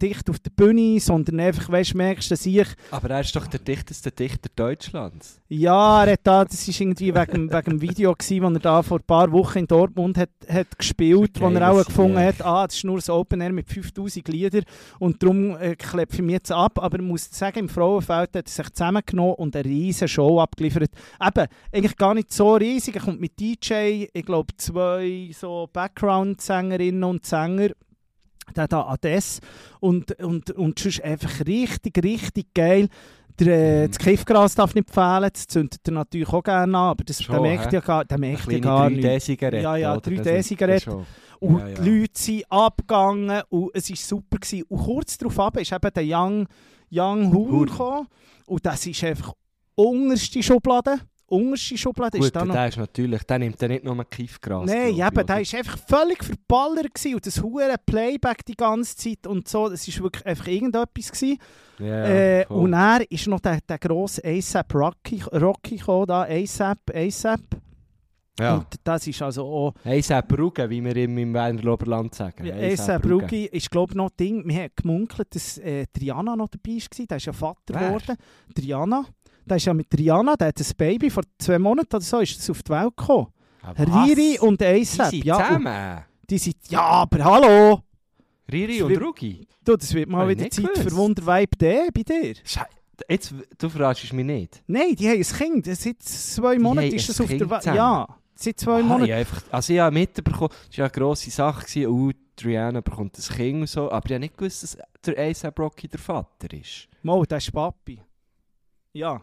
dicht 0.02 0.30
auf 0.30 0.38
der 0.38 0.50
Bühne, 0.50 1.00
sondern 1.00 1.40
einfach, 1.40 1.70
weißt, 1.70 1.94
merkst 1.94 2.30
du, 2.30 2.34
dass 2.34 2.44
ich, 2.46 2.66
Aber 2.90 3.10
er 3.10 3.20
ist 3.20 3.34
doch 3.34 3.46
der 3.46 3.60
dichteste 3.60 4.10
Dichter 4.10 4.50
Deutschlands. 4.54 5.40
ja, 5.48 6.04
er 6.04 6.12
hat 6.12 6.20
da, 6.24 6.44
das 6.44 6.68
ist 6.68 6.80
irgendwie 6.80 7.14
wegen, 7.14 7.50
wegen 7.52 7.70
dem 7.70 7.80
Video 7.80 8.14
gewesen, 8.14 8.42
das 8.42 8.52
er 8.52 8.60
da 8.60 8.82
vor 8.82 8.98
ein 8.98 9.06
paar 9.06 9.32
Wochen 9.32 9.60
in 9.60 9.66
Dortmund 9.66 10.18
hat, 10.18 10.30
hat 10.48 10.78
gespielt, 10.78 11.36
Das 11.36 11.42
wo 11.42 11.48
er 11.48 11.70
auch 11.70 11.84
gefunden 11.84 12.18
hat, 12.18 12.44
ah, 12.44 12.66
das 12.66 12.76
ist 12.76 12.84
nur 12.84 12.96
das 12.96 13.08
Open 13.08 13.40
Air 13.40 13.52
mit 13.52 13.68
5000 13.68 14.28
Liedern 14.28 14.64
und 14.98 15.22
darum 15.22 15.56
äh, 15.56 15.74
klepfe 15.74 16.16
ich 16.16 16.22
mich 16.22 16.34
jetzt 16.34 16.52
ab, 16.52 16.78
aber 16.78 16.98
ich 16.98 17.04
muss 17.04 17.28
sagen, 17.30 17.60
im 17.60 17.68
Frauenfeld 17.68 18.36
hat 18.36 18.36
er 18.36 18.42
sich 18.46 18.70
zusammengenommen 18.70 19.34
und 19.34 19.56
eine 19.56 19.64
riesige 19.64 20.08
Show 20.08 20.40
abgeliefert. 20.40 20.90
Eben, 21.24 21.46
eigentlich 21.72 21.96
gar 21.96 22.14
nicht 22.14 22.32
so 22.32 22.57
riesig. 22.60 22.96
Er 22.96 23.02
kommt 23.02 23.20
mit 23.20 23.38
DJ, 23.38 24.06
ich 24.12 24.24
glaube 24.24 24.54
zwei 24.56 25.30
so 25.32 25.68
Background-Sängerinnen 25.72 27.04
und 27.04 27.24
Sänger. 27.26 27.70
Der 28.56 28.66
da 28.66 28.86
Ades. 28.88 29.40
Und, 29.80 30.12
und, 30.22 30.50
und 30.52 30.78
sonst 30.78 31.02
einfach 31.04 31.44
richtig, 31.46 32.02
richtig 32.02 32.54
geil. 32.54 32.88
Der, 33.38 33.82
äh, 33.82 33.84
Mhm. 33.86 33.90
Das 33.90 33.98
Kiffgras 33.98 34.54
darf 34.56 34.74
nicht 34.74 34.90
fehlen, 34.90 35.30
das 35.32 35.46
zündet 35.46 35.80
er 35.86 35.92
natürlich 35.92 36.28
auch 36.32 36.42
gerne 36.42 36.76
an, 36.76 36.90
aber 36.90 37.04
das, 37.04 37.22
Schon, 37.22 37.34
der 37.34 37.42
merkt 37.42 37.72
ja 37.72 37.80
gar, 37.80 38.04
der 38.04 38.18
merkt 38.18 38.50
ja 38.50 38.58
gar 38.58 38.90
nichts. 38.90 39.04
3D-Zigarette. 39.06 39.62
Ja, 39.62 39.76
ja, 39.76 39.92
oder? 39.96 40.10
3D-Zigarette. 40.10 40.86
Das 40.86 40.94
ist- 40.94 41.06
Und 41.40 41.58
Ja, 41.60 41.68
ja. 41.68 41.74
die 41.80 41.90
Leute 42.00 42.12
sind 42.20 42.44
abgegangen 42.50 43.42
und 43.50 43.70
es 43.74 43.90
war 43.90 43.96
super. 43.96 44.38
Gewesen. 44.38 44.64
Und 44.68 44.78
kurz 44.84 45.18
darauf 45.18 45.54
ist 45.56 45.70
eben 45.72 45.90
der 45.94 46.04
Young, 46.04 46.48
Young 46.90 47.32
Hoon. 47.32 47.66
gekommen. 47.66 48.06
Und 48.46 48.66
das 48.66 48.84
ist 48.86 49.04
einfach 49.04 49.34
unterste 49.76 50.42
Schublade. 50.42 50.98
Unterste 51.30 51.76
Schublade 51.76 52.18
ist 52.18 52.34
da 52.34 52.44
noch... 52.44 52.54
der 52.54 52.68
ist 52.68 52.78
natürlich, 52.78 53.22
der 53.24 53.38
nimmt 53.38 53.60
ja 53.60 53.68
nicht 53.68 53.84
nur 53.84 54.02
Kiffgras. 54.04 54.66
Nein, 54.66 54.94
glaub 54.94 55.12
eben, 55.12 55.26
der 55.26 55.40
ist 55.42 55.54
einfach 55.54 55.78
völlig 55.86 56.24
verballert 56.24 56.94
gewesen. 56.94 57.14
und 57.16 57.26
das 57.26 57.42
hure 57.42 57.74
Playback 57.84 58.44
die 58.46 58.56
ganze 58.56 58.96
Zeit 58.96 59.26
und 59.26 59.46
so, 59.46 59.68
das 59.68 59.86
ist 59.86 60.02
wirklich 60.02 60.24
einfach 60.24 60.46
irgendetwas 60.46 61.12
gewesen. 61.12 61.38
Ja, 61.78 62.04
äh, 62.06 62.46
und 62.48 62.72
er 62.72 63.10
ist 63.10 63.26
noch 63.26 63.40
der, 63.40 63.60
der 63.60 63.78
grosse 63.78 64.24
ASAP 64.24 64.74
Rocky, 64.74 65.22
Rocky 65.32 65.76
gekommen, 65.76 66.06
da, 66.06 66.22
ASAP, 66.22 66.78
ASAP. 66.94 67.40
ja. 68.40 68.56
Und 68.56 68.66
das 68.82 69.06
ist 69.06 69.20
also 69.20 69.44
auch... 69.44 69.74
ASAP 69.84 70.28
Brugge, 70.28 70.68
wie 70.70 70.82
wir 70.82 70.96
im, 70.96 71.18
im 71.18 71.32
Berner 71.32 71.72
Oberland 71.72 72.14
sagen. 72.14 72.50
ASAP 72.50 73.02
Brugge. 73.02 73.46
Ist, 73.46 73.70
glaube 73.70 73.92
ich, 73.92 73.96
noch 73.96 74.10
Ding. 74.10 74.42
Wir 74.48 74.62
haben 74.62 74.70
gemunkelt, 74.74 75.34
dass 75.34 75.58
äh, 75.58 75.86
Triana 75.92 76.34
noch 76.36 76.48
dabei 76.48 76.76
war. 76.76 77.06
Der 77.06 77.16
ist 77.16 77.26
ja 77.26 77.32
Vater 77.32 77.74
geworden. 77.74 78.16
Triana. 78.54 79.04
Der 79.48 79.56
ist 79.56 79.64
ja 79.66 79.74
mit 79.74 79.90
Triana, 79.90 80.36
der 80.36 80.48
hat 80.48 80.60
ein 80.60 80.66
Baby 80.76 81.10
vor 81.10 81.22
zwei 81.38 81.58
Monaten 81.58 81.96
oder 81.96 82.04
so, 82.04 82.20
ist 82.20 82.38
das 82.38 82.50
auf 82.50 82.62
die 82.62 82.70
Welt 82.70 82.96
gekommen. 82.96 83.28
Ah? 83.62 84.04
Riri 84.04 84.38
und 84.40 84.60
Die 84.60 84.64
ASAP. 84.66 85.10
sind 85.10 85.24
Ja, 85.24 85.36
zusammen. 85.44 86.04
die 86.30 86.38
sind, 86.38 86.56
ja, 86.68 86.80
aber 86.80 87.24
hallo! 87.24 87.80
Riri 88.50 88.78
Das 88.78 88.86
und 88.88 88.96
Rugi. 89.02 89.46
Du, 89.64 89.76
das 89.76 89.92
wird 89.92 90.08
mal 90.08 90.26
wieder 90.28 90.48
Zeit 90.48 90.64
gewusst. 90.64 90.82
für 90.82 90.96
Wunderweib 90.96 91.58
D 91.58 91.88
bei 91.92 92.02
dir. 92.02 92.34
Schei- 92.44 92.64
Jetzt, 93.08 93.32
du 93.58 93.68
verarschst 93.68 94.12
mich 94.12 94.24
nicht. 94.26 94.62
Nein, 94.66 94.96
die 94.96 95.08
haben 95.08 95.18
ein 95.18 95.22
Kind. 95.22 95.66
Seit 95.66 96.02
zwei 96.02 96.58
Monaten 96.58 96.92
ist 96.94 97.08
das 97.08 97.20
ein 97.20 97.24
auf 97.24 97.28
der 97.28 97.38
Kind 97.38 97.50
Welt. 97.50 97.62
zusammen? 97.62 97.76
Ja, 97.76 98.08
seit 98.34 98.58
zwei 98.58 98.72
Aha, 98.80 98.82
Monaten. 98.82 99.04
ich 99.04 99.12
einfach, 99.14 99.42
also 99.52 99.72
ich 99.72 99.78
habe 99.78 99.94
mitbekommen, 99.94 100.50
es 100.70 100.78
war 100.78 100.84
eine 100.86 100.90
grosse 100.92 101.30
Sache, 101.30 101.64
gewesen, 101.66 101.86
oh, 101.86 102.10
Triana 102.34 102.80
bekommt 102.80 103.16
ein 103.16 103.36
Kind 103.36 103.60
und 103.60 103.68
so, 103.68 103.90
aber 103.92 104.06
ich 104.06 104.12
habe 104.12 104.20
nicht 104.20 104.36
gewusst, 104.36 104.62
dass 104.64 104.78
der 105.06 105.16
A$AP 105.18 105.58
Rocky 105.60 105.86
der 105.88 106.00
Vater 106.00 106.52
ist. 106.52 106.88
Mal, 107.02 107.22
das 107.26 107.44
ist 107.44 107.52
Papi. 107.52 108.00
Ja. 108.94 109.20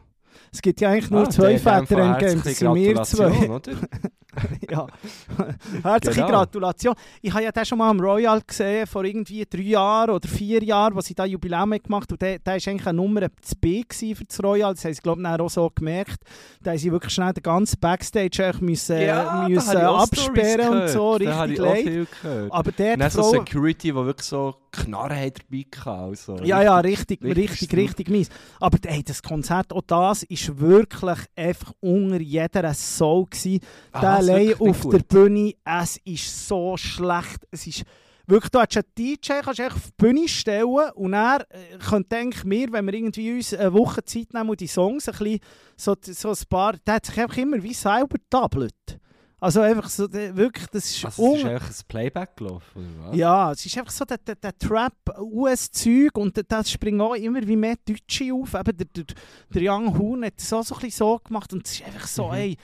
Es 0.51 0.61
gibt 0.61 0.81
ja 0.81 0.89
eigentlich 0.89 1.11
nur 1.11 1.27
Ah, 1.27 1.29
zwei 1.29 1.57
Väter 1.57 1.97
Endgame, 1.97 2.43
das 2.43 2.59
sind 2.59 2.75
wir 2.75 3.03
zwei. 3.03 3.49
Oder? 3.49 3.71
ja. 4.69 4.87
Herzliche 5.83 6.21
Genau. 6.21 6.29
Gratulation. 6.29 6.95
Ich 7.21 7.33
habe 7.33 7.43
ja 7.43 7.51
den 7.51 7.65
schon 7.65 7.77
mal 7.77 7.89
am 7.89 7.99
Royal 7.99 8.41
gesehen, 8.41 8.87
vor 8.87 9.03
irgendwie 9.03 9.45
drei 9.49 9.61
Jahren 9.61 10.11
oder 10.11 10.27
vier 10.27 10.63
Jahren, 10.63 10.95
wo 10.95 11.01
sie 11.01 11.13
da 11.13 11.25
Jubiläum 11.25 11.73
haben 11.73 11.83
gemacht 11.83 12.11
und 12.11 12.21
der, 12.21 12.39
der 12.39 12.53
war 12.53 12.53
eigentlich 12.53 12.87
eine 12.87 12.97
Nummer 12.97 13.27
zu 13.41 13.55
B 13.55 13.83
für 13.89 14.25
das 14.25 14.43
Royal. 14.43 14.73
Das 14.73 14.85
haben 14.85 14.93
sie, 14.93 15.01
glaube 15.01 15.21
ich, 15.21 15.27
auch 15.27 15.49
so 15.49 15.71
gemerkt. 15.73 16.19
Da 16.61 16.71
haben 16.71 16.77
sie 16.77 16.91
wirklich 16.91 17.13
schnell 17.13 17.33
den 17.33 17.43
ganzen 17.43 17.79
Backstage 17.79 18.45
eigentlich 18.45 18.61
müssen, 18.61 19.11
habe 19.11 19.53
ich 19.53 19.59
absperren 19.59 20.81
und 20.81 20.89
so, 20.89 21.19
habe 21.19 21.49
richtig 21.49 21.51
ich 21.51 21.59
leid. 21.59 22.51
Aber 22.51 22.71
der 22.71 22.97
dann 22.97 23.09
so 23.09 23.23
Frau... 23.23 23.31
Security, 23.31 23.89
die 23.89 23.95
wirklich 23.95 24.27
so 24.27 24.55
Knarren 24.71 25.17
hat 25.17 25.39
dabei. 25.49 25.65
Also. 25.85 26.37
Ja, 26.43 26.61
ja, 26.61 26.79
richtig, 26.79 27.23
richtig 27.23 27.55
richtig, 27.61 27.77
richtig, 27.77 28.09
mies. 28.09 28.29
Aber 28.59 28.77
ey, 28.83 29.03
das 29.03 29.21
Konzert, 29.21 29.73
auch 29.73 29.81
das, 29.85 30.23
ist 30.23 30.59
wirklich 30.59 31.19
einfach 31.35 31.73
unter 31.79 32.19
jeder 32.19 32.61
gewesen. 33.25 33.59
Ah, 33.91 34.17
was, 34.17 34.24
allein 34.29 34.53
auf 34.59 34.81
gut? 34.81 34.93
der 34.93 34.99
Bühne, 34.99 35.53
es 35.63 35.97
ist 36.03 36.47
so 36.47 36.77
schlecht. 36.77 37.47
Es 37.51 37.67
ist 37.67 37.83
wirklich, 38.27 38.49
du 38.51 38.59
hast 38.59 38.75
einen 38.77 38.85
DJ, 38.97 39.33
kannst 39.43 39.59
du 39.59 39.67
auf 39.67 39.73
die 39.88 39.91
Bühne 39.97 40.27
stellen 40.27 40.89
und 40.95 41.13
er 41.13 41.41
äh, 41.49 41.77
könnte 41.77 42.15
eigentlich 42.17 42.43
wir, 42.45 42.71
wenn 42.71 42.85
wir 42.85 42.93
irgendwie 42.93 43.33
uns 43.33 43.53
eine 43.53 43.73
Woche 43.73 44.03
Zeit 44.03 44.33
nehmen 44.33 44.49
und 44.49 44.59
die 44.59 44.67
Songs 44.67 45.07
ein 45.07 45.15
bisschen, 45.17 45.39
so, 45.77 45.95
so 46.01 46.29
ein 46.29 46.35
paar, 46.49 46.73
der 46.85 46.95
hat 46.95 47.05
sich 47.05 47.19
einfach 47.19 47.38
immer 47.38 47.61
wie 47.61 47.73
selber 47.73 48.17
tablet. 48.29 48.73
Also 49.38 49.61
einfach 49.61 49.89
so, 49.89 50.11
wirklich, 50.11 50.65
das 50.71 50.85
ist 50.89 51.05
Also, 51.05 51.33
es 51.35 51.39
ist 51.41 51.45
einfach 51.45 51.69
ein 51.69 51.75
Playback 51.88 52.35
gelaufen, 52.38 52.99
oder 52.99 53.09
was? 53.11 53.17
ja, 53.17 53.51
es 53.51 53.65
ist 53.65 53.77
einfach 53.77 53.91
so 53.91 54.05
der, 54.05 54.17
der, 54.17 54.35
der 54.35 54.57
Trap-US-Zeug 54.57 56.17
und 56.17 56.41
da 56.47 56.63
springen 56.63 57.01
auch 57.01 57.13
immer 57.15 57.45
wie 57.45 57.55
mehr 57.55 57.75
Deutsche 57.85 58.33
auf. 58.33 58.53
Eben 58.53 58.77
der, 58.77 58.88
der, 58.88 59.03
der 59.53 59.71
Young 59.71 59.97
Hoon 59.97 60.25
hat 60.25 60.33
es 60.38 60.51
auch 60.53 60.63
so, 60.63 60.75
ein 60.75 60.81
bisschen 60.81 60.97
so 61.05 61.19
gemacht 61.23 61.53
und 61.53 61.65
es 61.67 61.73
ist 61.73 61.85
einfach 61.85 62.07
so, 62.07 62.27
Mhm. 62.27 62.33
ey, 62.33 62.57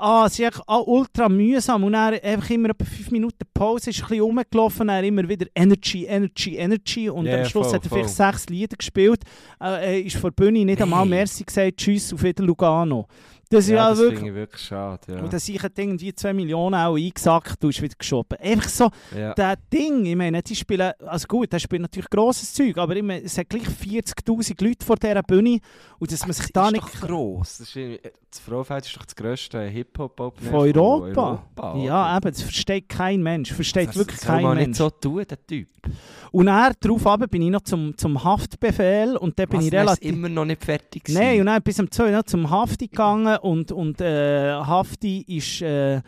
ah, 0.00 0.24
es 0.26 0.38
ist 0.38 0.44
einfach 0.44 0.62
auch 0.66 0.86
ultra 0.86 1.28
mühsam 1.28 1.84
und 1.84 1.92
dann 1.92 2.14
einfach 2.14 2.50
immer 2.50 2.70
etwa 2.70 2.84
5 2.84 3.10
Minuten 3.10 3.44
Pause, 3.52 3.90
ist 3.90 4.02
ein 4.02 4.08
bisschen 4.08 4.22
rumgelaufen, 4.22 4.88
dann 4.88 5.04
immer 5.04 5.28
wieder 5.28 5.46
Energy, 5.54 6.06
Energy, 6.06 6.56
Energy 6.56 7.10
und 7.10 7.26
Ja, 7.26 7.38
am 7.38 7.44
Schluss 7.44 7.66
voll, 7.66 7.74
hat 7.76 7.84
er 7.84 7.88
voll. 7.88 7.98
vielleicht 7.98 8.16
sechs 8.16 8.48
Lieder 8.48 8.76
gespielt, 8.76 9.22
äh, 9.60 9.98
er 9.98 10.04
ist 10.04 10.16
vor 10.16 10.30
der 10.30 10.44
Bühne 10.44 10.64
nicht 10.64 10.80
einmal 10.80 11.04
Nee. 11.04 11.10
Merci 11.10 11.44
gesagt, 11.44 11.76
Tschüss 11.76 12.12
auf 12.12 12.22
wieder 12.22 12.44
Lugano. 12.44 13.06
Das 13.52 13.64
ist 13.64 13.70
ja, 13.70 13.90
das 13.90 13.98
wirklich... 13.98 14.28
ich 14.28 14.34
wirklich 14.34 14.62
schade. 14.62 15.12
Ja. 15.12 15.22
Und 15.22 15.32
dann 15.32 15.40
sich 15.40 15.60
hat 15.60 15.76
irgendwie 15.76 16.14
2 16.14 16.32
Millionen 16.34 16.76
auch 16.76 16.94
eingesackt 16.94 17.64
und 17.64 17.70
ist 17.70 17.82
wieder 17.82 17.96
geschoben. 17.98 18.38
Einfach 18.38 18.68
so, 18.68 18.90
ja. 19.12 19.34
das 19.34 19.56
Ding, 19.72 20.06
ich 20.06 20.14
meine, 20.14 20.40
die 20.40 20.54
spielen, 20.54 20.92
also 21.04 21.26
gut, 21.26 21.52
der 21.52 21.58
spielt 21.58 21.82
natürlich 21.82 22.08
grosses 22.08 22.54
Zeug, 22.54 22.78
aber 22.78 22.94
ich 22.94 23.02
meine, 23.02 23.24
es 23.24 23.36
hat 23.36 23.48
gleich 23.48 23.66
40'000 23.66 24.64
Leute 24.64 24.86
vor 24.86 24.94
dieser 24.94 25.24
Bühne 25.24 25.58
und 25.98 26.12
dass 26.12 26.24
man 26.26 26.32
sich 26.32 26.52
da 26.52 26.66
ist 26.66 26.72
nicht... 26.74 26.84
doch 26.84 27.08
gross. 27.08 27.58
Das, 27.58 27.74
ist, 27.74 28.00
das 28.30 28.40
Frauenfeld 28.40 28.86
ist 28.86 28.96
doch 28.96 29.04
das 29.04 29.16
grösste 29.16 29.60
Hip-Hop-Open 29.62 30.48
Von 30.48 30.60
Europa. 30.60 31.42
Europa 31.56 31.76
ja, 31.78 32.16
eben, 32.16 32.30
das 32.30 32.42
versteht 32.42 32.88
kein 32.88 33.22
Mensch, 33.22 33.52
versteht 33.52 33.88
das 33.88 33.96
wirklich 33.96 34.20
kein 34.20 34.42
man 34.42 34.56
Mensch. 34.56 34.68
nicht 34.68 34.76
so 34.76 34.90
tun, 34.90 35.24
der 35.28 35.46
Typ. 35.46 35.68
Und 36.30 36.46
dann, 36.46 36.72
darauf 36.78 37.18
bin 37.28 37.42
ich 37.42 37.50
noch 37.50 37.62
zum, 37.62 37.96
zum 37.96 38.22
Haftbefehl 38.22 39.16
und 39.16 39.38
dann 39.38 39.48
bin 39.48 39.58
Was, 39.58 39.64
ich 39.64 39.70
der 39.70 39.80
relativ... 39.80 40.12
immer 40.12 40.28
noch 40.28 40.44
nicht 40.44 40.64
fertig 40.64 41.04
gewesen. 41.04 41.20
Nein, 41.20 41.40
und 41.40 41.46
dann 41.46 41.62
bis 41.62 41.80
um 41.80 41.90
2 41.90 42.16
Uhr 42.16 42.24
zum 42.24 42.48
Hafti 42.48 42.86
gegangen 42.86 43.36
und, 43.38 43.72
und 43.72 44.00
äh, 44.00 44.52
Hafti 44.52 45.22
ist... 45.26 45.62
Äh, 45.62 46.00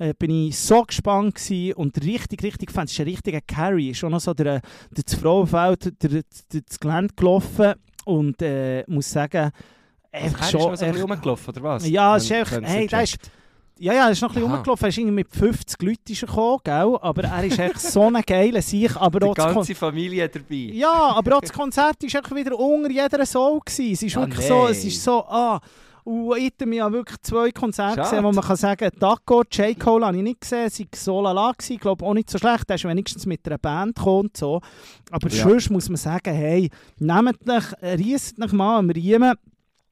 äh, 0.00 0.14
bin 0.16 0.30
ich 0.30 0.56
so 0.56 0.84
gespannt 0.84 1.34
gewesen 1.34 1.72
und 1.74 2.00
richtig, 2.04 2.44
richtig 2.44 2.70
fand, 2.70 2.88
es 2.88 2.92
ist 2.92 3.00
ein 3.00 3.08
richtiger 3.08 3.40
Carry, 3.40 3.90
ist 3.90 4.04
auch 4.04 4.08
noch 4.08 4.20
so 4.20 4.32
der, 4.32 4.60
der 4.92 5.04
das 5.04 5.14
Frauenfeld, 5.16 5.86
der, 5.86 6.08
der, 6.10 6.22
der, 6.52 6.60
das 6.60 6.78
Gelände 6.78 7.14
gelaufen 7.16 7.74
und 8.04 8.40
äh, 8.40 8.84
muss 8.86 9.10
sagen, 9.10 9.50
einfach 10.12 10.38
Er 10.40 10.44
ist 10.46 10.50
schon... 10.50 10.60
so 10.60 10.68
ein 10.84 10.92
bisschen 10.92 11.10
rumgelaufen, 11.10 11.54
oder 11.54 11.62
was? 11.62 11.88
Ja, 11.88 12.16
es 12.16 12.24
ist 12.24 12.32
einfach, 12.32 12.60
hey, 12.62 12.86
der 12.86 13.02
ist, 13.02 13.16
ja, 13.80 13.92
ja, 13.92 14.06
er 14.06 14.10
ist 14.12 14.22
noch 14.22 14.30
ein 14.30 14.34
bisschen 14.34 14.48
Aha. 14.48 14.54
rumgelaufen, 14.56 14.84
er 14.84 14.88
ist 14.88 14.98
irgendwie 14.98 15.14
mit 15.14 15.32
50 15.34 15.82
Leuten 15.82 16.12
ist 16.12 16.20
gekommen, 16.20 16.58
gell? 16.64 16.98
aber 17.00 17.24
er 17.24 17.44
ist 17.44 17.58
echt 17.58 17.80
so 17.80 18.02
ein 18.02 18.22
geiler 18.26 18.62
Sieg, 18.62 18.96
aber 18.96 19.20
Die 19.28 19.34
ganze 19.34 19.74
Familie 19.74 20.28
dabei. 20.28 20.70
ja, 20.72 21.12
aber 21.14 21.36
auch 21.36 21.40
das 21.40 21.52
Konzert 21.52 21.96
war 22.02 22.18
einfach 22.20 22.34
wieder 22.36 22.58
unter 22.58 22.90
jeder 22.90 23.24
Soul. 23.26 23.60
Gewesen. 23.64 23.92
Es 23.92 24.02
ist 24.02 24.16
Ah, 24.16 24.20
wirklich 24.22 24.46
so, 24.46 24.66
es 24.68 24.84
ist 24.84 25.02
so, 25.04 25.24
ah, 25.26 25.60
und 26.04 26.38
ich 26.38 26.52
habe 26.58 26.74
ja 26.74 26.90
wirklich 26.90 27.20
zwei 27.20 27.50
Konzerte 27.50 27.96
Schade. 27.96 28.08
gesehen, 28.08 28.24
wo 28.24 28.32
man 28.32 28.42
kann 28.42 28.56
sagen, 28.56 28.90
Taco, 28.98 29.42
J. 29.52 29.78
Cole 29.78 30.06
habe 30.06 30.16
ich 30.16 30.22
nicht 30.22 30.40
gesehen, 30.40 30.64
es 30.66 30.80
war 30.80 30.86
so 30.94 31.20
lala, 31.20 31.52
gewesen, 31.52 31.72
ich 31.74 31.80
glaube 31.80 32.04
auch 32.06 32.14
nicht 32.14 32.30
so 32.30 32.38
schlecht, 32.38 32.64
er 32.66 32.76
ist 32.76 32.84
wenigstens 32.84 33.26
mit 33.26 33.46
einer 33.46 33.58
Band 33.58 33.94
gekommen 33.94 34.30
so. 34.34 34.60
Aber 35.10 35.28
Ja. 35.28 35.42
sonst 35.44 35.68
muss 35.70 35.88
man 35.90 35.98
sagen, 35.98 36.34
hey, 36.34 36.70
nehmt 36.98 37.48
euch, 37.48 37.64
riesst 37.98 38.42
euch 38.42 38.52
mal 38.52 38.78
am 38.78 38.88
Riemen. 38.90 39.34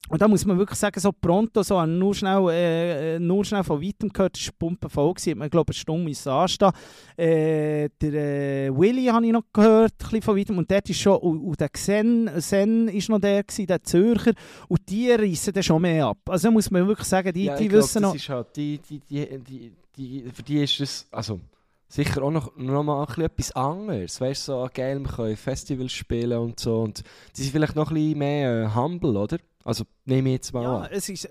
Und 0.08 0.22
da 0.22 0.28
muss 0.28 0.44
man 0.44 0.58
wirklich 0.58 0.78
sagen, 0.78 1.00
so 1.00 1.10
pronto, 1.12 1.62
so 1.62 1.84
nur 1.84 2.14
schnell, 2.14 2.48
äh, 2.50 3.16
äh, 3.16 3.18
nur 3.18 3.44
schnell 3.44 3.64
von 3.64 3.82
weitem 3.82 4.08
gehört, 4.10 4.36
das 4.36 4.46
war 4.46 4.54
Pumpe 4.58 4.88
voll, 4.88 5.14
gewesen, 5.14 5.38
man 5.38 5.50
glaube 5.50 5.72
ich 5.72 5.78
eine 5.78 5.80
Stunde 5.80 6.04
müssen 6.04 6.28
anstehen. 6.28 6.70
Äh, 7.16 7.88
der 8.00 8.14
äh, 8.14 8.76
Willy 8.76 9.06
habe 9.06 9.26
ich 9.26 9.32
noch 9.32 9.44
gehört, 9.52 9.92
ein 9.92 9.98
bisschen 9.98 10.22
von 10.22 10.36
weitem, 10.36 10.58
und 10.58 10.70
dort 10.70 10.88
ist 10.88 11.00
schon, 11.00 11.16
und, 11.18 11.40
und 11.40 11.60
der 11.60 11.68
Xen, 11.68 12.30
Sen 12.40 12.88
ist 12.88 13.08
noch 13.08 13.18
der 13.18 13.42
gewesen, 13.42 13.66
der 13.66 13.82
Zürcher, 13.82 14.32
und 14.68 14.88
die 14.88 15.10
reissen 15.10 15.52
dann 15.52 15.62
schon 15.62 15.82
mehr 15.82 16.06
ab. 16.06 16.18
Also 16.28 16.50
muss 16.50 16.70
man 16.70 16.86
wirklich 16.86 17.08
sagen, 17.08 17.32
die, 17.32 17.44
ja, 17.44 17.56
die 17.56 17.68
glaub, 17.68 17.82
wissen 17.82 18.02
das 18.02 18.10
noch... 18.10 18.14
Ist 18.14 18.28
halt 18.28 18.56
die, 18.56 18.78
die, 18.78 19.00
die, 19.00 19.38
die, 19.38 19.72
die, 19.96 20.24
für 20.32 20.42
die 20.42 20.62
ist 20.62 20.80
es 20.80 21.06
also, 21.10 21.40
sicher 21.88 22.22
auch 22.22 22.30
noch, 22.30 22.56
noch 22.56 22.82
mal 22.82 23.00
ein 23.00 23.06
bisschen 23.06 23.24
etwas 23.24 23.52
anderes. 23.52 24.20
Weißt 24.20 24.48
du, 24.48 24.52
so 24.52 24.68
geil, 24.72 25.00
wir 25.00 25.08
können 25.08 25.36
Festivals 25.36 25.92
spielen 25.92 26.38
und 26.38 26.60
so. 26.60 26.80
Und 26.82 27.02
die 27.36 27.42
sind 27.42 27.52
vielleicht 27.52 27.76
noch 27.76 27.90
ein 27.90 27.94
bisschen 27.94 28.18
mehr 28.18 28.64
äh, 28.64 28.74
humble, 28.74 29.16
oder? 29.16 29.38
Also 29.66 29.84
nehme 30.04 30.28
ich 30.30 30.34
jetzt 30.34 30.52
mal 30.54 30.62
Ja, 30.62 30.76
an. 30.78 30.88
es 30.92 31.08
ist, 31.08 31.28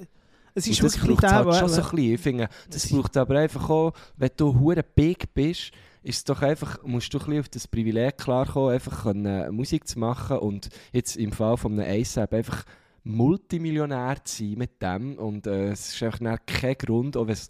es 0.54 0.68
ist 0.68 0.84
das 0.84 0.98
braucht 0.98 1.24
halt 1.24 1.56
schon 1.56 1.64
wo- 1.70 1.74
so 1.74 1.82
ein 1.82 1.90
bisschen. 1.90 2.14
Ich 2.14 2.22
finde, 2.22 2.50
das 2.70 2.84
Es- 2.86 2.92
braucht 2.92 3.18
aber 3.18 3.40
einfach 3.40 3.70
auch, 3.70 3.94
wenn 4.18 4.32
du 4.38 4.60
hure 4.60 4.84
big 4.84 5.34
bist, 5.34 5.72
ist 6.04 6.30
doch 6.30 6.42
einfach, 6.44 6.84
musst 6.84 7.12
du 7.14 7.18
ein 7.18 7.26
bisschen 7.26 7.40
auf 7.40 7.50
das 7.50 7.68
Privileg 7.68 8.18
klarkommen, 8.18 8.74
einfach 8.74 9.04
können, 9.04 9.56
Musik 9.56 9.88
zu 9.88 9.98
machen 10.00 10.38
und 10.38 10.70
jetzt 10.94 11.16
im 11.18 11.32
Fall 11.32 11.58
von 11.58 11.80
einem 11.80 12.02
ASAP 12.02 12.34
einfach 12.34 12.64
Multimillionär 13.04 14.18
zu 14.24 14.44
sein 14.44 14.56
mit 14.58 14.82
dem 14.82 15.18
und 15.18 15.48
äh, 15.48 15.70
es 15.70 15.94
ist 15.96 16.04
einfach 16.04 16.20
kein 16.46 16.76
Grund, 16.78 17.18
auch 17.18 17.26
wenn 17.28 17.34
es 17.34 17.50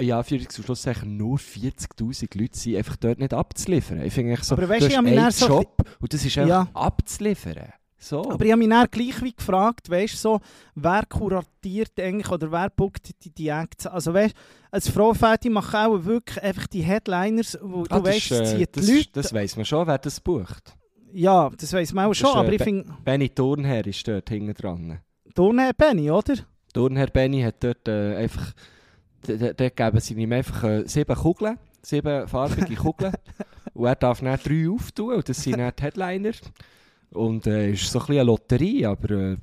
ja, 0.00 0.22
für 0.22 0.38
zum 0.46 0.64
Schluss 0.64 0.86
nur 1.04 1.38
40'000 1.38 2.38
Leute 2.38 2.56
sind, 2.58 2.76
einfach 2.76 2.96
dort 2.96 3.18
nicht 3.18 3.32
abzuliefern. 3.34 4.02
Ich 4.02 4.12
finde 4.12 4.36
so, 4.42 4.54
Aber 4.54 4.68
weißt 4.68 4.82
du 4.82 4.86
hast 4.90 4.98
einen 4.98 5.30
so 5.30 5.46
Job 5.48 5.82
und 5.98 6.12
das 6.12 6.24
ist 6.24 6.36
einfach 6.38 6.48
Ja. 6.66 6.68
abzuliefern. 6.74 7.72
So. 8.00 8.30
Aber 8.30 8.44
ich 8.44 8.52
habe 8.52 8.58
mich 8.60 8.68
dann 8.68 8.86
gleich 8.90 9.20
wie 9.22 9.32
gefragt, 9.34 9.90
weißt 9.90 10.20
so, 10.22 10.40
wer 10.76 11.04
kuratiert 11.06 11.98
eigentlich 11.98 12.30
oder 12.30 12.52
wer 12.52 12.70
bookt 12.70 13.10
die, 13.24 13.30
die 13.30 13.48
Acts? 13.48 13.86
Also 13.88 14.14
weißt 14.14 14.34
als 14.70 14.88
Frauenfädi 14.88 15.48
macht 15.50 15.74
auch 15.74 16.04
wirklich 16.04 16.40
einfach 16.42 16.68
die 16.68 16.82
Headliners, 16.82 17.58
wo 17.60 17.84
Ah, 17.90 17.98
du 17.98 18.04
weißt, 18.04 18.16
ist, 18.18 18.30
es 18.30 18.52
äh, 18.52 18.56
zieht 18.58 18.76
das, 18.76 18.88
Leute. 18.88 19.08
das 19.14 19.32
weiss 19.34 19.56
man 19.56 19.64
schon, 19.64 19.86
wer 19.86 19.98
das 19.98 20.20
bucht. 20.20 20.74
ja, 21.12 21.50
das 21.58 21.72
weiss 21.72 21.92
man 21.92 22.04
auch 22.06 22.10
Das 22.10 22.18
schon, 22.18 22.28
ist, 22.30 22.36
äh, 22.36 22.38
aber 22.38 22.52
ich 22.52 22.58
Be- 22.58 22.64
finde, 22.64 22.94
Benny 23.04 23.28
Thurnherr 23.30 23.86
ist 23.86 24.06
dort 24.06 24.28
hinten 24.28 24.54
dran. 24.54 25.00
Turnherr 25.34 25.72
Benny, 25.72 26.10
oder? 26.10 26.34
Turnherr 26.72 27.08
Benny 27.08 27.42
hat 27.42 27.56
dort 27.64 27.88
äh, 27.88 28.14
einfach... 28.16 28.52
Dort 29.26 29.76
geben 29.76 30.00
sie 30.00 30.14
ihm 30.14 30.32
einfach 30.32 30.62
äh, 30.62 30.84
sieben 30.86 31.16
Kugeln, 31.16 31.58
sieben 31.82 32.28
farbige 32.28 32.76
Kugeln. 32.76 33.12
und 33.74 33.86
er 33.86 33.96
darf 33.96 34.20
dann 34.20 34.38
drei 34.42 34.68
auftun 34.70 35.14
und 35.14 35.28
das 35.28 35.42
sind 35.42 35.58
dann 35.58 35.72
die 35.76 35.82
Headliner. 35.82 36.30
Und 37.12 37.46
äh, 37.46 37.72
ist 37.72 37.90
so 37.90 37.98
ein 37.98 38.06
bisschen 38.06 38.14
eine 38.20 38.24
Lotterie, 38.24 38.86
aber... 38.86 39.10
Äh, 39.10 39.36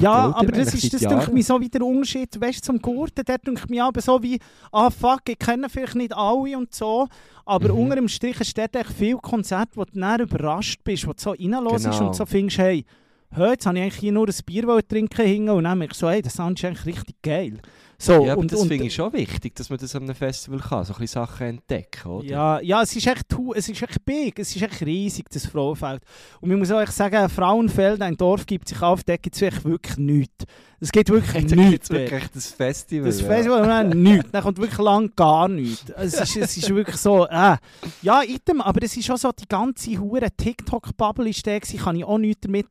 Ja, 0.00 0.34
aber 0.34 0.52
das 0.52 0.72
ist 0.72 0.90
das 0.94 1.02
denke 1.02 1.30
mich 1.32 1.44
so 1.46 1.60
wie 1.60 1.68
der 1.68 1.82
Unterschied, 1.82 2.40
weißt 2.40 2.64
zum 2.64 2.80
Gurten, 2.80 3.22
der 3.26 3.36
denke 3.36 3.66
mich 3.68 3.82
aber 3.82 4.00
so 4.00 4.22
wie, 4.22 4.38
ah 4.72 4.88
fuck, 4.88 5.20
ich 5.28 5.38
kenne 5.38 5.68
vielleicht 5.68 5.96
nicht 5.96 6.16
alle 6.16 6.56
und 6.56 6.74
so, 6.74 7.06
aber 7.44 7.68
Mhm. 7.74 7.78
unter 7.80 7.96
dem 7.96 8.08
Strich 8.08 8.40
ist 8.40 8.56
dort 8.56 8.74
echt 8.74 8.92
viel 8.92 9.16
Konzerte, 9.16 9.76
wo 9.76 9.84
du 9.84 10.00
dann 10.00 10.20
überrascht 10.20 10.80
bist, 10.82 11.06
wo 11.06 11.12
du 11.12 11.18
so 11.20 11.30
reinlässt 11.32 11.84
Genau. 11.84 12.06
und 12.06 12.16
so 12.16 12.24
findest, 12.24 12.56
hey, 12.56 12.86
hey, 13.30 13.50
jetzt 13.50 13.66
habe 13.66 13.76
ich 13.76 13.82
eigentlich 13.82 13.96
hier 14.00 14.12
nur 14.12 14.26
ein 14.26 14.34
Bier 14.46 14.80
trinken 14.88 15.26
hingen 15.26 15.50
und 15.50 15.64
dann 15.64 15.76
merke 15.76 15.92
ich 15.92 15.98
so, 15.98 16.08
hey, 16.08 16.22
das 16.22 16.32
Sound 16.32 16.58
ist 16.58 16.64
eigentlich 16.64 16.86
richtig 16.86 17.16
geil. 17.22 17.60
So, 17.98 18.24
Ja, 18.26 18.32
aber 18.32 18.40
und, 18.42 18.52
das 18.52 18.64
finde 18.64 18.84
ich 18.84 18.94
schon 18.94 19.12
wichtig, 19.12 19.54
dass 19.54 19.70
man 19.70 19.78
das 19.78 19.94
an 19.96 20.02
einem 20.04 20.14
Festival 20.14 20.60
kann, 20.60 20.84
so 20.84 20.92
ein 20.94 21.00
bisschen 21.00 21.22
Sachen 21.26 21.46
entdecken, 21.46 22.08
oder? 22.10 22.26
Ja, 22.26 22.60
ja, 22.60 22.82
es 22.82 22.94
ist 22.94 23.06
echt, 23.06 23.26
es 23.54 23.68
ist 23.68 23.82
echt 23.82 24.04
big, 24.04 24.38
es 24.38 24.54
ist 24.54 24.62
echt 24.62 24.82
riesig, 24.82 25.26
das 25.30 25.46
Frauenfeld. 25.46 26.02
Und 26.40 26.50
ich 26.50 26.56
muss 26.56 26.70
auch 26.70 26.86
sagen, 26.88 27.16
ein 27.16 27.28
Frauenfeld, 27.28 28.02
ein 28.02 28.16
Dorf 28.16 28.44
gibt 28.46 28.68
sich 28.68 28.80
auf, 28.82 29.02
da 29.04 29.16
gibt 29.16 29.34
es 29.40 29.64
wirklich 29.64 29.96
nichts. 29.96 30.44
Es 30.78 30.92
gibt 30.92 31.08
wirklich 31.08 31.46
Da 31.46 31.56
nichts. 31.56 31.88
wirklich 31.88 32.24
das 32.34 32.48
Festival. 32.52 33.06
Das 33.06 33.22
ja. 33.22 33.26
Festival 33.28 33.62
dann 33.62 33.88
nichts. 34.02 34.30
Dann 34.30 34.42
kommt 34.42 34.58
wirklich 34.58 34.78
lang 34.78 35.10
gar 35.16 35.48
nichts. 35.48 35.88
Es 35.96 36.20
ist, 36.20 36.36
es 36.36 36.56
ist 36.58 36.68
wirklich 36.74 36.96
so, 36.98 37.26
äh. 37.26 37.56
Ja, 38.02 38.22
item, 38.22 38.60
aber 38.60 38.82
es 38.82 38.94
ist 38.94 39.10
auch 39.10 39.16
so, 39.16 39.32
die 39.32 39.48
ganze 39.48 39.98
hure 39.98 40.28
TikTok-Bubble 40.36 41.30
ist 41.30 41.46
der 41.46 41.60
gewesen, 41.60 41.78
kann 41.78 41.96
ich 41.96 42.04
auch 42.04 42.18
nichts 42.18 42.42
damit. 42.42 42.66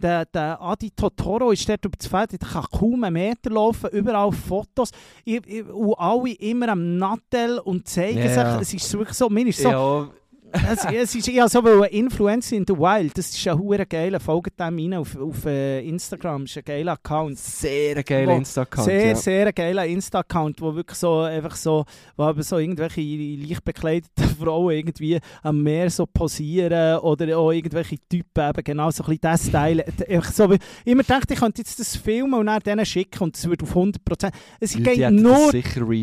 Der, 0.00 0.26
der 0.26 0.60
Adi 0.62 0.92
Totoro 0.92 1.50
ist 1.50 1.68
dort 1.68 1.84
über 1.84 1.96
das 1.98 2.06
Feld, 2.06 2.32
der 2.32 2.38
kann 2.38 2.66
kaum 2.70 3.02
einen 3.02 3.14
Meter 3.14 3.50
laufen, 3.50 3.90
überall 3.90 4.30
Fotos. 4.44 4.90
Ich, 5.24 5.40
ich, 5.46 5.64
und 5.66 5.94
alle 5.98 6.32
immer 6.34 6.68
am 6.68 6.98
Nattel 6.98 7.58
und 7.58 7.88
zeigen 7.88 8.18
Ja. 8.18 8.58
sich. 8.62 8.78
Es 8.78 8.84
ist 8.84 8.92
wirklich 8.98 9.16
so, 9.16 9.28
mir 9.28 9.46
ist 9.46 9.60
so, 9.60 9.68
Ja, 9.70 10.08
es, 10.54 10.84
es 10.84 11.14
ist 11.14 11.26
ja 11.28 11.48
so, 11.48 11.62
weil 11.64 11.82
ein 11.82 11.90
Influencer 11.90 12.56
in 12.56 12.64
the 12.66 12.74
Wild, 12.74 13.16
das 13.18 13.30
ist 13.30 13.48
ein 13.48 13.58
hure 13.58 13.86
geiler, 13.86 14.20
folgt 14.20 14.58
dem 14.58 14.78
rein 14.78 14.94
auf, 14.94 15.16
auf 15.16 15.44
äh, 15.46 15.80
Instagram, 15.80 16.42
das 16.42 16.52
ist 16.52 16.58
ein 16.58 16.64
geiler 16.64 16.92
Account. 16.92 17.38
sehr 17.38 18.02
geiler 18.02 18.36
Insta-Account. 18.36 18.84
Sehr, 18.84 19.08
ja. 19.08 19.14
sehr 19.16 19.52
geiler 19.52 19.86
Insta-Account, 19.86 20.60
wo 20.60 20.74
wirklich 20.74 20.98
so, 20.98 21.20
einfach 21.20 21.56
so, 21.56 21.84
wo 22.16 22.28
eben 22.28 22.42
so 22.42 22.58
irgendwelche 22.58 23.00
leicht 23.00 23.64
bekleideten 23.64 24.24
Frauen 24.40 24.74
irgendwie 24.74 25.18
am 25.42 25.62
Meer 25.62 25.90
so 25.90 26.06
posieren 26.06 26.98
oder 26.98 27.36
auch 27.36 27.50
irgendwelche 27.50 27.96
Typen 28.08 28.48
eben 28.48 28.64
genau 28.64 28.90
so 28.90 29.02
ein 29.04 29.06
bisschen 29.06 29.20
das 29.22 29.46
Style. 29.46 29.84
Einfach 30.08 30.32
so, 30.32 30.52
ich 30.52 30.60
immer 30.84 31.02
dachte, 31.02 31.34
ich 31.34 31.40
könnte 31.40 31.62
jetzt 31.62 31.80
das 31.80 31.96
filmen 31.96 32.34
und 32.34 32.46
dann 32.46 32.60
denen 32.60 32.86
schicken 32.86 33.24
und 33.24 33.36
es 33.36 33.48
würde 33.48 33.64
auf 33.64 33.74
100%. 33.74 34.30
Es 34.60 34.72
Die 34.72 34.78
Leute 34.78 34.90
geht 34.90 35.02
das 35.02 35.12
nur, 35.12 35.54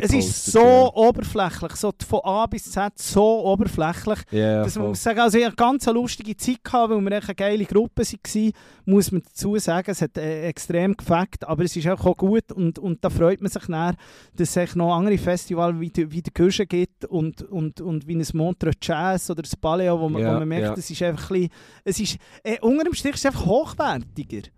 es 0.02 0.14
ist 0.14 0.46
so 0.46 0.60
ja. 0.60 0.94
oberflächlich, 0.94 1.76
so 1.76 1.92
von 2.08 2.20
A 2.24 2.46
bis 2.48 2.72
Z 2.72 2.94
so 3.00 3.46
oberflächlich. 3.46 4.20
Ja, 4.32 4.41
Das 4.64 4.74
voll. 4.74 4.88
muss 4.90 4.98
ich 4.98 5.04
sagen, 5.04 5.20
also 5.20 5.38
ich 5.38 5.46
hatte 5.46 5.56
ganz 5.56 5.88
eine 5.88 6.00
lustige 6.00 6.36
Zeit, 6.38 6.64
gehabt, 6.64 6.90
weil 6.92 7.02
wir 7.02 7.12
echt 7.14 7.28
eine 7.30 7.36
geile 7.36 7.66
Gruppe 7.66 8.04
waren, 8.04 8.52
muss 8.86 9.12
man 9.12 9.22
dazu 9.24 9.58
sagen. 9.58 9.92
Es 9.92 10.02
hat 10.02 10.18
äh, 10.18 10.44
extrem 10.48 10.96
gefackt, 10.96 11.48
aber 11.48 11.64
es 11.64 11.76
ist 11.76 11.88
auch 11.88 12.18
gut 12.18 12.52
und, 12.52 12.80
und 12.80 13.04
da 13.04 13.10
freut 13.10 13.42
man 13.42 13.52
sich 13.52 13.64
dann, 13.68 13.96
dass 14.36 14.56
es 14.58 14.76
noch 14.76 14.96
andere 14.96 15.18
Festivals 15.18 15.80
wie, 15.80 15.90
die- 15.90 16.12
wie 16.12 16.22
der 16.22 16.34
Guschen 16.34 16.68
gibt 16.68 17.06
und, 17.06 17.42
und, 17.44 17.82
und 17.82 18.08
wie 18.08 18.16
ein 18.16 18.26
Montreux 18.34 18.76
Jazz 18.82 19.30
oder 19.30 19.42
das 19.42 19.56
Paleo, 19.56 20.00
wo 20.00 20.10
man, 20.10 20.22
Ja, 20.22 20.34
wo 20.36 20.40
man 20.40 20.48
merkt, 20.48 20.66
ja. 20.68 20.74
es 20.74 20.90
ist 20.90 21.02
einfach 21.02 21.30
ein 21.32 21.42
bisschen, 21.42 21.50
es 21.84 22.00
ist, 22.00 22.18
äh, 22.44 22.60
unter 22.62 22.84
dem 22.84 22.94
Strich 22.94 23.14
ist 23.16 23.22
es 23.22 23.26
einfach 23.28 23.46
hochwertiger. 23.46 24.50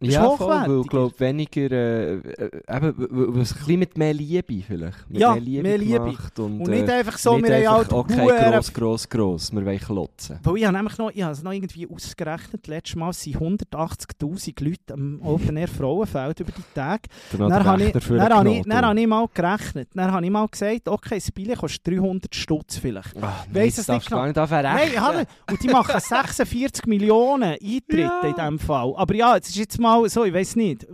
Ist 0.00 0.14
Ja, 0.14 0.30
voll, 0.30 0.48
weil 0.48 0.80
ich 0.80 0.86
glaube, 0.88 1.20
weniger, 1.20 1.70
äh, 1.70 2.14
äh, 2.14 2.50
eben, 2.68 2.94
ein 2.98 3.32
bisschen 3.34 3.78
mit 3.78 3.98
mehr 3.98 4.14
Liebe 4.14 4.62
vielleicht. 4.66 5.10
Mit 5.10 5.20
Ja, 5.20 5.32
mehr 5.32 5.40
Liebe 5.40 5.62
mehr 5.62 5.78
Liebe. 5.78 6.16
Und, 6.38 6.60
Und 6.62 6.68
äh, 6.68 6.80
nicht 6.80 6.88
einfach 6.90 7.18
so, 7.18 7.36
nicht 7.36 7.48
wir 7.48 7.56
haben 7.70 7.80
einfach, 7.80 7.92
halt 7.92 7.92
okay, 7.92 8.50
gross, 8.50 8.72
gross, 8.72 9.08
gross, 9.08 9.52
wir 9.52 9.64
wollen 9.64 9.78
klotzen. 9.78 10.38
Weil 10.42 10.56
ich 10.56 10.64
habe 10.64 10.76
nämlich 10.76 10.96
noch, 10.96 11.10
ich 11.10 11.22
habe 11.22 11.32
es 11.32 11.42
noch 11.42 11.52
irgendwie 11.52 11.86
ausgerechnet, 11.86 12.66
letztes 12.66 12.96
Mal 12.96 13.12
sind 13.12 13.36
180'000 13.36 14.64
Leute 14.64 14.94
am 14.94 15.20
Open 15.22 15.56
Air 15.58 15.68
Frauenfeld 15.68 16.40
über 16.40 16.52
die 16.52 16.62
Tage. 16.74 17.02
Dann, 17.32 17.50
Dann 17.50 17.64
habe 17.64 17.82
ich, 17.82 17.92
dann 17.92 18.32
habe 18.32 18.50
ich, 18.52 18.62
dann 18.62 18.84
habe 18.86 19.00
ich 19.00 19.06
mal 19.06 19.26
gerechnet. 19.34 19.88
Dann 19.94 20.12
habe 20.12 20.24
ich 20.24 20.30
mal 20.30 20.46
gesagt, 20.48 20.88
okay, 20.88 21.16
das 21.16 21.30
Billett 21.30 21.58
kostet 21.58 21.86
300 21.86 22.34
Stutz 22.34 22.78
vielleicht. 22.78 23.14
Ach, 23.20 23.44
Weiss 23.52 23.76
das 23.76 23.88
es 23.88 23.94
nicht 23.94 24.08
genau. 24.08 24.24
nicht 24.26 24.36
Nein, 24.36 25.26
und 25.50 25.62
die 25.62 25.68
machen 25.68 26.00
46 26.00 26.86
Millionen 26.86 27.52
Eintritte 27.52 28.00
Ja. 28.00 28.20
in 28.22 28.34
diesem 28.34 28.58
Fall. 28.58 28.94
Aber 28.96 29.14
ja, 29.14 29.36
es 29.36 29.48
ist 29.48 29.56
jetzt 29.56 29.78
mal 29.78 29.89
so, 30.08 30.24
ich 30.24 30.34
weiß 30.34 30.56
nicht. 30.56 30.86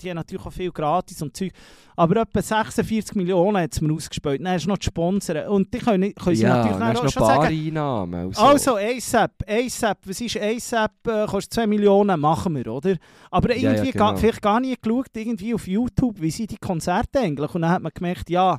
Die 0.00 0.10
haben 0.10 0.16
natürlich 0.16 0.44
auch 0.44 0.52
viel 0.52 0.70
gratis 0.70 1.20
und 1.22 1.36
Zeug. 1.36 1.52
Aber 1.96 2.22
etwa 2.22 2.40
46 2.40 3.14
Millionen 3.16 3.58
hat 3.58 3.72
es 3.72 3.80
mir 3.80 3.92
ausgespielt. 3.92 4.40
Dann 4.40 4.52
hast 4.52 4.64
du 4.64 4.68
noch 4.70 4.78
die 4.78 4.86
Sponsoren. 4.86 5.48
Und 5.48 5.72
die 5.74 5.78
können, 5.78 6.14
können 6.14 6.36
sie 6.36 6.42
ja, 6.42 6.56
natürlich 6.56 6.78
dann 6.78 6.96
auch 6.96 7.02
du 7.02 7.08
schon 7.10 7.20
noch 7.20 7.28
sagen, 7.28 7.42
Bareinnahmen. 7.42 8.26
und 8.26 8.36
so. 8.36 8.42
Also, 8.42 8.76
ASAP, 8.76 9.32
ASAP, 9.46 9.98
was 10.06 10.20
ist 10.20 10.36
ASAP? 10.36 11.06
Äh, 11.06 11.26
kostet 11.26 11.52
2 11.54 11.66
Millionen, 11.66 12.18
machen 12.18 12.56
wir, 12.56 12.66
oder? 12.68 12.96
Aber 13.30 13.54
Ja, 13.54 13.56
ja, 13.56 13.70
irgendwie 13.72 13.92
genau. 13.92 14.06
gar, 14.10 14.16
vielleicht 14.16 14.42
gar 14.42 14.60
nie 14.60 14.74
geschaut, 14.80 15.08
irgendwie 15.14 15.54
auf 15.54 15.66
YouTube, 15.66 16.20
wie 16.20 16.30
sind 16.30 16.50
die 16.50 16.56
Konzerte 16.58 17.20
eigentlich? 17.20 17.54
Und 17.54 17.62
dann 17.62 17.70
hat 17.70 17.82
man 17.82 17.92
gemerkt, 17.94 18.30
ja, 18.30 18.58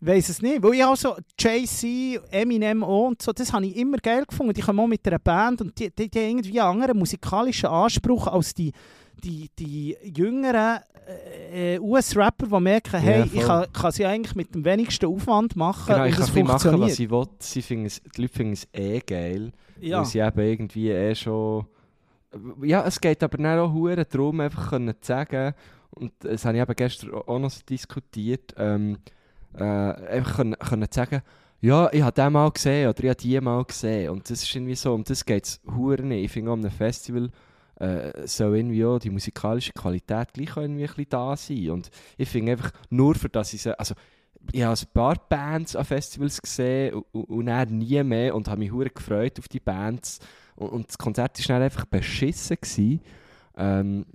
weiß 0.00 0.28
es 0.28 0.42
nicht. 0.42 0.62
Weil 0.62 0.74
ich 0.74 0.84
auch 0.84 0.96
so 0.96 1.16
Jay-Z, 1.38 2.20
Eminem 2.30 2.82
und 2.82 3.22
so, 3.22 3.32
das 3.32 3.52
habe 3.52 3.66
ich 3.66 3.76
immer 3.76 3.98
geil 3.98 4.24
gefunden. 4.26 4.52
Die 4.52 4.60
kommen 4.60 4.80
auch 4.80 4.86
mit 4.86 5.06
einer 5.06 5.18
Band 5.18 5.60
und 5.62 5.78
die, 5.78 5.90
die, 5.90 6.08
die 6.08 6.18
haben 6.18 6.28
irgendwie 6.38 6.60
einen 6.60 6.70
anderen 6.70 6.98
musikalischen 6.98 7.68
Anspruch 7.68 8.26
als 8.26 8.54
die, 8.54 8.72
die, 9.22 9.50
die 9.58 9.96
jüngeren 10.02 10.80
äh, 11.52 11.78
US-Rapper, 11.78 12.46
die 12.46 12.60
merken, 12.60 13.00
hey, 13.00 13.24
ich 13.24 13.32
voll. 13.32 13.44
kann, 13.44 13.72
kann 13.72 13.92
sie 13.92 14.04
eigentlich 14.04 14.34
mit 14.34 14.54
dem 14.54 14.64
wenigsten 14.64 15.06
Aufwand 15.06 15.56
machen 15.56 15.86
Genau, 15.86 16.02
und 16.02 16.08
ich 16.08 16.14
kann 16.14 16.24
es 16.24 16.28
ein 16.28 16.34
bisschen 16.34 16.46
machen, 16.46 16.80
was 16.80 16.98
ich 16.98 17.10
will. 17.10 17.26
Sie 17.38 17.62
finden 17.62 17.86
es, 17.86 18.02
die 18.02 18.22
Leute 18.22 18.34
finden 18.34 18.52
es 18.52 18.68
eh 18.72 19.00
geil. 19.00 19.52
ja. 19.80 19.98
Weil 19.98 20.04
sie 20.06 20.18
eben 20.18 20.40
irgendwie 20.40 20.90
eh 20.90 21.14
schon... 21.14 21.66
Ja, 22.62 22.84
es 22.84 23.00
geht 23.00 23.22
aber 23.22 23.38
dann 23.38 23.58
auch 23.60 24.04
darum, 24.10 24.40
einfach 24.40 24.72
zu 24.72 24.94
sagen, 25.00 25.54
und 25.90 26.12
das 26.18 26.44
habe 26.44 26.56
ich 26.56 26.62
eben 26.62 26.76
gestern 26.76 27.14
auch 27.14 27.38
noch 27.38 27.52
diskutiert, 27.62 28.54
ähm, 28.58 28.98
äh, 29.56 29.62
einfach 29.62 30.36
können, 30.36 30.56
können 30.58 30.88
sagen, 30.90 31.22
ja, 31.60 31.90
ich 31.92 32.02
habe 32.02 32.12
den 32.12 32.32
mal 32.32 32.50
gesehen 32.50 32.88
oder 32.88 33.02
ich 33.02 33.10
habe 33.10 33.20
die 33.20 33.40
mal 33.40 33.64
gesehen. 33.64 34.10
Und 34.10 34.28
das 34.28 34.42
ist 34.42 34.54
irgendwie 34.54 34.74
so, 34.74 34.94
um 34.94 35.04
das 35.04 35.24
geht 35.24 35.44
es 35.44 35.60
nicht. 35.64 36.24
Ich 36.24 36.30
finde, 36.30 36.52
an 36.52 36.60
einem 36.60 36.70
Festival 36.70 37.30
äh, 37.80 38.26
soll 38.26 38.56
irgendwie 38.56 38.84
auch 38.84 38.98
die 38.98 39.10
musikalische 39.10 39.72
Qualität 39.72 40.32
gleich 40.32 40.56
irgendwie 40.56 40.82
ein 40.82 40.88
bisschen 40.88 41.08
da 41.08 41.36
sein. 41.36 41.70
Und 41.70 41.90
ich 42.16 42.28
finde 42.28 42.52
einfach, 42.52 42.72
nur 42.90 43.14
für 43.14 43.28
das 43.28 43.52
ich 43.52 43.66
also 43.78 43.94
ich 44.52 44.62
habe 44.62 44.78
ein 44.78 44.92
paar 44.92 45.16
Bands 45.28 45.74
an 45.74 45.84
Festivals 45.84 46.40
gesehen 46.40 47.02
und, 47.12 47.24
und, 47.24 47.46
dann 47.46 47.78
nie 47.78 48.02
mehr 48.04 48.34
und 48.34 48.48
habe 48.48 48.60
mich 48.60 48.70
hure 48.70 48.90
gefreut 48.90 49.38
auf 49.38 49.48
die 49.48 49.60
Bands. 49.60 50.20
Und, 50.54 50.68
und 50.68 50.88
das 50.88 50.98
Konzert 50.98 51.38
war 51.38 51.56
dann 51.56 51.62
einfach 51.64 51.86
beschissen. 51.86 52.56
Gewesen. 52.60 53.00
Ähm, 53.56 54.06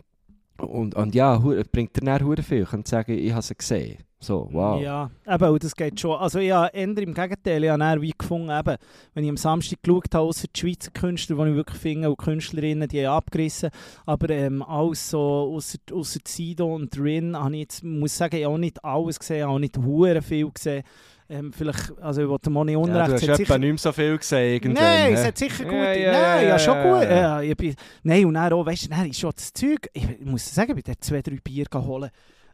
und, 0.57 0.95
und 0.95 1.15
ja, 1.15 1.37
bringt 1.37 1.95
dir 1.97 2.05
dann 2.05 2.23
hure 2.23 2.43
viel. 2.43 2.63
Ich 2.63 2.69
kann 2.69 2.85
sagen, 2.85 3.17
ich 3.17 3.31
habe 3.31 3.41
sie 3.41 3.55
gesehen. 3.55 3.97
So, 4.24 4.47
wow. 4.51 4.80
Ja, 4.80 5.09
eben, 5.28 5.49
und 5.49 5.63
das 5.63 5.76
geht 5.76 5.99
schon. 5.99 6.15
Also 6.15 6.38
ich 6.38 6.51
habe 6.51 6.69
eher 6.76 6.84
im 6.84 7.13
Gegenteil, 7.13 7.63
ich 7.63 7.69
habe 7.72 8.01
wie 8.03 8.13
gefunden, 8.15 8.51
eben, 8.51 8.76
wenn 9.15 9.24
ich 9.24 9.30
am 9.32 9.38
Samstag 9.38 9.82
geschaut 9.82 10.13
habe, 10.13 10.26
außer 10.26 10.47
die 10.55 10.59
Schweizer 10.59 10.91
Künstler, 10.91 11.38
die 11.38 11.49
ich 11.49 11.55
wirklich 11.55 11.80
finde, 11.80 12.09
und 12.09 12.17
Künstlerinnen, 12.17 12.88
die 12.88 13.07
haben 13.07 13.17
abgerissen, 13.17 13.72
aber 14.05 14.30
ähm, 14.30 14.61
alles 14.61 15.09
so, 15.09 15.19
außer, 15.19 15.80
außer 15.91 16.19
Sido 16.28 16.76
und 16.76 16.95
Rin, 16.99 17.36
habe 17.36 17.55
ich 17.55 17.61
jetzt, 17.61 17.84
muss 17.84 18.15
sagen, 18.15 18.36
ich 18.36 18.45
habe 18.45 18.53
auch 18.53 18.59
nicht 18.59 18.86
alles 18.86 19.17
gesehen, 19.17 19.47
auch 19.47 19.57
nicht 19.57 19.78
hure 19.80 20.22
viel 20.22 20.51
gesehen. 20.51 20.84
Ähm, 21.28 21.51
vielleicht, 21.51 21.97
also 21.99 22.22
ich 22.22 22.28
wollte 22.28 22.49
mal 22.49 22.65
nicht 22.65 22.74
Ja, 22.74 22.80
unrecht, 22.80 23.09
du 23.09 23.13
es 23.15 23.22
hast 23.22 23.30
hat 23.30 23.39
etwa 23.39 23.57
nicht 23.57 23.69
mehr 23.69 23.78
so 23.78 23.91
viel 23.93 24.17
gesehen. 24.17 24.53
Irgendwann, 24.53 24.84
Nein, 24.84 25.13
es 25.13 25.26
hat 25.26 25.38
sicher 25.38 25.63
gut. 25.63 25.74
Ja, 25.74 25.93
ja, 25.93 26.11
nein, 26.11 26.43
ja, 26.43 26.49
ja, 26.49 26.59
schon 26.59 26.76
ja, 26.76 26.84
gut. 26.84 27.03
ja. 27.03 27.15
Ja, 27.15 27.41
ich 27.41 27.55
bin, 27.55 27.76
nein, 28.03 28.26
und 28.26 28.34
dann 28.36 28.53
auch, 28.53 28.65
weißt 28.65 28.86
du, 28.86 28.89
dann 28.89 29.09
ist 29.09 29.19
schon 29.19 29.32
das 29.34 29.51
Zeug. 29.53 29.88
Ich, 29.93 30.19
muss 30.19 30.53
sagen, 30.53 30.72
ich 30.72 30.84
bin 30.84 30.93
dort 30.93 31.03
zwei, 31.03 31.22
drei 31.22 31.38
Bier 31.41 31.65
geholt. 31.72 32.11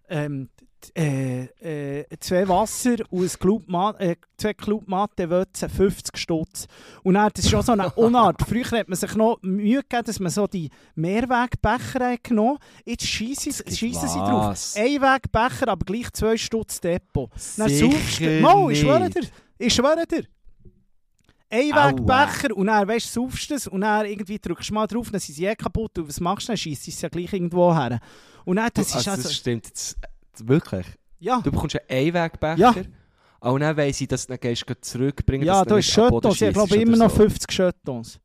Ähm, 0.10 0.49
äh, 0.95 1.43
äh, 1.99 2.05
zwei 2.20 2.47
Wasser 2.47 2.95
und 3.10 3.24
ein 3.24 3.39
Club 3.39 3.64
Ma 3.68 3.91
äh, 3.97 4.16
zwei 4.38 4.53
Club 4.53 4.88
Mate 4.88 5.30
Wötze, 5.30 5.70
50 5.70 6.18
Stutz. 6.18 6.68
Und 7.03 7.16
dann, 7.16 7.30
das 7.34 7.45
ist 7.45 7.51
schon 7.51 7.62
so 7.62 7.72
eine 7.72 7.91
Unart. 7.95 8.41
Früher 8.47 8.80
hat 8.80 8.88
man 8.88 8.97
sich 8.97 9.14
noch 9.16 9.39
Mühe 9.41 9.82
gegeben, 9.82 10.03
dass 10.05 10.20
man 10.20 10.32
so 10.32 10.47
die 10.47 10.70
Mehrwegbecher 10.95 12.12
hat 12.12 12.24
genommen 12.24 12.60
Jetzt 12.86 13.05
schiessen 13.05 13.51
sie 13.53 13.91
drauf. 13.91 14.74
Einwegbecher, 14.76 15.68
aber 15.68 15.86
gleich 15.86 16.12
zwei 16.14 16.38
Stutz 16.38 16.80
Depot. 16.80 17.30
Dann 17.58 17.70
Sicher 17.70 17.91
saufst 17.91 18.20
du. 18.20 18.41
Mo, 18.41 18.70
ich 18.70 18.80
schwöre 18.80 19.10
dir. 19.10 19.28
Ich 19.58 19.74
schwöre 19.74 20.05
dir. 20.05 20.24
Einwegbecher 21.50 22.56
und 22.56 22.68
dann 22.68 22.88
weißt, 22.88 23.14
saufst 23.14 23.50
du 23.50 23.56
es 23.56 23.68
und 23.68 23.82
dann 23.82 24.06
irgendwie 24.06 24.38
drückst 24.39 24.70
du 24.70 24.74
mal 24.74 24.88
drauf, 24.88 25.10
dann 25.12 25.20
sind 25.20 25.36
sie 25.36 25.45
eh 25.45 25.56
kaputt 25.56 25.98
und 25.98 26.08
was 26.10 26.20
machst 26.20 26.48
du 26.48 26.52
dann? 26.52 26.58
Schießt 26.58 26.88
es 26.88 27.02
ja 27.02 27.10
gleich 27.10 27.32
irgendwo 27.34 27.74
her. 27.74 28.00
Und 28.45 28.58
dann, 28.58 28.70
das 28.74 28.91
Du, 28.91 28.98
ist 29.00 29.08
also, 29.08 29.12
also... 29.12 29.24
das 29.24 29.36
stimmt 29.36 29.66
jetzt 29.68 29.98
wirklich. 30.39 30.86
Ja, 31.20 31.41
Du 31.41 31.52
bekommst 31.52 31.78
einen 31.89 32.08
Einwegbecher. 32.08 32.58
Ja. 32.58 32.76
Und 33.39 33.62
dann 33.62 33.78
weiss 33.78 34.02
ich, 34.02 34.08
dass 34.08 34.28
du 34.28 34.36
dann 34.38 34.56
zurückbringen 34.82 35.45
ja 35.45 35.64
du 35.64 35.76
nicht 35.76 35.95
Boden 35.95 36.32
Schöttons. 36.34 36.41
Ich 36.41 36.54
glaube 36.54 36.76
immer 36.76 36.98
noch 36.98 37.10
so. 37.10 37.18
50 37.18 37.52
Schöttons. 37.52 38.20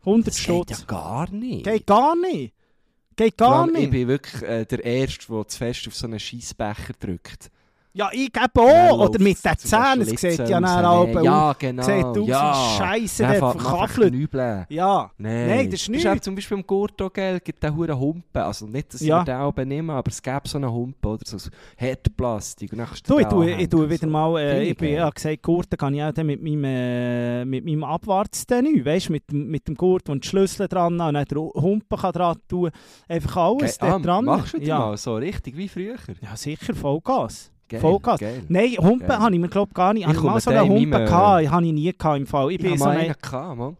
100 0.00 0.26
Das 0.28 0.36
geht 0.36 0.44
Stutz. 0.44 0.80
ja 0.80 0.84
gar 0.86 1.30
nicht. 1.30 1.64
Geht 1.64 1.86
gar 1.86 2.16
nicht. 2.16 2.54
Geht 3.14 3.36
gar 3.36 3.62
allem, 3.62 3.74
Ich 3.74 3.80
nicht. 3.82 3.90
bin 3.90 4.08
wirklich 4.08 4.42
äh, 4.42 4.64
der 4.64 4.84
Erste, 4.84 5.26
der 5.32 5.46
zu 5.48 5.58
fest 5.58 5.86
auf 5.86 5.94
so 5.94 6.06
einen 6.06 6.18
Scheissbecher 6.18 6.94
drückt. 6.98 7.50
Ja, 7.94 8.08
ich 8.10 8.32
gebe 8.32 8.48
auch. 8.60 9.06
Oder 9.08 9.18
mit 9.20 9.44
den 9.44 9.58
Zähnen. 9.58 10.00
Es 10.00 10.20
sieht 10.20 10.48
ja 10.48 10.58
raus. 10.58 10.70
dann 10.76 10.84
auch 10.86 11.22
Ja, 11.22 11.52
genau. 11.58 11.82
Sieht 11.82 12.04
aus 12.06 12.26
ja. 12.26 12.98
Dann 13.18 13.38
der 13.68 13.88
knübeln. 13.88 14.66
Ja. 14.70 15.10
Nein. 15.18 15.46
Nein, 15.48 15.70
das 15.70 15.80
ist 15.80 15.88
Das 15.88 15.88
nicht. 15.90 16.08
auch 16.08 16.20
zum 16.20 16.34
Beispiel 16.34 16.56
im 16.58 16.66
Gurto, 16.66 17.10
gell, 17.10 17.38
gibt 17.40 17.62
es 17.62 17.70
hure 17.70 17.98
Humpen. 17.98 18.40
Also 18.42 18.66
nicht, 18.66 18.94
dass 18.94 19.00
Ja. 19.02 19.20
ich 19.20 19.26
mir 19.26 19.32
den 19.34 19.40
auch 19.42 19.56
nehme, 19.56 19.92
aber 19.92 20.10
es 20.10 20.22
gäbe 20.22 20.40
so 20.48 20.56
einen 20.56 20.72
Humpen 20.72 21.06
oder 21.06 21.22
so 21.26 21.36
ein 21.36 21.86
Hartplastik. 21.88 22.72
Und 22.72 22.78
dann 22.78 22.88
Du, 23.06 23.18
ich 23.18 23.26
tue, 23.26 23.50
ich 23.52 23.68
tue 23.68 23.90
wieder 23.90 24.06
mal, 24.06 24.38
äh, 24.40 24.62
ich 24.64 24.76
bin 24.76 24.88
geil. 24.88 24.96
ja 24.98 25.10
gesagt, 25.10 25.42
Gurten 25.42 25.76
kann 25.76 25.94
ich 25.94 26.02
auch 26.02 26.12
dann 26.12 26.26
mit 26.26 26.42
meinem, 26.42 26.64
äh, 26.64 27.44
mit 27.44 27.64
meinem 27.66 27.84
Abwartstenü, 27.84 28.84
weißt 28.86 29.08
du, 29.08 29.12
mit, 29.12 29.30
dem- 29.30 29.48
mit 29.50 29.68
dem 29.68 29.74
Gurt, 29.74 30.08
wo 30.08 30.14
die 30.14 30.26
Schlüssel 30.26 30.66
dran 30.66 30.94
und 30.94 30.98
dann 30.98 31.12
der 31.24 31.38
Humpen 31.38 31.98
kann 31.98 32.12
dran 32.12 32.36
tun, 32.48 32.70
einfach 33.06 33.36
alles 33.36 33.76
dort 33.78 33.92
ah, 33.92 33.98
dran. 33.98 34.24
Machst 34.24 34.54
du 34.54 34.58
wieder 34.58 34.66
ja. 34.66 34.78
mal 34.78 34.96
so, 34.96 35.16
richtig 35.16 35.56
wie 35.58 35.68
früher? 35.68 35.96
ja, 36.22 36.34
sicher, 36.36 36.74
Vollgas. 36.74 37.51
Geil, 37.72 37.80
Vollgas. 37.80 38.20
geil. 38.20 38.42
Nein, 38.48 38.76
Humpen 38.78 39.18
habe 39.18 39.34
ich 39.34 39.40
mir 39.40 39.48
glaube 39.48 39.72
gar 39.74 39.92
nicht. 39.94 40.08
Ich 40.08 40.16
Habe 40.16 40.26
mal 40.26 40.40
so 40.40 40.50
in 40.50 40.60
Humpen 40.60 40.90
meinem, 40.90 41.06
gehabt, 41.06 41.50
habe 41.50 41.66
ich 41.66 41.72
nie 41.72 41.92
gehabt 41.92 42.18
im 42.18 42.26
Fall. 42.26 42.50
Ich 42.50 42.56
Ich 42.56 42.62
bin 42.62 42.78
so 42.78 42.84
mal 42.84 42.90
ein, 42.92 42.98
einen 43.06 43.14
gehabt, 43.20 43.58
Mann. 43.58 43.76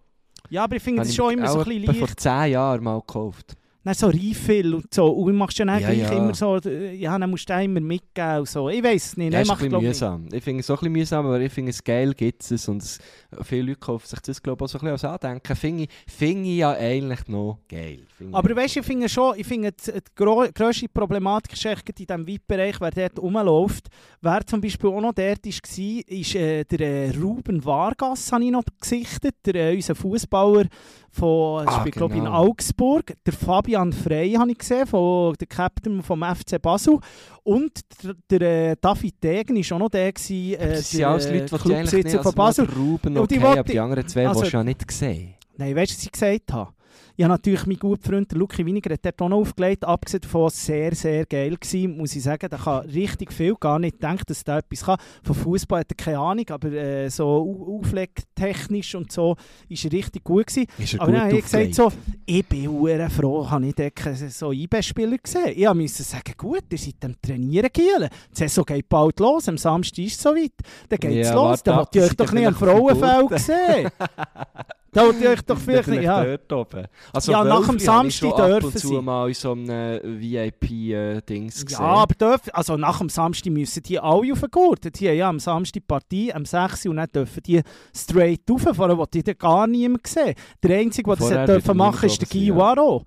ja, 0.51 0.65
aber 0.65 0.77
ich 0.77 0.83
finde 0.83 1.03
das 1.03 1.15
schon 1.15 1.33
immer 1.35 1.49
so 1.49 1.59
ein 1.61 1.65
bisschen 1.65 1.83
etwa 1.85 1.93
vor 1.95 2.07
leicht. 2.09 2.21
10 2.21 2.51
Jahren 2.53 2.83
mal 2.85 2.99
gekauft. 3.01 3.57
Dann 3.85 3.95
so 3.95 4.07
Refill 4.07 4.75
und 4.75 4.95
so. 4.95 5.07
Und 5.09 5.33
du 5.33 5.39
machst 5.39 5.59
ja 5.59 5.65
dann 5.65 5.81
Ja, 5.81 5.89
gleich 5.91 5.99
ja. 6.03 6.13
immer 6.13 6.35
so, 6.35 6.57
äh, 6.59 6.95
ja, 6.95 7.19
dann 7.19 7.29
musst 7.31 7.49
du 7.51 7.55
immer 7.61 7.81
mitgeben 7.81 8.39
und 8.39 8.49
so. 8.49 8.69
Ich 8.69 8.83
weiß 8.83 9.05
es 9.07 9.17
nicht. 9.17 9.33
Ja, 9.33 9.39
Nein, 9.39 9.43
ist 9.43 9.49
mach 9.49 9.55
ein 9.61 9.67
ich 9.67 9.71
bisschen 9.71 9.71
glaube 9.71 9.85
nicht. 9.85 10.01
mühsam. 10.01 10.29
Ich 10.33 10.45
finde 10.45 10.61
es 10.61 10.71
auch 10.71 10.75
ein 10.75 10.79
bisschen 10.81 10.93
mühsam, 10.93 11.27
aber 11.27 11.41
ich 11.41 11.53
finde 11.53 11.71
es 11.71 11.83
geil, 11.83 12.15
gibt 12.15 12.49
es. 12.49 12.69
Und 12.69 12.83
es, 12.83 12.99
viele 13.43 13.63
Leute 13.63 13.81
kaufen 13.81 14.07
sich 14.07 14.21
das, 14.21 14.41
glaube 14.43 14.65
ich, 14.65 14.65
auch 14.65 14.69
so 14.73 14.79
ein 14.87 14.93
bisschen 14.95 15.11
als 15.11 15.23
Andenken. 15.23 15.57
Finde 15.57 15.83
ich, 15.85 15.89
finde 16.07 16.49
ich 16.49 16.57
ja 16.59 16.71
eigentlich 16.73 17.27
noch 17.27 17.59
geil. 17.69 18.05
Finde 18.17 18.31
ich. 18.31 18.37
Aber 18.37 18.57
weißt 18.57 18.77
du, 18.77 18.81
ich 18.81 18.87
finde 18.87 19.09
schon, 19.09 19.35
ich 19.37 19.47
finde, 19.47 19.73
die, 19.73 19.91
die 19.93 20.01
gro 20.15 20.47
grösste 20.55 20.89
Problematik 20.89 21.53
ist 21.55 21.65
in 21.65 21.95
diesem 22.07 22.27
VIP-Bereich, 22.27 22.81
wer 22.81 22.91
dort 22.93 23.19
rumläuft. 23.19 23.89
Wer 24.21 24.47
zum 24.47 24.61
Beispiel 24.61 24.91
auch 24.91 25.01
noch 25.01 25.13
dort 25.13 25.45
war, 25.45 26.03
ist 26.07 26.35
äh, 26.37 26.65
der 26.65 26.81
äh, 26.81 27.11
Ruben 27.19 27.65
Vargas, 27.65 28.31
habe 28.31 28.45
ich 28.45 28.51
noch 28.53 28.63
gesichtet, 28.81 29.35
der, 29.45 29.55
äh, 29.57 29.75
unser 29.75 29.95
Fußballer 29.97 30.67
von, 31.13 31.69
Ah, 31.69 31.85
ich 31.87 31.93
glaube 31.93 32.15
in 32.15 32.25
genau. 32.25 32.33
Augsburg. 32.49 33.15
Der 33.27 33.33
Fabian 33.35 33.93
Frey 33.93 34.33
habe 34.33 34.51
ich 34.51 34.59
gesehen, 34.59 34.87
von, 34.87 35.35
der 35.39 35.47
Captain 35.47 36.03
vom 36.03 36.23
FC 36.23 36.61
Basel. 36.61 36.99
Und 37.45 37.81
der, 38.03 38.15
der 38.41 38.71
äh, 38.73 38.77
David 38.81 39.23
Degen 39.23 39.57
war 39.57 39.77
auch 39.77 39.81
noch 39.81 39.89
der, 39.91 40.13
gewesen, 40.13 40.55
äh, 40.61 40.69
das 40.77 40.91
der 40.91 41.09
alles 41.09 41.31
Leute, 41.31 41.59
Clubsitzer 41.59 42.19
von 42.19 42.27
als 42.27 42.35
Basel. 42.35 42.69
Ruben 42.75 43.17
Und 43.19 43.31
die 43.31 43.39
okay, 43.39 43.47
aber 43.59 43.63
die 43.65 43.79
anderen 43.79 44.09
zwei 44.09 44.27
also- 44.27 44.41
willst 44.41 44.53
du 44.55 44.57
ja 44.57 44.65
nicht 44.65 44.91
sehen. 44.91 45.35
Nein, 45.59 45.77
weißt 45.77 45.93
du, 45.93 45.97
was 45.97 46.05
ich 46.05 46.13
gesagt 46.13 46.53
habe? 46.53 46.73
Ich 47.17 47.25
habe 47.25 47.33
natürlich 47.35 47.67
meinen 47.67 47.79
guten 47.79 48.03
Freund 48.03 48.33
Luki 48.33 48.65
Winiger 48.65 48.93
hat 48.95 49.05
dort 49.05 49.21
auch 49.23 49.29
noch 49.29 49.39
aufgelegt. 49.39 49.85
Abgesehen 49.85 50.23
davon 50.23 50.49
sehr, 50.51 50.95
sehr 50.95 51.27
geil 51.27 51.57
gewesen, 51.57 51.97
muss 51.97 52.17
ich 52.17 52.23
sagen. 52.23 52.49
Der 52.49 52.59
kann 52.59 52.87
richtig 52.89 53.33
viel, 53.33 53.55
gar 53.61 53.79
nicht 53.79 53.95
gedacht, 54.01 54.29
dass 54.31 54.43
der 54.45 54.59
etwas 54.59 54.85
kann. 54.85 54.97
Von 55.23 55.35
Fußball 55.35 55.81
hat 55.81 55.91
er 55.93 55.97
keine 55.97 56.19
Ahnung, 56.19 56.47
aber 56.51 56.73
äh, 56.73 57.09
so 57.11 57.27
au- 57.27 57.79
auflegtechnisch 57.81 58.95
und 58.95 59.13
so 59.13 59.37
ist 59.69 59.85
er 59.85 59.93
richtig 59.93 60.25
gut 60.25 60.47
gewesen. 60.47 60.67
Ist 60.79 60.95
er 60.95 61.03
Aber 61.03 61.13
dann 61.13 61.21
habe 61.23 61.37
ich 61.37 61.43
gesagt, 61.45 61.75
so, 61.75 61.93
ich 62.25 62.47
bin 62.47 62.69
hure 62.71 63.11
froh, 63.11 63.49
habe 63.51 63.67
ich 63.67 63.75
dort 63.75 63.93
so 64.31 64.53
IB-Spieler 64.53 65.19
gesehen. 65.19 65.53
Ich 65.57 65.75
musste 65.75 66.03
sagen, 66.03 66.33
gut, 66.37 66.65
ihr 66.71 66.79
seid 66.79 66.95
am 67.05 67.15
Trainieren, 67.21 67.69
Gielen. 67.73 68.09
Die 68.33 68.37
Saison 68.39 68.65
geht 68.65 68.89
bald 68.89 69.21
los, 69.21 69.49
am 69.49 69.59
Samstag 69.59 70.05
ist 70.05 70.17
es 70.17 70.23
soweit. 70.23 70.53
Dann 70.89 70.99
geht 70.99 71.11
es 71.23 71.29
Ja, 71.29 71.35
los, 71.35 71.63
dann 71.63 71.75
ab, 71.75 71.81
wollt 71.81 71.95
ihr 71.97 72.03
euch 72.05 72.15
doch 72.17 72.33
nicht 72.33 72.47
am 72.47 72.55
Frauenfeld 72.55 73.29
Gurte. 73.29 73.93
Da 74.95 75.07
wollt 75.07 75.21
ihr 75.23 75.31
euch 75.31 75.41
doch 75.41 75.57
vielleicht 75.59 75.89
nicht... 75.89 76.03
Ja. 76.03 76.23
dort 76.23 76.53
oben. 76.53 76.87
Also 77.15 77.33
Ja, 77.33 77.45
nach 77.45 77.67
dem 77.67 77.77
ich 77.77 77.85
Samstag 77.85 78.37
dürfen 78.37 78.79
sie. 78.79 79.01
mal 79.01 79.29
in 79.29 79.35
so 79.35 79.53
einem 79.53 79.71
äh, 79.71 80.01
VIP-Dings 80.05 81.61
Ja, 81.61 81.65
gesehen. 81.65 81.81
aber 81.85 82.15
dürfen, 82.15 82.51
also 82.53 82.77
nach 82.77 82.99
dem 82.99 83.09
Samstag 83.09 83.51
müssen 83.53 83.83
die 83.83 83.99
alle 83.99 84.33
auf 84.33 84.41
den 84.41 84.51
Gurt. 84.51 85.01
Die 85.01 85.09
haben 85.09 85.17
ja 85.17 85.29
am 85.31 85.39
Samstag 85.39 85.73
die 85.73 85.81
Partie, 85.81 86.33
am 86.35 86.45
6. 86.45 86.85
Uhr, 86.85 86.91
und 86.91 86.97
dann 86.99 87.09
dürfen 87.11 87.43
die 87.43 87.63
straight 87.97 88.43
rauf. 88.51 88.67
Vorher 88.75 88.99
wollte 88.99 89.19
ich 89.19 89.39
gar 89.39 89.67
niemand 89.67 90.07
sehen. 90.07 90.35
Der 90.63 90.79
Einzige, 90.79 91.17
der 91.17 91.29
das 91.29 91.47
dürfen 91.47 91.77
machen 91.79 92.07
ist 92.07 92.21
der 92.21 92.29
Guy 92.29 92.49
ja. 92.49 92.57
Waro. 92.57 93.05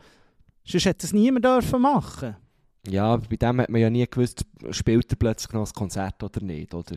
Sonst 0.65 0.85
hätte 0.85 1.01
das 1.05 1.13
niemand 1.13 1.45
dürfen 1.45 1.81
machen. 1.83 2.35
Ja, 2.87 3.17
bei 3.17 3.35
dem 3.35 3.61
hat 3.61 3.69
man 3.69 3.81
ja 3.81 3.89
nie 3.91 4.07
gewusst, 4.09 4.43
spielt 4.71 5.11
er 5.11 5.17
plötzlich 5.17 5.53
noch 5.53 5.67
ein 5.67 5.73
Konzert 5.73 6.21
oder 6.23 6.41
nicht, 6.41 6.73
oder? 6.73 6.95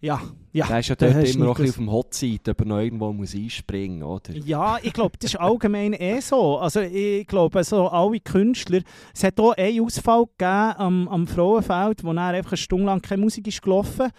Ja, 0.00 0.20
ja. 0.52 0.66
Der 0.66 0.80
ist 0.80 0.88
ja 0.88 0.94
da 0.94 1.08
dort 1.08 1.26
du 1.26 1.30
immer 1.30 1.44
noch 1.46 1.58
nicht 1.58 1.66
ein 1.66 1.70
auf 1.70 1.76
dem 1.76 1.90
Hot 1.90 2.14
Seat, 2.14 2.48
ob 2.48 2.60
er 2.60 2.66
noch 2.66 2.78
irgendwo 2.78 3.12
muss 3.12 3.34
einspringen 3.34 4.02
oder? 4.02 4.34
Ja, 4.34 4.78
ich 4.82 4.92
glaube, 4.92 5.16
das 5.18 5.32
ist 5.32 5.40
allgemein 5.40 5.94
eh 5.94 6.20
so. 6.20 6.58
Also 6.58 6.80
ich 6.80 7.26
glaube, 7.26 7.64
so 7.64 7.88
alle 7.88 8.20
Künstler, 8.20 8.80
es 9.14 9.24
hat 9.24 9.40
auch 9.40 9.52
einen 9.52 9.80
Ausfall 9.82 10.26
gegeben 10.26 10.74
am, 10.76 11.08
am 11.08 11.26
Frauenfeld, 11.26 12.04
wo 12.04 12.08
dann 12.08 12.18
einfach 12.18 12.52
eine 12.52 12.58
Stunde 12.58 12.86
lang 12.86 13.00
keine 13.00 13.22
Musik 13.22 13.46
ist 13.48 13.62
gelaufen 13.62 14.10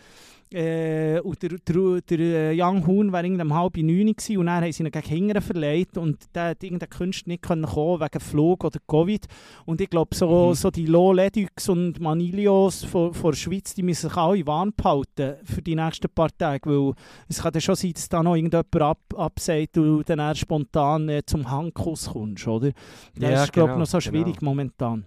äh, 0.53 1.19
und 1.19 1.41
der, 1.41 1.49
der, 1.67 2.01
der 2.01 2.19
äh, 2.19 2.61
Young 2.61 2.85
Hoon 2.87 3.11
war 3.11 3.23
um 3.23 3.53
halb 3.53 3.77
neun 3.77 4.07
gewesen, 4.15 4.37
und 4.37 4.45
dann 4.45 4.63
haben 4.63 4.71
sie 4.71 4.83
ihn 4.83 4.91
gegen 4.91 5.07
Hingern 5.07 5.41
verleiht 5.41 5.97
und 5.97 6.17
der 6.35 6.49
hat 6.49 6.63
irgendein 6.63 6.89
Künstler 6.89 7.31
nicht 7.31 7.43
können 7.43 7.65
kommen 7.65 7.99
wegen 8.01 8.19
Flug 8.19 8.63
oder 8.63 8.79
Covid 8.87 9.25
und 9.65 9.81
ich 9.81 9.89
glaube, 9.89 10.15
so, 10.15 10.49
Mhm. 10.49 10.53
so 10.53 10.71
die 10.71 10.85
Lo 10.85 11.11
Ledux 11.13 11.69
und 11.69 11.99
Manilios 11.99 12.83
von, 12.83 13.13
von 13.13 13.31
der 13.31 13.37
Schweiz, 13.37 13.73
die 13.73 13.83
müssen 13.83 14.09
sich 14.09 14.17
alle 14.17 14.45
warm 14.47 14.73
behalten 14.75 15.35
für 15.43 15.61
die 15.61 15.75
nächsten 15.75 16.09
paar 16.09 16.29
Tage, 16.37 16.69
weil 16.69 16.93
es 17.27 17.41
kann 17.41 17.53
ja 17.53 17.59
schon 17.61 17.75
sein, 17.75 17.93
dass 17.93 18.09
da 18.09 18.23
noch 18.23 18.35
irgendjemand 18.35 18.75
ab, 18.81 18.99
absagt 19.15 19.77
und 19.77 20.09
dann 20.09 20.35
spontan 20.35 21.09
äh, 21.09 21.23
zum 21.25 21.49
Handkuss 21.49 22.09
kommst, 22.11 22.47
oder? 22.47 22.71
Das 23.15 23.29
Ja, 23.31 23.43
ist, 23.43 23.53
glaube 23.53 23.69
ich, 23.69 23.73
genau, 23.73 23.79
noch 23.79 23.85
so 23.87 23.99
schwierig 23.99 24.37
genau. 24.37 24.51
momentan. 24.51 25.05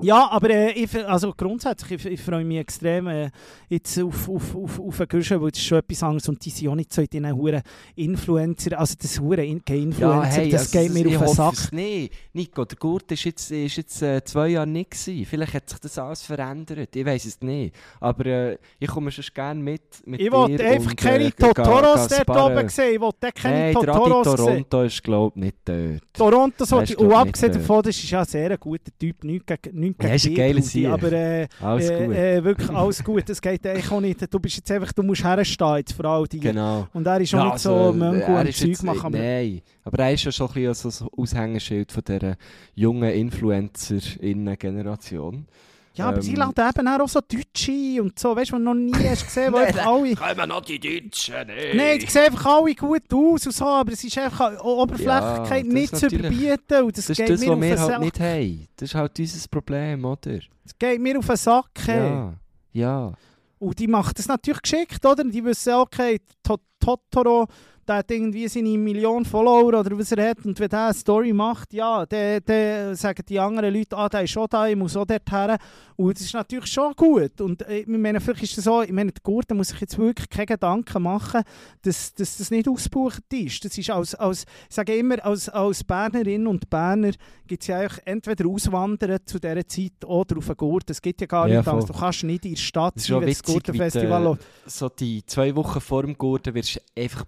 Ja, 0.00 0.28
aber 0.30 0.50
äh, 0.50 0.70
ich, 0.72 0.92
also 1.06 1.32
grundsätzlich, 1.36 2.04
ich, 2.04 2.12
ich 2.14 2.20
freue 2.20 2.44
mich 2.44 2.58
extrem 2.58 3.06
äh, 3.08 3.30
jetzt 3.68 3.98
auf, 4.00 4.28
auf, 4.28 4.56
auf, 4.56 4.80
auf 4.80 5.00
einen 5.00 5.08
Guschen, 5.08 5.40
weil 5.40 5.50
das 5.50 5.60
ist 5.60 5.66
schon 5.66 5.78
etwas 5.78 6.02
anderes 6.02 6.28
und 6.28 6.44
die 6.44 6.50
sind 6.50 6.68
auch 6.68 6.74
nicht 6.74 6.92
so 6.92 7.02
in 7.02 7.08
diesen 7.08 7.36
huren 7.36 7.62
Influencer, 7.94 8.78
also 8.78 8.94
das 9.00 9.20
hure 9.20 9.44
In- 9.44 9.62
Influencer, 9.68 10.46
das 10.48 10.74
also 10.74 10.78
geht 10.78 10.92
mir 10.92 11.18
auf 11.18 11.26
den 11.26 11.34
Sack. 11.34 11.52
es 11.54 11.72
nicht. 11.72 12.12
Nico, 12.32 12.64
der 12.64 12.78
Gurt 12.78 13.12
ist 13.12 13.24
jetzt, 13.24 13.50
ist 13.50 13.76
jetzt 13.76 14.02
äh, 14.02 14.24
zwei 14.24 14.48
Jahre 14.48 14.66
nicht 14.66 14.90
gewesen. 14.92 15.24
Vielleicht 15.26 15.54
hat 15.54 15.70
sich 15.70 15.78
das 15.78 15.98
alles 15.98 16.22
verändert. 16.22 16.94
Ich 16.96 17.04
weiß 17.06 17.24
es 17.26 17.40
nicht. 17.40 17.74
Aber 18.00 18.26
äh, 18.26 18.58
ich 18.80 18.88
komme 18.88 19.10
schon 19.12 19.24
gerne 19.34 19.60
mit, 19.62 19.82
mit 20.06 20.20
Ich 20.20 20.32
wollte 20.32 20.64
einfach 20.64 20.96
keine 20.96 21.24
äh, 21.26 21.30
ga- 21.30 21.52
Totoros 21.52 22.08
dort 22.08 22.30
oben 22.30 22.68
sehen. 22.68 22.94
Ich 22.94 23.00
wollte 23.00 23.32
keine 23.32 23.64
Adi 23.66 23.74
Totoros 23.74 24.26
sehen. 24.26 24.36
Toronto 24.36 24.82
ist 24.82 25.02
glaube 25.04 25.32
ich 25.38 25.44
nicht 25.44 25.56
dort. 25.64 26.02
Toronto 26.14 26.64
so, 26.64 26.76
Der 26.76 26.82
ist, 26.84 26.90
die, 26.90 26.94
glaub 26.96 27.08
und 27.10 27.14
abgesehen 27.16 27.52
davon, 27.52 27.82
das 27.82 27.96
ist 27.96 28.10
ja 28.10 28.20
ein 28.20 28.24
sehr 28.26 28.58
guter 28.58 28.90
Typ, 28.98 29.24
nichts 29.24 29.46
gegen, 29.46 29.80
nichts 29.82 30.02
Ja, 30.04 30.14
ist 30.14 30.26
ein 30.26 30.36
Rudi, 30.56 30.62
Sieg. 30.62 30.86
aber 30.88 31.12
äh, 31.12 31.46
Alles 31.60 31.90
äh. 31.90 32.36
Äh, 32.38 32.44
wirklich 32.44 32.70
alles 32.70 33.04
gut, 33.04 33.28
das 33.28 33.40
geht 33.42 33.66
eigentlich 33.66 33.90
auch 33.90 34.00
nicht. 34.00 34.32
Du 34.32 34.38
bist 34.40 34.56
jetzt 34.56 34.70
einfach, 34.70 34.92
du 34.92 35.02
musst 35.02 35.22
herstehen 35.24 35.76
jetzt 35.76 35.92
vor 35.92 36.04
allem 36.06 36.26
genau. 36.30 36.86
Und 36.92 37.06
er 37.06 37.20
ist 37.20 37.30
schon 37.30 37.40
Ja, 37.40 37.46
nicht 37.46 37.58
so 37.58 37.74
also, 37.74 37.92
Möngo 37.92 38.20
er 38.20 38.40
und 38.40 38.54
Zeug 38.54 38.82
machen. 38.84 39.06
Aber 39.06 39.18
Nein, 39.18 39.60
aber 39.84 39.98
er 40.04 40.12
ist 40.14 40.24
ja 40.24 40.32
schon 40.32 40.48
ein 40.48 40.54
bisschen 40.54 40.90
so 40.90 41.04
ein 41.04 41.10
Aushängeschild 41.16 41.92
von 41.92 42.02
dieser 42.04 42.36
jungen 42.74 43.10
Influencer-Generation. 43.12 45.46
Ja, 45.94 46.08
aber 46.08 46.22
sie 46.22 46.30
ähm, 46.32 46.36
laden 46.38 46.68
eben 46.68 46.88
auch 46.88 47.08
so 47.08 47.20
Deutsche 47.20 48.02
und 48.02 48.18
so, 48.18 48.34
weißt 48.34 48.50
du, 48.52 48.56
die 48.56 48.64
du 48.64 48.64
noch 48.64 48.74
nie 48.74 49.08
hast 49.08 49.24
gesehen, 49.24 49.52
wo 49.52 49.56
einfach 49.58 49.86
alle... 49.86 50.14
Kommen 50.14 50.48
noch 50.48 50.62
die 50.62 50.78
Deutschen, 50.80 51.46
nee. 51.46 51.74
Nein, 51.74 51.98
die 51.98 52.06
sehen 52.06 52.26
einfach 52.26 52.46
alle 52.46 52.74
gut 52.74 53.02
aus 53.12 53.46
und 53.46 53.52
so, 53.54 53.66
aber 53.66 53.92
es 53.92 54.02
ist 54.04 54.16
einfach 54.18 54.58
Oberflächlichkeit 54.62 55.50
Ja, 55.50 55.62
das 55.64 55.72
nicht 55.74 55.92
ist 55.92 56.00
zu 56.00 56.06
überbieten 56.06 56.82
und 56.84 56.96
das, 56.98 57.06
Das 57.06 57.10
ist 57.10 57.16
geht 57.18 57.30
das, 57.30 57.40
mir 57.40 57.48
was 57.50 57.54
auf 57.54 57.60
wir 57.60 57.68
den 57.70 57.78
halt 57.78 57.90
Sack. 57.90 58.00
nicht 58.00 58.20
haben. 58.20 58.68
Das 58.76 58.88
ist 58.88 58.94
halt 58.94 59.18
unser 59.18 59.48
Problem, 59.48 60.04
oder? 60.04 60.18
Das 60.64 60.78
geht 60.78 61.00
mir 61.00 61.18
auf 61.18 61.26
den 61.26 61.36
Sack. 61.36 61.70
hey. 61.86 61.96
Ja, 62.10 62.34
ja. 62.72 63.12
Und 63.58 63.78
die 63.78 63.86
macht 63.86 64.18
das 64.18 64.26
natürlich 64.28 64.62
geschickt, 64.62 65.04
oder? 65.06 65.22
Die 65.24 65.44
wissen, 65.44 65.74
okay, 65.74 66.20
To- 66.42 66.58
Totoro, 66.80 67.46
der 67.92 67.98
hat 67.98 68.10
irgendwie 68.10 68.48
seine 68.48 68.78
Million 68.78 69.24
Follower 69.24 69.78
oder 69.78 69.98
was 69.98 70.12
er 70.12 70.30
hat. 70.30 70.44
Und 70.44 70.58
wenn 70.58 70.68
der 70.68 70.84
eine 70.86 70.94
Story 70.94 71.32
macht, 71.32 71.72
ja, 71.74 72.06
dann 72.06 72.40
dann 72.46 72.94
sagen 72.94 73.22
die 73.28 73.38
anderen 73.38 73.74
Leute, 73.74 73.96
ah, 73.96 74.08
der 74.08 74.22
ist 74.22 74.30
schon 74.30 74.46
da, 74.48 74.66
ich 74.66 74.76
muss 74.76 74.96
auch 74.96 75.04
dort 75.04 75.30
her. 75.30 75.58
Und 75.96 76.16
das 76.16 76.22
ist 76.24 76.32
natürlich 76.34 76.66
schon 76.66 76.92
gut. 76.94 77.40
Und 77.40 77.62
äh, 77.68 77.80
ich 77.80 77.86
meine, 77.86 78.18
vielleicht 78.20 78.42
ist 78.44 78.56
das 78.56 78.64
so, 78.64 78.82
ich 78.82 78.90
meine, 78.92 79.12
der 79.12 79.20
Gurten 79.22 79.56
muss 79.56 79.68
sich 79.68 79.80
jetzt 79.80 79.98
wirklich 79.98 80.28
keine 80.30 80.46
Gedanken 80.46 81.02
machen, 81.02 81.42
dass, 81.82 82.14
dass 82.14 82.38
das 82.38 82.50
nicht 82.50 82.66
ausgebucht 82.66 83.22
ist. 83.32 83.64
Das 83.64 83.76
ist 83.76 83.90
als, 83.90 84.14
als 84.14 84.44
ich 84.68 84.74
sage 84.74 84.96
immer, 84.96 85.22
als, 85.24 85.48
als 85.50 85.84
Bernerin 85.84 86.46
und 86.46 86.68
Berner 86.70 87.10
gibt 87.46 87.62
es 87.62 87.66
ja 87.68 87.78
eigentlich 87.78 88.00
entweder 88.06 88.48
auswandern 88.48 89.18
zu 89.26 89.38
dieser 89.38 89.66
Zeit 89.68 90.04
oder 90.06 90.38
auf 90.38 90.46
den 90.46 90.56
Gurten. 90.56 90.92
Es 90.92 91.02
gibt 91.02 91.20
ja 91.20 91.26
gar 91.26 91.46
Ja, 91.48 91.58
nicht 91.58 91.68
voll. 91.68 91.84
Du 91.84 91.92
kannst 91.92 92.24
nicht 92.24 92.44
in 92.46 92.54
der 92.54 92.60
Stadt 92.60 92.96
Das 92.96 93.02
ist 93.02 93.08
sein, 93.08 93.20
wenn 93.20 93.28
das 93.28 93.42
Gurtenfestival 93.42 94.18
die- 94.20 94.24
läuft. 94.24 94.42
So 94.66 94.88
die 94.88 95.24
zwei 95.26 95.54
Wochen 95.54 95.80
vor 95.80 96.02
dem 96.02 96.16
Gurten 96.16 96.54
wirst 96.54 96.62
wirst 96.62 96.80
einfach 96.96 97.24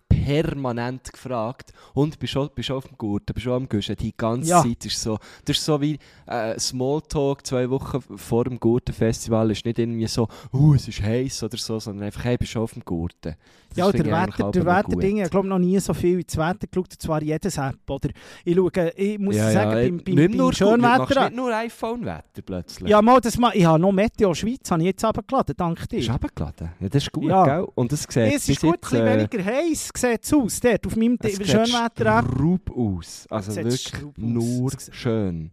permanent 0.55 1.13
gefragt. 1.13 1.73
Und 1.93 2.19
bist 2.19 2.33
schon, 2.33 2.49
bist 2.55 2.69
schon 2.69 2.77
auf 2.77 2.87
dem 2.87 2.97
Gurten, 2.97 3.35
bist 3.35 3.45
schon 3.45 3.53
am 3.53 3.69
Guschen. 3.69 3.97
Die 3.97 4.17
ganze 4.17 4.51
Ja. 4.51 4.63
Zeit 4.63 4.87
ist 4.87 5.01
so, 5.01 5.19
das 5.45 5.57
ist 5.57 5.65
so 5.65 5.81
wie 5.81 5.99
äh, 6.27 6.59
Smalltalk 6.59 7.47
zwei 7.47 7.69
Wochen 7.71 8.01
vor 8.17 8.45
dem 8.45 8.59
Gurtenfestival. 8.59 9.51
ist 9.51 9.65
nicht 9.65 9.79
irgendwie 9.79 10.07
so, 10.07 10.29
uh, 10.53 10.75
es 10.75 10.89
ist 10.89 11.03
heiß 11.03 11.43
oder 11.43 11.57
so, 11.57 11.79
sondern 11.79 12.07
einfach, 12.07 12.25
hey, 12.25 12.37
bist 12.37 12.53
schon 12.53 12.63
auf 12.63 12.73
dem 12.73 12.85
Gurten. 12.85 13.35
Das 13.71 13.79
Ja, 13.79 13.91
der 13.91 14.05
Wetter, 14.05 14.51
der 14.53 14.67
Wetterding, 14.67 15.23
ich 15.23 15.31
glaube 15.31 15.49
noch 15.49 15.59
nie 15.59 15.79
so 15.81 15.93
viel 15.95 16.21
ins 16.21 16.37
Wetter 16.37 16.67
geschaut, 16.71 16.93
zwar 16.93 17.23
jedes 17.23 17.59
App, 17.59 17.79
oder? 17.89 18.11
Ich 18.45 18.55
schaue, 18.55 18.93
ich 18.95 19.19
muss 19.19 19.35
ja, 19.35 19.51
sagen, 19.51 19.71
ja, 19.71 19.77
beim, 19.77 19.97
nicht 19.97 20.05
beim, 20.05 20.15
nur 20.15 20.53
beim 20.53 20.69
gut, 20.71 20.81
machst 20.81 21.09
Schönwetter... 21.09 21.25
nicht 21.25 21.37
nur 21.37 21.57
iPhone-Wetter 21.57 22.43
plötzlich. 22.47 22.89
Ja, 22.89 23.03
mal, 23.03 23.21
das 23.21 23.37
mal, 23.37 23.51
ich 23.55 23.65
habe 23.65 23.81
noch 23.81 23.91
Meteo 23.91 24.33
Schweiz, 24.33 24.71
habe 24.71 24.83
ich 24.83 24.87
jetzt 24.87 25.05
runtergeladen, 25.05 25.55
dank 25.57 25.81
Hast 25.81 25.91
dir. 25.91 26.01
du 26.01 26.13
runtergeladen? 26.13 26.71
Ja, 26.79 26.89
das 26.89 27.03
ist 27.03 27.13
gut, 27.13 27.25
Ja. 27.25 27.45
gell? 27.45 27.67
Und 27.75 27.91
das 27.91 28.03
sieht 28.05 28.17
Es 28.17 28.49
ist 28.49 28.61
gut, 28.61 28.69
ein 28.69 28.73
jetzt, 28.75 28.81
bisschen 28.91 29.07
äh, 29.07 29.19
weniger 29.19 29.45
heiß 29.45 29.91
sieht 29.97 30.25
aus, 30.35 30.61
dort 30.61 30.87
auf 30.87 30.97
meinem 30.97 31.17
es 31.21 31.37
sieht 31.37 31.47
Schönwetter-App. 31.49 32.71
aus. 32.71 33.27
Also 33.31 33.53
Es 33.53 33.57
wirklich 33.57 34.05
aus. 34.05 34.13
nur 34.17 34.71
sieht- 34.71 34.95
schön. 34.95 35.51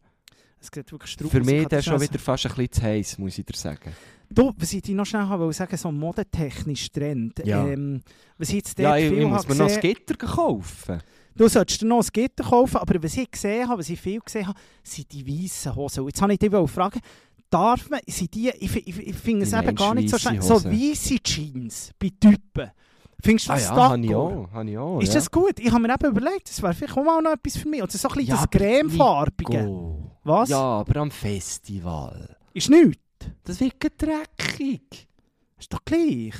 Es 0.59 0.67
sieht 0.73 0.91
wirklich 0.91 1.11
straub 1.11 1.31
Für 1.31 1.39
aus, 1.39 1.45
mich 1.45 1.61
ich 1.63 1.71
ist 1.71 1.85
schon 1.85 2.01
wieder 2.01 2.19
fast 2.19 2.45
ein 2.45 2.49
bisschen 2.51 2.71
zu 2.71 2.81
heiß, 2.83 3.17
muss 3.17 3.37
ich 3.37 3.45
dir 3.45 3.57
sagen. 3.57 3.91
Du, 4.29 4.53
was 4.57 4.71
ich 4.73 4.81
dir 4.81 4.95
noch 4.95 5.05
schnell 5.05 5.27
wollte 5.27 5.57
sagen, 5.57 5.75
so 5.75 5.91
modetechnisch 5.91 6.89
Trend. 6.91 7.41
Ja. 7.45 7.67
Ähm, 7.67 8.01
was 8.37 8.51
jetzt 8.51 8.77
Ja, 8.79 8.95
ich, 8.95 9.11
ich 9.11 9.25
muss 9.27 9.39
habe 9.43 9.53
mir 9.53 9.63
noch 9.63 9.69
ein 9.71 9.79
Gitter 9.81 10.15
kaufen. 10.15 10.99
Du 11.35 11.47
solltest 11.47 11.81
dir 11.81 11.85
noch 11.87 12.01
ein 12.03 12.07
Gitter 12.13 12.43
kaufen, 12.43 12.77
aber 12.77 13.01
was 13.03 13.17
ich 13.17 13.29
gesehen 13.31 13.67
habe, 13.67 13.79
was 13.79 13.89
ich 13.89 13.99
viel 13.99 14.19
gesehen 14.19 14.47
habe, 14.47 14.59
sind 14.83 15.11
die 15.11 15.25
weißen 15.27 15.75
Hosen. 15.75 16.05
Jetzt 16.05 16.21
habe 16.21 16.33
ich 16.33 16.39
dich 16.39 16.51
fragen, 16.69 16.99
darf 17.49 17.89
man, 17.89 17.99
sind 18.07 18.33
die, 18.33 18.49
ich, 18.49 18.75
ich, 18.75 19.07
ich 19.07 19.15
finde 19.15 19.45
es 19.45 19.53
eben 19.53 19.75
gar 19.75 19.93
nicht 19.95 20.09
so 20.09 20.17
du 20.17 20.41
so 20.41 20.63
weiße 20.63 21.19
Jeans 21.23 21.91
bei 21.99 22.09
Typen. 22.19 22.71
Findest 23.21 23.47
du 23.47 23.51
Ah 23.51 23.55
das 23.55 23.63
ja, 23.65 23.75
habe 23.75 23.99
ich 24.05 24.15
auch. 24.15 24.49
Habe 24.51 24.69
ich 24.69 24.77
auch 24.77 24.99
Ist 25.01 25.09
ja. 25.09 25.13
das 25.15 25.31
gut? 25.31 25.59
Ich 25.59 25.71
habe 25.71 25.81
mir 25.81 25.93
eben 25.93 26.05
überlegt, 26.05 26.49
das 26.49 26.61
wäre 26.61 26.73
vielleicht 26.73 26.97
auch 26.97 27.03
mal 27.03 27.21
noch 27.21 27.31
etwas 27.31 27.57
für 27.57 27.69
mich. 27.69 27.81
Also 27.81 27.97
so 27.97 28.07
ein 28.09 28.15
bisschen 28.15 28.29
Ja, 28.29 28.35
das 28.41 28.49
cremefarbige. 28.49 29.95
Was? 30.23 30.49
Ja, 30.49 30.59
aber 30.59 31.01
am 31.01 31.11
Festival. 31.11 32.35
Ist 32.53 32.69
nichts. 32.69 33.01
Das 33.43 33.59
wird 33.59 33.75
dreckig. 34.01 35.07
Ist 35.59 35.73
doch 35.73 35.83
gleich. 35.85 36.35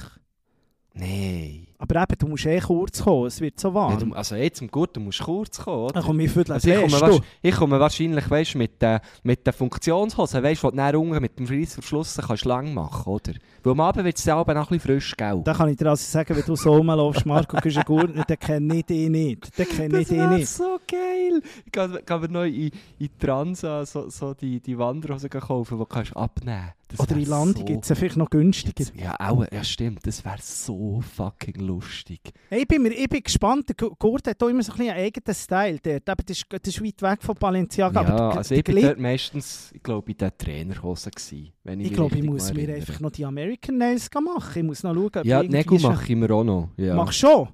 Nein. 0.93 1.67
Aber 1.77 1.95
eben, 2.03 2.15
du 2.19 2.27
musst 2.27 2.45
eh 2.45 2.59
kurz 2.59 3.01
kommen, 3.01 3.25
es 3.25 3.41
wird 3.41 3.59
so 3.59 3.73
warm. 3.73 3.93
Ja, 3.93 3.97
du, 4.05 4.13
also 4.13 4.35
jetzt 4.35 4.61
im 4.61 4.69
Guten 4.69 5.03
musst 5.03 5.21
du 5.21 5.23
kurz 5.23 5.57
kommen, 5.57 5.85
oder? 5.85 5.93
Dann 5.93 6.03
komme 6.03 6.23
ich 6.23 6.31
viertel 6.31 6.51
Also 6.51 6.69
ich, 6.69 6.91
komme 6.99 7.21
ich 7.41 7.55
komme 7.55 7.79
wahrscheinlich 7.79 8.29
weißt, 8.29 8.55
mit 8.55 8.79
den 8.81 8.99
mit 9.23 9.47
den 9.47 9.53
Funktionshosen, 9.53 10.43
weißt, 10.43 10.61
die 10.61 10.67
du 10.67 10.75
dann 10.75 10.95
unten 10.95 11.21
mit 11.21 11.39
dem 11.39 11.47
Reissverschluss 11.47 12.17
kannst 12.17 12.45
lang 12.45 12.73
machen 12.73 13.11
oder? 13.11 13.33
Weil 13.63 13.71
am 13.71 13.79
Abend 13.79 14.05
wird 14.05 14.17
es 14.17 14.23
dann 14.25 14.37
aber 14.37 14.53
noch 14.53 14.69
ein 14.69 14.77
bisschen 14.77 14.99
frisch, 14.99 15.15
gell? 15.17 15.41
Da 15.43 15.53
kann 15.53 15.69
ich 15.69 15.77
dir 15.77 15.87
also 15.87 16.03
sagen, 16.03 16.35
wenn 16.35 16.45
du 16.45 16.55
so 16.55 16.75
rumläufst, 16.75 17.25
Marco 17.25 17.57
Güschen-Gurtner, 17.57 18.25
dann 18.27 18.39
kenne 18.39 18.75
ich 18.75 18.85
dich 18.85 19.09
nicht. 19.09 19.57
Den 19.57 19.67
kenne 19.67 20.01
ich 20.01 20.07
Das 20.07 20.17
dich 20.17 20.27
nicht. 20.37 20.49
so 20.49 20.77
geil! 20.87 21.41
Ich 21.65 21.71
kann, 21.71 21.97
kann 22.05 22.21
mir 22.21 22.29
noch 22.29 22.43
in, 22.43 22.69
in 22.99 23.09
Transa 23.17 23.85
so, 23.85 24.09
so 24.09 24.33
die, 24.33 24.59
die 24.59 24.77
Wanderhosen 24.77 25.29
kaufen, 25.29 25.79
die 25.79 25.85
kannst 25.87 26.11
du 26.11 26.15
abnehmen 26.17 26.73
das 26.77 26.80
Oder 26.99 27.15
in 27.15 27.25
Landi 27.25 27.59
so- 27.59 27.65
gibt 27.65 27.89
es 27.89 27.97
vielleicht 27.97 28.17
noch 28.17 28.29
günstiger. 28.29 28.85
Ja, 28.95 29.15
auch, 29.19 29.45
ja 29.51 29.63
stimmt, 29.63 30.05
das 30.05 30.23
wäre 30.25 30.37
so 30.41 31.01
fucking 31.15 31.55
lustig. 31.55 32.19
Hey, 32.49 32.61
ich, 32.61 32.67
bin 32.67 32.81
mir, 32.83 32.89
ich 32.89 33.07
bin 33.09 33.21
gespannt, 33.23 33.69
der 33.69 33.75
Gu- 33.75 33.95
Gurt 33.97 34.27
hat 34.27 34.41
auch 34.43 34.47
immer 34.47 34.63
so 34.63 34.71
ein 34.73 34.77
bisschen 34.77 34.93
einen 34.93 35.05
eigenen 35.05 35.35
Style. 35.35 35.79
Dort. 35.81 36.09
Aber 36.09 36.23
das, 36.23 36.37
ist, 36.37 36.45
das 36.49 36.61
ist 36.75 36.83
weit 36.83 37.01
weg 37.01 37.23
von 37.23 37.35
Balenciaga. 37.35 38.01
ja, 38.01 38.07
aber 38.07 38.17
der- 38.29 38.37
also 38.37 38.49
der 38.49 38.57
ich 38.59 38.63
bin 38.63 38.81
dort 38.81 38.99
meistens, 38.99 39.71
ich 39.73 39.83
glaube, 39.83 40.11
in 40.11 40.17
den 40.17 40.31
Trainerhosen 40.37 41.11
gewesen, 41.11 41.51
wenn 41.63 41.79
ich, 41.79 41.87
ich 41.87 41.93
glaube, 41.93 42.17
ich 42.17 42.23
muss 42.23 42.53
mir 42.53 42.73
einfach 42.73 42.99
noch 42.99 43.11
die 43.11 43.25
American 43.25 43.77
Nails 43.77 44.09
machen. 44.13 44.59
Ich 44.59 44.63
muss 44.65 44.83
noch 44.83 44.93
schauen, 44.93 45.05
ob 45.15 45.25
Ja, 45.25 45.43
Nägel 45.43 45.79
mache 45.79 46.03
ich 46.11 46.15
mir 46.15 46.31
auch 46.31 46.43
noch. 46.43 46.69
Ja. 46.77 46.95
Machst 46.95 47.19
schon? 47.19 47.47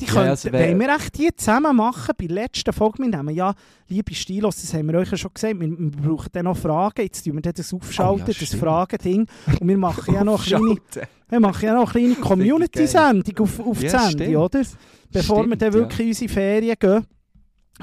Die 0.00 0.04
Ja, 0.04 0.12
könnten, 0.12 0.28
also 0.28 0.52
wollen 0.52 0.78
wir 0.78 0.94
echt 0.94 1.18
die 1.18 1.34
zusammen 1.34 1.76
machen? 1.76 2.14
Bei 2.16 2.26
der 2.26 2.34
letzten 2.36 2.72
Folge, 2.72 2.98
wir 3.02 3.08
nehmen 3.08 3.34
ja, 3.34 3.52
liebe 3.88 4.14
Stilos, 4.14 4.60
das 4.60 4.72
haben 4.74 4.86
wir 4.88 4.98
euch 5.00 5.10
ja 5.10 5.16
schon 5.16 5.32
gesagt, 5.34 5.58
wir, 5.58 5.68
wir 5.68 5.90
brauchen 5.90 6.28
dann 6.32 6.44
noch 6.44 6.56
Fragen, 6.56 7.02
jetzt 7.02 7.24
tun 7.24 7.34
wir 7.34 7.42
dann 7.42 7.52
das 7.54 7.74
aufschalten, 7.74 8.26
das 8.26 8.40
Oh 8.40 8.44
stimmt. 8.46 8.62
Fragending. 8.62 9.26
Und 9.60 9.68
wir 9.68 9.76
machen 9.78 10.14
ja 10.14 10.22
noch 10.22 10.46
eine 10.46 10.76
kleine, 10.90 11.08
wir 11.28 11.40
machen 11.40 11.64
ja 11.64 11.74
noch 11.74 11.94
eine 11.94 12.14
kleine 12.14 12.14
Community-Sendung 12.28 13.38
auf, 13.40 13.58
auf 13.60 13.82
Ja, 13.82 13.90
Sendung, 13.90 14.26
stimmt. 14.26 14.36
oder? 14.36 14.62
Bevor 15.10 15.38
wir 15.38 15.42
Stimmt, 15.56 15.62
dann 15.62 15.72
ja. 15.72 15.78
wirklich 15.78 16.00
in 16.00 16.08
unsere 16.08 16.28
Ferien 16.32 16.76
gehen. 16.78 17.06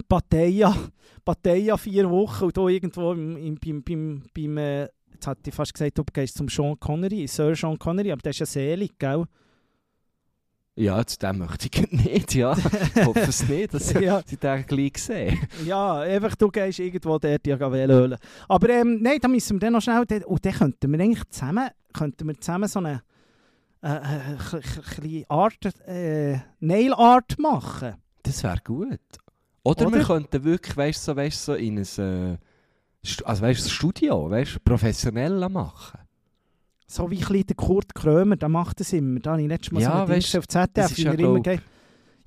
Pattaya, 0.07 0.75
Pattaya 1.23 1.77
vier 1.77 2.09
Wochen 2.09 2.45
und 2.45 2.57
hier 2.57 2.67
irgendwo 2.67 3.13
im, 3.13 3.37
im, 3.37 3.55
beim, 3.55 3.81
beim, 3.83 4.23
beim 4.33 4.57
äh, 4.57 4.81
jetzt 5.11 5.27
hatte 5.27 5.49
ich 5.49 5.53
fast 5.55 5.73
gesagt, 5.73 5.97
du 5.97 6.03
gehst 6.13 6.37
zum 6.37 6.49
Sean 6.49 6.79
Connery, 6.79 7.27
Sir 7.27 7.55
Sean 7.55 7.77
Connery, 7.79 8.11
aber 8.11 8.21
der 8.21 8.31
ist 8.31 8.39
ja 8.39 8.45
selig, 8.45 8.91
gell? 8.99 9.23
Ja, 10.77 11.05
zu 11.05 11.17
dem 11.17 11.37
möchte 11.37 11.69
ich 11.71 11.91
nicht, 11.91 12.35
ja. 12.35 12.53
Ich 12.95 13.05
hoffe 13.05 13.19
es 13.21 13.47
nicht, 13.47 13.73
dass 13.73 13.93
Ja. 14.01 14.21
sie 14.25 14.35
den 14.35 14.65
gleich 14.65 14.97
sehen. 14.97 15.39
Ja, 15.65 15.99
einfach 15.99 16.35
du 16.35 16.49
gehst 16.49 16.79
irgendwo 16.79 17.17
dort 17.17 17.47
ja 17.47 17.71
wählen. 17.71 18.17
Aber 18.49 18.69
ähm, 18.69 18.99
nein, 19.01 19.19
da 19.21 19.29
müssen 19.29 19.55
wir 19.55 19.59
dann 19.61 19.73
noch 19.73 19.81
schnell, 19.81 20.03
und 20.25 20.45
dann 20.45 20.53
könnten 20.53 20.91
wir 20.91 20.99
eigentlich 20.99 21.29
zusammen, 21.29 21.69
könnten 21.93 22.27
wir 22.27 22.39
zusammen 22.39 22.67
so 22.67 22.79
eine 22.79 23.01
äh, 23.81 23.95
äh, 25.01 25.25
Art, 25.29 25.65
äh, 25.87 26.39
Nail 26.59 26.93
Art 26.93 27.39
machen. 27.39 27.95
Das 28.23 28.43
wäre 28.43 28.59
gut. 28.63 28.99
Oder, 29.63 29.87
Oder? 29.87 29.97
wir 29.97 30.03
könnten 30.03 30.43
wirklich, 30.43 30.75
weißt 30.75 31.07
du, 31.07 31.11
so, 31.11 31.15
weißt, 31.15 31.45
so 31.45 31.53
in 31.53 31.77
ein, 31.77 32.33
äh, 32.33 32.37
also, 33.23 33.41
weißt, 33.41 33.71
Studio, 33.71 34.29
weißt, 34.29 34.63
professionell 34.63 35.47
machen. 35.49 35.99
So 36.87 37.09
wie 37.09 37.23
ein 37.23 37.45
der 37.45 37.55
Kurt 37.55 37.95
Krömer, 37.95 38.35
der 38.35 38.49
macht 38.49 38.79
das 38.79 38.93
immer. 38.93 39.19
Da 39.19 39.31
habe 39.31 39.41
ich 39.41 39.47
letztes 39.47 39.71
Mal 39.71 39.81
Ja, 39.81 39.91
so 39.91 40.01
ein 40.03 40.09
weisst, 40.09 40.27
gesehen 40.27 40.39
auf 40.39 40.47
ZDF, 40.47 40.91
ist 40.91 40.97
wie 40.97 41.01
ja, 41.03 41.11
er 41.11 41.19
immer 41.19 41.39
glaub-. 41.39 41.61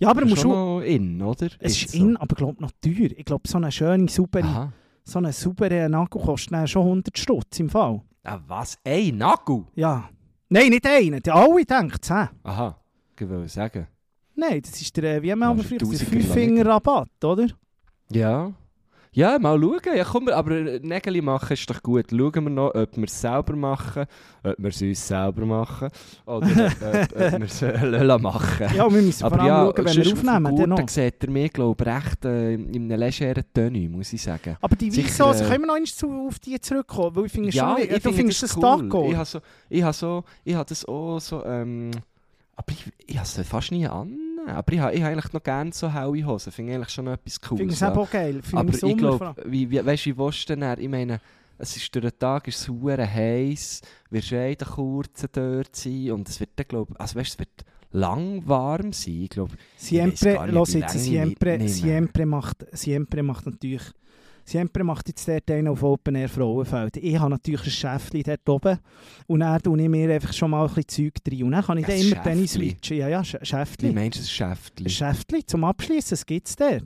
Ja, 0.01 0.11
aber 0.11 0.23
er 0.23 0.29
muss 0.29 0.41
schon 0.41 0.83
in, 0.83 1.23
oder? 1.23 1.47
Es 1.59 1.81
Jetzt 1.81 1.95
ist 1.95 1.95
in, 1.95 2.17
aber 2.17 2.37
glaube 2.37 2.63
noch 2.63 2.71
teuer. 2.81 3.11
Ich 3.17 3.25
glaube, 3.25 3.49
so 3.49 3.59
eine 3.59 3.73
schöne, 3.73 4.09
saubere, 4.09 4.45
Aha. 4.45 4.73
so 5.05 5.19
eine 5.19 5.33
saubere 5.33 5.89
Nagel 5.89 6.21
kostet 6.21 6.69
schon 6.69 6.83
100 6.83 7.19
Stutz 7.19 7.59
im 7.59 7.69
Fall. 7.69 8.01
Ah, 8.25 8.41
was? 8.47 8.79
Ey, 8.85 9.11
Nagel? 9.13 9.65
Ja. 9.75 10.09
Nein, 10.49 10.71
nicht 10.71 10.87
einen. 10.87 11.21
Die 11.21 11.31
alle 11.31 11.65
denken 11.65 12.01
10. 12.01 12.29
Aha, 12.45 12.81
ich 13.19 13.29
will 13.29 13.49
sagen. 13.49 13.87
Nein, 14.35 14.61
das 14.63 14.81
ist 14.81 14.97
der, 14.97 15.17
äh, 15.17 15.23
wie 15.23 15.33
haben 15.33 15.41
wir 15.41 15.65
früher, 15.65 15.79
der 15.79 15.89
Fünffinger-Rabatt, 15.89 17.25
oder? 17.25 17.49
Ja. 18.13 18.53
Ja, 19.19 19.37
mal 19.41 19.61
schauen. 19.61 19.97
Ja, 19.97 20.05
komm, 20.05 20.29
aber 20.29 20.79
Nägel 20.79 21.23
machen 21.23 21.53
ist 21.53 21.69
doch 21.69 21.83
gut. 21.83 22.07
Schauen 22.11 22.35
wir 22.35 22.51
noch, 22.51 22.73
ob 22.73 22.97
wir 22.97 23.05
es 23.05 23.21
selber 23.21 23.57
machen, 23.57 24.07
ob 24.45 24.55
wir 24.59 24.69
es 24.69 24.81
uns 24.81 25.09
selber 25.09 25.45
machen 25.45 25.89
oder 26.25 26.37
ob, 26.37 26.43
ob, 26.47 27.21
ob 27.21 27.33
wir 27.41 27.43
es 27.43 27.63
äh, 27.63 28.19
machen. 28.19 28.67
Ja, 28.77 28.89
wir 28.89 29.03
müssen 29.03 29.19
vor 29.19 29.33
aber 29.33 29.41
allem 29.41 29.49
ja, 29.49 29.65
schauen, 29.65 29.87
wenn 29.87 30.05
wir 30.05 30.13
aufnehmen. 30.13 30.47
auf 30.47 30.61
Dann 30.61 30.71
noch. 30.71 30.89
sieht 30.89 31.25
er 31.25 31.31
mir, 31.31 31.49
glaube 31.49 31.83
ich, 31.83 31.91
recht 31.97 32.25
äh, 32.27 32.55
in 32.55 32.93
einem 32.93 33.01
legeren 33.01 33.43
Tenue, 33.53 33.89
muss 33.89 34.13
ich 34.13 34.23
sagen. 34.23 34.57
Aber 34.61 34.77
die 34.77 34.97
Weisssoße, 34.97 35.43
äh, 35.43 35.49
können 35.49 35.63
wir 35.63 35.67
noch 35.67 35.75
einmal 35.75 35.89
zu, 35.89 36.29
auf 36.29 36.39
die 36.39 36.61
zurückkommen? 36.61 37.17
Weil 37.17 37.27
ich 37.27 37.33
finde 37.33 37.51
ja, 37.51 37.71
schon, 37.71 37.83
ich 37.83 37.89
du 37.89 38.01
finde 38.01 38.17
findest 38.19 38.43
das 38.45 38.57
cool. 38.57 38.63
Taco. 38.63 39.11
Ich 39.11 39.17
habe 39.17 39.27
so, 39.27 39.41
ich 39.69 39.83
habe 39.83 39.95
so, 39.95 40.25
ich 40.45 40.55
habe 40.55 40.69
das 40.69 40.85
auch 40.85 41.19
so, 41.19 41.45
ähm, 41.45 41.91
aber 42.55 42.71
ich, 42.71 42.85
ich 43.05 43.17
habe 43.17 43.27
es 43.27 43.49
fast 43.49 43.73
nie 43.73 43.89
an. 43.89 44.28
Aber 44.49 44.73
ich 44.73 44.81
habe, 44.81 44.95
ich 44.95 45.03
habe 45.03 45.13
eigentlich 45.13 45.33
noch 45.33 45.43
gerne 45.43 45.73
so 45.73 45.93
helle 45.93 46.27
Hosen. 46.27 46.53
Finde 46.53 46.73
ich 46.73 46.77
eigentlich 46.77 46.91
schon 46.91 47.07
etwas 47.07 47.35
Ich 47.35 47.41
Cooles. 47.41 47.61
finde 47.61 47.75
ja. 47.75 47.91
eben 47.91 47.99
auch 47.99 48.11
geil. 48.11 48.43
Finde 48.43 48.59
Aber 48.59 48.89
ich 48.89 48.97
glaube, 48.97 49.35
wie, 49.45 49.71
wie, 49.71 49.85
weißt 49.85 50.07
du, 50.07 50.11
wie 50.11 50.19
willst 50.19 50.43
du 50.49 50.53
denn 50.53 50.61
dann? 50.61 50.81
Ich 50.81 50.89
meine, 50.89 51.21
es 51.59 51.77
ist 51.77 51.95
durch 51.95 52.05
den 52.05 52.19
Tag 52.19 52.49
ist 52.49 52.61
es 52.61 52.69
heiß, 52.69 53.81
wirst 54.11 54.31
du 54.31 54.49
in 54.49 54.57
kurzen 54.59 55.29
dort 55.33 55.75
sein 55.77 56.13
und 56.13 56.29
es 56.29 56.41
wird 56.41 56.51
dann, 56.57 56.67
glaube 56.69 56.95
also 56.99 57.17
weißt, 57.17 57.33
es 57.33 57.39
wird 57.39 57.65
lang 57.91 58.43
warm 58.47 58.93
sein. 58.93 59.23
Ich 59.23 59.31
glaube, 59.31 59.55
Siempre, 59.77 60.43
nicht, 60.43 60.53
los 60.53 60.75
ich 60.75 60.89
Siempre. 60.89 61.69
Siempre, 61.69 62.27
macht, 62.27 62.67
Siempre 62.73 63.23
macht 63.23 63.47
natürlich... 63.47 63.83
Siempre 64.49 64.83
macht 64.83 65.07
jetzt 65.09 65.29
dort 65.29 65.51
einen 65.51 65.69
auf 65.69 65.83
Open 65.83 66.15
Air 66.15 66.29
Frauenfeld. 66.31 66.97
Ich 66.97 67.19
habe 67.19 67.31
natürlich 67.31 67.65
ein 67.67 67.71
Schäftchen 67.71 68.23
dort 68.23 68.49
oben 68.49 68.79
und 69.27 69.41
dann 69.41 69.61
tue 69.61 69.83
ich 69.83 69.89
mir 69.91 70.11
einfach 70.15 70.33
schon 70.33 70.51
mal 70.51 70.67
ein 70.67 70.75
bisschen 70.75 71.13
Zeug 71.13 71.33
rein. 71.33 71.43
Und 71.43 71.53
dann 71.53 71.65
kann 71.65 71.77
ich 71.79 71.85
Ein 71.87 71.91
dann 71.91 72.01
immer 72.13 72.23
Tennis 72.23 72.53
Schäftli? 72.53 72.69
switchen. 72.71 72.97
Ja, 72.97 73.09
ja, 73.09 73.21
Sch- 73.21 73.83
wie 73.83 73.93
meinst 73.93 74.17
du 74.19 74.23
das 74.23 74.31
Schäftchen? 74.31 74.87
Ein 74.87 74.91
Schäftchen 74.91 75.43
zum 75.47 75.65
Abschließen, 75.65 76.11
das 76.11 76.25
gibt 76.25 76.49
es 76.49 76.57
dort. 76.57 76.83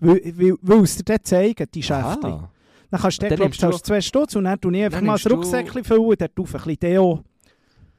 Weil, 0.00 0.20
weil, 0.36 0.54
weil 0.62 0.82
es 0.82 0.96
dir 0.96 1.04
dort 1.04 1.26
zeigen, 1.26 1.66
die. 1.72 1.84
Aha. 1.92 2.50
Dann 2.90 3.00
kannst 3.00 3.22
du 3.22 3.26
dort, 3.28 3.36
glaub, 3.36 3.46
nimmst 3.46 3.62
du- 3.62 3.70
zahlst 3.70 3.86
zwei 3.86 4.00
Stutz 4.00 4.34
und 4.34 4.44
dann 4.44 4.60
tue 4.60 4.76
ich 4.76 4.84
einfach 4.84 5.00
mal 5.00 5.14
ein 5.16 5.20
du- 5.22 5.34
Rucksäckchen 5.34 5.84
füllen, 5.84 6.16
dort 6.18 6.40
auf 6.40 6.54
ein 6.54 6.60
bisschen 6.62 6.76
Deo. 6.80 7.22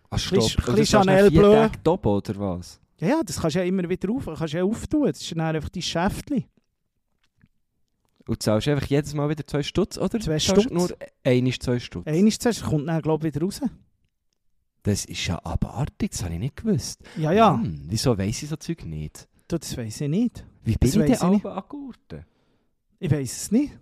Ah, 0.10 0.18
stopp. 0.18 0.40
Bisschen- 0.40 0.64
Und 0.68 0.76
bisschen 0.76 1.02
Chanel 1.04 1.32
Bleu. 1.32 1.54
Tage 1.54 1.84
top, 1.84 2.06
oder 2.06 2.34
was? 2.40 2.80
Ja, 3.00 3.08
ja, 3.08 3.22
das 3.26 3.40
kannst 3.40 3.56
du 3.56 3.60
ja 3.60 3.66
immer 3.66 3.88
wieder 3.88 4.10
auf, 4.12 4.26
kannst 4.26 4.54
du 4.54 4.58
ja 4.58 4.64
auftun. 4.66 5.06
Das 5.08 5.22
ist 5.22 5.32
dann 5.32 5.40
einfach 5.56 5.70
dein 5.70 5.82
Schäftchen. 5.82 6.44
Und 8.28 8.36
du 8.36 8.40
zahlst 8.40 8.68
einfach 8.68 8.88
jedes 8.88 9.14
Mal 9.14 9.30
wieder 9.30 9.46
zwei 9.48 9.64
Stutz, 9.64 9.98
oder? 9.98 10.20
Zwei 10.20 10.38
Du 10.38 10.44
zahlst 10.44 10.46
Stutz. 10.46 10.70
Nur 10.72 10.90
einmal 11.24 11.54
zwei 11.54 11.80
Stutz. 11.80 12.08
Eines 12.08 12.40
zuerst 12.40 12.64
kommt 12.64 12.88
dann, 12.88 13.02
glaube 13.02 13.28
ich, 13.28 13.34
wieder 13.36 13.46
raus. 13.46 13.62
Das 14.84 15.06
ist 15.06 15.28
ja 15.28 15.38
abartig, 15.44 16.12
das 16.12 16.24
habe 16.24 16.34
ich 16.36 16.40
nicht 16.40 16.56
gewusst. 16.58 17.02
Ja, 17.18 17.32
ja, 17.32 17.52
Mann, 17.52 17.86
wieso 17.88 18.18
weiss 18.18 18.42
ich 18.44 18.50
so 18.50 18.56
Zeug 18.56 18.86
nicht? 18.86 19.28
du, 19.48 19.58
das 19.58 19.76
weiß 19.78 20.02
ich 20.02 20.10
nicht. 20.10 20.46
Wie 20.64 20.76
bin 20.76 20.90
Das 20.90 20.96
ich 20.96 21.02
weiss 21.02 21.20
denn 21.20 21.30
alle? 21.30 22.26
Ich 23.00 23.12
weiß 23.12 23.32
es 23.44 23.52
nicht. 23.52 23.78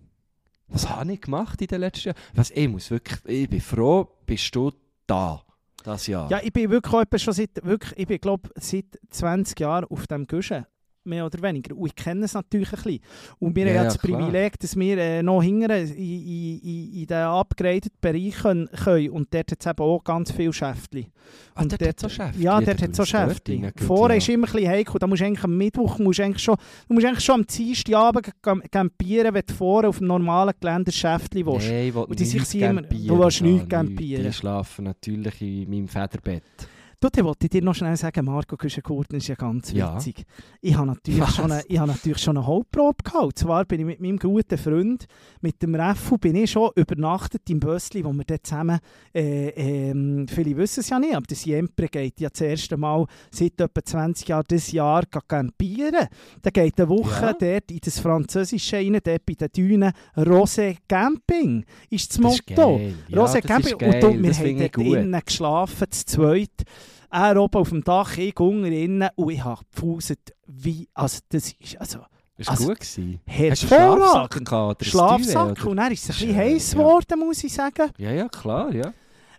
Was 0.67 0.89
habe 0.89 1.13
ich 1.13 1.21
gemacht 1.21 1.61
in 1.61 1.67
den 1.67 1.79
letzten 1.81 2.09
Jahren? 2.09 2.17
Was, 2.33 2.51
ich 2.51 2.67
muss 2.67 2.89
wirklich, 2.89 3.19
ich 3.25 3.49
bin 3.49 3.61
froh, 3.61 4.07
bist 4.25 4.53
du 4.55 4.71
da. 5.05 5.43
das 5.83 6.07
Jahr. 6.07 6.29
Ja, 6.31 6.39
ich 6.43 6.51
bin 6.51 6.69
wirklich 6.71 7.21
schon 7.21 7.33
seit, 7.33 7.63
wirklich, 7.63 7.93
ich 7.97 8.07
bin, 8.07 8.19
glaube 8.19 8.49
seit 8.55 8.85
20 9.09 9.59
Jahren 9.59 9.85
auf 9.85 10.07
dem 10.07 10.25
Guschen. 10.25 10.65
Mehr 11.05 11.25
oder 11.25 11.39
weniger. 11.41 11.75
Und 11.77 11.85
ich 11.87 11.95
kenne 11.95 12.25
es 12.25 12.33
natürlich 12.33 12.69
ein 12.73 12.81
bisschen. 12.83 12.99
Und 13.39 13.55
wir 13.55 13.63
Ja, 13.65 13.69
haben 13.69 13.75
ja 13.77 13.83
das 13.85 13.99
klar. 13.99 14.19
Privileg, 14.19 14.59
dass 14.59 14.75
wir 14.75 14.97
äh, 14.97 15.21
noch 15.23 15.41
hinten 15.43 15.69
in, 15.69 15.87
in, 15.95 16.59
in, 16.59 16.93
in 16.93 17.05
den 17.07 17.17
upgraded 17.25 17.91
Bereich 18.01 18.35
können, 18.35 18.67
können. 18.83 19.09
Und 19.11 19.33
dort 19.33 19.51
hat 19.51 19.59
es 19.59 19.65
eben 19.67 19.79
auch 19.83 20.03
ganz 20.03 20.31
viele 20.31 20.51
Schäftchen. 20.51 21.05
Ah, 21.53 21.61
und 21.61 21.71
dort 21.71 21.81
dort- 21.81 21.89
hat's 21.89 22.01
so 22.01 22.09
Schäftchen? 22.09 22.41
Ja, 22.41 22.59
Ja, 22.59 22.65
dort 22.65 22.81
hat 22.81 22.99
es 22.99 23.13
rein, 23.13 23.61
gut, 23.61 23.81
Vorher 23.81 24.15
ja. 24.15 24.17
ist 24.17 24.29
immer 24.29 24.47
ein 24.47 24.53
bisschen 24.53 24.69
heikel. 24.69 24.99
Da 24.99 25.07
musst 25.07 25.21
du 25.21 25.25
eigentlich 25.25 25.43
am 25.43 25.57
Mittwoch 25.57 25.99
musst 25.99 26.19
eigentlich 26.19 26.43
schon, 26.43 26.55
du 26.87 26.93
musst 26.95 27.05
eigentlich 27.05 27.23
schon 27.25 27.35
am 27.35 27.45
Dienstagabend 27.47 28.31
campieren, 28.71 29.33
wenn 29.33 29.43
du 29.45 29.53
vorher 29.53 29.89
auf 29.89 29.99
dem 29.99 30.07
normalen 30.07 30.53
Gelände 30.59 30.89
ein 30.89 30.93
Schäftchen 30.93 31.45
willst. 31.45 31.67
Nein, 31.67 31.87
ich 31.87 31.93
will 31.95 32.03
Und 32.03 32.19
die 32.19 32.59
immer- 32.61 32.81
du 32.81 33.19
willst 33.19 33.69
campieren. 33.69 34.25
Ich 34.27 34.35
schlafe 34.37 34.81
natürlich 34.81 35.41
in 35.41 35.69
meinem 35.69 35.87
Federbett. 35.87 36.43
Du, 37.05 37.09
dann 37.11 37.25
wollte 37.25 37.45
ich 37.45 37.51
dir 37.51 37.61
noch 37.61 37.75
schnell 37.75 37.95
sagen, 37.97 38.25
Marco 38.25 38.57
Küschenkurten 38.57 39.17
ist 39.17 39.27
ja 39.27 39.35
ganz 39.35 39.71
Ja. 39.71 39.95
witzig. 39.95 40.25
Ich 40.59 40.75
habe 40.75 40.87
natürlich, 40.87 41.21
Was? 41.21 41.35
schon 41.35 41.51
eine, 41.51 41.61
ich 41.67 41.77
habe 41.77 41.91
natürlich 41.91 42.17
schon 42.17 42.35
eine 42.35 42.47
Hauptprobe 42.47 43.03
gehabt. 43.03 43.23
Und 43.25 43.37
zwar 43.37 43.63
bin 43.65 43.81
ich 43.81 43.85
mit 43.85 43.99
meinem 44.01 44.17
guten 44.17 44.57
Freund, 44.57 45.05
mit 45.39 45.61
dem 45.61 45.75
Reffu, 45.75 46.17
bin 46.17 46.35
ich 46.35 46.49
schon 46.49 46.71
übernachtet 46.75 47.47
im 47.51 47.59
Bössli, 47.59 48.03
wo 48.03 48.11
wir 48.11 48.23
dort 48.25 48.47
zusammen, 48.47 48.79
äh, 49.13 49.49
ähm, 49.49 50.25
viele 50.27 50.57
wissen 50.57 50.79
es 50.79 50.89
ja 50.89 50.97
nicht, 50.97 51.15
aber 51.15 51.27
das 51.29 51.45
Jempre 51.45 51.89
geht 51.89 52.19
ja 52.19 52.29
das 52.29 52.41
erste 52.41 52.75
Mal 52.75 53.05
seit 53.29 53.61
etwa 53.61 53.83
20 53.83 54.27
Jahren 54.27 54.45
das 54.47 54.71
Jahr 54.71 55.03
campieren. 55.05 56.07
Da 56.41 56.49
geht 56.49 56.79
eine 56.79 56.89
Woche 56.89 57.21
Ja. 57.21 57.33
dort 57.33 57.69
in 57.69 57.79
das 57.83 57.99
Französische 57.99 58.77
rein, 58.77 58.93
dort 59.03 59.25
bei 59.27 59.33
den 59.33 59.49
Dünen. 59.55 59.91
Rosé 60.17 60.77
Camping 60.87 61.65
ist 61.91 62.09
das 62.09 62.17
Das 62.19 62.33
ist 62.39 62.49
Motto. 62.49 62.77
geil. 62.77 62.95
Ja, 63.09 63.17
Rosé 63.23 63.41
das 63.41 63.45
Camping. 63.51 63.77
ist. 63.79 63.93
Und 63.93 64.01
du, 64.03 64.23
wir 64.23 64.29
das 64.29 64.39
haben 64.39 64.57
dort 64.57 64.77
innen 64.77 65.21
geschlafen, 65.23 65.85
zu 65.91 66.05
zweit. 66.07 66.49
Er 67.11 67.41
oben 67.41 67.57
auf 67.57 67.69
dem 67.69 67.83
Dach, 67.83 68.17
ich 68.17 68.39
unten 68.39 68.65
innen. 68.65 69.09
Und 69.15 69.29
ich 69.31 69.43
habe 69.43 69.61
gefuselt, 69.73 70.33
wie... 70.47 70.87
Also 70.93 71.19
das 71.29 71.53
ist 71.53 71.79
also 71.79 71.99
Ist 72.37 72.49
Also, 72.49 72.67
gut 72.67 72.79
gewesen. 72.79 73.21
Schlafsack 73.27 73.69
hervorragend. 73.69 74.85
Schlafsack. 74.85 75.51
Oder? 75.51 75.67
Und 75.67 75.77
dann 75.77 75.91
ist 75.91 76.03
es 76.03 76.09
ein 76.09 76.19
bisschen 76.27 76.35
heiß 76.35 76.71
ja. 76.73 76.77
geworden, 76.79 77.19
muss 77.19 77.43
ich 77.43 77.53
sagen. 77.53 77.91
Ja, 77.97 78.11
ja, 78.11 78.27
klar, 78.27 78.73
ja. 78.73 78.93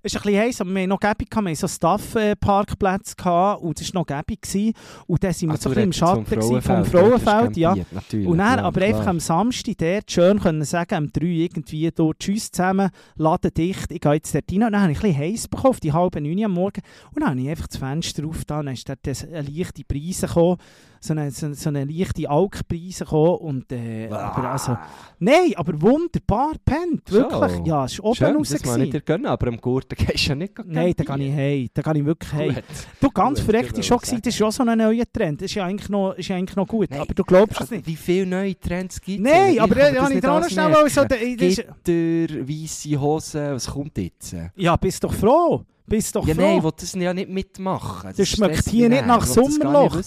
Es 0.06 0.14
ein 0.14 0.22
bisschen 0.22 0.38
heiß, 0.40 0.60
aber 0.60 0.70
wir 0.70 0.80
hatten 0.82 0.88
noch 0.90 1.00
gäbig, 1.00 1.30
gehabt. 1.30 1.44
wir 1.46 1.50
hatten 1.50 1.56
so 1.60 1.66
Staff-Parkplätze 1.68 3.16
gehabt, 3.16 3.62
und 3.62 3.80
es 3.80 3.92
war 3.94 4.00
noch 4.02 4.06
gäbig. 4.06 4.40
gewesen. 4.42 4.72
Und 5.06 5.24
dann 5.24 5.32
sind 5.32 5.48
wir 5.48 5.54
Ah, 5.54 5.56
so 5.58 5.68
ein 5.70 5.74
bisschen 5.74 5.84
im 5.84 5.92
Schatten 5.92 6.26
vom 6.26 6.38
gewesen, 6.38 6.62
vom 6.62 6.84
Frauenfeld, 6.84 7.22
Frauenfeld. 7.24 7.56
Ja. 7.56 7.74
Natürlich, 7.90 8.26
Und 8.28 8.38
dann 8.38 8.58
ja, 8.58 8.64
aber 8.64 8.80
klar. 8.80 8.88
einfach 8.94 9.06
am 9.08 9.20
Samstag 9.20 9.78
dort 9.78 10.10
schön 10.10 10.38
können 10.40 10.64
sagen, 10.64 10.94
am 10.94 11.12
3 11.12 11.24
irgendwie 11.26 11.90
dort 11.94 12.18
Tschüss 12.20 12.50
zusammen, 12.50 12.90
Laden 13.16 13.52
dicht, 13.54 13.90
ich 13.90 14.00
gehe 14.00 14.12
jetzt 14.12 14.34
dort 14.34 14.44
rein. 14.52 14.62
Und 14.62 14.72
dann 14.72 14.82
habe 14.82 14.92
ich 14.92 14.98
ein 14.98 15.02
bisschen 15.02 15.18
heiß 15.18 15.48
bekommen, 15.48 15.70
auf 15.70 15.80
die 15.80 15.92
halbe 15.92 16.20
9 16.20 16.44
am 16.44 16.52
Morgen. 16.52 16.82
Und 17.12 17.20
dann 17.22 17.30
habe 17.30 17.40
ich 17.40 17.48
einfach 17.48 17.66
das 17.66 17.76
Fenster 17.78 18.24
aufgetan, 18.26 18.66
dann 18.66 18.74
ist 18.74 18.88
dort 18.88 19.00
das- 19.02 19.24
eine 19.26 19.42
leichte 19.42 19.82
Brise 19.84 20.26
gekommen, 20.26 20.58
so 21.06 21.12
eine, 21.14 21.30
so, 21.30 21.52
so 21.52 21.68
eine 21.68 21.84
leichte 21.84 22.28
Alkbrise 22.28 23.04
gekommen. 23.04 23.36
Und, 23.38 23.72
äh, 23.72 24.08
aber 24.10 24.50
also, 24.50 24.76
nein, 25.18 25.52
aber 25.56 25.80
wunderbar 25.80 26.52
pennt, 26.64 27.02
So. 27.08 27.16
wirklich. 27.18 27.66
Ja, 27.66 27.84
es 27.84 27.98
war 27.98 28.06
oben 28.06 28.16
Schön, 28.16 28.36
raus. 28.36 28.48
das 28.50 28.62
kann 28.62 28.72
ich 28.72 28.90
gewesen. 28.90 28.90
dir 28.92 29.00
gönnen, 29.00 29.26
aber 29.26 29.48
am 29.48 29.60
Gurten 29.60 29.96
gehst 29.96 30.24
du 30.26 30.28
ja 30.30 30.34
nicht 30.34 30.52
Nein, 30.66 30.94
da 30.96 31.16
gehe 31.16 31.28
ich 31.28 31.34
heim. 31.34 31.68
Da 31.74 31.82
gehe 31.82 32.00
ich 32.00 32.06
wirklich. 32.06 32.54
Gut. 32.54 32.64
Du, 33.00 33.10
ganz 33.10 33.40
verreckt 33.40 33.72
ich 33.72 33.78
ist 33.80 33.86
schon 33.86 33.98
gewesen, 33.98 34.20
das 34.22 34.34
ist 34.34 34.40
ja 34.40 34.50
so 34.50 34.62
ein 34.64 34.78
neuer 34.78 35.04
Trend. 35.12 35.40
Das 35.40 35.46
ist 35.50 35.54
ja 35.54 35.64
eigentlich 35.64 35.88
noch, 35.88 36.12
ist 36.14 36.28
ja 36.28 36.36
eigentlich 36.36 36.56
noch 36.56 36.66
gut. 36.66 36.90
Nein, 36.90 37.00
aber 37.00 37.14
du 37.14 37.22
glaubst 37.24 37.60
es 37.60 37.70
nicht. 37.70 37.86
wie 37.86 37.96
viele 37.96 38.26
neue 38.26 38.58
Trends 38.58 39.00
gibt 39.00 39.24
es? 39.26 39.32
Nein, 39.32 39.58
aber 39.58 39.74
da 39.74 40.02
habe 40.02 40.14
ich 40.14 40.24
auch 40.26 40.40
noch 40.40 40.48
schnell 40.48 40.72
so... 40.88 41.02
ist- 41.02 41.64
Gitter, 41.84 42.48
weisse 42.48 43.00
Hosen, 43.00 43.52
was 43.52 43.66
kommt 43.66 43.96
jetzt? 43.98 44.34
Ja, 44.56 44.76
bist 44.76 45.02
doch 45.04 45.12
froh. 45.12 45.62
Bist 45.88 46.16
doch 46.16 46.26
Ja, 46.26 46.34
froh. 46.34 46.40
nein, 46.42 46.58
ich 46.58 46.64
will 46.64 46.72
das 46.76 46.92
ja 46.94 47.14
nicht 47.14 47.30
mitmachen. 47.30 48.12
Das 48.16 48.28
schmeckt 48.28 48.54
stresst 48.56 48.70
hier 48.70 48.88
nicht 48.88 49.06
nach 49.06 49.20
das 49.20 49.34
Sommerloch. 49.34 50.00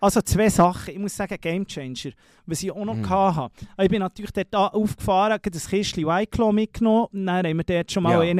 Also 0.00 0.20
zwei 0.22 0.48
Sachen. 0.48 0.94
Ich 0.94 0.98
muss 0.98 1.14
sagen, 1.14 1.36
Gamechanger, 1.38 2.12
was 2.46 2.62
ich 2.62 2.70
auch 2.72 2.84
noch 2.84 2.94
Mhm. 2.94 3.08
hatte. 3.10 3.50
Ich 3.82 3.88
bin 3.90 4.00
natürlich 4.00 4.30
dort 4.32 4.54
aufgefahren, 4.54 5.34
habe 5.34 5.50
das 5.50 5.68
Kistchen 5.68 6.06
Weiklo 6.06 6.50
mitgenommen. 6.50 7.08
Dann 7.12 7.46
haben 7.46 7.56
wir 7.58 7.64
dort 7.64 7.92
schon 7.92 8.02
mal 8.04 8.12
Ja. 8.24 8.30
einen 8.30 8.38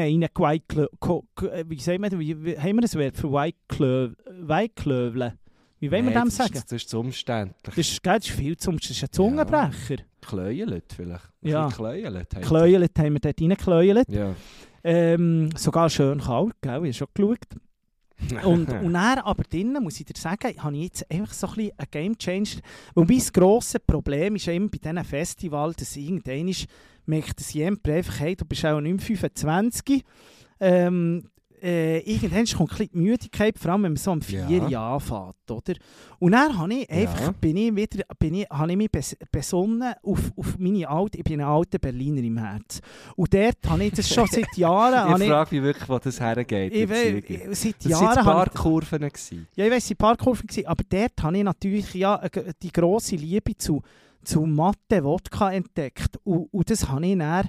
ko- 0.99 1.25
äh, 1.43 1.65
Wie 1.69 1.79
sagen 1.79 2.03
wir, 2.03 2.19
wie, 2.19 2.43
wie 2.45 2.59
haben 2.59 2.77
wir 2.77 2.81
das 2.83 2.97
Wort 2.97 3.17
für 3.19 3.31
Weiklö, 3.33 4.13
Weiklöwle? 4.41 5.35
Wie 5.81 5.93
wollen 5.93 6.07
wir 6.07 6.13
Nein, 6.15 6.25
dem 6.25 6.29
das 6.29 6.37
sagen? 6.37 6.55
Ist, 6.55 6.65
das 6.73 6.83
ist 6.83 6.89
zu 6.89 6.99
umständlich. 6.99 7.55
Das 7.63 7.77
ist, 7.79 8.01
das 8.05 8.19
ist 8.27 8.31
viel 8.31 8.57
zum... 8.57 8.79
Das 8.79 8.91
ist 8.91 9.03
ein 9.05 9.13
Zungenbrecher. 9.13 9.97
Vielleicht. 10.93 11.29
Ja. 11.43 11.67
bisschen 11.67 11.77
Kleuelt. 11.77 12.35
heisst 12.35 12.49
Kleuelt 12.49 12.99
haben 12.99 13.13
wir 13.13 13.21
dort 13.21 13.41
reingekleuelt. 13.41 14.09
das. 14.09 14.15
Ja. 14.17 14.35
Ähm, 14.91 15.51
sogar 15.55 15.91
schön 15.91 16.19
kalt, 16.19 16.55
gell? 16.63 16.87
Ich 16.87 16.99
habe 16.99 17.13
schon 17.15 17.37
geschaut. 17.37 18.45
Und, 18.47 18.73
und 18.83 18.93
dann 18.95 19.19
aber 19.19 19.43
drinnen, 19.43 19.83
muss 19.83 20.01
ich 20.01 20.07
dir 20.07 20.19
sagen, 20.19 20.55
habe 20.63 20.77
ich 20.77 20.83
jetzt 20.85 21.11
einfach 21.11 21.35
so 21.35 21.47
ein 21.49 21.55
bisschen 21.57 21.79
einen 21.79 21.91
Game 21.91 22.19
Changer. 22.19 22.63
Wobei 22.95 23.17
das 23.17 23.31
grosse 23.31 23.81
Problem 23.81 24.37
ist 24.37 24.49
eben 24.49 24.71
bei 24.71 24.79
diesen 24.79 25.05
Festivals, 25.05 25.77
dass 25.77 25.95
irgendwann 25.95 26.49
ist, 26.49 26.69
merkt 27.05 27.39
das 27.39 27.53
jemand 27.53 27.87
einfach, 27.87 28.19
hey, 28.21 28.35
du 28.35 28.47
bist 28.47 28.65
auch 28.65 28.81
nicht 28.81 28.97
mehr 28.97 29.19
25. 29.19 30.03
Ähm, 30.61 31.29
äh, 31.63 31.99
irgendwann 32.01 32.45
kommt 32.47 32.71
ein 32.73 32.77
bisschen 32.79 32.91
die 32.93 32.99
Müdigkeit, 32.99 33.59
vor 33.59 33.73
allem 33.73 33.83
wenn 33.85 33.93
man 33.93 33.97
so 33.97 34.11
um 34.13 34.21
4 34.23 34.47
Ja. 34.69 34.95
Anfängt, 34.95 35.35
oder? 35.51 35.75
Und 36.19 36.33
dann 36.33 36.59
habe 36.59 36.75
ich 36.75 36.91
einfach, 36.91 37.21
Ja. 37.21 37.33
bin 37.41 37.57
ich 37.57 37.75
wieder, 37.75 38.05
bin 38.19 38.35
ich, 38.35 38.49
habe 38.51 38.71
ich 38.71 38.77
mich 38.77 38.91
bes 38.91 39.17
besonnen 39.31 39.95
auf, 40.03 40.33
auf 40.37 40.59
meine 40.59 40.89
alte, 40.89 41.19
ich 41.19 41.25
bin 41.25 41.41
ein 41.41 41.47
alter 41.47 41.79
Berliner 41.79 42.23
im 42.23 42.39
Herz. 42.39 42.81
Und 43.17 43.33
dort 43.33 43.57
habe 43.67 43.85
ich 43.85 43.93
das 43.93 44.09
schon 44.09 44.27
seit 44.31 44.57
Jahren... 44.57 45.21
Ich 45.21 45.29
frage 45.29 45.55
mich 45.57 45.65
wirklich, 45.65 45.89
wo 45.89 45.99
das 45.99 46.21
hergeht. 46.21 46.73
ich, 46.75 46.89
Beziehung. 46.89 47.23
ich, 47.53 47.59
seit 47.59 47.75
Das 47.85 47.93
waren 47.93 48.03
Jahren 48.03 48.19
ein 48.19 48.25
paar 48.25 48.51
Kurven. 48.51 48.99
gewesen. 49.01 49.47
ja, 49.57 49.65
ich 49.65 49.71
weiss, 49.71 49.85
es 49.85 49.91
waren 49.91 49.97
Parkkurven, 49.99 50.47
gewesen, 50.47 50.67
aber 50.67 50.85
dort 50.89 51.23
habe 51.23 51.39
ich 51.39 51.45
natürlich 51.45 51.95
ja, 51.95 52.17
äh, 52.17 52.53
die 52.63 52.73
grosse 52.73 53.17
Liebe 53.17 53.57
zu, 53.57 53.83
zu 54.25 54.41
Mathe 54.43 55.03
Wodka 55.03 55.53
entdeckt. 55.53 56.19
Und, 56.25 56.49
und 56.53 56.71
das 56.71 56.89
habe 56.89 57.07
ich 57.07 57.17
dann, 57.19 57.49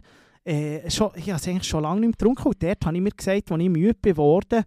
äh, 0.49 0.89
schon, 0.89 1.11
ich 1.15 1.29
habe 1.29 1.39
es 1.39 1.47
eigentlich 1.47 1.67
schon 1.67 1.83
lange 1.83 2.01
nicht 2.01 2.07
mehr 2.09 2.11
getrunken. 2.33 2.47
Und 2.47 2.63
dort 2.63 2.85
habe 2.85 2.95
ich 2.95 3.01
mir 3.03 3.11
gesagt, 3.11 3.51
als 3.51 3.61
ich 3.61 3.69
müde 3.69 3.95
geworden 4.01 4.63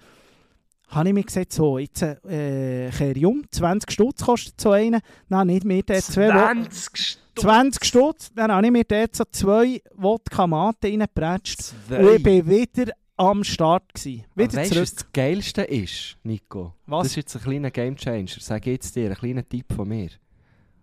habe 0.88 1.08
ich 1.08 1.14
mir 1.14 1.22
gesagt, 1.24 1.52
so, 1.54 1.78
jetzt 1.78 2.02
äh, 2.02 2.90
kehre 2.90 3.12
ich 3.16 3.24
um, 3.24 3.42
20 3.50 3.90
Stutz 3.90 4.24
kostet 4.26 4.60
so 4.60 4.72
einen. 4.72 5.00
Nein, 5.28 5.46
nicht 5.46 5.64
mehr 5.64 5.82
dort 5.82 6.02
zwei 6.02 6.28
Wo- 6.28 6.38
20 6.62 6.96
Stunden. 6.98 7.40
20 7.40 7.84
Stutz. 7.86 8.30
Dann 8.34 8.52
habe 8.52 8.66
ich 8.66 8.72
mir 8.72 8.84
dort 8.84 9.16
so 9.16 9.24
zwei 9.32 9.80
Wodka 9.94 10.46
Mate 10.46 10.88
reingepratscht. 10.88 11.72
Und 11.88 11.98
ich 12.16 12.24
war 12.26 12.46
wieder 12.46 12.92
am 13.16 13.42
Start. 13.42 13.84
Aber 13.94 14.04
Wieder 14.04 14.52
weißt 14.58 14.68
zurück. 14.72 14.82
was 14.82 14.94
das 14.96 15.12
Geilste 15.14 15.62
ist, 15.62 16.18
Nico? 16.24 16.74
Was? 16.84 17.04
Das 17.04 17.12
ist 17.12 17.16
jetzt 17.16 17.36
ein 17.36 17.42
kleiner 17.42 17.70
Gamechanger. 17.70 18.26
Sag 18.38 18.66
jetzt 18.66 18.94
dir, 18.94 19.08
ein 19.10 19.16
kleiner 19.16 19.48
Tipp 19.48 19.72
von 19.74 19.88
mir. 19.88 20.10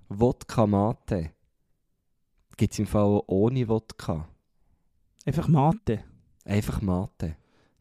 Wodka 0.07 0.65
Mate. 0.65 1.29
Gibt 2.57 2.73
es 2.73 2.79
im 2.79 2.87
Fall 2.87 3.21
ohne 3.27 3.67
Wodka. 3.67 4.27
Einfach 5.29 5.47
Mate. 5.47 5.99
Einfach 6.43 6.81
Mate. 6.81 7.35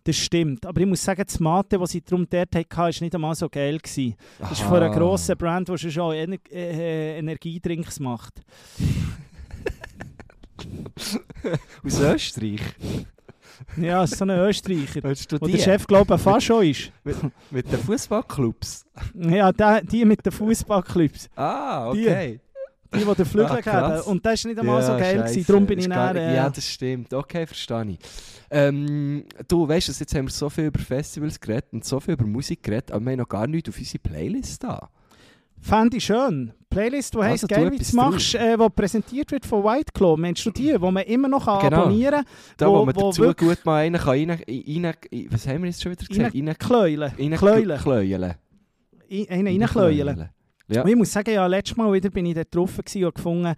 Das 0.05 0.16
stimmt. 0.16 0.66
Aber 0.66 0.78
ich 0.82 0.86
muss 0.86 1.03
sagen, 1.03 1.22
das 1.26 1.40
Mate, 1.40 1.78
das 1.78 1.92
sie 1.92 2.03
darum 2.03 2.26
dort 2.28 2.55
hatte, 2.55 2.76
war 2.76 2.88
nicht 2.88 3.14
einmal 3.14 3.34
so 3.34 3.49
geil. 3.49 3.78
Gewesen. 3.78 4.16
Das 4.38 4.53
ist 4.53 4.61
Aha. 4.61 4.68
von 4.68 4.82
einer 4.82 4.94
grossen 4.94 5.34
Brand, 5.38 5.66
die 5.70 5.78
schon 5.90 6.12
Ener 6.12 6.36
äh, 6.53 7.18
Energiedrinks 7.18 8.01
macht. 8.01 8.42
Aus 11.84 12.01
Österreich. 12.01 12.61
Ja, 13.78 14.05
ist 14.05 14.16
so 14.18 14.24
ein 14.26 14.30
Österreicher. 14.30 15.03
Wo 15.40 15.46
die? 15.46 15.53
der 15.53 15.59
Chef, 15.59 15.86
glaube 15.86 16.14
ich, 16.16 16.20
fast 16.20 16.44
schon 16.46 16.64
ist. 16.66 16.92
Mit 17.51 17.72
den 17.72 17.78
Fußballclubs? 17.78 18.84
Ja, 19.14 19.51
der, 19.53 19.80
die 19.82 20.05
mit 20.05 20.24
den 20.24 20.32
Fußballclubs. 20.32 21.30
Ah, 21.34 21.92
Die. 21.94 22.07
okay. 22.09 22.40
Die, 22.95 22.99
die 23.05 23.14
den 23.14 23.24
Flügel 23.26 23.61
Ah. 23.66 24.01
Und 24.01 24.24
das 24.24 24.34
ist 24.34 24.47
nicht 24.47 24.59
einmal 24.59 24.82
so 24.82 24.93
Ja, 24.93 24.99
geil. 24.99 25.18
scheisse. 25.18 25.32
Gewesen. 25.34 25.47
Darum 25.53 25.66
bin 25.66 25.78
ich 25.78 25.89
dann... 25.89 26.16
Äh, 26.16 26.36
Ja, 26.36 26.49
das 26.49 26.66
stimmt. 26.66 27.12
Okay, 27.12 27.47
verstehe 27.47 27.84
ich. 27.91 27.99
Ähm, 28.51 29.24
du, 29.47 29.68
weißt 29.68 29.89
du, 29.89 29.93
jetzt 29.93 30.14
haben 30.14 30.26
wir 30.26 30.32
so 30.32 30.49
viel 30.49 30.64
über 30.66 30.78
Festivals 30.80 31.39
geredet 31.39 31.66
und 31.72 31.84
so 31.84 32.01
viel 32.01 32.14
über 32.14 32.24
Musik 32.24 32.62
geredet, 32.62 32.91
aber 32.91 33.05
wir 33.05 33.12
haben 33.12 33.18
noch 33.18 33.28
gar 33.28 33.47
nichts 33.47 33.68
auf 33.68 33.76
unsere 33.78 33.99
Playlist 33.99 34.64
da. 34.64 34.89
Fände 35.61 35.97
ich 35.99 36.05
schön. 36.05 36.53
Playlist, 36.70 37.14
die 37.14 37.18
heisst 37.18 37.45
Also, 37.45 37.49
«Geil, 37.49 37.72
wie 37.72 37.78
du 37.78 37.97
machst», 37.97 38.34
äh, 38.36 38.57
die 38.57 38.68
präsentiert 38.70 39.32
wird 39.32 39.45
von 39.45 39.64
White 39.64 39.91
Claw. 39.93 40.16
Meinst 40.16 40.47
du 40.47 40.51
die, 40.51 40.72
die 40.72 40.78
man 40.78 40.99
immer 41.05 41.28
noch 41.28 41.45
kann 41.47 41.61
Genau. 41.68 41.82
abonnieren 41.82 42.24
Da, 42.57 42.68
Wo- 42.68 42.78
wo, 42.80 42.84
man 42.86 42.95
wo 42.97 43.09
dazu 43.11 43.22
wirklich- 43.22 43.49
gut 43.57 43.66
mal 43.66 43.78
rein 43.82 43.93
kann, 43.95 44.09
rein, 44.09 44.30
rein, 44.30 44.95
was 45.30 45.47
haben 45.49 45.62
wir 45.62 45.66
jetzt 45.70 45.82
schon 45.82 45.93
wieder 45.93 46.07
gesagt? 46.07 46.34
Rein, 46.34 46.47
kann? 46.47 46.59
Kläulen. 46.59 47.12
rein, 47.18 47.30
Kläulen. 47.36 47.78
Kläulen. 47.80 48.34
In- 49.09 49.28
Einen 49.30 49.47
reinkläulen. 49.62 50.28
Ja. 50.68 50.82
Und 50.82 50.88
ich 50.88 50.96
muss 50.96 51.12
sagen, 51.12 51.30
ja, 51.30 51.46
letztes 51.46 51.76
Mal 51.76 51.92
wieder 51.92 52.10
bin 52.10 52.26
ich 52.26 52.34
dort 52.34 52.54
drauf 52.54 52.78
und 52.78 53.14
gefunden, 53.14 53.54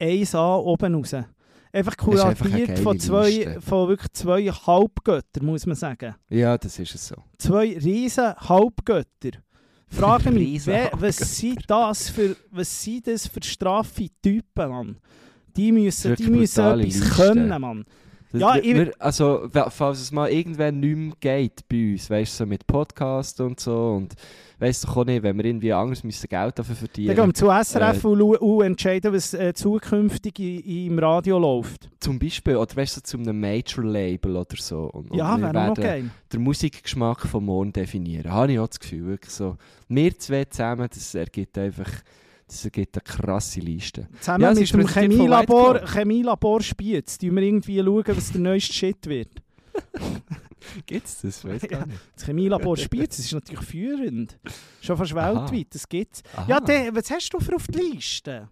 1A 0.00 0.56
oben 0.58 0.94
raus. 0.94 1.14
Einfach 1.14 1.92
ist 1.92 1.96
einfach 1.96 1.96
kuratiert 1.96 2.78
von, 2.78 3.00
zwei, 3.00 3.30
Liste. 3.30 3.60
von 3.60 3.88
wirklich 3.88 4.12
zwei 4.12 4.44
Halbgöttern, 4.44 5.44
muss 5.44 5.66
man 5.66 5.74
sagen. 5.74 6.14
ja, 6.28 6.56
das 6.56 6.78
ist 6.78 6.94
es 6.94 7.08
so. 7.08 7.16
Zwei 7.38 7.76
riesen 7.76 8.34
Halbgötter. 8.36 9.40
Frage 9.88 10.30
mich, 10.30 10.66
wer, 10.66 10.90
was, 10.92 11.16
sind 11.16 11.62
das 11.68 12.10
für, 12.10 12.36
was 12.50 12.84
sind 12.84 13.06
das 13.06 13.26
für 13.26 13.42
straffe 13.42 14.08
Typen, 14.22 14.68
Mann? 14.68 14.96
Die 15.56 15.72
müssen, 15.72 16.14
die 16.16 16.30
müssen 16.30 16.64
etwas 16.64 16.84
Liste. 16.84 17.08
können, 17.10 17.60
Mann. 17.60 17.84
Ja, 18.40 18.54
wir, 18.54 18.64
ich- 18.64 18.74
wir, 18.74 18.92
also, 18.98 19.48
falls 19.70 20.00
es 20.00 20.12
mal 20.12 20.30
irgendwann 20.30 20.80
nicht 20.80 20.96
mehr 20.96 21.12
geht 21.20 21.68
bei 21.68 21.92
uns, 21.92 22.08
weißt 22.10 22.32
du, 22.40 22.44
so 22.44 22.46
mit 22.46 22.66
Podcast 22.66 23.40
und 23.40 23.60
so 23.60 23.92
und 23.96 24.14
weißt 24.58 24.84
du 24.84 24.88
auch 24.88 25.04
nicht, 25.04 25.22
wenn 25.22 25.36
wir 25.36 25.44
irgendwie 25.44 25.72
anders 25.72 26.04
müssen 26.04 26.28
Geld 26.28 26.58
dafür 26.58 26.74
Dann 26.74 26.86
verdienen. 26.86 27.14
gehen 27.16 27.26
wir 27.26 27.34
zu 27.34 27.46
SRF 27.50 28.04
Äh, 28.04 28.06
und, 28.06 28.22
und 28.22 28.62
entscheiden, 28.64 29.12
was 29.12 29.34
äh, 29.34 29.52
zukünftig 29.54 30.38
im 30.38 30.98
Radio 30.98 31.38
läuft. 31.38 31.90
Zum 32.00 32.18
Beispiel, 32.18 32.56
oder 32.56 32.74
weißt 32.76 32.96
du, 32.96 33.00
so 33.00 33.04
zu 33.04 33.18
einem 33.18 33.40
Major-Label 33.40 34.36
oder 34.36 34.56
so. 34.56 34.84
Und, 34.90 35.14
Ja, 35.14 35.36
wir 35.36 35.42
wäre 35.42 35.48
auch 35.50 35.52
noch 35.68 35.76
werden 35.76 35.84
geil. 35.84 36.10
den 36.32 36.42
Musikgeschmack 36.42 37.20
von 37.26 37.44
morgen 37.44 37.72
definieren. 37.72 38.30
Habe 38.32 38.52
ich 38.52 38.58
auch 38.58 38.68
das 38.68 38.80
Gefühl, 38.80 39.06
wirklich 39.06 39.32
so. 39.34 39.56
Wir 39.88 40.18
zwei 40.18 40.44
zusammen, 40.46 40.88
das 40.92 41.14
ergibt 41.14 41.58
einfach, 41.58 41.90
das 42.54 42.64
ergibt 42.64 42.96
eine 42.96 43.02
krasse 43.02 43.60
Liste. 43.60 44.08
Zusammen 44.20 44.42
Ja, 44.42 44.50
es 44.50 44.58
mit 44.58 44.64
ist 44.64 44.74
dem 44.74 44.86
Chemielabor, 44.86 45.80
Chemielabor 45.86 46.60
Spiez, 46.62 47.18
tun 47.18 47.34
wir 47.36 47.42
irgendwie 47.42 47.78
schauen, 47.82 48.04
was 48.16 48.32
der 48.32 48.40
neueste 48.40 48.72
Shit 48.72 49.06
wird. 49.06 49.30
Gibt's 50.86 51.20
das? 51.20 51.44
Weiß 51.44 51.62
gar 51.68 51.86
nicht. 51.86 52.00
Das 52.14 52.24
Chemielabor 52.24 52.76
Spiez, 52.76 53.18
ist 53.18 53.32
natürlich 53.32 53.64
führend. 53.64 54.38
Schon 54.80 54.96
fast 54.96 55.14
Aha. 55.14 55.34
weltweit, 55.50 55.74
das 55.74 55.88
gibt's. 55.88 56.22
Aha. 56.34 56.46
Ja, 56.48 56.60
der, 56.60 56.94
was 56.94 57.10
hast 57.10 57.30
du 57.30 57.40
für 57.40 57.56
auf 57.56 57.66
die 57.66 57.78
Liste? 57.78 58.48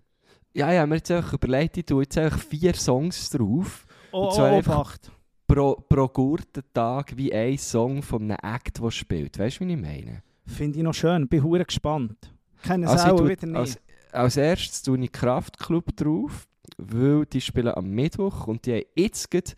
ja, 0.55 0.71
ja, 0.71 0.85
mir 0.87 0.97
jetzt 0.97 1.11
einfach 1.11 1.33
überlegt, 1.33 1.79
ich 1.79 1.87
tue 1.87 2.03
jetzt 2.03 2.19
einfach 2.19 2.39
vier 2.39 2.75
Songs 2.75 3.31
drauf. 3.31 3.87
Oh, 4.11 4.27
Und 4.27 4.35
zwar 4.35 4.53
oh, 4.53 4.57
einfach- 4.57 4.75
Obacht. 4.77 5.11
Pro, 5.47 5.75
pro 5.89 6.09
Gurtentag 6.09 7.15
wie 7.17 7.33
ein 7.33 7.59
Song 7.59 8.03
von 8.03 8.23
einem 8.23 8.39
Act, 8.43 8.83
der 8.83 8.91
spielt. 8.91 9.39
Weißt 9.39 9.61
du, 9.61 9.67
wie 9.67 9.73
ich 9.73 9.79
meine? 9.79 10.23
Finde 10.47 10.79
ich 10.79 10.85
noch 10.85 10.95
schön, 10.95 11.29
bin 11.29 11.43
hure 11.43 11.65
gespannt. 11.65 12.17
Kennen 12.63 12.85
es 12.85 12.91
Also 12.91 13.07
ich 13.07 13.13
auch 13.21 13.29
wieder 13.29 13.47
nicht. 13.47 13.57
Als, 13.57 13.79
als 14.13 14.37
erstes 14.37 14.83
tue 14.83 14.99
ich 15.03 15.13
Kraftclub 15.13 15.97
drauf, 15.97 16.47
weil 16.77 17.27
die 17.27 17.41
spielen 17.41 17.75
am 17.75 17.91
Mittwoch 17.91 18.47
und 18.47 18.67
die 18.67 18.75
haben 18.75 18.85
jetzt 18.95 19.31
gerade 19.31 19.53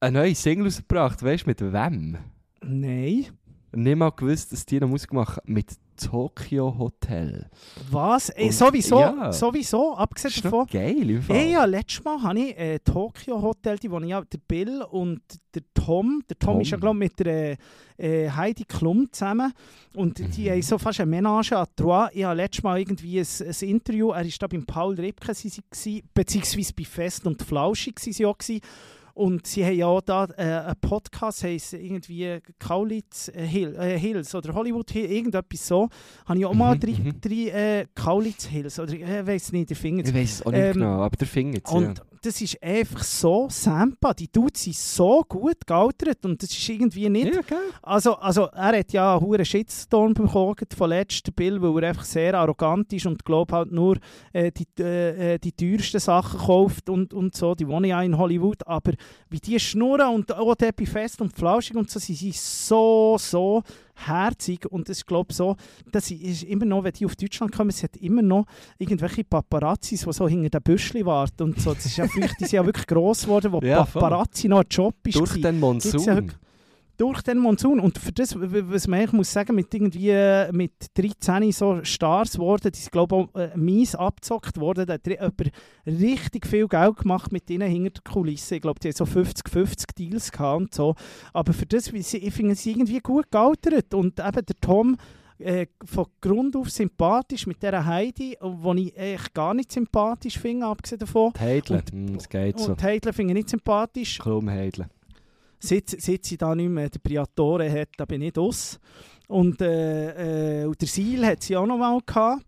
eine 0.00 0.18
neue 0.18 0.34
Single 0.34 0.66
rausgebracht. 0.66 1.22
Weißt 1.22 1.44
du, 1.44 1.50
mit 1.50 1.60
wem? 1.60 2.18
Nein. 2.62 3.26
Nicht 3.72 3.96
mal 3.96 4.10
gewusst, 4.10 4.52
dass 4.52 4.66
die 4.66 4.80
noch 4.80 4.88
Musik 4.88 5.12
machen 5.12 5.40
mit 5.44 5.76
Tokyo 6.00 6.74
Hotel. 6.78 7.46
Was? 7.90 8.30
Ey, 8.30 8.50
sowieso, 8.52 8.98
ja. 9.00 9.32
sowieso, 9.32 9.94
abgesehen 9.96 10.32
ist 10.34 10.44
davon. 10.44 10.66
geil 10.66 11.10
im 11.10 11.22
Fall. 11.22 11.36
Hey, 11.36 11.52
ja, 11.52 11.64
letztes 11.64 12.02
Mal 12.04 12.22
habe 12.22 12.38
ich 12.40 12.58
äh, 12.58 12.78
Tokyo 12.80 13.40
Hotel, 13.42 13.78
die 13.78 13.90
wo 13.90 13.98
ich 14.00 14.08
ja, 14.08 14.20
der 14.22 14.38
Bill 14.38 14.82
und 14.90 15.20
der 15.54 15.62
Tom, 15.74 16.22
der 16.28 16.38
Tom, 16.38 16.54
Tom. 16.54 16.60
ist 16.62 16.70
ja 16.70 16.76
glaube 16.78 16.96
mit 16.96 17.18
der 17.20 17.56
äh, 17.98 18.30
Heidi 18.30 18.64
Klum 18.64 19.08
zusammen 19.12 19.52
und 19.94 20.18
die 20.36 20.46
Mhm. 20.48 20.52
haben 20.52 20.62
so 20.62 20.78
fast 20.78 21.00
eine 21.00 21.10
Ménage 21.16 21.52
à 21.52 21.66
trois. 21.76 22.08
Ich 22.12 22.24
habe 22.24 22.36
letztes 22.36 22.62
Mal 22.62 22.78
irgendwie 22.78 23.20
ein, 23.20 23.26
ein 23.40 23.68
Interview, 23.68 24.10
er 24.10 24.24
war 24.24 24.32
da 24.38 24.46
beim 24.46 24.64
Paul 24.64 24.94
Ripke, 24.94 25.34
sie, 25.34 25.48
sie, 25.48 25.62
gsi, 25.70 26.04
beziehungsweise 26.14 26.72
bei 26.74 26.84
Fest 26.84 27.26
und 27.26 27.42
Flauschig 27.42 27.98
sie 27.98 28.24
auch 28.24 28.38
gsi. 28.38 28.60
Und 29.14 29.46
sie 29.46 29.64
haben 29.64 29.76
ja 29.76 29.86
auch 29.86 30.00
da 30.00 30.24
äh, 30.36 30.42
einen 30.42 30.74
Podcast, 30.80 31.44
heisst 31.44 31.74
irgendwie 31.74 32.38
Kaulitz 32.58 33.28
äh, 33.28 33.46
Hill, 33.46 33.76
äh, 33.76 33.98
Hills 33.98 34.34
oder 34.34 34.54
Hollywood 34.54 34.90
Hills, 34.90 35.10
irgendetwas 35.10 35.66
so. 35.66 35.88
Habe 36.26 36.38
ich 36.38 36.46
auch 36.46 36.54
mal 36.54 36.74
Mhm, 36.74 36.80
drei, 36.80 36.92
mhm. 36.92 37.20
drei 37.20 37.80
äh, 37.80 37.86
Kaulitz 37.94 38.46
Hills, 38.46 38.78
oder 38.78 38.92
ich 38.92 39.02
äh, 39.02 39.26
weiß 39.26 39.52
nicht, 39.52 39.70
der 39.70 39.76
Finger 39.76 40.04
Ich 40.04 40.14
weiß 40.14 40.32
es 40.32 40.46
auch 40.46 40.50
nicht 40.50 40.60
Ähm, 40.60 40.72
genau, 40.74 41.02
aber 41.02 41.16
der 41.16 41.26
findet 41.26 41.66
es. 41.66 41.72
Ja. 41.72 41.78
und 41.78 42.02
das 42.22 42.40
ist 42.40 42.62
einfach 42.62 43.02
so 43.02 43.48
Sampa. 43.50 44.12
Die 44.12 44.30
Dudes 44.30 44.64
sind 44.64 44.76
so 44.76 45.24
gut 45.26 45.66
gealtert 45.66 46.24
und 46.24 46.42
das 46.42 46.50
ist 46.50 46.68
irgendwie 46.68 47.08
nicht... 47.08 47.34
Ja, 47.34 47.40
geil. 47.40 47.58
Also, 47.82 48.16
also 48.16 48.42
er 48.46 48.78
hat 48.78 48.92
ja 48.92 49.14
einen 49.16 49.24
hohen 49.24 49.44
Shitstorm 49.44 50.12
bekommen 50.12 50.56
von 50.76 50.90
letzten 50.90 51.32
Bill, 51.32 51.62
weil 51.62 51.82
er 51.82 51.90
einfach 51.90 52.04
sehr 52.04 52.34
arrogant 52.34 52.92
ist 52.92 53.06
und 53.06 53.24
glaube 53.24 53.54
halt 53.54 53.72
nur 53.72 53.96
äh, 54.32 54.52
die, 54.52 54.66
äh, 54.78 55.34
äh, 55.34 55.38
die 55.38 55.52
teuersten 55.52 56.00
Sachen 56.00 56.40
kauft 56.40 56.90
und, 56.90 57.14
und 57.14 57.34
so. 57.34 57.54
Die 57.54 57.66
wohnen 57.66 57.86
ja 57.86 58.02
in 58.02 58.18
Hollywood, 58.18 58.66
aber 58.66 58.92
wie 59.28 59.40
die 59.40 59.58
schnurren 59.60 60.14
und 60.14 60.32
auch 60.32 60.54
bei 60.54 60.86
Fest 60.86 61.20
und 61.20 61.32
Flauschig 61.32 61.76
und 61.76 61.90
so, 61.90 61.98
sie 61.98 62.14
sind 62.14 62.34
so, 62.34 63.16
so 63.18 63.62
herzig 63.94 64.66
und 64.70 64.88
das 64.88 65.04
glaube 65.04 65.32
so, 65.32 65.56
das 65.92 66.10
ist 66.10 66.42
immer 66.44 66.64
noch, 66.64 66.84
wenn 66.84 66.92
die 66.92 67.06
auf 67.06 67.16
Deutschland 67.16 67.52
kommen, 67.52 67.70
es 67.70 67.82
hat 67.82 67.96
immer 67.96 68.22
noch 68.22 68.46
irgendwelche 68.78 69.24
Paparazzis, 69.24 70.04
die 70.04 70.12
so 70.12 70.28
hinter 70.28 70.50
den 70.50 70.62
Büschli 70.62 71.04
warten 71.04 71.42
und 71.44 71.60
so. 71.60 71.74
Das 71.74 71.86
ist 71.86 71.96
ja 71.96 72.06
vielleicht, 72.06 72.40
die 72.40 72.44
sind 72.44 72.52
ja 72.52 72.64
wirklich 72.66 72.86
gross 72.86 73.22
geworden, 73.22 73.52
wo 73.52 73.60
Ja, 73.70 73.84
voll. 73.84 74.00
Paparazzi 74.02 74.48
noch 74.48 74.60
ein 74.60 74.66
Job 74.70 74.94
ist. 75.06 75.16
Durch 75.16 75.40
den 75.40 75.60
Monsun. 75.60 76.32
Durch 77.00 77.22
den 77.22 77.38
Monsun. 77.38 77.80
Und 77.80 77.98
für 77.98 78.12
das, 78.12 78.34
was 78.38 78.86
man 78.86 78.98
eigentlich 79.00 79.12
muss 79.12 79.32
sagen, 79.32 79.54
mit 79.54 79.72
irgendwie 79.72 80.10
äh, 80.10 80.52
mit 80.52 80.72
13 80.94 81.50
so 81.52 81.80
Stars 81.82 82.32
geworden, 82.34 82.70
die 82.72 82.78
sind 82.78 82.92
glaube 82.92 83.16
ich 83.16 83.34
auch 83.34 83.40
äh, 83.40 83.56
mies 83.56 83.94
abgezockt 83.94 84.58
worden. 84.60 84.86
Da 84.86 84.94
hat 84.94 85.06
jemand 85.06 85.50
richtig 85.86 86.46
viel 86.46 86.68
Geld 86.68 86.96
gemacht 86.98 87.32
mit 87.32 87.48
ihnen 87.50 87.70
hinter 87.70 88.00
der 88.04 88.12
Kulisse. 88.12 88.56
Ich 88.56 88.62
glaube, 88.62 88.80
die 88.80 88.88
haben 88.88 88.94
so 88.96 89.04
50-50 89.04 89.94
Deals 89.96 90.30
gehabt 90.30 90.60
und 90.60 90.74
so. 90.74 90.94
Aber 91.32 91.52
für 91.52 91.66
das, 91.66 91.88
ich 91.88 92.34
finde 92.34 92.54
sie 92.54 92.70
irgendwie 92.72 93.00
gut 93.00 93.30
gealtert. 93.30 93.94
Und 93.94 94.18
eben 94.20 94.46
der 94.46 94.56
Tom 94.60 94.96
äh, 95.38 95.66
von 95.84 96.04
Grund 96.20 96.54
auf 96.54 96.68
sympathisch 96.70 97.46
mit 97.46 97.62
dieser 97.62 97.86
Heidi, 97.86 98.36
die 98.42 98.82
ich 98.88 98.98
eigentlich 98.98 99.32
gar 99.32 99.54
nicht 99.54 99.72
sympathisch 99.72 100.38
finde, 100.38 100.66
abgesehen 100.66 100.98
davon. 100.98 101.32
Die 101.34 101.40
Heidle. 101.40 101.76
Und- 101.78 101.92
Mm, 101.94 102.14
Das 102.14 102.28
geht 102.28 102.58
so. 102.58 102.72
Und 102.72 102.82
Heidler 102.82 103.12
finde 103.14 103.32
ich 103.32 103.36
nicht 103.38 103.48
sympathisch. 103.48 104.18
Kaum 104.18 104.50
Heidle. 104.50 104.90
Seit, 105.60 105.90
seit 105.90 106.24
sie 106.24 106.36
da 106.38 106.54
nicht 106.54 106.70
mehr 106.70 106.88
den 106.88 107.00
Priatore 107.02 107.70
hat, 107.70 107.88
da 107.96 108.04
bin 108.06 108.22
ich 108.22 108.36
aus. 108.38 108.80
Und, 109.28 109.60
äh, 109.60 110.62
äh, 110.62 110.64
und 110.66 110.80
der 110.80 110.88
Seal 110.88 111.24
hat 111.26 111.42
sie 111.42 111.56
auch 111.56 111.66
noch 111.66 111.76
mal 111.78 111.98
gehabt. 112.04 112.42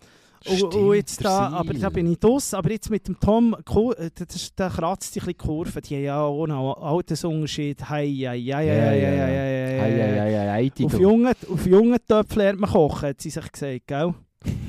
Und, 0.44 0.60
und 0.62 0.72
Stimmt, 0.72 0.94
jetzt 0.96 1.20
der 1.20 1.30
da, 1.30 1.48
aber 1.50 1.74
da 1.74 1.88
bin 1.90 2.10
ich 2.10 2.24
aus. 2.24 2.52
Aber 2.54 2.70
jetzt 2.72 2.90
mit 2.90 3.06
dem 3.06 3.20
Tom, 3.20 3.54
äh, 3.54 4.10
das, 4.12 4.52
da 4.56 4.68
kratzt 4.68 5.12
sich 5.12 5.22
ein 5.22 5.26
bisschen 5.26 5.38
die 5.38 5.46
Kurve. 5.46 5.80
Die 5.82 5.94
haben 5.94 6.02
ja 6.04 6.20
auch 6.20 6.46
noch 6.48 6.74
einen 6.76 6.84
Altersunterschied. 6.84 7.88
Hei, 7.88 8.08
hei, 8.08 8.40
hei, 8.40 8.52
hei, 8.52 8.66
hei, 8.66 9.00
hei, 9.00 9.18
hei, 9.20 9.78
Hei, 9.78 9.90
hei, 9.90 9.98
hei, 10.00 10.20
hei. 10.20 10.20
hei, 10.20 10.38
hei, 10.38 10.52
Heidi, 10.52 10.84
Auf 10.86 10.92
du. 10.92 11.00
jungen, 11.00 11.32
auf 11.52 11.66
jungen 11.66 11.98
Töpfen 12.08 12.38
lernt 12.38 12.60
man 12.60 12.70
kochen, 12.70 13.08
hat 13.10 13.20
sie 13.20 13.30
sich 13.30 13.52
gesagt, 13.52 13.86
gell? 13.86 14.14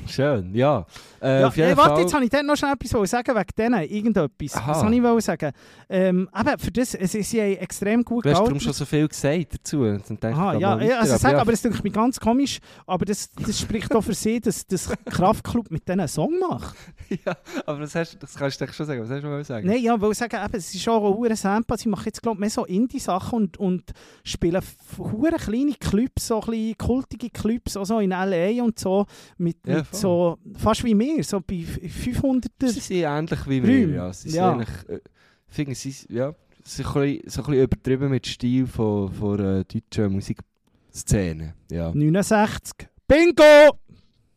Schön, 0.06 0.54
ja. 0.54 0.86
Äh, 1.20 1.40
Ja, 1.42 1.52
hey, 1.52 1.76
warte, 1.76 2.02
jetzt 2.02 2.14
habe 2.14 2.24
ich 2.24 2.30
dort 2.30 2.44
noch 2.44 2.56
schnell 2.56 2.72
etwas 2.72 3.10
sagen 3.10 3.34
wegen 3.34 3.46
denen, 3.56 3.82
irgendetwas. 3.82 4.56
Aha. 4.56 4.70
Was 4.70 4.80
soll 4.80 5.18
ich 5.18 5.24
sagen? 5.24 5.52
Ähm, 5.88 6.28
eben, 6.38 6.58
für 6.58 6.70
das, 6.70 6.90
sie, 6.92 7.22
sie 7.22 7.40
haben 7.40 7.56
extrem 7.56 8.04
gut 8.04 8.24
Du 8.24 8.30
hast 8.30 8.38
darum 8.38 8.60
schon 8.60 8.72
so 8.72 8.84
viel 8.84 9.08
gesagt 9.08 9.54
dazu. 9.54 9.84
Denke 9.84 10.16
ich, 10.20 10.24
Aha, 10.34 10.54
ja, 10.54 10.76
mal 10.76 10.86
ja, 10.86 10.98
also 10.98 11.12
weiter, 11.12 11.18
sag, 11.20 11.32
ja, 11.32 11.40
aber 11.40 11.52
es 11.52 11.60
klingt 11.60 11.84
mir 11.84 11.90
ganz 11.90 12.20
komisch, 12.20 12.58
aber 12.86 13.04
das, 13.04 13.30
das 13.32 13.58
spricht 13.60 13.94
auch 13.94 14.02
für 14.02 14.14
sie, 14.14 14.40
dass 14.40 14.66
das 14.66 14.90
Kraftclub 15.06 15.70
mit 15.70 15.88
denen 15.88 16.00
einen 16.00 16.08
Song 16.08 16.38
macht. 16.38 16.76
ja, 17.08 17.36
aber 17.66 17.80
das, 17.80 17.94
hast, 17.94 18.22
das 18.22 18.34
kannst 18.34 18.60
du 18.60 18.66
schon 18.72 18.86
sagen. 18.86 19.02
Was 19.02 19.10
hast 19.10 19.22
du 19.22 19.28
mal 19.28 19.44
sagen? 19.44 19.66
Nein, 19.66 19.82
ja, 19.82 20.00
weil 20.00 20.12
ich 20.12 20.18
sagen, 20.18 20.36
eben, 20.44 20.56
es 20.56 20.74
ist 20.74 20.88
auch 20.88 21.24
ein 21.24 21.36
Sample, 21.36 21.78
sie 21.78 21.88
machen 21.88 22.04
jetzt 22.06 22.22
glaube 22.22 22.36
ich 22.36 22.40
mehr 22.40 22.50
so 22.50 22.64
Indie-Sachen 22.64 23.36
und, 23.36 23.56
und 23.58 23.92
spielen 24.24 24.62
hure 24.98 25.36
kleine 25.36 25.74
Clubs, 25.74 26.28
so 26.28 26.40
ein 26.40 26.50
bisschen 26.50 26.78
kultige 26.78 27.30
Clubs, 27.30 27.76
auch 27.76 27.84
so 27.84 27.98
in 28.00 28.12
L.A. 28.12 28.62
und 28.62 28.78
so, 28.78 29.06
mit, 29.38 29.56
Ja, 29.66 29.76
mit 29.76 29.93
voll. 29.94 30.36
so, 30.54 30.58
fast 30.58 30.84
wie 30.84 30.98
wir, 30.98 31.22
so 31.24 31.40
bei 31.40 31.62
500 31.62 32.50
Sie 32.60 32.68
sind 32.80 32.96
ähnlich 32.96 33.48
wie 33.48 33.62
wir. 33.62 33.88
Ja. 33.88 34.12
Sie 34.12 34.30
sind 34.30 34.38
Ja. 34.38 34.52
eigentlich, 34.52 34.88
äh, 34.88 35.00
finde 35.46 35.74
sie, 35.74 35.94
ja, 36.08 36.34
sind 36.64 36.86
ein 36.86 36.92
bisschen, 36.92 37.30
so 37.30 37.40
ein 37.42 37.46
bisschen 37.46 37.62
übertrieben 37.64 38.10
mit 38.10 38.26
Stil 38.26 38.66
von, 38.66 39.12
von 39.12 39.40
äh, 39.40 39.64
deutschen 39.64 40.12
Musikszene. 40.12 41.54
Ja. 41.70 41.92
69. 41.94 42.88
Bingo! 43.06 43.78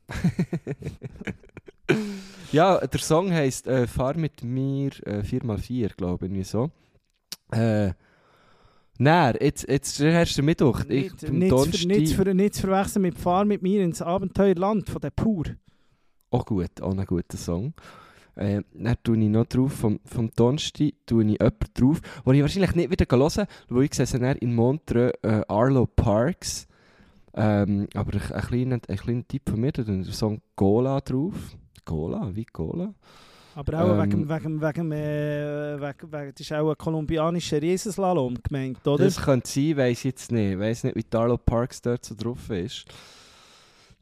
ja, 2.51 2.77
der 2.85 2.99
Song 2.99 3.31
heisst 3.31 3.67
äh, 3.67 3.87
Fahr 3.87 4.17
mit 4.17 4.43
mir 4.43 4.91
äh, 5.05 5.21
4x4, 5.21 5.95
glaube 5.95 6.27
ich, 6.27 6.47
so. 6.47 6.71
Äh, 7.51 7.91
Nein, 8.99 9.35
jetzt, 9.39 9.67
jetzt 9.69 9.99
der 9.99 10.11
erste 10.11 10.41
Mittwoch. 10.41 10.81
Ich, 10.89 11.11
Nicht, 11.13 11.31
nicht, 11.31 11.51
Donnerstag- 11.51 11.85
nicht, 11.87 12.07
zu 12.09 12.15
ver- 12.15 12.33
nicht 12.33 12.55
zu 12.55 12.61
verwechseln 12.61 13.01
mit 13.03 13.17
Fahr 13.17 13.45
mit 13.45 13.61
mir 13.61 13.83
ins 13.83 14.01
Abenteuerland 14.01 14.89
von 14.89 15.01
der 15.01 15.11
Pur. 15.11 15.45
Auch 16.31 16.45
gut, 16.45 16.81
auch 16.81 16.97
ein 16.97 17.05
guter 17.05 17.37
Song. 17.37 17.73
Äh, 18.35 18.61
dann 18.73 18.95
tue 19.03 19.17
ich 19.17 19.29
noch 19.29 19.45
drauf, 19.45 19.71
vom, 19.73 19.99
vom 20.05 20.29
Donnerstag 20.35 20.93
tue 21.05 21.23
ich 21.23 21.29
jemanden 21.39 21.67
drauf, 21.73 22.01
den 22.25 22.33
ich 22.35 22.41
wahrscheinlich 22.41 22.75
nicht 22.75 22.91
wieder 22.91 23.05
hören 23.09 23.29
kann, 23.31 23.47
weil 23.69 23.83
ich 23.83 23.93
sehe 23.95 24.31
in 24.39 24.53
Montreux 24.55 25.11
äh, 25.23 25.41
Arlo 25.47 25.87
Parks. 25.87 26.67
Ähm, 27.33 27.87
aber 27.93 28.13
ein, 28.13 28.31
ein, 28.31 28.41
kleiner, 28.41 28.79
ein 28.87 28.97
kleiner 28.97 29.27
Tipp 29.27 29.49
von 29.49 29.59
mir, 29.59 29.71
da 29.71 29.83
tue 29.83 29.99
ich 29.99 30.05
den 30.07 30.13
Song 30.13 30.41
Gola 30.55 31.01
drauf. 31.01 31.35
Gola? 31.85 32.29
Wie 32.35 32.45
Gola? 32.45 32.93
Aber 33.57 33.81
auch 33.81 34.03
Ähm, 34.03 34.11
wegen, 34.11 34.29
wegen, 34.29 34.61
wegen, 34.61 34.91
äh, 34.91 35.77
wegen, 35.81 36.11
wegen, 36.13 36.31
das 36.31 36.41
ist 36.41 36.53
auch 36.53 36.69
ein 36.69 36.77
kolumbianischer 36.77 37.59
Riesenslalom 37.59 38.35
gemeint, 38.43 38.85
oder? 38.85 39.03
Das 39.03 39.19
könnte 39.19 39.49
sein, 39.49 39.77
weiß 39.77 40.03
jetzt 40.03 40.31
nicht. 40.31 40.51
Ich 40.51 40.59
weiß 40.59 40.83
nicht, 40.83 40.95
wie 40.95 41.03
die 41.03 41.17
Arlo 41.17 41.37
Parks 41.37 41.81
dort 41.81 42.05
so 42.05 42.13
drauf 42.13 42.51
ist. 42.51 42.85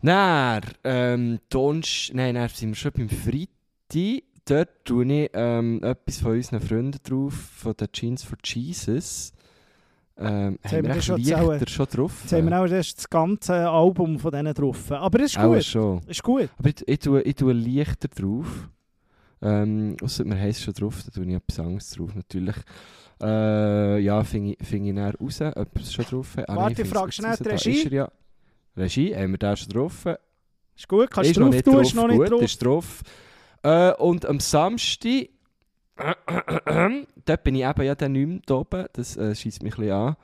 Dann, 0.02 0.62
ähm, 0.84 1.40
Donsch, 1.50 2.12
nein, 2.14 2.36
dann 2.36 2.50
sind 2.50 2.72
wir 2.72 2.76
schon 2.76 2.92
beim 2.92 3.08
Freitag. 3.08 4.24
Dort 4.44 4.70
tue 4.84 5.06
ich 5.06 5.30
ähm, 5.34 5.82
etwas 5.82 6.18
von 6.18 6.34
unseren 6.34 6.60
Freunden 6.60 7.00
drauf, 7.02 7.34
von 7.34 7.74
den 7.78 7.88
Jeans 7.94 8.24
for 8.24 8.38
Jesus. 8.44 9.32
Ähm, 10.18 10.60
Jetzt 10.64 10.74
haben 10.74 10.84
wir 10.84 10.90
wir 10.90 10.96
echt 10.98 11.06
schon 11.06 11.18
Lichter 11.18 11.68
schon 11.70 11.88
drauf? 11.88 12.20
Jetzt 12.24 12.34
haben 12.34 12.50
wir 12.50 12.60
auch 12.60 12.68
erst 12.68 12.98
das 12.98 13.10
ganze 13.10 13.70
Album 13.70 14.20
von 14.20 14.32
denen 14.32 14.54
drauf. 14.54 14.92
Aber 14.92 15.18
das 15.18 15.32
ist 15.32 15.42
gut. 15.42 15.64
schon. 15.64 16.02
Ist 16.08 16.24
gut. 16.24 16.50
Aber 16.58 16.70
ich, 16.70 16.86
ich, 16.86 17.00
tue, 17.00 17.22
ich 17.22 17.36
tue 17.36 17.54
Lichter 17.54 18.10
drauf. 18.10 18.70
Ähm, 19.42 19.98
ausser 20.02 20.26
mir 20.26 20.38
heisst 20.38 20.62
schon 20.64 20.74
drauf, 20.74 21.04
da 21.04 21.12
tue 21.12 21.26
ich 21.26 21.34
etwas 21.36 21.60
anderes 21.60 21.92
drauf, 21.92 22.16
natürlich. 22.16 22.56
Äh, 23.22 24.00
ja, 24.00 24.24
finde 24.24 24.56
ich, 24.60 24.68
find 24.68 24.88
ich 24.88 24.94
näher 24.94 25.14
raus, 25.20 25.42
ob 25.42 25.80
es 25.80 25.94
schon 25.94 26.06
drauf 26.06 26.38
hat. 26.38 26.50
Ah, 26.50 26.56
Warte, 26.56 26.74
ich 26.74 26.80
ich 26.80 26.88
frage 26.88 27.12
find's 27.12 27.16
schnell 27.16 27.32
jetzt 27.32 27.66
die 27.66 27.70
Regie. 27.70 27.86
er 27.86 27.92
ja. 27.92 28.12
Regie, 28.78 29.16
haben 29.16 29.32
wir 29.32 29.38
da 29.38 29.56
schon 29.56 29.70
drauf? 29.70 30.06
Ist 30.76 30.88
gut, 30.88 31.10
kannst 31.10 31.32
ist 31.32 31.38
du 31.38 31.42
drauf 31.42 31.54
nicht 31.54 31.66
tun, 31.66 31.74
drauf, 31.76 31.84
ist 31.84 31.96
noch 31.96 32.08
nicht 32.08 32.18
gut, 32.18 32.32
drauf. 32.32 32.42
ist 32.42 32.66
drauf. 32.66 33.02
Äh, 33.64 33.94
und 33.94 34.26
am 34.26 34.40
Samstag, 34.40 35.30
dort 37.26 37.44
bin 37.44 37.56
ich 37.56 37.64
eben 37.64 37.84
ja 37.84 37.96
dann 37.96 38.12
nicht 38.12 38.28
mehr 38.28 38.40
da 38.46 38.56
oben, 38.56 38.86
das 38.94 39.16
äh, 39.16 39.34
schießt 39.34 39.64
mich 39.64 39.78
ein 39.78 39.82
bisschen 39.82 39.94
an. 39.94 40.16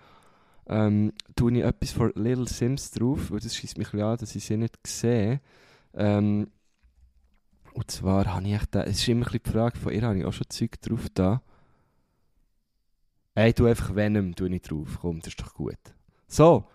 Ähm, 0.68 1.14
tue 1.36 1.53
ich 1.57 1.64
etwas 1.64 1.91
von 1.91 2.12
Little 2.16 2.47
Sims 2.47 2.91
drauf, 2.91 3.32
weil 3.32 3.39
das 3.39 3.55
schießt 3.55 3.78
mich 3.78 3.88
ein 3.88 3.91
bisschen 3.91 4.05
an, 4.05 4.18
dass 4.18 4.36
ich 4.36 4.43
sie 4.43 4.57
nicht 4.57 4.76
sehe. 4.86 5.39
Ähm, 5.93 6.47
und 7.74 7.89
zwar 7.89 8.26
habe 8.34 8.47
ich 8.47 8.53
echt, 8.53 8.76
es 8.76 8.99
ist 8.99 9.07
immer 9.07 9.28
ein 9.28 9.39
die 9.43 9.49
Frage 9.49 9.78
von 9.78 9.93
ihr, 9.93 10.01
habe 10.01 10.19
ich 10.19 10.26
auch 10.26 10.34
schon 10.34 10.49
Zeug 10.49 10.82
drauf 10.82 11.07
da. 11.13 11.41
Ey, 13.34 13.53
du 13.53 13.65
einfach 13.65 13.95
Venom, 13.95 14.36
tu 14.36 14.47
nicht 14.47 14.69
drauf, 14.69 14.99
komm, 15.01 15.19
das 15.19 15.30
ist 15.30 15.41
doch 15.41 15.53
gut. 15.53 15.80
So, 16.28 16.65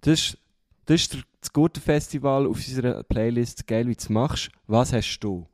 das 0.00 0.20
ist, 0.20 0.38
das 0.86 1.02
ist 1.02 1.18
das 1.40 1.52
gute 1.52 1.80
Festival 1.80 2.46
auf 2.46 2.56
unserer 2.56 3.02
Playlist, 3.02 3.66
geil 3.66 3.86
wie 3.86 3.94
du 3.94 3.98
es 3.98 4.08
machst. 4.08 4.50
Was 4.66 4.92
hast 4.92 5.20
du? 5.20 5.46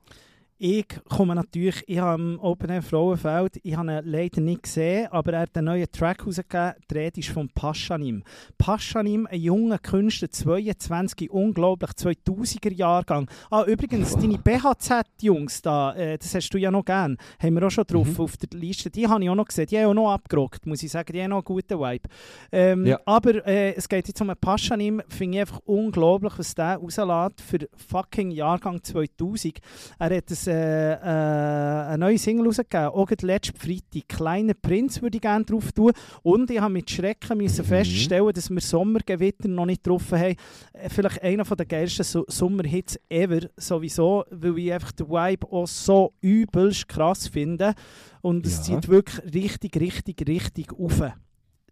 Ich 0.66 0.86
komme 1.10 1.34
natürlich, 1.34 1.84
ich 1.86 1.98
habe 1.98 2.22
im 2.22 2.40
Open 2.40 2.70
Air 2.70 2.80
Frauenfeld, 2.80 3.60
ich 3.62 3.76
habe 3.76 3.98
ihn 3.98 4.00
leider 4.10 4.40
nicht 4.40 4.62
gesehen, 4.62 5.08
aber 5.10 5.34
er 5.34 5.40
hat 5.40 5.50
einen 5.58 5.66
neuen 5.66 5.92
Track 5.92 6.26
rausgegeben, 6.26 6.72
die 6.90 6.94
Rede 6.94 7.20
ist 7.20 7.28
von 7.28 7.50
Paschanim. 7.50 8.22
Paschanim, 8.56 9.26
ein 9.30 9.40
junger 9.42 9.78
Künstler, 9.78 10.30
22, 10.30 11.30
unglaublich, 11.30 11.90
2000er 11.90 12.72
Jahrgang. 12.72 13.28
Ah, 13.50 13.64
übrigens, 13.66 14.14
deine 14.16 14.38
BHZ-Jungs 14.38 15.60
da, 15.60 15.94
äh, 15.96 16.16
das 16.16 16.34
hast 16.34 16.48
du 16.48 16.56
ja 16.56 16.70
noch 16.70 16.86
gern, 16.86 17.18
haben 17.42 17.54
wir 17.56 17.66
auch 17.66 17.70
schon 17.70 17.84
drauf 17.84 18.08
Mhm. 18.16 18.24
auf 18.24 18.38
der 18.38 18.58
Liste, 18.58 18.88
die 18.88 19.06
habe 19.06 19.22
ich 19.22 19.28
auch 19.28 19.34
noch 19.34 19.44
gesehen, 19.44 19.66
die 19.66 19.76
haben 19.78 19.90
auch 19.90 19.94
noch 19.94 20.12
abgerockt, 20.12 20.64
muss 20.64 20.82
ich 20.82 20.90
sagen, 20.90 21.12
die 21.12 21.20
haben 21.22 21.28
noch 21.28 21.36
einen 21.40 21.44
guten 21.44 21.78
Vibe. 21.78 22.08
Ähm, 22.50 22.86
Ja. 22.86 22.98
Aber 23.04 23.46
äh, 23.46 23.74
es 23.74 23.86
geht 23.86 24.08
jetzt 24.08 24.20
um 24.22 24.30
einen 24.30 24.40
Paschanim, 24.40 25.02
finde 25.10 25.36
ich 25.36 25.40
einfach 25.42 25.60
unglaublich, 25.66 26.32
was 26.38 26.54
der 26.54 26.76
rauslässt 26.78 27.42
für 27.42 27.68
fucking 27.76 28.30
Jahrgang 28.30 28.82
2000. 28.82 29.58
Er 29.98 30.16
hat 30.16 30.30
ein, 30.30 30.53
äh, 30.54 30.92
äh, 30.94 31.86
eine 31.88 31.98
neue 31.98 32.18
Single 32.18 32.46
rausgegeben, 32.46 32.88
auch 32.88 33.08
letzten 33.22 33.56
Freitag. 33.58 34.08
«Kleiner 34.08 34.54
Prinz» 34.54 35.00
würde 35.02 35.16
ich 35.16 35.22
gerne 35.22 35.44
drauf 35.44 35.72
tun. 35.72 35.92
Und 36.22 36.50
ich 36.50 36.60
habe 36.60 36.72
mit 36.72 36.90
Schrecken 36.90 37.38
müssen 37.38 37.62
Mhm. 37.64 37.68
feststellen, 37.68 38.32
dass 38.32 38.50
wir 38.50 38.60
Sommergewitter 38.60 39.48
noch 39.48 39.66
nicht 39.66 39.82
getroffen 39.84 40.18
haben. 40.18 40.36
Äh, 40.72 40.88
Vielleicht 40.88 41.22
einer 41.22 41.44
der 41.44 41.66
geilsten 41.66 42.04
so 42.04 42.24
Sommerhits 42.28 42.98
ever, 43.08 43.40
sowieso, 43.56 44.24
weil 44.30 44.58
ich 44.58 44.72
einfach 44.72 44.92
den 44.92 45.08
Vibe 45.08 45.50
auch 45.50 45.66
so 45.66 46.12
übelst 46.20 46.88
krass 46.88 47.28
finde. 47.28 47.74
Und 48.22 48.46
es 48.46 48.56
Ja. 48.68 48.80
zieht 48.80 48.88
wirklich 48.88 49.34
richtig, 49.34 49.76
richtig, 49.80 50.26
richtig 50.28 50.72
auf. 50.72 51.02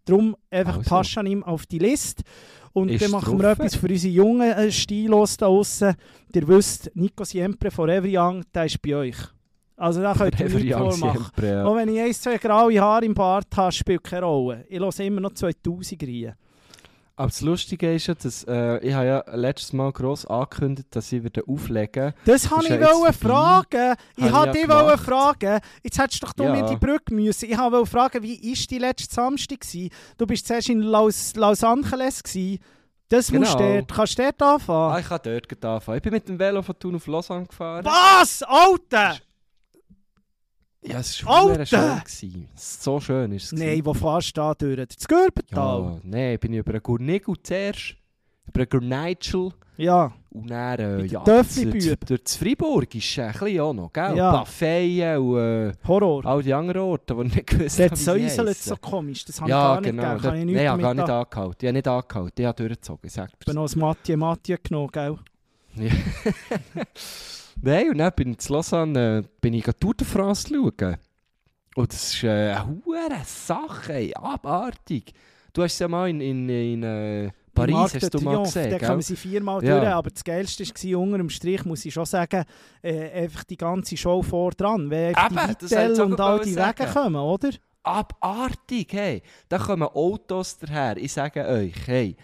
Darum 0.04 0.36
einfach 0.50 0.78
Also. 0.78 0.88
Paschanim 0.88 1.42
auf 1.44 1.66
die 1.66 1.78
Liste. 1.78 2.22
Und 2.72 2.88
Ist 2.88 3.02
dann 3.02 3.10
machen 3.10 3.38
wir 3.38 3.42
drauf. 3.48 3.58
etwas 3.58 3.76
für 3.76 3.86
unsere 3.88 4.12
jungen 4.14 4.50
äh, 4.50 4.70
Stilos 4.72 5.36
da 5.36 5.46
draussen. 5.46 5.94
Ihr 6.34 6.48
wisst, 6.48 6.90
Nico 6.94 7.24
Siempre 7.24 7.70
Forever 7.70 8.08
Young, 8.08 8.42
der 8.54 8.64
ist 8.64 8.80
bei 8.80 8.96
euch. 8.96 9.16
Also 9.76 10.00
da 10.00 10.14
könnt 10.14 10.38
ihr 10.40 10.48
nichts 10.48 10.76
vormachen. 10.76 11.18
Siempre, 11.22 11.48
ja. 11.48 11.64
Auch 11.64 11.76
wenn 11.76 11.88
ich 11.88 12.00
ein, 12.00 12.12
zwei 12.14 12.38
graue 12.38 12.80
Haare 12.80 13.04
im 13.04 13.14
Bart 13.14 13.48
habe, 13.56 13.72
spielt 13.72 14.04
keine 14.04 14.24
Rolle. 14.26 14.64
Ich 14.68 14.78
höre 14.80 15.00
immer 15.00 15.20
noch 15.20 15.32
2000 15.34 16.02
rein. 16.02 16.34
Aber 17.14 17.28
das 17.28 17.40
Lustige 17.42 17.94
ist 17.94 18.06
ja, 18.06 18.14
dass 18.14 18.44
äh, 18.44 18.78
ich 18.78 18.94
habe 18.94 19.06
ja 19.06 19.24
letztes 19.34 19.72
Mal 19.72 19.92
gross 19.92 20.24
angekündigt, 20.26 20.88
dass 20.90 21.12
ich 21.12 21.22
wieder 21.22 21.42
auflegen 21.46 22.14
Das 22.24 22.50
wollte 22.50 22.74
ich 22.74 22.80
ja 22.80 23.12
fragen. 23.12 23.94
Ich 24.16 24.22
wollte 24.24 24.46
ja 24.46 24.52
dich 24.52 24.68
wollte 24.68 24.98
fragen. 24.98 25.60
Jetzt 25.82 25.98
hättest 25.98 26.22
du 26.22 26.26
doch 26.26 26.32
du 26.32 26.44
Ja. 26.44 26.52
mir 26.52 26.64
die 26.66 26.76
Brücke 26.76 27.14
müssen. 27.14 27.50
Ich 27.50 27.58
wollte 27.58 27.86
fragen, 27.90 28.22
wie 28.22 28.40
war 28.42 28.66
die 28.70 28.78
letzte 28.78 29.14
Samstag? 29.14 29.60
Gewesen? 29.60 29.90
Du 30.16 30.26
bist 30.26 30.46
zuerst 30.46 30.68
in 30.70 30.80
Los, 30.80 31.34
Los 31.36 31.62
Angeles. 31.62 32.22
Gewesen. 32.22 32.58
Das 33.08 33.30
musst 33.30 33.52
du 33.54 33.58
Genau. 33.58 33.74
dort. 33.80 33.92
Kannst 33.94 34.18
du 34.18 34.22
dort 34.22 34.42
anfangen? 34.42 34.92
Ah, 34.94 34.98
ich 34.98 35.06
kann 35.06 35.20
dort 35.22 35.64
anfangen. 35.66 35.96
Ich 35.98 36.02
bin 36.02 36.12
mit 36.14 36.28
dem 36.28 36.38
Velo 36.38 36.62
von 36.62 36.78
Thun 36.78 36.94
auf 36.96 37.06
Lausanne 37.06 37.44
gefahren. 37.46 37.84
Was? 37.84 38.42
Alter! 38.42 39.16
Ja, 40.84 40.98
es 40.98 41.24
war 41.24 41.54
verdammt 41.54 41.68
schön. 42.08 42.48
So 42.56 42.98
schön 43.00 43.30
ist 43.32 43.52
es. 43.52 43.58
Nein, 43.58 43.80
wo 43.84 43.94
fährst 43.94 44.36
du 44.36 44.40
da 44.40 44.52
durch? 44.54 44.76
Das 44.88 45.06
Gürbental? 45.06 45.82
Ja, 45.82 46.00
nein, 46.02 46.38
bin 46.40 46.52
ich 46.54 46.58
über 46.58 46.72
einen 46.72 46.82
Gurnigel 46.82 47.34
zuerst, 47.42 47.94
über 48.48 48.60
einen 48.62 48.68
Gurnigel 48.68 49.52
Ja. 49.76 50.12
und 50.30 50.50
dann, 50.50 50.78
äh, 50.80 50.96
den 50.98 51.06
ja, 51.06 51.20
durch, 51.22 51.96
durch 52.04 52.22
das 52.24 52.34
Freiburg 52.36 52.92
ist 52.96 53.16
ein 53.20 53.30
bisschen 53.32 53.60
auch 53.60 53.72
noch, 53.72 53.92
gell? 53.92 54.16
Ja. 54.16 54.38
Buffet 54.40 55.16
und 55.18 55.38
äh, 55.38 55.72
Horror. 55.86 56.26
all 56.26 56.42
die 56.42 56.52
anderen 56.52 56.82
Orte, 56.82 57.14
die 57.14 57.22
ich 57.28 57.34
nicht 57.36 57.46
gewusst 57.46 57.78
habe, 57.80 57.94
säuselt 57.96 58.56
so 58.56 58.76
komisch. 58.76 59.24
Das 59.24 59.40
habe 59.40 59.50
ich 59.50 59.52
Ja, 59.52 59.74
gar 59.74 59.80
nicht 59.80 59.90
genau. 59.90 60.02
gegeben. 60.02 60.22
Dort- 60.24 60.34
ich 60.36 60.44
Nein, 60.46 60.56
ich 60.64 60.68
habe 60.68 60.82
gar 60.82 60.94
nicht 60.94 61.04
an- 61.04 61.10
angehalten. 61.10 61.56
Ich 61.60 61.66
habe 61.68 61.72
nicht 61.74 61.88
angehalten, 61.88 62.40
ich 62.42 62.46
habe 62.46 62.56
durchgezogen, 62.56 63.08
ich 63.08 63.46
bin 63.46 63.54
noch 63.54 63.62
das 63.62 63.76
Mathieu 63.76 64.16
Mathieu 64.16 64.56
genommen, 64.60 64.88
gell? 64.92 65.16
Nein, 67.64 67.90
und 67.90 67.98
dann 67.98 68.12
bin 68.16 68.32
ich 68.32 68.48
in 68.48 68.54
Lausanne 68.54 69.24
bin 69.40 69.54
ich 69.54 69.64
Tour 69.78 69.94
de 69.94 70.06
France 70.06 70.48
schauen. 70.48 70.96
Und 71.76 71.92
das 71.92 72.12
ist 72.14 72.24
äh, 72.24 72.28
eine 72.52 72.66
hure 72.84 73.22
Sache, 73.24 73.94
ey, 73.94 74.12
abartig. 74.14 75.12
Du 75.52 75.62
hast 75.62 75.74
es 75.74 75.78
ja 75.78 75.88
mal 75.88 76.08
in, 76.10 76.20
in, 76.20 76.48
in 76.48 76.82
äh, 76.82 77.30
Paris, 77.54 77.72
Marc 77.72 77.94
hast 77.94 78.14
du 78.14 78.20
mal 78.20 78.32
Triomphe, 78.32 78.48
gesehen, 78.52 78.70
Da 78.78 78.86
kommen 78.86 79.02
sie 79.02 79.16
viermal 79.16 79.64
Ja. 79.64 79.78
durch, 79.78 79.88
aber 79.92 80.10
das 80.10 80.24
Geilste 80.24 80.64
war, 80.64 80.98
unter 81.00 81.18
dem 81.18 81.30
Strich, 81.30 81.64
muss 81.64 81.84
ich 81.84 81.94
schon 81.94 82.04
sagen, 82.04 82.44
äh, 82.82 83.10
einfach 83.22 83.44
die 83.44 83.56
ganze 83.56 83.96
Show 83.96 84.22
vor 84.22 84.50
dran. 84.50 84.92
Einfach 84.92 85.50
Eben, 85.50 85.56
die 85.60 85.76
auch 86.00 86.04
und 86.04 86.20
all 86.20 86.40
die 86.40 86.52
sagen. 86.52 86.78
Wege 86.80 86.92
kommen, 86.92 87.16
oder? 87.16 87.50
Abartig, 87.84 88.92
hey. 88.92 89.22
Da 89.48 89.58
kommen 89.58 89.88
Autos 89.88 90.58
daher. 90.58 90.96
Ich 90.96 91.12
sage 91.12 91.46
euch, 91.46 91.74
hey, 91.86 92.16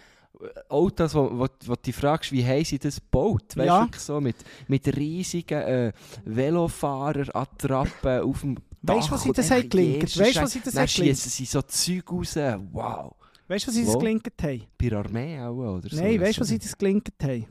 Autos, 0.68 1.14
wo, 1.14 1.30
wo, 1.39 1.47
wo 1.66 1.74
du 1.74 1.93
fragst, 1.93 2.30
wie 2.30 2.45
haben 2.47 2.64
sie 2.64 2.78
das 2.78 2.97
gebaut? 3.01 3.57
Weißt 3.57 3.66
Ja. 3.66 3.80
wirklich 3.82 4.03
so 4.03 4.20
mit, 4.20 4.36
mit 4.68 4.86
riesigen 4.97 5.61
äh, 5.61 5.93
Velofahrer-Attrappen 6.24 8.20
auf 8.22 8.41
dem 8.41 8.57
Weißt 8.80 9.07
du, 9.09 9.11
Dach 9.11 9.11
was 9.11 9.22
sie 9.24 9.32
das 9.32 9.51
haben 9.51 9.68
gelinkt? 9.68 10.16
Weißt 10.18 10.36
du, 10.36 10.41
was 10.43 10.53
sie 10.53 10.61
das 10.61 10.76
haben 10.76 10.86
gelinkt? 10.86 11.16
sie 11.18 11.45
so 11.45 11.62
Zeug 11.62 12.12
raus. 12.12 12.36
Wow. 12.72 13.14
Weißt 13.49 13.64
du, 13.64 13.68
was 13.68 13.74
sie 13.74 13.84
das 13.84 13.99
gelinkt 13.99 14.43
haben? 14.43 14.62
Bei 14.78 14.89
der 14.89 14.99
Armee 14.99 15.41
auch, 15.41 15.57
oder 15.78 15.89
so? 15.89 15.97
Nein, 15.97 16.20
weißt 16.20 16.36
du, 16.36 16.41
was 16.43 16.49
sie 16.49 16.59
das 16.59 16.78
gelinkt 16.78 17.12
haben? 17.22 17.47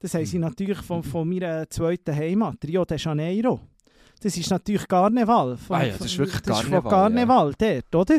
Das 0.00 0.14
haben 0.14 0.26
sie 0.26 0.34
Hm. 0.36 0.42
natürlich 0.42 0.78
von, 0.78 1.02
von 1.02 1.28
meiner 1.28 1.68
zweiten 1.70 2.14
Heimat, 2.14 2.56
Rio 2.64 2.84
de 2.84 2.98
Janeiro. 2.98 3.60
Das 4.20 4.36
ist 4.36 4.50
natürlich 4.50 4.86
Karneval. 4.86 5.56
Von, 5.56 5.76
Ah 5.76 5.84
ja, 5.84 5.96
das 5.96 6.06
ist 6.06 6.18
wirklich 6.18 6.40
das 6.42 6.58
Ist 6.60 6.68
von 6.68 6.82
Karneval, 6.82 6.90
Karneval 6.90 7.54
dort, 7.56 7.94
oder? 7.94 8.16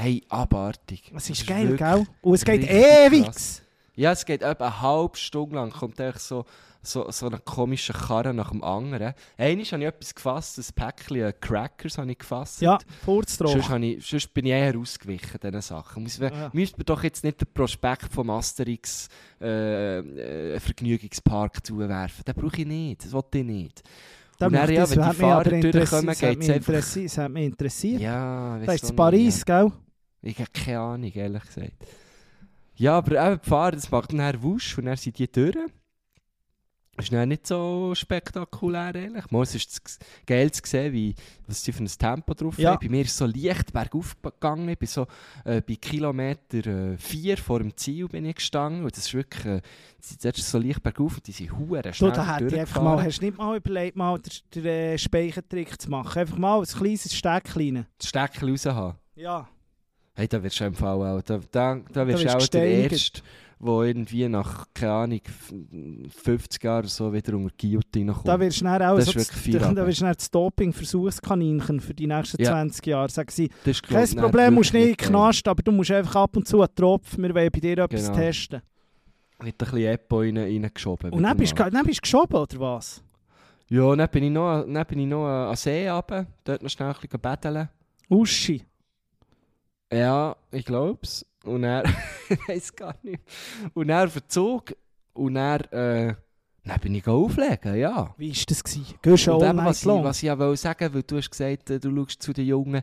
Hey, 0.00 0.22
abartig. 0.28 1.02
Es 1.08 1.26
Das 1.26 1.30
ist 1.30 1.46
geil, 1.46 1.76
gell? 1.76 2.06
Und 2.22 2.34
es 2.34 2.44
geht 2.44 2.62
ewig. 2.70 3.24
krass. 3.24 3.62
Ja, 3.96 4.12
es 4.12 4.24
geht 4.24 4.42
etwa 4.42 4.66
eine 4.66 4.80
halbe 4.80 5.16
Stunde 5.16 5.56
lang, 5.56 5.70
kommt 5.70 5.98
echt 5.98 6.20
so, 6.20 6.44
so, 6.82 7.10
so 7.10 7.26
eine 7.26 7.40
komische 7.40 7.92
Karre 7.92 8.32
nach 8.32 8.50
dem 8.52 8.62
anderen. 8.62 9.12
Einmal 9.36 9.64
habe 9.64 9.82
ich 9.82 9.88
etwas 9.88 10.14
gefasst, 10.14 10.56
ein 10.58 10.64
Päckchen 10.76 11.32
Crackers 11.40 11.98
habe 11.98 12.12
ich 12.12 12.18
gefasst. 12.18 12.60
Ja, 12.60 12.78
Sonst, 13.04 13.40
habe 13.68 13.84
ich, 13.84 14.06
sonst 14.06 14.32
bin 14.32 14.46
ich 14.46 14.52
eher 14.52 14.78
ausgewichen, 14.78 15.40
diesen 15.42 15.60
Sachen. 15.62 16.04
Muss, 16.04 16.18
Ja. 16.18 16.48
Müsste 16.52 16.76
man 16.78 16.84
doch 16.86 17.02
jetzt 17.02 17.24
nicht 17.24 17.40
den 17.40 17.48
Prospekt 17.52 18.12
vom 18.14 18.30
Asterix 18.30 19.08
äh, 19.40 19.98
äh, 20.54 20.60
Vergnügungspark 20.60 21.66
zuwerfen. 21.66 22.24
Den 22.24 22.34
brauche 22.36 22.60
ich 22.60 22.66
nicht, 22.68 23.04
das 23.04 23.10
wollte 23.12 23.38
ich 23.38 23.44
nicht. 23.46 23.82
Da 24.38 24.48
dann, 24.48 24.52
möchte 24.60 24.74
ja, 24.74 24.88
wenn 24.88 25.10
die 25.10 25.16
Fahrer 25.16 25.42
durchkommen, 25.42 25.72
geht's 25.72 26.02
mich 26.22 26.24
einfach- 26.24 26.54
interessiert. 26.54 27.06
Das 27.10 27.18
hat 27.18 27.32
mich 27.32 27.44
interessiert. 27.46 28.00
Ja, 28.00 28.58
das 28.60 28.68
weiss 28.68 28.82
ist 28.84 28.90
in 28.90 28.96
Paris, 28.96 29.44
ja. 29.44 29.62
gell? 29.62 29.72
Ich 30.22 30.38
habe 30.38 30.50
keine 30.52 30.80
Ahnung, 30.80 31.12
ehrlich 31.12 31.42
gesagt. 31.44 31.72
Ja, 32.76 32.98
aber 32.98 33.26
eben 33.26 33.40
die 33.42 33.48
Fahrer, 33.48 33.72
das 33.72 33.90
macht 33.90 34.12
dann 34.12 34.42
Wusch 34.42 34.78
und 34.78 34.84
dann 34.86 34.96
sind 34.96 35.18
die 35.18 35.30
durch. 35.30 35.56
Ist 37.00 37.12
dann 37.12 37.28
nicht 37.28 37.46
so 37.46 37.92
spektakulär, 37.94 38.92
ehrlich. 38.92 39.30
Mal, 39.30 39.42
es 39.44 39.54
ist 39.54 39.84
das 39.84 39.98
geil 40.26 40.50
zu 40.50 40.62
sehen, 40.64 40.92
wie, 40.92 41.14
was 41.46 41.62
sie 41.62 41.70
für 41.70 41.84
ein 41.84 41.86
Tempo 41.86 42.34
drauf 42.34 42.58
Ja. 42.58 42.72
haben. 42.72 42.80
Bei 42.84 42.88
mir 42.90 43.02
ist 43.02 43.10
es 43.12 43.18
so 43.18 43.26
leicht 43.26 43.72
bergauf 43.72 44.20
gegangen. 44.20 44.68
Ich 44.68 44.78
bin 44.78 44.88
so 44.88 45.06
äh, 45.44 45.60
bei 45.60 45.76
Kilometer 45.76 46.98
4 46.98 47.36
vor 47.36 47.60
dem 47.60 47.76
Ziel 47.76 48.08
bin 48.08 48.24
ich 48.24 48.34
gestanden. 48.34 48.82
Und 48.82 48.96
das 48.96 49.06
ist 49.06 49.14
wirklich, 49.14 49.44
äh, 49.46 49.60
sie 50.00 50.16
sind 50.18 50.36
so 50.38 50.58
leicht 50.58 50.82
bergauf 50.82 51.14
und 51.18 51.26
die 51.28 51.30
sind 51.32 51.56
hure 51.56 51.82
Du, 51.82 51.92
schnell 51.92 52.10
da 52.10 52.34
hätte 52.36 52.46
ich 52.52 52.60
einfach 52.60 52.82
mal, 52.82 53.00
hast 53.04 53.20
du 53.20 53.26
nicht 53.26 53.38
mal 53.38 53.56
überlegt, 53.56 53.96
mal 53.96 54.18
den, 54.18 54.32
den 54.56 54.66
äh, 54.66 54.98
Speichentrick 54.98 55.80
zu 55.80 55.90
machen? 55.90 56.18
Einfach 56.18 56.38
mal 56.38 56.58
ein 56.58 56.64
kleines 56.66 57.14
Steckchen. 57.14 57.86
Das 57.98 58.08
Steckchen 58.08 58.50
raus 58.50 58.66
haben. 58.66 58.98
Ja. 59.14 59.48
Hey, 60.18 60.26
da 60.26 60.42
wirst 60.42 60.58
du 60.58 60.64
im 60.64 60.74
Fall 60.74 61.00
auch, 61.00 61.22
da, 61.22 61.38
da, 61.52 61.80
da 61.92 62.06
wirst 62.08 62.24
du 62.24 62.28
auch 62.28 62.46
der 62.48 62.60
gesteinigt. 62.62 62.92
Erste, 62.92 63.22
der 63.60 63.72
irgendwie 63.82 64.28
nach, 64.28 64.66
keine 64.74 64.92
Ahnung, 64.92 65.20
f- 65.24 65.54
50 66.24 66.64
Jahren 66.64 66.78
oder 66.80 66.88
so 66.88 67.12
wieder 67.12 67.34
unter 67.34 67.50
die 67.60 67.68
Guillotine 67.68 68.12
kommt. 68.12 68.26
Da 68.26 68.40
wirst 68.40 68.60
du 68.60 68.64
dann 68.64 68.82
auch 68.82 68.96
Das 68.96 69.06
so 69.06 69.12
das, 69.12 69.28
da, 69.46 69.86
wirst 69.86 70.00
du 70.00 70.04
dann 70.04 70.14
das 70.14 70.28
Doping-Versuchskaninchen 70.32 71.78
für 71.80 71.94
die 71.94 72.08
nächsten 72.08 72.42
Ja. 72.42 72.50
20 72.50 72.86
Jahre. 72.86 73.08
Sagen 73.10 73.30
sie, 73.30 73.48
das 73.64 73.80
glaub 73.80 74.00
kein 74.00 74.10
dann 74.16 74.24
Problem, 74.24 74.54
musst 74.54 74.72
wirklich 74.72 74.88
nicht 74.96 75.00
in 75.02 75.06
den. 75.06 75.12
Knast, 75.12 75.46
aber 75.48 75.62
du 75.62 75.70
musst 75.70 75.90
einfach 75.92 76.16
ab 76.16 76.36
und 76.36 76.48
zu 76.48 76.60
einen 76.62 76.74
Tropfen, 76.74 77.22
wir 77.22 77.34
wollen 77.34 77.50
bei 77.52 77.60
dir 77.60 77.78
etwas 77.78 78.06
Genau. 78.06 78.16
testen. 78.18 78.62
Wird 79.40 79.54
ein 79.54 79.56
bisschen 79.70 79.78
Epo 79.92 80.18
rein, 80.18 80.36
reingeschoben. 80.36 81.10
Und 81.12 81.22
dann 81.22 81.36
bist, 81.36 81.56
du, 81.56 81.70
dann 81.70 81.84
bist 81.86 81.98
du 81.98 82.02
geschoben, 82.02 82.36
oder 82.36 82.58
was? 82.58 83.04
Ja, 83.68 83.94
dann 83.94 84.08
bin 84.10 84.24
ich 84.24 84.30
noch, 84.32 84.64
dann 84.66 84.84
bin 84.86 84.98
ich 84.98 85.06
noch 85.06 85.26
an 85.26 85.48
den 85.50 85.56
See 85.56 85.88
runter, 85.88 86.26
dort 86.42 86.60
noch 86.62 86.70
schnell 86.70 86.88
ein 86.88 86.94
bisschen 87.00 87.20
betteln. 87.20 87.68
Uschi. 88.08 88.62
Ja, 89.92 90.36
ich 90.50 90.64
glaub's. 90.64 91.24
Und 91.44 91.64
er, 91.64 91.84
ich 92.28 92.48
weiß 92.48 92.76
gar 92.76 92.94
nicht. 93.02 93.22
Und 93.74 93.88
er 93.88 94.08
verzog 94.08 94.74
und 95.14 95.36
er, 95.36 95.72
äh, 95.72 96.14
dann 96.64 96.80
bin 96.80 96.94
ich 96.94 97.06
auflegen, 97.06 97.76
ja. 97.76 98.14
Wie 98.18 98.30
war 98.30 98.44
das? 98.46 98.62
Gewesen? 98.62 98.94
Gehst 99.00 99.26
du 99.26 99.32
all 99.34 99.56
was, 99.56 99.84
long? 99.84 100.04
was 100.04 100.18
ich 100.18 100.24
ja 100.24 100.38
wollte 100.38 100.60
sagen, 100.60 100.92
weil 100.92 101.02
du 101.02 101.16
hast 101.16 101.30
gesagt, 101.30 101.70
äh, 101.70 101.80
du 101.80 101.94
schaust 101.94 102.22
zu 102.22 102.32
den 102.32 102.46
Jungen, 102.46 102.82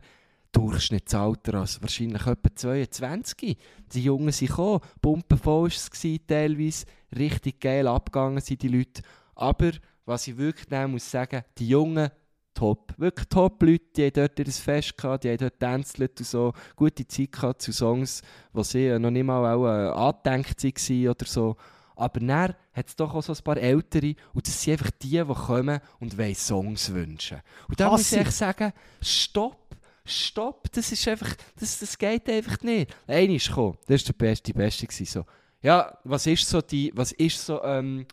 Durchschnittsalter, 0.52 1.56
also 1.56 1.82
wahrscheinlich 1.82 2.26
etwa 2.26 2.56
22. 2.56 3.58
Die 3.92 4.04
Jungen 4.04 4.32
sind 4.32 4.48
gekommen, 4.48 4.80
pumpenvoll 5.02 5.64
war 5.64 5.68
es, 5.68 5.90
teilweise, 6.26 6.86
richtig 7.16 7.60
geil 7.60 7.88
abgegangen 7.88 8.40
sind 8.40 8.62
die 8.62 8.70
Leute. 8.70 9.02
Aber, 9.36 9.72
was 10.06 10.28
ich 10.28 10.38
wirklich 10.38 10.88
muss 10.88 11.12
sagen, 11.12 11.44
die 11.58 11.68
Jungen, 11.68 12.10
top. 12.56 12.94
Wirklich 12.98 13.28
top 13.28 13.62
Leute, 13.62 13.86
die 13.96 14.06
haben 14.06 14.14
dort 14.14 14.40
ihr 14.40 14.46
Fest 14.48 14.98
gehabt, 14.98 15.24
die 15.24 15.30
haben 15.30 15.38
dort 15.38 15.60
tanzt 15.60 16.00
und 16.00 16.18
so, 16.20 16.54
gute 16.76 17.08
Zeit 17.08 17.32
gehabt 17.32 17.62
zu 17.62 17.72
Songs, 17.72 18.22
die 18.54 18.64
sie 18.64 19.00
noch 19.00 19.12
nicht 19.12 19.24
mal 19.24 19.54
auch 19.54 19.66
äh, 19.68 19.90
angedenkt 19.92 20.64
waren 20.64 21.08
oder 21.10 21.26
so. 21.26 21.56
Aber 21.96 22.20
dann 22.20 22.56
hat 22.74 22.88
es 22.88 22.96
doch 22.96 23.14
auch 23.14 23.22
so 23.22 23.34
ein 23.34 23.44
paar 23.44 23.58
Ältere 23.58 24.16
und 24.34 24.48
das 24.48 24.62
sind 24.62 24.74
einfach 24.74 24.92
die, 25.02 25.12
die 25.12 25.24
kommen 25.24 25.80
und 26.00 26.18
wollen 26.18 26.36
Songs 26.36 26.94
wünschen. 26.94 27.42
Und 27.70 27.80
da 27.80 27.90
muss 27.90 28.12
ich 28.12 28.32
sagen, 28.32 28.74
stopp, 29.02 29.76
stopp, 30.04 30.72
das 30.72 30.92
ist 30.92 31.08
einfach, 31.08 31.36
das, 31.58 31.80
das 31.80 31.98
geht 31.98 32.30
einfach 32.30 32.62
nicht. 32.62 32.94
Einer 33.08 33.34
ist 33.34 33.48
gekommen, 33.48 33.78
das 33.88 34.02
war 34.02 34.14
der 34.14 34.26
Beste, 34.26 34.44
die 34.44 34.54
Beste 34.54 34.88
gewesen, 34.88 35.06
so. 35.06 35.26
Ja, 35.62 35.98
was 36.04 36.28
ist 36.28 36.48
so 36.48 36.62
die, 36.62 36.92
was 36.96 37.12
ist 37.14 37.44
so, 37.44 37.64
ähm, 37.64 38.06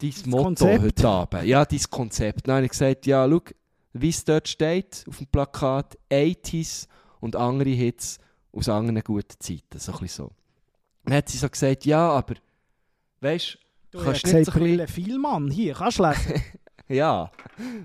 dein 0.00 0.12
Motto 0.26 0.42
Konzept. 0.44 0.82
heute 0.82 1.08
Abend? 1.08 1.44
Ja, 1.44 1.64
dein 1.64 1.80
Konzept. 1.90 2.46
Dann 2.48 2.56
habe 2.56 2.64
ich 2.66 2.70
gesagt, 2.70 3.06
ja, 3.06 3.28
schau, 3.28 3.40
wie 3.94 4.08
es 4.08 4.24
dort 4.24 4.48
steht 4.48 5.04
auf 5.08 5.18
dem 5.18 5.26
Plakat, 5.26 5.98
80s 6.10 6.86
und 7.20 7.36
andere 7.36 7.70
Hits 7.70 8.18
aus 8.52 8.68
anderen 8.68 9.02
guten 9.02 9.34
Zeiten, 9.40 9.78
so 9.78 9.92
ein 9.98 10.08
so. 10.08 10.30
Dann 11.04 11.14
hat 11.14 11.28
sie 11.28 11.38
so 11.38 11.48
gesagt, 11.48 11.84
ja, 11.86 12.08
aber, 12.10 12.34
weißt 13.20 13.58
Du 13.90 13.98
kannst 14.04 14.24
hast 14.24 14.24
nicht 14.24 14.36
gesagt, 14.36 14.46
so 14.46 14.52
ein 14.52 14.58
bisschen- 14.64 14.76
Brille 14.76 14.88
Vielmann. 14.88 15.50
Hier, 15.50 15.74
kannst 15.74 15.98
du 15.98 16.06
lesen. 16.06 16.42
ja. 16.88 17.30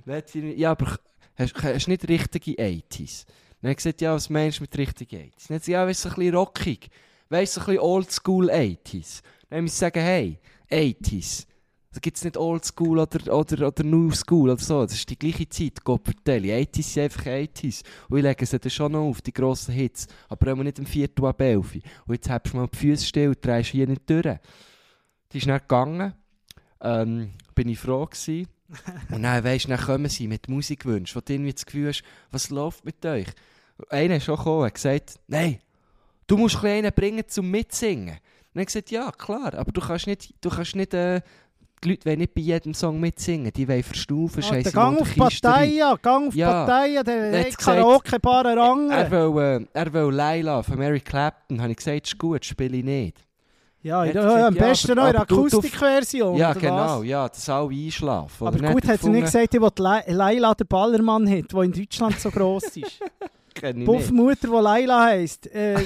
Dann 0.06 0.16
hat 0.16 0.30
sie, 0.30 0.52
ja, 0.54 0.72
aber 0.72 0.98
hast 1.36 1.56
hast 1.64 1.86
du 1.88 1.92
nicht 1.92 2.08
richtige 2.10 2.52
80s? 2.62 3.26
Dann 3.62 3.72
hat 3.72 3.80
sie 3.80 3.90
gesagt, 3.90 4.02
ja, 4.02 4.14
was 4.14 4.30
meinst 4.30 4.60
du 4.60 4.64
mit 4.64 4.78
richtigen 4.78 5.16
80s? 5.32 5.48
Dann 5.48 5.56
hat 5.56 5.64
sie, 5.64 5.72
ja, 5.72 5.88
weißt 5.88 6.06
du, 6.06 6.10
ein 6.10 6.16
bisschen 6.16 6.36
rockig. 6.36 6.90
Weißt 7.30 7.56
du, 7.56 7.62
ein 7.62 7.66
bisschen 7.68 7.80
oldschool 7.82 8.52
80s. 8.52 9.22
Dann 9.50 9.64
muss 9.64 9.72
ich 9.74 9.78
sagen, 9.80 10.02
hey, 10.02 10.40
80s. 10.70 11.46
Da 11.94 12.00
gibt 12.00 12.18
es 12.18 12.24
nicht 12.24 12.38
oldschool 12.38 12.98
oder, 12.98 13.34
oder, 13.34 13.68
oder 13.68 13.84
new 13.84 14.12
school 14.12 14.50
oder 14.50 14.62
so. 14.62 14.82
Das 14.82 14.94
ist 14.94 15.10
die 15.10 15.18
gleiche 15.18 15.48
Zeit, 15.48 15.84
Gott 15.84 16.02
vertelle. 16.04 16.48
80s 16.48 16.84
sind 16.84 17.04
einfach 17.04 17.26
80s. 17.26 17.84
Und 18.10 18.18
ich 18.18 18.24
lege 18.24 18.46
sie 18.46 18.60
dann 18.60 18.72
schon 18.72 18.92
noch 18.94 19.02
auf, 19.02 19.22
die 19.22 19.32
grossen 19.32 19.76
Hits. 19.76 20.08
Aber 20.28 20.52
auch 20.52 20.58
nicht 20.58 20.80
am 20.80 20.88
4. 20.88 21.10
ab 21.22 21.40
11. 21.40 21.76
Und 22.08 22.14
jetzt 22.16 22.30
hast 22.30 22.52
du 22.52 22.58
mal 22.58 22.68
die 22.68 22.78
Füße 22.78 23.06
still 23.06 23.30
und 23.30 23.46
drehst 23.46 23.70
hier 23.70 23.88
nicht 23.88 24.10
durch. 24.10 24.38
Die 25.32 25.38
ist 25.38 25.48
dann 25.48 25.60
gegangen. 25.60 26.14
Ähm, 26.82 27.34
bin 27.54 27.70
ich 27.70 27.80
froh 27.80 28.08
gewesen. 28.08 28.48
Und 29.12 29.24
dann, 29.24 29.44
weisst, 29.44 29.70
dann 29.70 29.80
kommen 29.80 30.10
sie 30.10 30.28
mit 30.28 30.50
Musikwünschen, 30.50 31.16
wo 31.16 31.24
du 31.24 31.34
irgendwie 31.34 31.54
das 31.54 31.66
Gefühl 31.66 31.90
hast, 31.90 32.04
was 32.32 32.50
läuft 32.50 32.86
mit 32.86 33.06
euch? 33.06 33.28
Einer 33.90 34.18
ist 34.18 34.26
schon 34.26 34.38
gekommen 34.38 34.64
und 34.64 34.74
gesagt, 34.74 35.20
nein, 35.28 35.60
du 36.28 36.38
musst 36.38 36.64
einen 36.64 36.92
bringen 36.92 37.24
zum 37.28 37.52
Mitsingen. 37.52 38.16
Und 38.16 38.60
dann 38.60 38.66
gesagt, 38.66 38.92
ja, 38.92 39.12
klar, 39.12 39.54
aber 39.56 39.72
du 39.72 39.82
kannst 39.82 40.08
nicht, 40.08 40.34
du 40.42 40.50
kannst 40.50 40.76
nicht, 40.76 40.94
äh, 40.94 41.22
die 41.84 41.90
Leute 41.90 42.06
wollen 42.06 42.20
nicht 42.20 42.34
bei 42.34 42.42
jedem 42.42 42.74
Song 42.74 43.00
mitsingen, 43.00 43.52
die 43.54 43.68
wollen 43.68 43.84
verstufen, 43.84 44.44
Ah, 44.44 44.48
scheiße. 44.48 44.64
der 44.64 44.72
Gang 44.72 45.00
auf 45.02 45.16
Parteien, 45.16 45.98
Gang 46.02 46.28
auf 46.30 46.36
Ja. 46.36 46.66
Parteien, 46.66 47.04
der 47.04 47.16
Er 47.32 47.46
hat 47.46 47.58
Karaoke-Bar 47.58 48.46
Er 48.46 48.58
Rangen. 48.58 49.12
will, 49.12 49.42
äh, 49.42 49.66
er 49.74 49.94
will 49.94 50.12
Laila 50.14 50.64
von 50.64 50.78
Mary 50.78 51.00
Clapton, 51.02 51.62
habe 51.62 51.72
ich 51.72 51.78
gesagt, 51.78 52.08
ist 52.08 52.18
gut, 52.18 52.46
spiele 52.46 52.78
ich 52.78 52.84
nicht. 52.84 53.18
Ja, 53.82 54.00
hat 54.00 54.14
ja, 54.16 54.22
gesagt, 54.24 54.44
am 54.46 54.56
ja, 54.56 54.62
besten 54.68 54.92
aber- 54.92 55.02
noch 55.02 55.10
in 55.10 55.18
Akustikversion. 55.18 56.38
ja, 56.38 56.54
genau, 56.54 57.00
Was? 57.00 57.06
ja, 57.06 57.28
dass 57.28 57.50
alle 57.50 57.70
einschlafen. 57.70 58.48
Aber 58.48 58.58
gut, 58.72 58.84
er 58.86 58.94
hat 58.94 59.02
sie 59.02 59.10
nicht 59.10 59.26
gesagt, 59.26 59.54
ich 59.54 59.60
will 59.62 59.70
Le- 59.78 60.04
Laila 60.08 60.54
der 60.54 60.64
Ballermann-Hit, 60.66 61.52
der 61.52 61.62
in 61.64 61.72
Deutschland 61.74 62.18
so 62.20 62.32
gross 62.32 62.64
ist. 62.78 63.00
Puffmutter, 63.86 64.48
die 64.48 64.54
Laila 64.64 65.04
heisst. 65.06 65.48
Äh, 65.54 65.76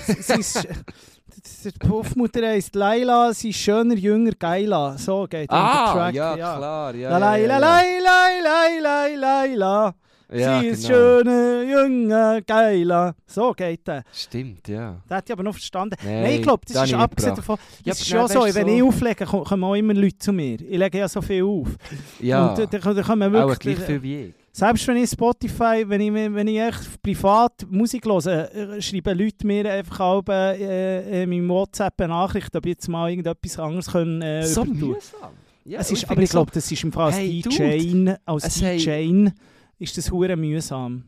die 1.64 1.72
Puffmutter 1.80 2.48
heisst 2.48 2.76
Laila, 2.76 3.34
sie 3.34 3.50
ist 3.50 3.58
schöner, 3.58 3.96
jünger, 3.96 4.32
geiler. 4.38 4.98
So 4.98 5.28
geht 5.30 5.52
dann 5.52 5.58
der 5.64 5.74
Ah, 5.74 5.94
Track. 5.94 6.16
ja, 6.16 6.36
klar, 6.36 6.96
ja. 6.96 7.18
La 7.18 7.36
ja, 7.38 7.48
Laila, 7.48 7.54
ja, 7.54 7.60
Laila, 7.60 8.42
Laila, 8.44 9.06
Laila. 9.16 9.96
ja. 10.34 10.60
sie 10.60 10.68
ist 10.68 10.88
genau. 10.88 10.98
schöner, 10.98 11.62
jünger, 11.64 12.42
geiler. 12.42 13.16
So 13.26 13.54
geht 13.54 13.88
der. 13.88 14.04
Stimmt, 14.14 14.68
ja. 14.68 14.98
Das 15.08 15.18
hätte 15.20 15.26
ich 15.28 15.34
aber 15.34 15.44
noch 15.44 15.54
verstanden. 15.54 15.96
Nein, 16.04 16.24
Nein, 16.24 16.34
ich 16.36 16.42
glaube, 16.42 16.62
das 16.66 16.74
das 16.76 16.88
ist 16.90 16.94
abgesehen 16.96 17.36
davon. 17.36 17.58
Ja, 17.84 17.92
Das 17.92 18.02
ist 18.02 18.14
aber 18.14 18.28
schon 18.30 18.42
so, 18.50 18.56
wenn 18.56 18.68
so- 18.68 18.74
ich 18.76 18.84
auflege, 18.84 19.26
ko- 19.26 19.44
kommen 19.44 19.64
auch 19.64 19.76
immer 19.76 19.94
Leute 19.94 20.18
zu 20.18 20.34
mir. 20.34 20.60
Ich 20.62 20.78
lege 20.78 20.98
ja 20.98 21.08
so 21.08 21.22
viel 21.22 21.44
auf. 21.44 21.68
Ja, 22.20 22.48
Und 22.48 22.60
dann, 22.74 22.82
dann 22.84 23.04
kommen 23.04 23.36
auch 23.36 23.48
wirklich... 23.50 23.76
gleich 23.76 23.86
viel 23.88 24.02
wie 24.04 24.20
ich. 24.26 24.34
Selbst 24.58 24.88
wenn 24.88 24.98
ich 24.98 25.12
Spotify, 25.12 25.84
wenn 25.88 26.02
ich, 26.02 26.12
wenn 26.12 26.48
ich 26.48 26.58
echt 26.60 27.00
privat 27.04 27.64
Musik 27.70 28.06
höre, 28.06 28.26
äh, 28.56 28.82
schreiben 28.82 29.16
Leute 29.16 29.46
mir 29.46 29.72
einfach 29.72 30.00
auch 30.00 30.24
äh, 30.30 31.22
in 31.24 31.30
meinem 31.30 31.48
WhatsApp 31.50 32.02
eine 32.02 32.08
Nachricht, 32.14 32.56
ob 32.56 32.66
ich 32.66 32.72
jetzt 32.72 32.88
mal 32.88 33.08
irgendetwas 33.08 33.60
anderes 33.60 33.86
können, 33.92 34.20
äh, 34.24 34.42
So 34.48 34.64
übertun. 34.64 34.90
mühsam. 34.94 35.34
Ja, 35.64 35.80
es 35.82 35.92
ist, 35.92 36.10
aber 36.10 36.24
ich 36.24 36.30
glaube, 36.32 36.50
das 36.52 36.72
ist 36.72 36.84
im 36.84 36.92
Fall 36.92 37.06
als 37.06 37.18
Hey, 37.18 37.40
DJ, 37.44 38.14
als 38.26 38.46
es 38.46 38.64
haben- 38.64 38.78
DJ 38.80 39.28
ist 39.78 39.96
das 39.96 40.10
hure 40.10 40.36
mühsam. 40.36 41.04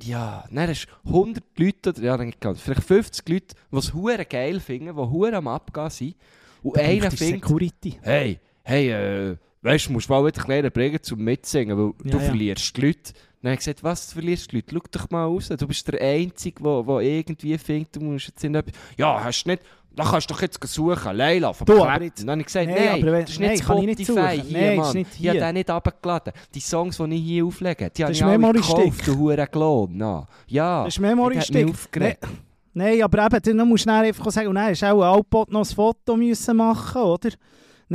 Ja, 0.00 0.44
dann 0.50 0.68
hast 0.70 0.86
du 1.04 1.10
100 1.10 1.44
Leute, 1.58 1.92
ja, 2.00 2.16
vielleicht 2.54 2.84
50 2.84 3.28
Leute, 3.28 3.54
die 3.70 3.76
es 3.76 3.92
hure 3.92 4.24
geil 4.24 4.60
finden, 4.60 4.96
die 4.96 5.02
hure 5.02 5.36
am 5.36 5.48
Abgehen 5.48 5.90
sind. 5.90 6.14
Und 6.62 6.78
einer 6.78 7.10
findet, 7.10 7.42
Security. 7.44 7.98
hey, 8.00 8.40
hey, 8.62 8.90
äh, 8.90 9.36
weißt 9.64 9.88
du, 9.88 9.92
musst 9.92 10.08
mal 10.08 10.24
wieder 10.24 10.42
kleiner 10.42 10.70
bringen 10.70 11.02
zum 11.02 11.18
Mitsingen, 11.24 11.76
weil 11.76 11.92
Ja, 12.04 12.10
du 12.12 12.18
ja. 12.18 12.22
verlierst 12.24 12.76
die 12.76 12.80
Leute. 12.80 13.12
Dann 13.42 13.50
habe 13.50 13.54
ich 13.54 13.58
gesagt, 13.58 13.82
was, 13.82 14.06
du 14.08 14.12
verlierst 14.14 14.52
die 14.52 14.56
Leute? 14.56 14.68
Schau 14.72 14.80
doch 14.92 15.10
mal 15.10 15.24
raus, 15.24 15.48
du 15.48 15.66
bist 15.66 15.86
der 15.88 16.00
Einzige, 16.00 16.62
der, 16.62 16.82
der 16.82 16.98
irgendwie 17.00 17.58
findet, 17.58 17.96
du 17.96 18.00
musst 18.00 18.28
jetzt 18.28 18.42
in 18.44 18.54
etwas... 18.54 18.74
Ja, 18.96 19.22
hast 19.22 19.42
du 19.44 19.50
nicht... 19.50 19.62
Da 19.96 20.02
kannst 20.02 20.28
du 20.28 20.34
doch 20.34 20.42
jetzt 20.42 20.60
suchen, 20.66 21.16
Leila 21.16 21.52
von 21.52 21.66
Du, 21.66 21.84
aber 21.84 22.02
jetzt- 22.02 22.20
Dann 22.22 22.30
habe 22.30 22.40
ich 22.40 22.46
gesagt, 22.46 22.66
Nein, 22.66 22.76
nein, 23.00 23.02
wenn- 23.06 23.20
das 23.20 23.30
ist 23.30 23.38
nicht 23.38 23.64
kann 23.64 23.78
ich 23.78 23.86
nicht 23.86 24.02
Spotify 24.02 24.40
hier, 24.42 24.76
das 24.76 24.86
Mann. 24.86 24.96
nicht 24.96 25.10
Ich 25.20 25.28
habe 25.28 25.38
hier. 25.38 25.46
den 25.46 25.54
nicht 25.54 25.70
runtergeladen. 25.70 26.32
Die 26.52 26.60
Songs, 26.60 26.96
die 26.96 27.14
ich 27.14 27.22
hier 27.22 27.44
auflege, 27.46 27.90
die 27.90 28.02
habe 28.02 28.12
ich 28.12 28.24
alle 28.24 28.32
Memory-Stick. 28.38 28.76
gekauft, 28.76 29.06
du 29.06 29.18
hure 29.18 29.46
Klon. 29.46 29.90
Na. 29.94 30.26
Ja, 30.48 30.84
Das 30.84 30.94
ist 30.94 31.00
Memory 31.00 31.34
ich 31.38 31.40
habe 31.42 31.52
mich 31.52 31.62
Stick. 31.62 31.68
aufgeregt. 31.70 32.26
Nein, 32.72 33.02
aber 33.02 33.24
eben, 33.24 33.56
dann 33.58 33.68
musst 33.68 33.84
du 33.84 33.90
dann 33.90 34.04
einfach 34.04 34.28
sagen, 34.32 34.48
und 34.48 34.56
dann 34.56 34.66
hast 34.70 34.82
du 34.82 34.86
auch 34.86 35.00
ein 35.00 35.14
Alpot 35.16 35.52
noch 35.52 35.60
ein 35.60 35.64
Foto 35.76 36.16
müssen 36.16 36.56
machen, 36.56 37.00
oder? 37.02 37.30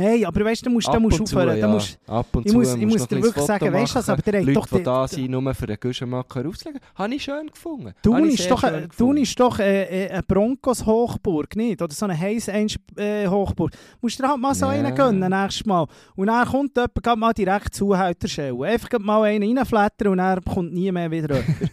Nein, 0.02 0.24
aber 0.24 0.44
weißt 0.44 0.64
du, 0.64 0.70
musst 0.70 0.86
du 0.88 0.92
Ab 0.92 1.00
musst 1.00 1.20
aufhören. 1.20 1.58
ja. 1.58 1.68
Musst, 1.68 1.98
Ab 2.06 2.26
und 2.32 2.46
ich 2.46 2.52
zu 2.52 2.58
muss, 2.58 2.74
ich 2.74 3.06
dir 3.06 3.22
wirklich 3.22 3.44
sagen, 3.44 3.72
weißt 3.72 3.94
du 3.94 3.98
machen. 3.98 4.10
aber 4.10 4.22
der 4.22 4.40
Leute, 4.42 4.52
doch... 4.52 4.66
die 4.68 4.82
da 4.82 5.06
sind, 5.08 5.30
nur 5.30 5.54
für 5.54 5.66
den 5.66 5.76
Guschenmacher 5.78 6.48
auslegen, 6.48 6.80
habe 6.94 7.14
ich 7.14 7.22
schön 7.24 7.46
gefunden. 7.48 7.92
Thun 8.02 8.24
ist 8.28 8.50
doch. 8.50 8.64
Thun 8.96 9.16
ist 9.18 9.38
doch 9.38 9.58
äh, 9.58 10.06
äh, 10.06 10.10
eine 10.10 10.22
Broncos-Hochburg, 10.22 11.54
nicht? 11.56 11.82
Oder 11.82 11.92
so 11.92 12.06
eine 12.06 12.18
Heiss-Hochburg. 12.18 13.72
Musst 14.00 14.18
du 14.18 14.22
dir 14.22 14.28
halt 14.30 14.40
mal 14.40 14.54
so 14.54 14.66
Ja. 14.66 14.72
einen 14.72 14.94
gönnen, 14.94 15.30
nächstes 15.30 15.66
Mal. 15.66 15.86
Und 16.16 16.26
dann 16.28 16.46
kommt 16.46 16.76
jemand 16.76 17.20
mal 17.20 17.32
direkt 17.32 17.74
Zuhälter 17.74 18.28
stellen. 18.28 18.62
Einfach 18.62 18.98
mal 19.00 19.22
einen 19.24 19.58
reinflattern 19.58 20.08
und 20.08 20.18
dann 20.18 20.42
kommt 20.44 20.72
nie 20.72 20.90
mehr 20.92 21.10
wieder 21.10 21.36
jemand. 21.36 21.70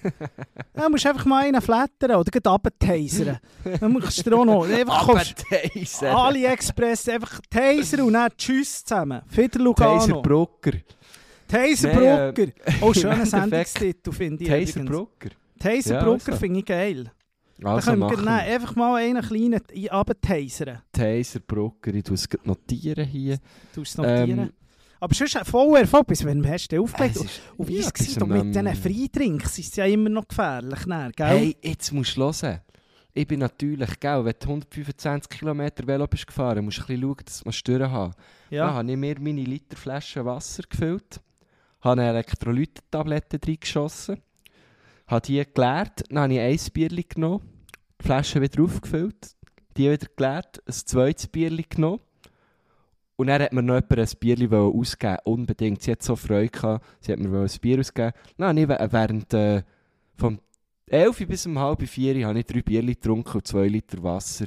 dann 0.73 0.91
musst 0.91 1.05
du 1.05 1.09
einfach 1.09 1.25
mal 1.25 1.45
einen 1.45 1.61
flattern 1.61 2.11
oder 2.15 2.32
runtertasern. 2.34 3.38
Dann 3.80 3.91
musst 3.91 4.25
du 4.25 4.30
dir 4.30 4.38
auch 4.38 4.45
noch... 4.45 4.67
Einfach 4.67 5.05
kommst. 5.05 5.45
AliExpress, 6.03 7.09
einfach 7.09 7.39
Taser 7.49 8.03
und 8.03 8.13
dann 8.18 8.32
Tschüss 8.38 8.84
zusammen. 8.84 9.22
Fider 9.28 9.59
Lugano. 9.59 9.99
Taser 9.99 10.22
Brucker. 10.22 10.72
Taser 11.47 11.91
äh, 11.91 12.32
Brucker. 12.34 12.51
Oh, 12.82 12.93
schöner 12.93 13.26
Sendungstitel 13.26 14.11
finde 14.11 14.43
ich 14.43 14.49
Taser. 14.49 14.84
Brucker. 14.86 15.30
Taser 15.59 15.95
Ja, 15.95 16.03
Brucker 16.03 16.28
also. 16.34 16.39
finde 16.39 16.59
ich 16.59 16.65
geil. 16.65 17.11
Da 17.59 17.74
Also 17.76 17.89
können 17.89 18.01
wir 18.01 18.09
wir. 18.09 18.32
einfach 18.53 18.76
mal 18.76 18.95
einen 19.01 19.22
kleinen 19.24 19.61
runtertasern. 19.91 20.82
Taser 20.91 21.39
Brucker, 21.39 21.93
ich 21.93 22.03
tue 22.03 22.15
es 22.15 22.28
notieren 22.43 23.05
hier. 23.07 23.38
Du 23.74 23.82
es 23.82 23.97
notieren. 23.97 24.39
Ähm, 24.39 24.53
Aber 24.99 25.15
sonst 25.15 25.38
voll 25.45 25.78
Erfolg, 25.80 26.05
bis 26.07 26.24
wenn 26.26 26.47
hast 26.47 26.68
du 26.72 26.76
den 26.76 26.84
aufgelegt. 26.84 27.15
ist- 27.15 27.41
Und 27.57 27.68
wie 27.68 27.80
ja, 27.80 27.89
es 27.93 28.20
war, 28.20 28.28
mit 28.28 28.45
diesen 28.53 28.68
ähm, 28.68 28.76
Freidrinks 28.76 29.57
ist 29.57 29.70
es 29.72 29.76
ja 29.78 29.86
immer 29.86 30.09
noch 30.09 30.28
gefährlich, 30.28 30.86
ne, 30.86 31.11
gell? 31.15 31.28
Hey, 31.28 31.57
jetzt 31.63 31.91
musst 31.93 32.15
du 32.18 32.22
hören. 32.22 32.59
Ich 33.18 33.28
bin 33.28 33.39
natürlich, 33.39 33.99
gell, 33.99 34.26
wenn 34.26 34.36
du 34.39 34.47
125 34.47 35.39
km 35.39 35.70
Velo 35.87 36.05
bist 36.05 36.28
gefahren, 36.28 36.63
musst 36.63 36.78
du 36.78 36.82
ein 36.83 36.87
bisschen 36.87 37.01
schauen, 37.01 37.25
dass 37.25 37.43
du 37.43 37.51
Stören 37.51 37.92
haben. 37.92 38.13
Dann 38.51 38.58
ja. 38.59 38.74
habe 38.75 38.92
ich 38.92 38.96
mir 38.96 39.20
meine 39.20 39.42
Literflasche 39.42 40.24
Wasser 40.24 40.62
gefüllt, 40.70 41.20
habe 41.82 42.00
eine 42.00 42.12
Elektrolytentablette 42.12 43.39
reingeschossen, 43.43 44.21
habe 45.08 45.25
die 45.25 45.43
geleert, 45.51 46.04
dann 46.09 46.20
habe 46.20 46.33
ich 46.36 46.39
ein 46.39 46.74
Bierchen 46.74 47.09
genommen, 47.09 47.42
die 48.00 48.05
Flasche 48.05 48.39
wieder 48.39 48.62
aufgefüllt, 48.62 49.36
die 49.78 49.89
wieder 49.89 50.08
geleert, 50.16 50.62
ein 50.67 50.74
zweites 50.74 51.25
Bierchen 51.25 51.66
genommen 51.67 52.01
Und 53.16 53.28
dann 53.28 53.42
hat 53.42 53.51
mir 53.51 53.63
noch 53.63 53.82
jemand 53.82 53.97
ein 53.97 54.20
Bier 54.20 54.51
ausgeben 54.51 55.17
unbedingt. 55.24 55.82
Sie 55.82 55.92
hat 55.92 56.04
so 56.04 56.16
Freude 56.16 56.50
gehabt, 56.50 56.86
sie 57.00 57.13
hat 57.13 57.20
mir 57.20 57.36
ein 57.36 57.50
Bier 57.62 57.79
ausgegeben. 57.79 58.13
Nein, 58.37 58.58
ich, 58.58 58.70
während 58.70 59.33
äh, 59.33 59.63
vom 60.17 60.39
11 60.89 61.28
bis 61.28 61.46
um 61.46 61.59
halb 61.59 61.88
4 61.88 62.26
habe 62.28 62.39
ich 62.39 62.46
drei 62.46 62.62
Bier 62.62 62.82
getrunken 62.82 63.38
und 63.38 63.47
zwei 63.47 63.68
Liter 63.68 64.01
Wasser. 64.01 64.46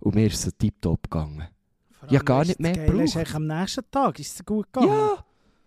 Und 0.00 0.14
mir 0.14 0.26
ist 0.26 0.46
es 0.46 0.56
tiptop 0.56 1.04
gegangen. 1.10 1.48
Ja, 2.08 2.20
gar 2.20 2.44
nicht 2.44 2.60
mehr 2.60 2.72
gebraucht. 2.72 3.34
am 3.34 3.46
nächsten 3.46 3.84
Tag 3.90 4.18
ist 4.18 4.34
es 4.34 4.44
gut 4.44 4.72
gegangen. 4.72 4.92
Ja, 4.92 5.24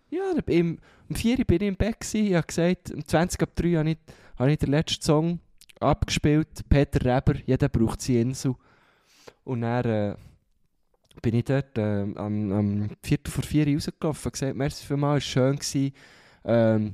ja 0.10 0.34
da 0.36 0.42
bin- 0.42 0.80
um 1.10 1.16
4 1.16 1.40
Uhr 1.40 1.46
bin 1.46 1.62
ich 1.62 1.68
im 1.68 1.76
Bett. 1.76 2.00
Gewesen. 2.00 2.28
Ich 2.28 2.34
habe 2.36 2.48
gesagt, 2.48 2.92
um 2.92 3.06
20 3.06 3.42
ab 3.42 3.50
3 3.56 3.74
habe 3.76 3.92
ich, 3.92 3.98
habe 4.38 4.52
ich 4.52 4.58
den 4.60 4.72
letzten 4.72 5.02
Song 5.02 5.40
abgespielt. 5.80 6.48
Peter 6.70 7.04
Reber, 7.04 7.36
jeder 7.46 7.70
braucht 7.70 8.02
seine 8.02 8.22
Insel. 8.22 8.56
Und 9.44 9.62
dann 9.62 9.86
äh, 9.86 10.16
bin 11.22 11.36
ich 11.36 11.46
dort 11.46 11.78
äh, 11.78 12.02
am, 12.16 12.52
am 12.52 12.90
Viertel 13.04 13.32
vor 13.32 13.44
4 13.44 13.68
Uhr 13.68 13.74
rausgelaufen 13.76 14.26
und 14.28 14.34
gesagt, 14.34 14.56
merci 14.56 14.86
vielmals, 14.86 15.26
es 15.26 15.36
war 15.36 15.44
schön. 15.44 15.56
Gewesen. 15.58 15.94
Ähm, 16.44 16.94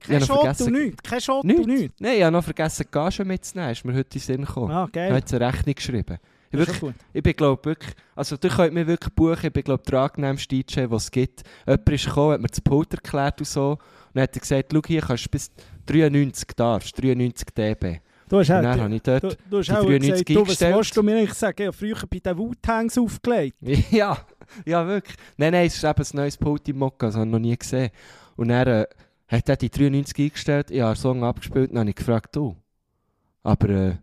Kein 0.00 0.18
ich 0.22 0.26
vergessen- 0.26 0.66
und 0.66 0.72
nichts. 0.82 1.02
Kein 1.02 1.18
Nichts. 1.46 1.62
und 1.62 1.66
nichts. 1.68 1.94
Nein, 2.00 2.16
ich 2.16 2.22
habe 2.22 2.32
noch 2.32 2.44
vergessen, 2.44 2.86
Gage 2.90 3.24
mitzunehmen. 3.24 3.72
Ist 3.72 3.84
mir 3.84 3.92
heute 3.92 4.00
in 4.02 4.08
den 4.10 4.20
Sinn 4.20 4.44
gekommen. 4.44 4.70
Ah, 4.70 4.84
Ich 4.86 4.92
geil. 4.92 5.08
habe 5.08 5.18
jetzt 5.18 5.34
eine 5.34 5.46
Rechnung 5.46 5.74
geschrieben. 5.74 6.18
Ich, 6.50 6.58
wirklich, 6.58 6.94
ich 7.12 7.22
bin 7.22 7.32
glaube 7.34 7.62
wirklich, 7.64 7.94
also 8.16 8.36
du 8.38 8.48
könnt 8.48 8.72
mir 8.72 8.86
wirklich 8.86 9.12
buchen, 9.14 9.46
ich 9.46 9.52
bin 9.52 9.62
glaube 9.64 9.82
der 9.90 10.00
angenehmste 10.00 10.48
DJ, 10.48 10.80
den 10.86 10.92
es 10.94 11.10
gibt. 11.10 11.42
Jemand 11.66 11.88
ist 11.90 12.06
gekommen, 12.06 12.32
hat 12.32 12.40
mir 12.40 12.48
das 12.48 12.60
Pult 12.62 12.94
erklärt 12.94 13.38
und 13.40 13.46
so. 13.46 13.72
Und 13.72 13.78
dann 14.14 14.22
hat 14.22 14.34
er 14.34 14.40
gesagt, 14.40 14.70
schau 14.72 14.80
hier, 14.86 15.02
kannst 15.02 15.26
du 15.26 15.28
bis 15.28 15.50
93 15.86 16.48
darfst, 16.56 17.02
93 17.02 17.48
dB. 17.54 18.00
Du 18.30 18.38
hast 18.38 18.50
auch, 18.50 18.62
dann 18.62 18.80
habe 18.80 18.94
ich 18.94 19.02
dort, 19.02 19.22
du, 19.24 19.28
du 19.50 19.58
hast 19.58 19.68
die 19.68 19.72
auch 19.72 19.84
93 19.84 20.24
gesagt, 20.26 20.30
du, 20.30 20.40
was 20.52 20.60
willst 20.76 20.96
du 20.96 21.02
mir 21.02 21.16
eigentlich 21.16 21.34
sagen? 21.34 21.56
Ich 21.62 21.66
habe 21.66 21.76
früher 21.76 21.96
bei 22.08 22.18
den 22.18 22.38
Wu-Tangs 22.38 22.96
aufgelegt. 22.98 23.56
ja, 23.90 24.16
ja 24.64 24.86
wirklich. 24.86 25.16
Nein, 25.36 25.52
nein, 25.52 25.66
es 25.66 25.76
ist 25.76 25.84
eben 25.84 26.02
ein 26.02 26.16
neues 26.16 26.36
Pult 26.38 26.66
im 26.68 26.78
Mokka, 26.78 27.06
das 27.06 27.16
habe 27.16 27.26
ich 27.26 27.32
noch 27.32 27.38
nie 27.38 27.56
gesehen. 27.56 27.90
Und 28.36 28.48
dann 28.48 28.66
äh, 28.68 28.86
hat 29.28 29.48
er 29.48 29.56
die 29.56 29.70
93 29.70 30.24
eingestellt, 30.24 30.70
ich 30.70 30.80
habe 30.80 30.94
den 30.94 31.00
Song 31.00 31.24
abgespielt 31.24 31.70
und 31.70 31.76
dann 31.76 31.80
habe 31.80 31.90
ich 31.90 31.96
gefragt, 31.96 32.34
du, 32.34 32.56
aber 33.42 33.68
äh, 33.68 33.96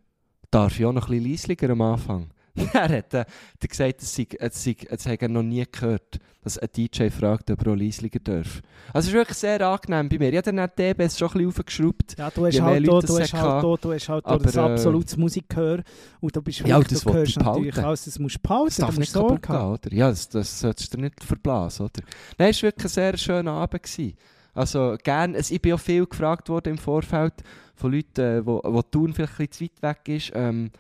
darf 0.52 0.80
ich 0.80 0.86
auch 0.86 0.94
noch 0.94 1.10
ein 1.10 1.12
bisschen 1.18 1.32
leislicher 1.32 1.70
am 1.72 1.82
Anfang? 1.82 2.30
er 2.74 2.90
hat 2.90 3.14
äh, 3.14 3.26
gesagt, 3.60 4.02
es 4.02 4.16
sei, 4.16 4.28
es 4.40 4.64
sei, 4.64 4.78
es 4.90 5.06
hat 5.06 5.22
er 5.22 5.28
noch 5.28 5.44
nie 5.44 5.66
gehört, 5.70 6.20
dass 6.42 6.58
ein 6.58 6.70
DJ 6.74 7.10
fragt, 7.10 7.52
ob 7.52 7.66
er 7.66 7.74
auch 7.74 7.76
leislicher 7.76 8.20
darf. 8.20 8.62
Also 8.94 9.08
es 9.08 9.08
ist 9.08 9.14
wirklich 9.14 9.38
sehr 9.38 9.60
angenehm 9.68 10.08
bei 10.08 10.18
mir. 10.18 10.30
Ich 10.30 10.38
habe 10.38 10.54
dann 10.54 10.70
die 10.78 10.94
DBs 10.94 11.18
schon 11.18 11.28
ein 11.28 11.34
bisschen 11.34 11.48
aufgeschraubt. 11.50 12.18
Ja, 12.18 12.30
du 12.30 12.46
hast 12.46 12.62
halt, 12.62 12.88
da, 12.88 12.92
Leute 12.92 13.08
du 13.08 13.20
hast 13.20 13.34
halt, 13.34 13.64
da, 13.64 13.76
du 13.76 13.94
hast 13.94 14.10
halt 14.10 14.26
da 14.26 14.38
das 14.38 14.56
äh, 14.56 14.60
absolutes 14.60 15.18
Musikgehör 15.18 15.84
und 16.22 16.36
du 16.36 16.42
bist 16.42 16.60
Ja, 16.62 16.80
das 16.80 17.02
du 17.02 17.14
hörst 17.14 17.38
natürlich 17.38 17.78
alles, 17.78 18.06
das 18.06 18.20
musst 18.20 18.36
du 18.36 18.40
behalten, 18.40 18.66
Das 18.68 18.78
darf 18.78 18.98
nicht 18.98 19.14
kaputt 19.14 19.42
gehen, 19.42 19.56
oder? 19.56 19.94
Ja, 19.94 20.10
das, 20.10 20.30
das 20.30 20.60
solltest 20.62 20.94
du 20.94 21.02
nicht 21.02 21.22
verblasen, 21.22 21.88
oder? 21.88 22.04
Nein, 22.38 22.52
es 22.52 22.64
war 22.64 22.68
wirklich 22.70 22.86
ein 22.86 22.90
sehr 22.90 23.18
schöner 23.18 23.52
Abend. 23.52 23.84
Gewesen. 23.84 24.16
Also, 24.56 24.96
gern, 25.04 25.36
es, 25.36 25.52
ich 25.52 25.62
bin 25.62 25.74
auch 25.74 25.80
viel 25.80 26.06
gefragt 26.06 26.50
worden 26.50 26.70
im 26.72 26.78
Vorfeld 26.78 27.34
von 27.76 27.92
Leuten, 27.92 28.22
äh, 28.22 28.46
wo, 28.46 28.62
wo 28.64 28.82
Thun 28.82 29.14
vielleicht 29.14 29.34
ein 29.40 29.48
bisschen 29.48 29.70
zu 29.70 29.84
weit 29.84 29.98
weg 30.08 30.16
ist. 30.16 30.32
Ähm, 30.34 30.72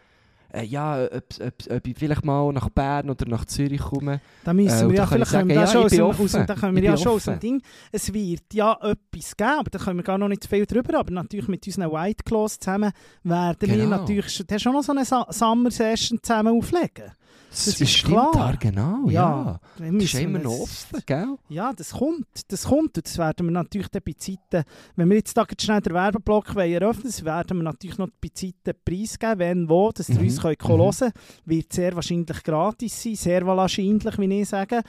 äh, 0.54 0.64
ja, 0.64 1.04
ob, 1.04 1.24
ob, 1.42 1.54
ob 1.72 1.88
ich 1.88 1.98
vielleicht 1.98 2.24
mal 2.24 2.54
nach 2.54 2.70
Bern 2.70 3.10
oder 3.10 3.28
nach 3.28 3.44
Zürich 3.44 3.82
komme. 3.82 4.22
Da 4.46 4.54
müssen 4.54 4.88
Äh, 4.88 4.90
wir 4.92 4.96
ja 4.98 5.06
vielleicht 5.06 5.32
wir 5.34 5.40
sagen, 5.40 5.50
ja, 5.50 5.68
schon 5.68 5.84
aus 5.84 5.92
dem, 5.92 6.06
aus 6.06 6.32
da 6.48 6.56
können 6.56 6.76
wir 6.78 6.84
ja 6.84 6.96
schon 6.96 7.12
aus 7.12 7.26
dem. 7.26 7.40
Ding. 7.42 7.62
Es 7.92 8.14
wird 8.14 8.44
ja 8.54 8.72
etwas 8.82 9.36
geben, 9.36 9.50
aber 9.60 9.70
da 9.70 9.80
können 9.80 9.98
wir 10.00 10.04
gar 10.04 10.18
noch 10.18 10.30
nicht 10.30 10.44
zu 10.44 10.50
viel 10.50 10.66
drüber. 10.66 10.98
Aber 11.00 11.12
natürlich 11.12 11.50
mit 11.50 11.68
unseren 11.68 11.92
White 11.92 12.24
Claws 12.24 12.58
zusammen 12.60 12.92
werden 13.24 13.58
wir 13.70 13.76
Genau. 13.78 13.98
natürlich 13.98 14.30
schon- 14.58 14.74
noch 14.74 14.84
so 14.84 14.94
eine 14.94 15.04
Summer 15.04 15.72
Session 15.72 16.20
zusammen 16.24 16.58
auflegen. 16.58 17.12
Das, 17.56 17.80
ist 17.82 17.90
stimmt, 17.90 18.14
klar. 18.14 18.32
da, 18.34 18.52
genau, 18.60 19.10
ja. 19.10 19.60
dann 19.78 19.94
Das 20.00 20.04
ist 20.14 20.14
immer 20.16 20.40
noch 20.40 20.52
das- 20.52 20.62
offen, 20.62 21.04
gell? 21.06 21.36
Ja, 21.50 21.72
das 21.74 21.92
kommt. 21.92 22.28
Das 22.50 22.66
kommt. 22.66 22.98
Und 22.98 23.06
das 23.06 23.18
werden 23.18 23.46
wir 23.48 23.52
natürlich 23.52 23.88
dann 23.88 24.02
bei 24.06 24.14
Zeiten, 24.18 24.64
wenn 24.96 25.10
wir 25.10 25.18
jetzt 25.18 25.36
da 25.38 25.46
schnell 25.60 25.82
den 25.82 25.94
Werbeblock 25.94 26.54
wollen 26.56 26.72
eröffnen 26.74 27.06
das 27.06 27.24
werden 27.24 27.58
wir 27.58 27.64
natürlich 27.64 27.98
noch 27.98 28.10
bei 28.22 28.30
Zeiten 28.34 28.74
preisgeben, 28.84 29.40
wenn, 29.40 29.70
wo, 29.70 29.92
dass 29.92 30.10
ihr 30.10 30.16
Mhm, 30.16 30.22
uns 30.26 30.40
könnt 30.42 30.64
mhm. 30.64 30.68
hören 30.68 30.92
könnt. 31.02 31.14
Wird 31.46 31.74
sehr 31.74 31.96
wahrscheinlich 31.96 32.44
gratis 32.44 33.02
sein, 33.04 33.16
sehr 33.16 33.46
wahrscheinlich, 33.46 34.18
wie 34.18 34.42
ich 34.42 34.50
sage. 34.50 34.82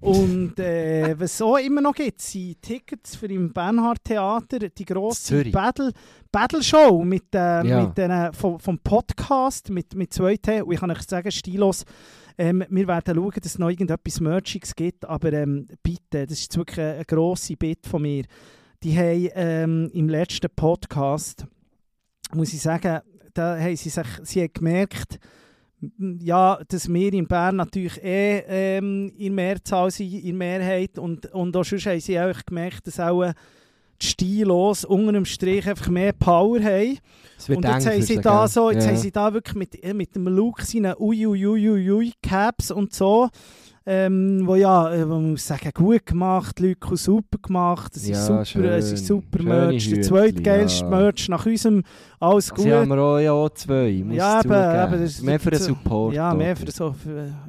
Und 0.00 0.58
äh, 0.58 1.14
was 1.18 1.34
es 1.34 1.42
auch 1.42 1.56
immer 1.56 1.80
noch 1.80 1.94
gibt, 1.94 2.20
sind 2.20 2.60
Tickets 2.60 3.16
für 3.16 3.26
im 3.26 3.52
Bernhard 3.52 4.04
Theater, 4.04 4.58
die 4.58 4.84
grosse. 4.84 5.44
Battle, 5.50 5.92
Battle 6.30 6.62
Show 6.62 7.02
mit, 7.04 7.34
äh, 7.34 7.64
Ja. 7.66 7.82
mit 7.86 7.96
den, 7.96 8.32
vom, 8.32 8.58
vom 8.58 8.78
Podcast, 8.78 9.70
mit, 9.70 9.94
mit 9.94 10.12
zwei 10.12 10.36
T. 10.36 10.60
Und 10.62 10.72
ich 10.72 10.80
kann 10.80 10.90
euch 10.90 11.02
sagen, 11.02 11.30
stilos, 11.30 11.84
ähm, 12.36 12.64
wir 12.68 12.86
werden 12.88 13.14
schauen, 13.16 13.32
dass 13.36 13.52
es 13.52 13.58
noch 13.58 13.70
irgendetwas 13.70 14.20
Merchiges 14.20 14.74
gibt, 14.74 15.04
aber 15.04 15.32
ähm, 15.32 15.68
bitte, 15.82 16.26
das 16.26 16.40
ist 16.40 16.56
wirklich 16.56 16.80
eine, 16.80 16.94
eine 16.94 17.04
grosse 17.04 17.56
Bitte 17.56 17.88
von 17.88 18.02
mir. 18.02 18.24
Die 18.82 18.98
haben 18.98 19.30
ähm, 19.34 19.90
im 19.94 20.08
letzten 20.08 20.50
Podcast, 20.54 21.46
muss 22.34 22.52
ich 22.52 22.60
sagen, 22.60 23.00
da 23.32 23.58
haben 23.58 23.76
sie 23.76 23.88
sich 23.88 24.06
sie 24.24 24.42
haben 24.42 24.52
gemerkt, 24.52 25.18
ja, 26.20 26.58
dass 26.68 26.92
wir 26.92 27.12
in 27.12 27.26
Bern 27.26 27.56
natürlich 27.56 28.02
eh 28.02 28.42
ähm, 28.48 29.12
in 29.16 29.34
Mehrzahl 29.34 29.90
sind, 29.90 30.12
in 30.12 30.36
Mehrheit 30.36 30.98
und, 30.98 31.26
und 31.32 31.56
auch 31.56 31.64
sonst 31.64 31.86
haben 31.86 32.00
sie 32.00 32.18
auch 32.18 32.44
gemerkt, 32.46 32.86
dass 32.86 33.00
auch 33.00 33.22
äh, 33.22 33.34
die 34.00 34.06
Stilos 34.06 34.84
unter 34.84 35.12
dem 35.12 35.24
Strich 35.24 35.68
einfach 35.68 35.88
mehr 35.88 36.12
Power 36.12 36.60
haben. 36.60 36.98
Und 37.48 37.64
jetzt 37.64 37.86
haben 37.86 38.02
sie 38.02 38.20
da 38.20 38.48
so, 38.48 38.70
jetzt 38.70 38.84
ja. 38.84 38.90
haben 38.90 38.98
sie 38.98 39.12
da 39.12 39.32
wirklich 39.32 39.56
mit, 39.56 39.82
äh, 39.82 39.94
mit 39.94 40.14
dem 40.14 40.28
Look 40.28 40.62
seine 40.62 40.98
Uiuiuiui 40.98 42.12
Caps 42.22 42.70
und 42.70 42.92
so, 42.94 43.28
ähm, 43.86 44.42
wo 44.46 44.54
ja, 44.54 44.90
äh, 44.94 45.04
man 45.04 45.32
muss 45.32 45.46
sagen, 45.46 45.70
gut 45.74 46.06
gemacht, 46.06 46.58
Leute 46.60 46.96
super 46.96 47.38
gemacht, 47.42 47.92
es 47.96 48.04
ist 48.04 48.08
Ja, 48.28 48.44
super, 48.44 48.76
es 48.76 48.92
ist 48.92 48.98
schön. 49.06 49.06
super 49.06 49.38
Schöne 49.38 49.48
Merch, 49.50 49.84
der 49.88 49.96
Hütli, 49.98 50.00
zweitgeilste 50.08 50.84
ja. 50.84 50.90
Merch 50.90 51.28
nach 51.28 51.46
unserem, 51.46 51.82
alles 52.20 52.50
gut. 52.50 52.60
Sie 52.64 52.72
haben 52.72 52.88
wir 52.88 52.98
auch, 52.98 53.18
ja 53.18 53.32
auch 53.32 53.50
zwei, 53.50 54.02
muss 54.04 54.16
Ja, 54.16 54.38
ich 54.40 54.44
eben, 54.46 54.54
eben, 54.54 55.02
das 55.02 55.10
ist 55.10 55.22
Mehr 55.22 55.40
für 55.40 55.50
den 55.50 55.60
Support. 55.60 56.14
ja, 56.14 56.32
mehr 56.34 56.56
für 56.56 56.70
so, 56.70 56.94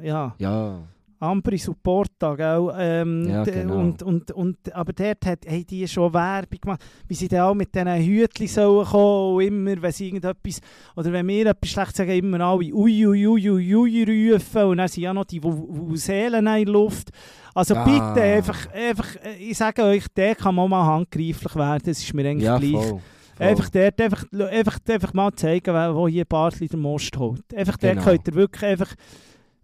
ja. 0.02 0.34
Ja, 0.38 0.78
Ambri 1.18 1.58
Supporta, 1.58 2.34
gell? 2.34 2.72
Ähm, 2.78 3.28
Ja, 3.28 3.42
genau. 3.44 3.78
und, 3.78 4.02
und, 4.02 4.30
und, 4.32 4.74
aber 4.74 4.92
dort 4.92 5.24
hat, 5.26 5.46
haben 5.48 5.66
die 5.66 5.86
schon 5.88 6.12
Werbung 6.12 6.60
gemacht, 6.60 6.84
wie 7.08 7.14
sie 7.14 7.28
dann 7.28 7.40
auch 7.40 7.54
mit 7.54 7.74
diesen 7.74 7.88
Hütchen 8.04 8.46
sollen 8.48 8.86
kommen 8.86 9.34
und 9.36 9.42
immer, 9.42 9.82
wenn 9.82 9.92
sie 9.92 10.06
irgendetwas, 10.08 10.60
oder 10.94 11.12
wenn 11.12 11.26
wir 11.28 11.46
etwas 11.46 11.70
schlecht 11.70 11.96
sagen, 11.96 12.10
immer 12.10 12.40
alle 12.40 12.72
ui, 12.72 13.06
ui, 13.06 13.26
ui, 13.26 13.48
ui, 13.50 13.74
ui 13.74 14.32
rufen 14.32 14.62
und 14.64 14.76
dann 14.78 14.88
sind 14.88 15.02
ja 15.04 15.14
noch 15.14 15.24
die 15.24 15.42
Vuvuzelen 15.42 16.46
in 16.46 16.64
der 16.64 16.72
Luft. 16.72 17.10
Also 17.54 17.74
Ah. 17.74 17.84
bitte, 17.84 18.22
einfach, 18.22 18.70
einfach, 18.72 19.16
äh, 19.24 19.36
ich 19.38 19.56
sage 19.56 19.82
euch, 19.84 20.04
der 20.14 20.34
kann 20.34 20.54
man 20.54 20.68
mal 20.68 20.84
handgreiflich 20.86 21.54
werden, 21.56 21.82
das 21.86 21.98
ist 21.98 22.12
mir 22.14 22.28
eigentlich 22.28 22.44
ja 22.44 22.58
gleich. 22.58 22.72
voll. 22.72 22.82
voll. 22.84 23.00
Einfach 23.38 23.68
dort, 23.70 24.00
einfach, 24.00 24.24
einfach, 24.32 24.78
einfach 24.88 25.12
mal 25.14 25.32
zeigen, 25.32 25.74
wo 25.94 26.08
hier 26.08 26.24
Bartli 26.24 26.68
den 26.68 26.80
Most 26.80 27.16
holt. 27.16 27.42
Einfach 27.54 27.76
dort 27.78 27.94
Genau. 27.94 28.04
könnt 28.04 28.28
ihr 28.28 28.34
wirklich 28.34 28.62
einfach 28.64 28.94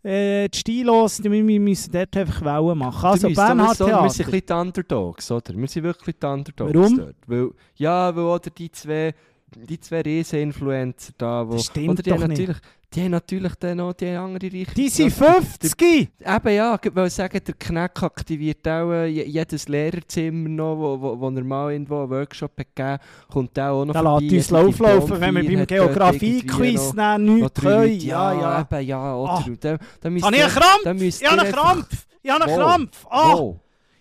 äh, 0.04 0.48
die 0.48 0.58
Stilos, 0.58 1.22
wir, 1.22 1.30
wir 1.30 1.60
müssen 1.60 1.92
dort 1.92 2.16
einfach 2.16 2.40
Wellen 2.42 2.78
machen. 2.78 3.04
Also 3.06 3.28
Bernhard 3.28 3.76
so- 3.76 3.86
Wir 3.86 3.92
sind 3.92 3.96
Theater. 3.96 4.02
ein 4.02 4.30
bisschen 4.30 4.46
die 4.46 4.52
Underdogs, 4.52 5.30
oder? 5.30 5.54
Wir 5.56 5.68
sind 5.68 5.82
wirklich 5.84 6.16
die 6.18 6.26
Underdogs 6.26 6.74
Warum? 6.74 6.96
dort. 6.98 7.16
Weil, 7.26 7.50
ja, 7.76 8.14
weil 8.16 8.24
oder 8.24 8.50
die 8.50 8.70
zwei, 8.72 9.14
die 9.54 9.78
zwei 9.80 10.00
Riesen-Influencer 10.02 11.12
da, 11.18 11.46
wo, 11.48 11.52
Das 11.52 11.66
stimmt 11.66 11.90
oder 11.90 12.02
die 12.02 12.10
doch 12.10 12.20
haben 12.22 12.32
nicht. 12.32 12.60
Die 12.94 13.02
haben 13.02 13.10
natürlich 13.12 13.54
dann 13.56 13.78
noch 13.78 13.92
die 13.94 14.08
andere 14.08 14.52
Richtung. 14.52 14.74
Die 14.74 14.88
sind 14.88 15.18
Ja, 15.18 15.32
50! 15.32 15.80
Eben 15.82 16.54
ja, 16.54 16.78
ich 16.82 16.94
wollte 16.94 17.10
sagen, 17.10 17.40
der 17.46 17.54
Kneck 17.54 18.02
aktiviert 18.02 18.66
auch 18.68 18.92
äh, 18.92 19.06
je- 19.06 19.24
jedes 19.26 19.68
Lehrerzimmer 19.68 20.48
noch, 20.48 20.76
wo, 20.76 21.00
wo, 21.00 21.20
wo 21.20 21.30
er 21.30 21.44
mal 21.44 21.72
irgendwo 21.72 22.00
einen 22.02 22.10
Workshop 22.10 22.52
hat 22.58 22.66
gegeben 22.74 22.98
kommt 23.30 23.56
der 23.56 23.72
auch 23.72 23.84
noch 23.84 23.94
Da 23.94 24.18
lässt 24.18 24.52
uns 24.52 24.52
auflaufen, 24.68 25.20
wenn 25.20 25.34
wir 25.36 25.44
beim 25.58 25.66
Geografie-Quiz 25.66 26.92
nichts 27.18 27.60
können. 27.60 28.00
Ja, 28.00 28.32
ja. 28.32 28.60
Eben, 28.70 28.86
ja, 28.86 29.16
oder? 29.16 29.32
Ah. 29.32 29.44
Dann, 29.60 29.78
dann 30.00 30.12
müsst 30.12 30.26
ich 30.30 30.42
einen 30.42 30.52
Krampf? 30.52 30.82
dann 30.84 30.96
Ich 31.00 31.24
habe 31.24 31.40
einen 31.42 31.52
Krampf! 31.52 32.06
Ich 32.22 32.30
habe 32.30 32.44
einen? 32.44 32.56
Krampf! 32.56 33.06
Ah? 33.10 33.34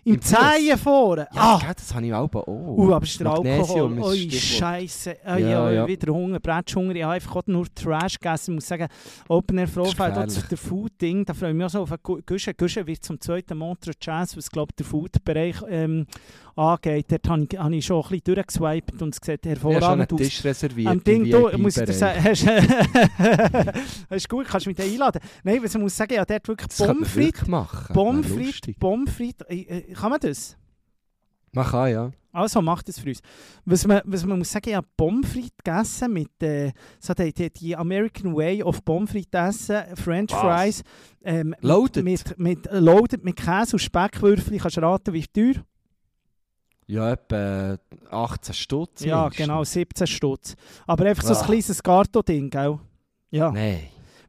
Im? 0.04 0.20
Zehen 0.20 0.76
vorne! 0.78 1.28
Ja, 1.32 1.40
Ah! 1.40 1.58
gell, 1.60 1.74
das 1.76 1.94
habe 1.94 2.06
ich 2.06 2.12
auch. 2.12 2.28
Oh. 2.34 2.74
Uh, 2.76 2.92
aber 2.92 3.04
es 3.04 3.10
ist 3.12 3.20
der 3.20 3.28
Alkohol. 3.28 3.50
Magnesium 3.88 3.98
Oh, 3.98 4.08
das 4.08 4.16
Stichwort. 4.18 4.42
Scheiße. 4.58 5.16
Oh, 5.24 5.28
Ja, 5.36 5.70
ja, 5.70 5.86
wieder 5.86 6.12
Hunger, 6.12 6.40
Bretschhunger. 6.40 6.94
Ich 6.96 7.02
habe 7.04 7.14
einfach 7.14 7.36
auch 7.36 7.46
nur 7.46 7.66
Trash 7.72 8.18
gegessen. 8.18 8.50
Ich 8.52 8.54
muss 8.56 8.66
sagen, 8.66 8.88
Open 9.28 9.58
Air 9.58 9.68
auch 9.76 9.90
gefährlich. 9.90 10.42
der 10.48 10.58
Food-Ding, 10.58 11.24
da 11.24 11.34
freue 11.34 11.50
ich 11.50 11.56
mich 11.56 11.66
auch 11.66 11.70
so 11.70 11.82
auf 11.82 11.92
einen 11.92 12.22
Guschen. 12.26 12.52
Guschen 12.58 12.86
wird 12.86 13.04
zum 13.04 13.20
zweiten 13.20 13.56
Montreux 13.56 13.96
Jazz, 14.00 14.36
was, 14.36 14.50
glaube 14.50 14.72
der 14.76 14.86
Food-Bereich 14.86 15.56
ähm, 15.68 16.06
angeht. 16.56 17.06
Dort 17.10 17.28
habe 17.28 17.46
ich, 17.50 17.58
habe 17.58 17.76
ich 17.76 17.84
schon 17.84 18.02
ein 18.02 18.08
bisschen 18.08 18.34
durchgeswiped 18.34 19.02
und 19.02 19.14
es 19.14 19.20
sieht 19.24 19.46
hervorragend 19.46 20.12
aus. 20.12 20.18
Tisch 20.18 20.44
reserviert. 20.44 20.88
Am 20.90 21.02
Ding, 21.02 21.30
du, 21.30 21.50
muss 21.58 21.76
ich 21.76 21.84
dir 21.84 21.92
sagen, 21.92 22.22
hast, 22.24 22.46
hast 24.10 24.28
gut, 24.28 24.46
kannst 24.46 24.66
du 24.66 24.70
mich 24.70 24.76
da 24.76 24.84
einladen. 24.84 25.20
Nein, 25.42 25.62
was 25.62 25.74
ich 25.74 25.80
muss 25.80 25.96
sagen, 25.96 26.14
ja, 26.14 26.24
dort 26.24 26.46
wirklich 26.48 26.72
frites, 29.08 29.46
äh, 29.48 29.60
äh, 29.60 29.92
kann 29.92 30.10
man 30.10 30.20
das? 30.20 30.56
Man 31.52 31.66
kann, 31.66 31.90
ja. 31.90 32.10
Also 32.32 32.62
macht 32.62 32.88
es 32.88 32.98
für 32.98 33.10
uns. 33.10 33.20
Was 33.66 33.86
man, 33.86 34.00
was 34.04 34.24
man 34.24 34.38
muss 34.38 34.50
sagen, 34.50 34.70
ich 34.70 34.74
habe 34.74 34.86
Pommes 34.96 35.30
frites 35.30 35.50
gegessen 35.62 36.12
mit 36.14 36.42
äh, 36.42 36.72
so 36.98 37.12
die, 37.12 37.32
die, 37.32 37.50
die 37.50 37.76
American 37.76 38.34
Way 38.34 38.62
of 38.62 38.82
Pommes 38.84 39.10
frites 39.10 39.68
essen, 39.68 39.96
French 39.96 40.32
Was? 40.32 40.40
Fries. 40.40 40.82
Ähm, 41.22 41.54
Loaded? 41.60 42.02
Mit, 42.02 42.38
mit, 42.38 42.38
mit, 42.38 42.72
loaded 42.72 43.22
mit 43.22 43.36
Käse 43.36 43.76
und 43.76 43.80
Speckwürfel. 43.80 44.58
Kannst 44.58 44.78
du 44.78 44.80
raten, 44.80 45.12
wie 45.12 45.26
teuer? 45.26 45.62
Ja, 46.86 47.12
etwa 47.12 47.78
18 48.10 48.54
Stutz. 48.54 49.04
Ja, 49.04 49.22
mindestens. 49.22 49.46
genau, 49.46 49.64
17 49.64 50.06
Stutz. 50.06 50.54
Aber 50.86 51.06
einfach 51.06 51.22
so 51.24 51.34
Ah. 51.34 51.40
ein 51.40 51.46
kleines 51.46 51.82
Garto-Ding, 51.82 52.50
gell? 52.50 52.78
Ja. 53.30 53.50
Nein, 53.50 53.80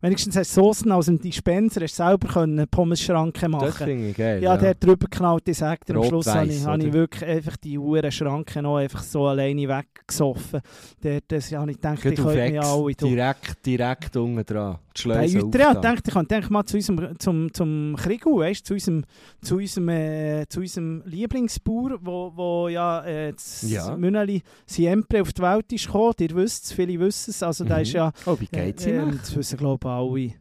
Wenigstens 0.02 0.36
hast 0.36 0.58
du 0.58 0.62
Soßen 0.64 0.92
aus 0.92 1.06
dem 1.06 1.18
Dispenser, 1.18 1.80
hast 1.82 1.98
du 1.98 2.04
selber 2.04 2.28
können 2.28 2.68
Pommes-Schranke 2.68 3.40
das 3.40 3.50
machen 3.50 3.86
finde 3.86 4.10
ich 4.10 4.18
geil. 4.18 4.44
Ja, 4.44 4.58
der 4.58 4.72
hat 4.72 4.84
drüber 4.84 5.08
ich 5.46 5.58
sage 5.58 5.80
dir, 5.88 5.96
am 5.96 6.04
Schluss 6.04 6.28
habe 6.28 6.48
ich, 6.48 6.66
habe 6.66 6.84
ich 6.86 6.92
wirklich 6.92 7.24
einfach 7.26 7.56
die 7.56 7.78
Uhren 7.78 8.12
Schranke 8.12 8.62
noch 8.62 8.76
einfach 8.80 9.02
so 9.02 9.28
alleine 9.28 9.66
weggesoffen. 9.66 10.60
Dort 11.02 11.24
das 11.30 11.54
habe 11.54 11.72
ich 11.72 11.78
gedacht, 11.78 12.00
ich 12.00 12.04
Geht 12.04 12.20
auf 12.20 12.26
könnte 12.34 12.52
mich 12.52 12.62
alle... 12.62 12.94
direkt, 12.96 13.66
direkt 13.66 14.18
unten 14.18 14.46
dran. 14.46 14.78
Die 14.96 15.08
Bei 15.08 15.26
aufgetan. 15.72 15.82
denkt, 15.82 16.08
ich 16.08 16.16
eigentlich 16.36 16.50
mal 16.50 16.66
zu 16.66 16.78
unserem, 16.78 17.20
zum, 17.20 17.54
zum 17.54 17.96
Krigu, 17.98 18.40
weißt, 18.40 18.66
zu 18.66 18.74
unserem, 18.74 19.04
zu 19.42 19.56
unserem, 19.58 19.90
äh, 19.90 20.46
zu 20.48 20.60
unserem 20.60 21.02
Lieblingsbauer, 21.06 21.98
wo, 22.02 22.32
wo 22.36 22.68
ja 22.68 23.04
äh, 23.04 23.34
das 23.34 23.64
Ja. 23.70 23.96
Münneli 23.98 24.42
Siempre 24.66 25.22
auf 25.22 25.34
die 25.34 25.42
Welt 25.42 25.72
ist 25.74 25.86
gekommen. 25.88 26.14
Ihr 26.20 26.36
wisst 26.36 26.66
es, 26.66 26.72
viele 26.74 27.00
wissen 27.00 27.32
es. 27.32 27.42
Also 27.44 27.64
Mhm. 27.64 27.70
ist 27.82 27.94
ja... 27.94 28.12
Oh, 28.26 28.36
wie 28.40 28.46
geht's 28.48 28.86
äh, 28.86 28.96
ihm? 28.96 29.10
ähm, 29.10 29.20
Das 29.20 29.36
wissen 29.36 29.58
glaube 29.58 29.80
ich 29.88 29.92
alle. 29.92 30.34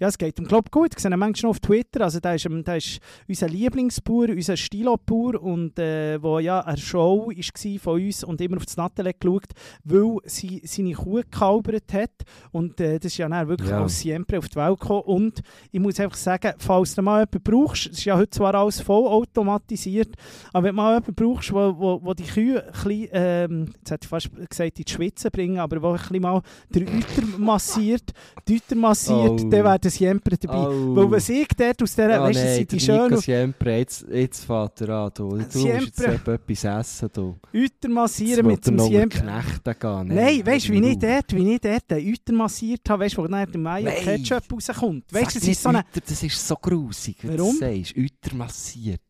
Ja, 0.00 0.08
es 0.08 0.16
geht 0.18 0.36
glaube 0.48 0.64
ich 0.66 0.70
gut. 0.70 0.94
Ich 0.96 1.00
sehe 1.02 1.14
manchmal 1.16 1.50
auf 1.50 1.60
Twitter. 1.60 2.00
Also 2.02 2.20
der 2.20 2.34
ist, 2.36 2.46
der 2.50 2.76
ist 2.76 3.00
unser 3.28 3.48
Lieblingsbauer, 3.48 4.30
unser 4.30 4.56
Stilo-Bauer 4.56 5.40
und 5.42 5.78
äh, 5.78 6.20
wo 6.22 6.38
ja 6.38 6.60
eine 6.60 6.76
Show 6.78 7.28
war 7.30 7.78
von 7.80 8.00
uns 8.02 8.24
und 8.24 8.40
immer 8.40 8.56
auf 8.56 8.64
das 8.66 8.76
Nathalie 8.76 9.12
geschaut, 9.12 9.46
weil 9.84 10.16
sie 10.24 10.62
seine 10.64 10.92
Kuh 10.94 11.16
gekalbert 11.16 11.92
hat 11.92 12.10
und 12.50 12.80
äh, 12.80 12.98
das 12.98 13.12
ist 13.12 13.18
ja 13.18 13.28
dann 13.28 13.46
wirklich 13.48 13.70
Ja. 13.70 13.82
als 13.82 14.00
Siempre 14.00 14.38
auf 14.38 14.48
die 14.48 14.56
Welt 14.56 14.80
gekommen 14.80 15.02
und 15.02 15.40
ich 15.70 15.80
muss 15.80 16.00
einfach 16.00 16.16
sagen, 16.16 16.54
falls 16.58 16.94
du 16.94 17.02
mal 17.02 17.20
jemanden 17.20 17.42
brauchst, 17.42 17.86
es 17.86 17.98
ist 17.98 18.04
ja 18.06 18.16
heute 18.16 18.30
zwar 18.30 18.54
alles 18.54 18.80
voll 18.80 19.06
automatisiert, 19.06 20.14
aber 20.52 20.64
wenn 20.68 20.76
du 20.76 20.82
mal 20.82 20.94
jemanden 20.94 21.14
brauchst, 21.14 21.52
wo, 21.52 21.74
wo, 21.78 22.00
wo 22.02 22.14
die 22.14 22.24
Kühe 22.24 22.64
ein 22.64 22.72
bisschen, 22.72 23.08
ähm, 23.12 23.72
jetzt 23.78 23.90
hätte 23.90 24.04
ich 24.04 24.08
fast 24.08 24.30
gesagt, 24.48 24.78
in 24.78 24.84
die 24.84 24.90
Schwitze 24.92 25.30
bringen, 25.30 25.58
aber 25.58 25.82
wo 25.82 25.88
ein 25.90 25.98
bisschen 25.98 26.22
mal 26.22 26.40
den 26.70 26.88
Euter 26.88 27.38
massiert, 27.38 28.12
die 28.48 28.54
Euter 28.54 28.76
massiert, 28.76 29.10
Oh. 29.30 29.36
dann 29.36 29.50
wäre 29.50 29.78
Siempre 29.90 30.36
dabei. 30.36 30.68
Oh. 30.68 30.96
Weil 30.96 31.10
was 31.10 31.28
ich 31.28 31.48
dort 31.48 31.82
aus 31.82 31.90
dieser, 31.94 32.20
Ah, 32.20 32.22
weißt 32.24 32.38
du, 32.40 32.44
nein, 32.44 32.54
sind 32.56 32.72
die 32.72 32.76
der 32.76 32.84
schön 32.84 33.08
Nico 33.10 33.20
Siempre, 33.20 33.76
jetzt, 33.78 34.06
jetzt 34.10 34.44
fährt 34.44 34.80
er 34.80 34.88
an. 34.90 35.10
Du, 35.14 35.28
du 35.30 35.36
musst 35.36 35.54
jetzt 35.54 36.00
etwas 36.00 36.64
essen. 36.64 37.08
Du. 37.12 37.36
Euter 37.54 37.88
massieren 37.88 38.46
mit 38.46 38.66
dem 38.66 38.78
Siempre. 38.78 39.20
Knechten 39.20 39.74
gehen. 39.80 40.08
Nein, 40.14 40.46
weißt 40.46 40.68
du, 40.68 40.72
wie 40.72 40.88
ich 40.90 40.98
dort, 40.98 41.34
wie 41.34 41.54
ich 41.54 41.60
dort 41.60 41.90
den 41.90 42.12
Euter 42.12 42.32
massiert 42.32 42.88
habe, 42.88 43.04
weißt 43.04 43.16
du, 43.16 43.22
wo 43.22 43.26
dann 43.26 43.50
der 43.50 43.60
Mayo 43.60 43.84
Nein. 43.86 43.94
Ketchup 44.02 44.44
rauskommt. 44.52 45.04
Weißt 45.12 45.34
du, 45.36 45.38
das 45.40 45.48
ist 45.48 45.62
so 45.62 45.68
eine... 45.68 45.84
Das 46.06 46.22
ist 46.22 46.46
so 46.48 46.56
grusig, 46.56 47.16
Warum? 47.22 47.36
du 47.36 47.44
das 47.44 47.58
sagst. 47.58 47.94
Euter 47.96 48.36
massiert. 48.36 49.00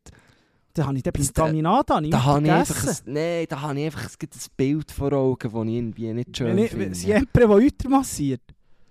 Da 0.72 0.86
habe 0.86 0.96
ich 0.96 1.02
den 1.02 1.12
beim 1.12 1.34
Caminata 1.34 1.96
habe 1.96 2.06
ich 2.06 2.12
Da 2.12 2.24
habe 2.24 2.44
ich 2.46 2.52
einfach 2.52 2.74
vergessen. 2.76 3.08
ein, 3.08 3.12
nein, 3.14 3.46
da 3.48 3.60
habe 3.60 3.78
ich 3.80 3.86
einfach 3.86 4.08
ein 4.22 4.28
Bild 4.56 4.90
vor 4.92 5.12
Augen, 5.12 5.50
das 5.52 5.62
ich 5.66 5.74
irgendwie 5.74 6.12
nicht 6.12 6.36
schön 6.36 6.68
finde. 6.68 6.94
Siempre, 6.94 7.40
der 7.40 7.50
Euter 7.50 7.88
massiert. 7.88 8.40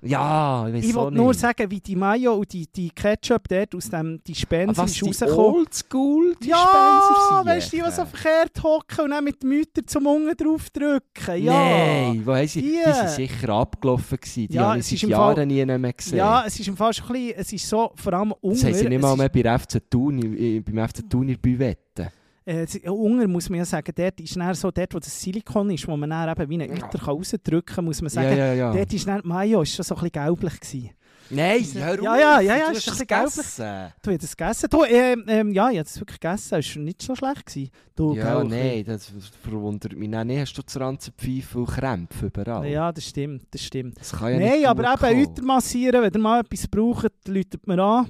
Ja, 0.01 0.65
ich 0.69 0.73
weiß 0.76 0.85
Ich 0.85 0.95
wollte 0.95 1.17
nur 1.17 1.34
sagen, 1.34 1.69
wie 1.69 1.81
die 1.81 1.95
Mayo 1.95 2.35
und 2.35 2.53
die, 2.53 2.65
die 2.67 2.89
Ketchup 2.89 3.49
dort 3.49 3.76
aus 3.76 3.89
dem 3.89 4.23
Dispenser 4.23 4.81
Ah, 4.81 4.84
was, 4.84 4.91
ist 4.91 5.01
die 5.01 5.05
rausgekommen. 5.07 5.55
Oldschool 5.57 6.35
Ja, 6.41 6.55
Dispenser 6.55 7.45
weißt 7.45 7.73
du, 7.73 7.76
die, 7.77 7.84
die 7.84 7.91
so 7.91 8.05
verkehrt 8.05 8.63
hocken 8.63 8.99
und 9.05 9.11
dann 9.11 9.23
mit 9.26 9.43
dem 9.43 9.49
Mütter 9.49 9.85
zum 9.85 10.05
Unten 10.07 10.38
drauf 10.38 10.69
drücken. 10.69 11.43
Ja. 11.43 11.51
Nein, 11.53 12.21
wo 12.26 12.34
sie, 12.47 12.61
die 12.61 12.80
Die. 12.85 12.93
sind 12.93 13.09
sicher 13.09 13.49
abgelaufen 13.49 14.17
gewesen. 14.17 14.47
Die 14.47 14.53
Ja, 14.55 14.69
habe 14.69 14.80
ich 14.80 14.85
seit 14.88 14.99
Fall- 15.01 15.09
Jahren 15.09 15.47
nie 15.49 15.65
mehr 15.65 15.93
gesehen. 15.93 16.17
Ja, 16.17 16.45
es 16.47 16.57
ist 16.57 16.67
im 16.69 16.77
Fall 16.77 16.93
schon 16.93 17.07
ein 17.07 17.11
bisschen, 17.13 17.34
es 17.38 17.53
ist 17.53 17.67
so, 17.69 17.91
vor 17.95 18.13
allem 18.13 18.30
das 18.30 18.38
Unger. 18.41 18.63
haben 18.63 18.73
sie 18.73 18.88
nicht 18.89 19.01
mal 19.01 19.17
mehr 19.17 19.30
bei 19.30 19.59
FC 19.59 19.81
Thun, 19.89 20.17
i- 20.19 20.61
beim 20.61 20.88
FC 20.88 21.09
Thun 21.09 21.23
in 21.23 21.27
der 21.30 21.38
Büvette. 21.38 22.11
Äh, 22.49 22.63
es- 22.63 22.80
Unger 22.89 23.27
muss 23.27 23.49
man 23.49 23.59
ja 23.59 23.65
sagen, 23.65 23.91
dort 23.95 24.19
ist 24.19 24.35
dann 24.35 24.53
so, 24.55 24.71
dort 24.71 24.93
wo 24.93 24.99
das 24.99 25.21
Silikon 25.21 25.69
ist, 25.71 25.88
wo 25.88 25.95
man 25.95 26.09
dann 26.09 26.30
eben 26.30 26.49
wie 26.49 26.61
einen 26.63 26.80
kann 26.80 26.99
rausdrücken 26.99 27.76
kann, 27.76 27.85
muss 27.85 28.01
man 28.01 28.09
sagen, 28.09 28.30
Ja, 28.38 28.47
ja, 28.47 28.53
ja. 28.53 28.73
dort 28.73 28.93
ist 28.93 29.07
dann, 29.07 29.21
Mayo 29.23 29.61
ist 29.61 29.76
schon 29.76 29.84
so 29.85 29.95
ein 29.95 30.01
bisschen 30.01 30.26
gelblich 30.26 30.59
gewesen. 30.59 30.89
Nein, 31.31 31.63
Ja, 31.76 31.81
hör 31.85 32.01
ja, 32.01 32.11
auf, 32.38 32.41
ja, 32.41 32.41
ja, 32.41 32.57
du 32.71 32.76
hast 32.76 32.88
es 32.88 32.97
gegessen. 32.97 33.65
Du 34.01 34.11
hast 34.11 34.23
es 34.23 34.35
gegessen? 34.35 34.67
Du, 34.71 34.84
ähm, 34.84 35.23
ähm, 35.27 35.51
ja, 35.53 35.69
ich 35.69 35.77
habe 35.77 35.88
es 35.88 35.99
wirklich 35.99 36.19
gegessen, 36.19 36.55
es 36.57 36.76
war 36.76 36.81
nicht 36.84 37.01
so 37.03 37.15
schlecht. 37.15 37.45
Gewesen. 37.45 37.69
Du, 37.95 38.15
Ja, 38.15 38.23
gell, 38.41 38.41
ein 38.41 38.47
nein, 38.47 38.84
das 38.84 39.11
verwundert 39.43 39.95
mich 39.95 40.09
nicht. 40.09 40.39
Hast 40.39 40.53
du 40.57 40.63
zu 40.63 40.80
Ranzenpfeifen 40.80 41.61
und 41.61 41.67
Krämpfe 41.69 42.26
überall? 42.26 42.65
Ja, 42.67 42.91
das 42.91 43.05
stimmt, 43.05 43.43
das 43.51 43.61
stimmt. 43.61 43.99
Das 43.99 44.11
kann 44.11 44.34
ja 44.34 44.39
Nein, 44.39 44.65
aber 44.65 44.91
eben. 45.11 45.19
Euter 45.30 45.43
massieren, 45.43 46.01
wenn 46.01 46.11
ihr 46.13 46.19
mal 46.19 46.39
etwas 46.39 46.67
braucht, 46.67 47.11
läutet 47.27 47.67
mir 47.67 47.80
an. 47.80 48.09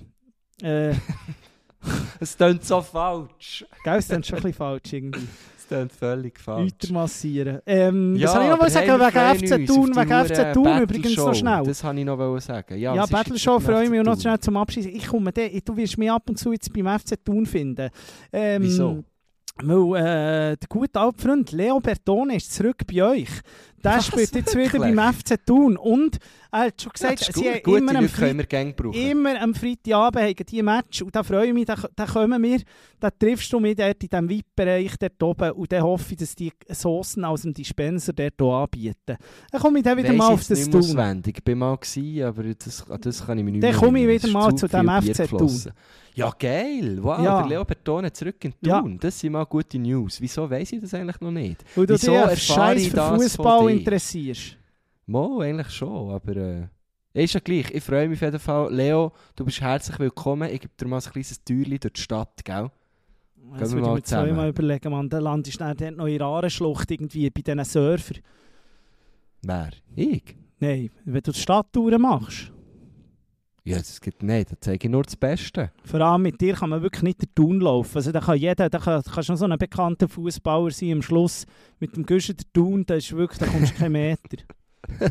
Äh, 0.62 0.94
Es 2.20 2.36
klingt 2.36 2.66
so 2.66 2.82
falsch. 2.82 3.66
gell, 3.84 3.96
das 3.96 4.06
ist 4.06 4.12
dann 4.12 4.24
schon 4.24 4.38
ein 4.40 4.44
bisschen 4.44 4.58
falsch 4.58 4.94
irgendwie. 4.94 5.28
Es 5.58 5.68
klingt 5.68 5.92
völlig 5.94 6.40
falsch. 6.40 6.72
Euter 6.82 6.94
massieren. 6.94 7.60
Ähm, 7.66 8.16
Ja, 8.18 8.28
was 8.28 8.34
soll 8.34 8.44
ich 8.44 8.50
noch 8.50 8.60
mal 8.60 8.70
sagen 8.70 8.88
wegen 9.00 9.60
FC 9.60 9.68
Thun? 9.68 9.96
Wegen 9.96 10.26
FC 10.26 10.54
Thun 10.54 10.82
übrigens 10.82 11.18
noch 11.18 11.34
schnell. 11.34 11.64
Das 11.64 11.84
wollte 11.84 12.00
ich 12.00 12.06
noch 12.06 12.40
sagen. 12.40 12.78
Ja, 12.78 12.94
Ja, 12.96 13.02
was 13.02 13.10
ist 13.10 13.12
Battle 13.16 13.34
jetzt 13.36 13.44
Show 13.44 13.54
mit 13.60 13.62
dem 13.68 13.72
freue 13.72 13.84
ich 13.86 13.90
mich 13.90 14.04
noch 14.04 14.20
schnell 14.20 14.40
zum 14.40 14.58
Abschluss. 14.58 14.86
Ich 14.86 15.08
komme 15.08 15.32
dann, 15.32 15.50
du 15.64 15.78
wirst 15.78 15.98
mich 15.98 16.12
ab 16.12 16.24
und 16.30 16.38
zu 16.38 16.52
jetzt 16.52 16.74
beim 16.74 17.00
FC 17.00 17.24
Thun 17.24 17.46
finden. 17.46 17.90
Ähm, 18.34 18.64
Wieso? 18.64 19.04
Weil 19.62 20.02
äh, 20.02 20.58
der 20.58 20.68
gute 20.70 21.00
alte 21.00 21.22
Freund 21.22 21.52
Leo 21.52 21.80
Bertone 21.82 22.38
ist 22.38 22.54
zurück 22.54 22.78
bei 22.88 23.04
euch. 23.04 23.30
Der 23.84 23.98
Was, 23.98 24.08
spielt 24.08 24.36
jetzt 24.36 24.56
wieder 24.58 24.80
beim 24.80 25.14
FC 25.14 25.36
Thun. 25.46 25.78
Und 25.78 26.18
er 26.52 26.60
hat 26.68 26.82
schon 26.82 26.92
Ja, 27.00 27.10
gesagt, 27.14 27.22
ist 27.22 27.34
sie 27.34 27.62
gut. 27.62 27.76
haben 27.76 27.78
immer 27.78 27.96
am, 27.96 28.04
Leute 28.04 28.14
können 28.16 28.30
Fre 28.32 28.38
wir 28.38 28.46
gerne 28.46 28.74
brauchen. 28.74 28.94
immer 29.10 29.42
am 29.42 29.54
Freitagabend 29.54 30.22
haben 30.24 30.46
die 30.50 30.64
Match. 30.64 31.02
Und 31.02 31.16
da 31.16 31.24
freue 31.24 31.48
ich 31.48 31.54
mich, 31.54 31.66
da, 31.66 31.76
da 31.96 32.06
kommen 32.06 32.42
wir, 32.44 32.60
da 33.00 33.10
triffst 33.12 33.54
du 33.54 33.60
mich 33.60 33.76
dort 33.76 34.02
in 34.04 34.10
diesem 34.10 34.30
VIP-Bereich 34.30 34.92
dort 35.00 35.24
oben. 35.24 35.52
Und 35.52 35.72
dann 35.72 35.84
hoffe 35.84 36.06
ich, 36.14 36.18
dass 36.18 36.36
die 36.36 36.52
Soßen 36.68 37.24
aus 37.24 37.44
dem 37.44 37.54
Dispenser 37.54 38.14
dort 38.14 38.42
auch 38.42 38.64
anbieten. 38.64 39.16
Dann 39.52 39.62
komme 39.62 39.80
ich 39.80 39.84
dann 39.86 39.98
wieder 39.98 40.10
Weiss 40.10 40.18
mal 40.18 40.34
auf 40.34 40.48
das 40.48 40.70
Thun. 40.70 40.80
auswendig. 40.80 41.38
Ich 41.38 41.44
bin 41.44 41.58
mal 41.60 41.76
gewesen, 41.78 42.24
aber 42.24 42.44
das, 42.44 42.90
an 42.90 43.02
das 43.02 43.26
kann 43.26 43.38
ich 43.38 43.44
mich 43.44 43.54
nicht 43.54 43.64
Dann 43.64 43.76
komme 43.76 44.00
ich 44.02 44.08
wieder 44.24 44.28
mal 44.34 44.56
zu 44.56 44.68
viel 44.68 44.80
dem 44.80 44.90
FC 44.90 45.18
geflossen. 45.18 45.72
Ja, 46.16 46.34
geil. 46.38 46.98
Wow, 47.02 47.20
Ja. 47.24 47.40
der 47.42 47.50
Leo 47.50 47.64
Bertone 47.64 48.12
zurück 48.12 48.44
in 48.44 48.54
Ja. 48.66 48.82
Thun. 48.82 48.98
Das 49.00 49.18
sind 49.20 49.32
mal 49.32 49.46
gute 49.46 49.80
News. 49.80 50.20
Wieso 50.20 50.50
weiss 50.50 50.74
ich 50.74 50.82
das 50.82 50.94
eigentlich 50.94 51.22
noch 51.22 51.32
nicht? 51.32 51.64
Weil 51.76 51.86
du 51.86 51.94
Wieso 51.94 52.12
erfahre 52.14 52.76
ich 52.76 52.92
das 52.92 53.08
von 53.10 53.20
Fußball 53.22 53.69
dir? 53.72 53.80
interessierst. 53.80 54.58
Mo, 55.06 55.42
eigentlich 55.42 55.70
schon, 55.70 56.12
aber 56.12 56.36
äh, 56.36 56.68
ist 57.14 57.34
ja 57.34 57.40
gleich. 57.40 57.72
Ich 57.72 57.84
freue 57.84 58.08
mich 58.08 58.20
auf 58.20 58.22
jeden 58.22 58.40
Fall. 58.40 58.74
Leo, 58.74 59.12
du 59.36 59.46
bist 59.46 59.62
herzlich 59.62 59.98
willkommen. 60.00 60.50
Ich 60.52 60.62
gebe 60.62 60.74
dir 60.80 60.88
mal 60.88 60.98
ein 60.98 61.12
kleines 61.12 61.44
Türchen 61.44 61.80
durch 61.80 61.94
die 61.94 62.02
Stadt, 62.02 62.46
gell? 62.46 62.70
Das 63.58 63.72
würde 63.72 63.82
ich 63.82 63.88
mal 63.88 63.96
mir 63.96 64.04
zweimal 64.04 64.50
überlegen, 64.50 64.92
man. 64.92 65.10
Der 65.10 65.22
Land 65.22 65.48
ist 65.48 65.60
dann 65.60 65.96
noch 65.96 66.06
in 66.06 66.22
Arenschlucht 66.22 66.92
irgendwie 66.92 67.30
bei 67.30 67.42
diesen 67.42 67.64
Surfer. 67.66 68.16
Wer? 69.42 69.70
Ich? 69.96 70.36
Nein, 70.60 70.90
wenn 71.06 71.22
du 71.22 71.32
die 71.32 71.40
Stadttouren 71.40 72.02
machst. 72.02 72.52
Ja, 73.70 73.78
das 73.78 74.02
gibt 74.02 74.24
nicht. 74.24 74.52
Da 74.52 74.56
zeige 74.60 74.88
ich 74.88 74.92
nur 74.92 75.04
das 75.04 75.16
Beste. 75.16 75.72
Vor 75.86 76.02
allem 76.02 76.22
mit 76.24 76.40
dir 76.42 76.54
kann 76.56 76.70
man 76.70 76.82
wirklich 76.82 77.04
nicht 77.04 77.22
den 77.22 77.34
Thun 77.36 77.60
laufen. 77.62 77.96
Also 77.98 78.12
da 78.12 78.20
kann 78.20 78.38
jeder, 78.38 78.70
da 78.70 78.80
kann, 78.80 79.02
kannst 79.04 79.30
du 79.30 79.34
noch 79.34 79.40
so 79.40 79.46
ein 79.46 79.58
bekannter 79.58 80.08
Fußballer 80.08 80.72
sein 80.72 80.94
am 80.94 81.02
Schluss 81.02 81.46
mit 81.80 81.96
dem 81.96 82.06
Güschen 82.06 82.36
der 82.38 82.46
Thun, 82.54 82.86
da 82.86 82.96
ist 82.96 83.12
wirklich, 83.16 83.40
da 83.40 83.46
kommst 83.46 83.74
du 83.74 83.78
keinen 83.78 83.92
Meter. 83.94 84.38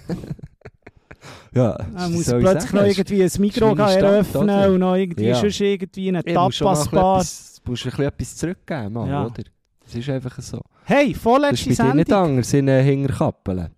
Ja, 1.52 1.72
Da 1.76 2.08
wie 2.08 2.12
muss 2.14 2.26
plötzlich 2.26 2.72
noch 2.72 2.82
irgendwie 2.84 3.22
ein 3.24 3.30
Mikro 3.38 3.74
eröffnen 3.74 4.42
oder? 4.44 4.72
und 4.72 4.78
noch 4.80 4.94
irgendwie, 4.94 5.24
Ja. 5.26 5.34
sonst 5.34 5.60
irgendwie 5.60 6.08
einen 6.08 6.22
Ich 6.24 6.34
muss 6.34 6.56
schon 6.56 6.64
mal 6.66 6.70
ein 6.72 6.76
bisschen 6.78 6.90
Tapasbar. 6.92 7.16
etwas- 7.20 7.62
musst 7.66 7.84
ein 7.84 7.90
bisschen 7.90 8.04
etwas 8.06 8.36
zurückgeben, 8.36 8.92
Mann, 8.92 9.08
Ja. 9.10 9.26
oder? 9.26 9.42
Das 9.84 9.94
ist 9.94 10.08
einfach 10.08 10.40
so. 10.40 10.60
Hey, 10.84 11.12
Das 11.12 11.22
vorletzte 11.22 11.70
ist 11.70 11.78
bei 11.78 11.84
dir 11.88 11.94
nicht 11.94 12.08
Sendung. 12.08 12.28
anders 12.28 12.52
in 12.54 12.68
äh, 12.68 12.82
Hinterkappeln. 12.82 13.68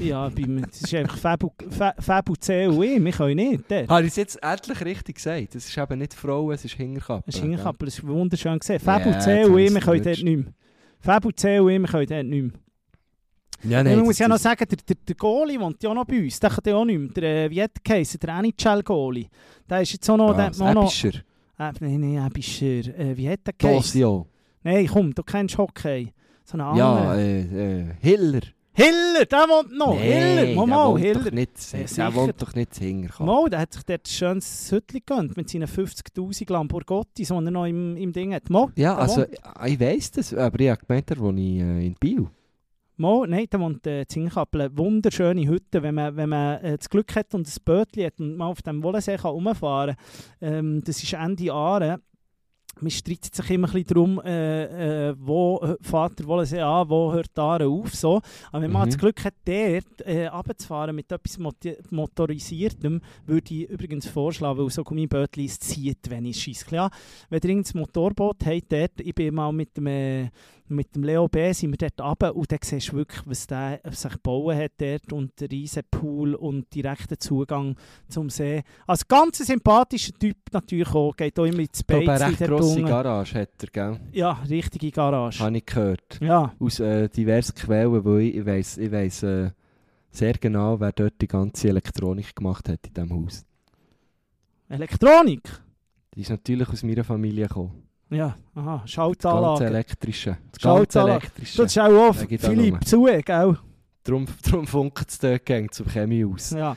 Ja, 0.00 0.28
beim, 0.28 0.62
das 0.62 0.80
ist 0.82 0.94
einfach 0.94 1.16
Fabu, 1.16 1.50
Fa- 1.70 1.94
Fabu 1.98 2.34
C 2.36 2.66
und 2.66 2.82
ich, 2.82 3.02
wir 3.02 3.12
können 3.12 3.36
nicht. 3.36 3.70
Der. 3.70 3.86
Habe 3.86 4.02
ich 4.02 4.08
es 4.08 4.16
jetzt 4.16 4.42
endlich 4.42 4.84
richtig 4.84 5.16
gesagt? 5.16 5.54
Es 5.54 5.68
ist 5.68 5.78
eben 5.78 5.98
nicht 5.98 6.12
Frauen, 6.14 6.52
es 6.54 6.64
ist 6.64 6.74
Hinterkappeln. 6.74 7.22
Das 7.26 7.34
ist 7.36 7.40
Hinterkappel, 7.40 7.86
das 7.86 7.94
ist 7.98 8.06
wunderschön 8.06 8.58
gesehen. 8.58 8.80
Fabu 8.80 9.10
C 9.20 9.44
und 9.44 9.58
ich, 9.58 9.66
ich 9.66 9.72
wir 9.72 9.78
es 9.78 9.84
können 9.84 10.02
dort 10.02 10.22
nicht 10.22 10.36
mehr. 10.44 10.52
Fabu 10.98 11.30
C 11.30 11.58
und 11.60 11.70
ich, 11.70 11.80
wir 11.80 11.88
können 11.88 12.06
dort 12.06 12.26
nicht 12.26 12.42
mehr. 12.42 12.52
Ja, 13.62 13.82
Nee, 13.82 13.90
nein, 13.90 13.96
man 13.98 14.06
muss 14.06 14.18
ja 14.18 14.28
noch 14.28 14.36
sagen, 14.38 14.64
der, 14.68 14.76
der, 14.76 14.96
der 15.08 15.14
Goalie 15.14 15.58
wohnt 15.58 15.82
ja 15.82 15.94
noch 15.94 16.04
bei 16.04 16.22
uns. 16.22 16.38
Der 16.38 16.50
kann 16.50 16.60
ja 16.66 16.74
auch 16.76 16.84
nicht 16.84 16.98
mehr. 16.98 17.08
Der, 17.12 17.50
äh, 17.50 17.62
hat 17.62 18.22
der 18.22 18.34
NHL-Goalie. 18.40 19.28
Der 19.70 19.80
ist 19.80 19.92
jetzt 19.92 20.10
auch 20.10 20.16
noch... 20.18 20.36
Was? 20.36 20.58
noch 20.58 20.82
Ebischer? 20.82 21.20
äh, 21.58 21.72
nein, 21.80 22.00
nein, 22.00 22.26
Ebischer. 22.26 22.98
Äh, 22.98 23.16
wie 23.16 23.30
hat 23.30 23.40
der 23.46 23.54
geheissen? 23.56 24.00
Dosio. 24.00 24.26
Nein, 24.62 24.86
komm, 24.86 25.14
du 25.14 25.22
kennst 25.22 25.56
Hockey. 25.56 26.12
So 26.44 26.58
Ja, 26.58 27.14
äh, 27.14 27.40
äh, 27.40 27.94
Hiller. 28.02 28.42
Hiller, 28.76 29.24
der 29.24 29.38
wohnt 29.48 29.72
noch. 29.76 29.98
Hiller, 29.98 30.46
der 30.46 30.56
mal, 30.56 30.66
mal, 30.66 30.88
wohnt 30.90 31.00
Hiller. 31.00 31.20
doch 31.24 31.30
nicht, 31.30 31.72
der 31.72 31.86
sicher. 31.88 32.14
wohnt 32.14 32.42
doch 32.42 32.54
nicht 32.54 32.74
hinterkommen. 32.76 33.32
Mal, 33.34 33.48
der 33.50 33.60
hat 33.60 33.72
sich 33.72 33.82
dort 33.84 34.00
ein 34.06 34.10
schönes 34.10 34.72
Hütchen 34.72 35.00
gegönnt 35.06 35.36
mit 35.36 35.48
seinen 35.48 35.68
50'000 35.68 36.52
Lamborghini, 36.52 37.04
die 37.16 37.24
er 37.24 37.40
noch 37.40 37.66
im, 37.66 37.96
im 37.96 38.12
Ding 38.12 38.34
hat. 38.34 38.50
Mal, 38.50 38.68
Ja, 38.76 38.96
also 38.96 39.22
wohnt. 39.22 39.28
ich 39.66 39.80
weiss 39.80 40.10
das, 40.10 40.34
aber 40.34 40.58
ich 40.60 40.70
habe 40.70 40.84
gemeint, 40.86 41.10
er 41.10 41.18
wohne 41.18 41.40
ich 41.40 41.60
äh, 41.60 41.86
in 41.86 41.94
Biel. 41.94 42.26
Mal, 42.96 43.26
nein, 43.26 43.46
da 43.50 43.58
wohnt 43.58 43.86
äh, 43.86 44.06
Zinkappel. 44.06 44.70
Wunderschöne 44.76 45.48
Hütte, 45.48 45.82
wenn 45.82 45.94
man, 45.96 46.16
wenn 46.16 46.28
man 46.28 46.60
äh, 46.60 46.76
das 46.76 46.88
Glück 46.88 47.14
hat 47.16 47.34
und 47.34 47.46
ein 47.48 47.52
Bötchen 47.64 48.04
hat 48.06 48.20
und 48.20 48.36
mal 48.36 48.46
auf 48.46 48.62
dem 48.62 48.82
Wollensee 48.82 49.16
kann 49.16 49.32
rumfahren 49.32 49.96
kann. 50.40 50.54
Ähm, 50.54 50.82
das 50.84 51.02
ist 51.02 51.12
Ende 51.12 51.44
Jahre. 51.44 52.00
Man 52.80 52.90
streitet 52.90 53.34
sich 53.34 53.50
immer 53.50 53.68
ein 53.68 53.72
bisschen 53.72 53.86
darum, 53.94 54.20
äh, 54.24 55.08
äh, 55.10 55.14
wo 55.18 55.76
fährt 55.80 56.18
der 56.18 56.26
Wollensee 56.26 56.60
an, 56.60 56.88
wo 56.88 57.12
hört 57.12 57.38
Aare 57.38 57.66
auf. 57.66 57.94
So. 57.94 58.20
Aber 58.50 58.62
wenn 58.62 58.72
man 58.72 58.82
Mhm. 58.82 58.90
das 58.90 58.98
Glück 58.98 59.24
hat, 59.24 59.34
dort 59.44 60.00
äh, 60.06 60.26
runterzufahren 60.26 60.94
mit 60.96 61.10
etwas 61.10 61.38
Motorisiertem, 61.90 63.00
würde 63.26 63.54
ich 63.54 63.68
übrigens 63.70 64.06
vorschlagen, 64.08 64.58
weil 64.58 64.70
so 64.70 64.84
Gummibötchen 64.84 65.48
zieht, 65.48 66.10
wenn 66.10 66.24
ich 66.26 66.40
schieße. 66.40 66.64
Klar, 66.66 66.90
wenn 67.30 67.40
ihr 67.42 67.48
irgendein 67.50 67.80
Motorboot 67.80 68.44
habt, 68.44 68.72
dort, 68.72 69.00
ich 69.00 69.14
bin 69.14 69.34
mal 69.34 69.52
mit 69.52 69.76
dem, 69.76 69.86
äh, 69.86 70.30
mit 70.68 70.94
dem 70.94 71.02
Leo 71.04 71.28
B. 71.28 71.52
sind 71.52 71.72
wir 71.72 71.76
dort 71.88 72.00
runter 72.00 72.34
und 72.34 72.50
dann 72.50 72.58
siehst 72.62 72.90
du 72.92 72.96
wirklich, 72.96 73.20
was 73.26 73.46
der 73.46 73.80
sich 73.90 74.12
gebaut 74.12 74.54
hat 74.54 74.72
dort 74.78 75.12
und 75.12 75.38
der 75.40 75.50
riesen 75.50 75.82
Pool 75.90 76.34
und 76.34 76.72
direkten 76.74 77.18
Zugang 77.18 77.76
zum 78.08 78.30
See. 78.30 78.62
Also 78.86 79.04
ganz 79.08 79.40
ein 79.40 79.46
sympathischer 79.46 80.12
Typ 80.12 80.36
natürlich 80.52 80.88
auch, 80.94 81.14
geht 81.16 81.38
auch 81.38 81.44
immer 81.44 81.58
ins 81.60 81.80
Ich 81.80 81.86
glaube, 81.86 82.06
Beiz. 82.06 82.20
eine 82.22 82.30
recht 82.38 82.48
grosse 82.50 82.82
Garage 82.82 83.40
hat 83.40 83.50
er, 83.62 83.68
gell? 83.68 84.00
Ja, 84.12 84.32
richtige 84.48 84.90
Garage. 84.90 85.38
Habe 85.42 85.56
ich 85.56 85.66
gehört. 85.66 86.18
Ja, 86.20 86.54
Aus 86.58 86.80
äh, 86.80 87.08
diversen 87.08 87.54
Quellen, 87.54 88.04
weil 88.04 88.20
ich, 88.22 88.36
ich 88.36 88.46
weiss, 88.46 88.78
ich 88.78 88.90
weiss 88.90 89.22
äh, 89.22 89.50
sehr 90.10 90.34
genau, 90.34 90.78
wer 90.80 90.92
dort 90.92 91.20
die 91.20 91.26
ganze 91.28 91.68
Elektronik 91.68 92.34
gemacht 92.34 92.68
hat 92.68 92.86
in 92.86 92.94
diesem 92.94 93.12
Haus. 93.24 93.44
Elektronik. 94.68 95.42
Die 96.14 96.20
ist 96.22 96.30
natürlich 96.30 96.68
aus 96.68 96.82
meiner 96.82 97.04
Familie 97.04 97.48
gekommen. 97.48 97.82
Ja, 98.14 98.36
aha, 98.54 98.78
Das 98.82 98.90
Schaltanlage. 98.90 99.64
elektrische. 99.66 100.38
Das 100.52 100.62
Schaltanlage. 100.62 101.20
elektrische. 101.26 101.62
Das 101.62 101.72
ist 101.72 101.78
auch 101.78 102.08
oft. 102.08 102.20
Philipp 102.28 102.84
zu, 102.86 103.04
gell? 103.04 103.58
Darum, 104.04 104.26
darum 104.42 104.66
funkt 104.66 105.08
es 105.10 105.18
dort 105.18 105.74
zum 105.74 105.86
Chemie 105.88 106.24
aus. 106.24 106.50
Ja. 106.50 106.76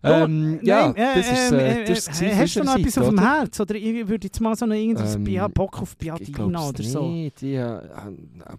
Ähm, 0.00 0.60
ja, 0.62 0.92
Nein, 0.92 0.96
äh, 0.96 1.14
das 1.16 1.32
ist, 1.32 1.52
ähm, 1.52 1.58
äh, 1.58 1.82
äh, 1.82 1.84
das 1.86 1.98
ist 2.08 2.22
äh, 2.22 2.34
Hast 2.36 2.54
du 2.56 2.62
noch 2.62 2.76
etwas 2.78 2.94
Seite, 2.94 3.06
auf 3.08 3.12
dem 3.14 3.18
oder? 3.18 3.28
Herz? 3.38 3.60
Oder 3.60 3.74
ich 3.74 4.08
würde 4.08 4.26
jetzt 4.28 4.40
mal 4.40 4.54
so 4.54 4.64
noch 4.66 4.76
irgendwas 4.76 5.16
Ähm, 5.16 5.24
Bia- 5.24 5.48
Bock 5.48 5.82
auf 5.82 5.96
Biadina 5.96 6.68
oder 6.68 6.82
so. 6.84 7.08
nicht. 7.08 7.40
Die, 7.40 7.54
äh, 7.54 7.80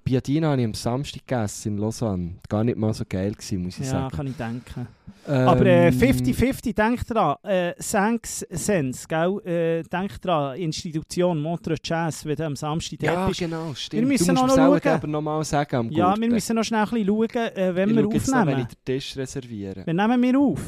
Biadina 0.03 0.51
habe 0.51 0.59
ich 0.61 0.67
am 0.67 0.73
Samstag 0.73 1.25
gegessen 1.25 1.73
in 1.73 1.77
Lausanne. 1.77 2.35
Gar 2.49 2.65
nicht 2.65 2.77
mal 2.77 2.93
so 2.93 3.05
geil 3.07 3.31
gewesen, 3.31 3.63
muss 3.63 3.79
ich 3.79 3.85
Ja, 3.85 3.91
sagen. 3.91 4.15
kann 4.17 4.27
ich 4.27 4.35
denken. 4.35 4.87
Ähm, 5.27 5.47
Aber 5.47 5.65
äh, 5.65 5.89
50-50, 5.89 6.75
denk 6.75 7.07
dran. 7.07 7.35
Äh, 7.43 7.73
Thanks 7.75 8.45
Sense, 8.49 9.05
gell? 9.07 9.39
Äh, 9.45 9.83
denk 9.83 10.19
dran, 10.21 10.57
Institution 10.57 11.41
Montreux 11.41 11.77
Jazz, 11.83 12.25
wenn 12.25 12.35
du 12.35 12.45
am 12.45 12.55
Samstag 12.57 13.01
Ja, 13.01 13.15
dort 13.15 13.27
bist. 13.29 13.39
genau, 13.39 13.73
stimmt. 13.75 14.07
müssen 14.07 14.27
du 14.27 14.33
musst 14.41 14.57
noch 14.57 14.81
schauen. 14.81 15.11
nochmal 15.11 15.43
sagen 15.45 15.75
am 15.75 15.89
Ja, 15.91 16.07
Gurten. 16.07 16.21
wir 16.21 16.29
müssen 16.31 16.55
noch 16.55 16.63
schnell 16.63 16.81
ein 16.81 16.89
bisschen 16.89 17.07
schauen, 17.07 17.75
wenn 17.75 17.89
ich 17.91 17.95
wir 17.95 18.09
jetzt 18.13 18.27
noch, 18.27 18.33
wenn 18.33 18.39
aufnehmen. 18.49 18.59
ich 18.61 18.67
den 18.75 18.85
Tisch 18.85 19.15
reserviere. 19.17 19.83
Wenn 19.85 19.95
nehmen 19.95 20.21
wir 20.21 20.37
auf? 20.39 20.61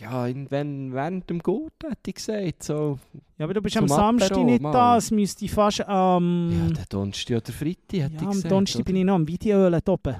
Ja, 0.00 0.26
in, 0.26 0.50
wenn, 0.50 0.92
während 0.92 1.28
dem 1.30 1.38
Gurten 1.40 1.90
hätte 1.90 2.10
ich 2.10 2.14
gesagt. 2.14 2.62
So. 2.62 2.98
Ja, 3.38 3.44
aber 3.44 3.54
du 3.54 3.62
bist 3.62 3.76
am 3.76 3.88
Samstag 3.88 4.32
Apero, 4.32 4.44
nicht 4.44 4.62
mal. 4.62 4.72
da, 4.72 4.96
es 4.96 5.10
müsste 5.10 5.48
fast 5.48 5.86
am... 5.86 6.50
Ja, 6.50 6.74
der 6.74 6.84
Donnerstag 6.88 7.36
oder 7.36 7.52
Freitag 7.52 7.76
hätte 7.76 7.96
ja, 7.96 8.06
ich 8.06 8.22
am 8.22 8.30
gesagt. 8.30 8.52
Donnerstag 8.52 8.80
oder? 8.80 8.84
bin 8.84 8.96
ich 8.96 9.04
noch 9.04 9.14
am 9.14 9.28
Videoölen 9.28 9.80
oben. 9.88 10.16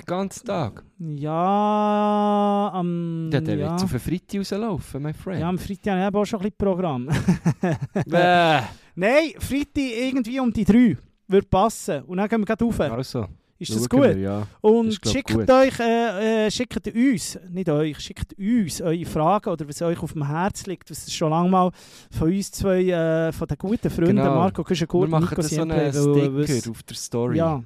Den 0.00 0.06
ganzen 0.06 0.46
Tag. 0.46 0.84
Ja, 0.98 2.70
am... 2.74 3.30
Ja, 3.32 3.40
der 3.40 3.56
ja. 3.56 3.70
wird 3.70 3.82
auf 3.84 3.90
den 3.90 4.00
Freitag 4.00 4.40
rauslaufen, 4.40 5.02
mein 5.02 5.14
Friend. 5.14 5.40
ja, 5.40 5.48
am 5.48 5.58
Freitag 5.58 6.00
habe 6.00 6.18
ich 6.18 6.22
auch 6.22 6.24
schon 6.24 6.40
ein 6.40 6.42
bisschen 6.42 6.58
Programm. 6.58 7.08
Nein, 8.06 9.32
Freitag 9.38 9.76
irgendwie 9.76 10.40
um 10.40 10.52
die 10.52 10.64
drei. 10.64 10.96
Würde 11.26 11.46
passen. 11.48 12.02
Und 12.02 12.18
dann 12.18 12.28
gehen 12.28 12.40
wir 12.40 12.54
gleich 12.54 12.60
rauf. 12.60 12.80
Also, 12.80 13.26
Ist 13.58 13.74
das 13.74 13.88
gut? 13.88 14.02
Wir, 14.02 14.18
ja. 14.18 14.46
Und 14.60 14.86
Das 14.86 14.94
ist, 14.94 15.02
glaub, 15.02 15.12
schickt 15.14 15.32
gut. 15.32 15.50
euch, 15.50 15.78
äh, 15.80 16.46
äh, 16.46 16.50
schickt 16.50 16.86
uns, 16.94 17.38
nicht 17.50 17.68
euch, 17.68 18.00
schickt 18.00 18.36
uns 18.36 18.80
eure 18.82 19.04
Fragen 19.04 19.50
oder 19.50 19.68
was 19.68 19.80
euch 19.80 20.02
auf 20.02 20.12
dem 20.12 20.26
Herz 20.26 20.66
liegt, 20.66 20.90
was 20.90 21.12
schon 21.12 21.30
lange 21.30 21.48
mal 21.48 21.70
von 22.10 22.28
uns 22.32 22.50
zwei, 22.50 22.82
äh, 22.84 23.32
von 23.32 23.46
den 23.46 23.56
guten 23.56 23.90
Freunden, 23.90 24.16
Genau. 24.16 24.34
Marco 24.34 24.64
Küschengut 24.64 25.02
Wir 25.02 25.04
und 25.04 25.10
machen 25.10 25.28
Nico 25.30 25.36
da 25.36 25.42
so 25.42 25.48
Siempre, 25.54 25.76
einen 25.80 25.94
weil, 26.36 26.44
Sticker 26.44 26.58
was- 26.58 26.68
auf 26.70 26.82
der 26.82 26.96
Story. 26.96 27.36
Ja. 27.38 27.62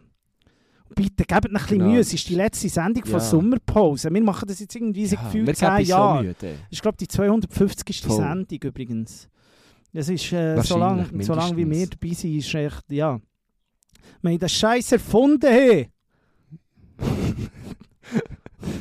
Bitte, 0.94 1.24
gebt 1.24 1.30
ein 1.46 1.52
bisschen 1.52 1.78
Genau. 1.78 1.90
Mühe, 1.90 2.00
es 2.00 2.12
ist 2.14 2.28
die 2.28 2.34
letzte 2.34 2.68
Sendung 2.68 3.04
von 3.04 3.12
Ja. 3.14 3.20
Sommerpause. 3.20 4.10
Wir 4.12 4.22
machen 4.22 4.48
das 4.48 4.58
jetzt 4.60 4.74
irgendwie 4.74 5.04
ja, 5.04 5.12
ja, 5.12 5.22
gefühlt 5.22 5.46
wir 5.46 5.54
10 5.54 5.68
geben 5.68 5.78
uns 5.80 5.88
so. 5.88 6.46
Das 6.46 6.52
ist, 6.70 6.82
glaube 6.82 6.96
ich, 7.00 7.08
die 7.08 7.08
250. 7.08 8.02
Voll. 8.02 8.16
Sendung 8.16 8.58
übrigens. 8.62 9.28
Das 9.92 10.08
ist, 10.08 10.32
äh, 10.32 10.60
so 10.62 10.76
lange 10.78 11.06
so 11.22 11.34
lang 11.34 11.56
wie 11.56 11.68
wir 11.68 11.86
dabei 11.86 12.14
sind, 12.14 12.36
ist 12.36 12.54
echt, 12.54 12.84
ja. 12.90 13.18
Wir 14.22 14.30
haben 14.30 14.38
das 14.38 14.52
Scheiß 14.52 14.92
erfunden, 14.92 15.50
hey. 15.50 15.88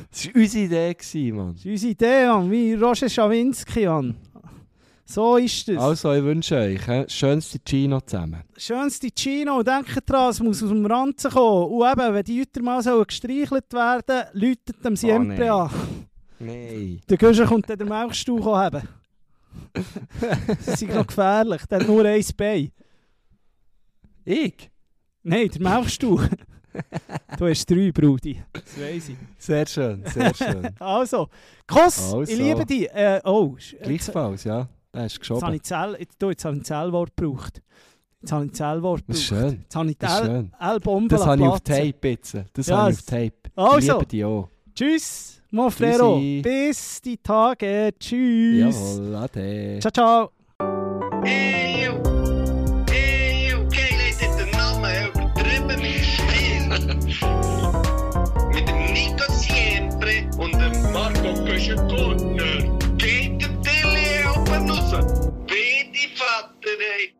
Das 0.09 0.25
war 0.25 0.35
unsere 0.35 0.65
Idee, 0.65 0.93
gewesen, 0.95 1.35
Mann. 1.35 1.53
Das 1.53 1.65
ist 1.65 1.71
unsere 1.71 1.91
Idee, 1.91 2.25
Mann. 2.25 2.51
wie 2.51 2.73
Roger 2.73 3.07
Schawinski. 3.07 3.85
Mann. 3.85 4.15
So 5.09 5.37
ist 5.37 5.69
es. 5.69 5.77
Also, 5.77 6.11
ich 6.11 6.23
wünsche 6.23 6.55
euch 6.55 6.85
hä, 6.85 7.05
schönste 7.07 7.59
Gino 7.63 8.01
zusammen. 8.01 8.43
Schönste 8.57 9.07
Chino, 9.09 9.63
denkt 9.63 10.09
dran, 10.09 10.31
es 10.31 10.41
muss 10.41 10.61
aus 10.61 10.69
dem 10.69 10.85
Ranzen 10.85 11.31
kommen. 11.31 11.71
Und 11.71 11.89
eben, 11.89 12.13
wenn 12.13 12.23
die 12.25 12.37
Jüter 12.37 12.61
mal 12.61 12.83
sollen 12.83 13.05
gestreichelt 13.07 13.71
werden, 13.71 14.25
läutet 14.33 14.83
dem 14.83 14.97
Siempre 14.97 15.39
nee. 15.39 15.49
an. 15.49 15.69
Nein. 16.39 17.01
Der 17.09 17.17
Güscher 17.17 17.45
kommt 17.45 17.69
dann 17.69 17.77
den 17.77 17.87
Milchstuhl 17.87 18.43
haben. 18.43 18.87
das 20.65 20.81
ist 20.81 20.93
noch 20.93 21.07
gefährlich, 21.07 21.65
der 21.67 21.79
hat 21.79 21.87
nur 21.87 22.03
ein 22.03 22.25
Bein. 22.35 22.71
Ich? 24.25 24.69
Nein, 25.29 25.49
der 25.49 25.61
Milchstuhl. 25.61 26.29
du 27.37 27.47
hast 27.47 27.69
drei, 27.69 27.91
Brudi. 27.91 28.41
Das 28.53 28.63
weiss 28.79 29.09
ich. 29.09 29.17
Sehr 29.37 29.65
schön, 29.65 30.03
sehr 30.05 30.33
schön. 30.35 30.69
Also, 30.79 31.27
Kuss, 31.67 32.13
Also. 32.13 32.21
ich 32.21 32.37
liebe 32.37 32.65
dich. 32.65 32.87
Äh, 32.93 33.19
oh, 33.25 33.55
Gleichfalls, 33.81 34.43
ja. 34.45 34.67
Er 34.93 35.05
ist 35.05 35.13
jetzt 35.17 35.29
habe 35.29 35.39
geschoben. 35.39 35.53
ich 35.55 35.63
Zell, 35.63 35.95
jetzt, 35.99 36.15
du, 36.19 36.27
habe 36.27 36.33
ich 36.33 36.45
ein 36.45 36.63
Zellwort 36.63 37.15
gebraucht. 37.15 37.61
Jetzt 38.21 38.31
habe 38.31 38.45
ich 38.45 38.51
ein 38.51 38.53
Zellwort 38.53 39.03
Das 39.07 39.17
ist 39.17 39.29
gebraucht. 39.29 39.49
schön. 39.49 39.59
Jetzt 39.63 39.75
habe 39.75 39.89
ich 39.91 39.97
Das 39.97 40.19
schön. 40.19 40.53
L-Bombe 40.59 41.07
Das 41.15 41.25
habe 41.25 41.41
ich 41.41 41.47
auf. 41.47 41.59
Tape 41.61 42.07
jetzt. 42.09 42.37
Das 42.53 42.67
Ja, 42.67 42.77
habe 42.77 42.91
ich 42.91 42.97
auf 42.97 43.05
Tape. 43.05 43.33
Also. 43.55 43.77
Ich 43.79 43.87
liebe 43.93 44.05
dich 44.05 44.25
auch. 44.25 44.49
Tschüss, 44.73 45.41
mon 45.51 45.71
Frero. 45.71 46.15
Tschüssi. 46.17 46.41
Bis 46.43 47.01
die 47.01 47.17
Tage. 47.17 47.89
Tschüss. 47.99 48.75
Jawohl, 48.99 49.15
ade. 49.15 49.79
Ciao, 49.81 49.91
ciao. 49.91 50.31
Hey, 51.23 51.89
Marco 61.67 61.87
Köschen-Gurtner. 61.87 62.97
Geht 62.97 63.41
der 63.41 63.61
Tilly 63.61 64.25
oben 64.35 64.69
raus. 64.69 65.31
Bitte, 65.47 66.15
Vater, 66.15 66.79
ey. 66.97 67.13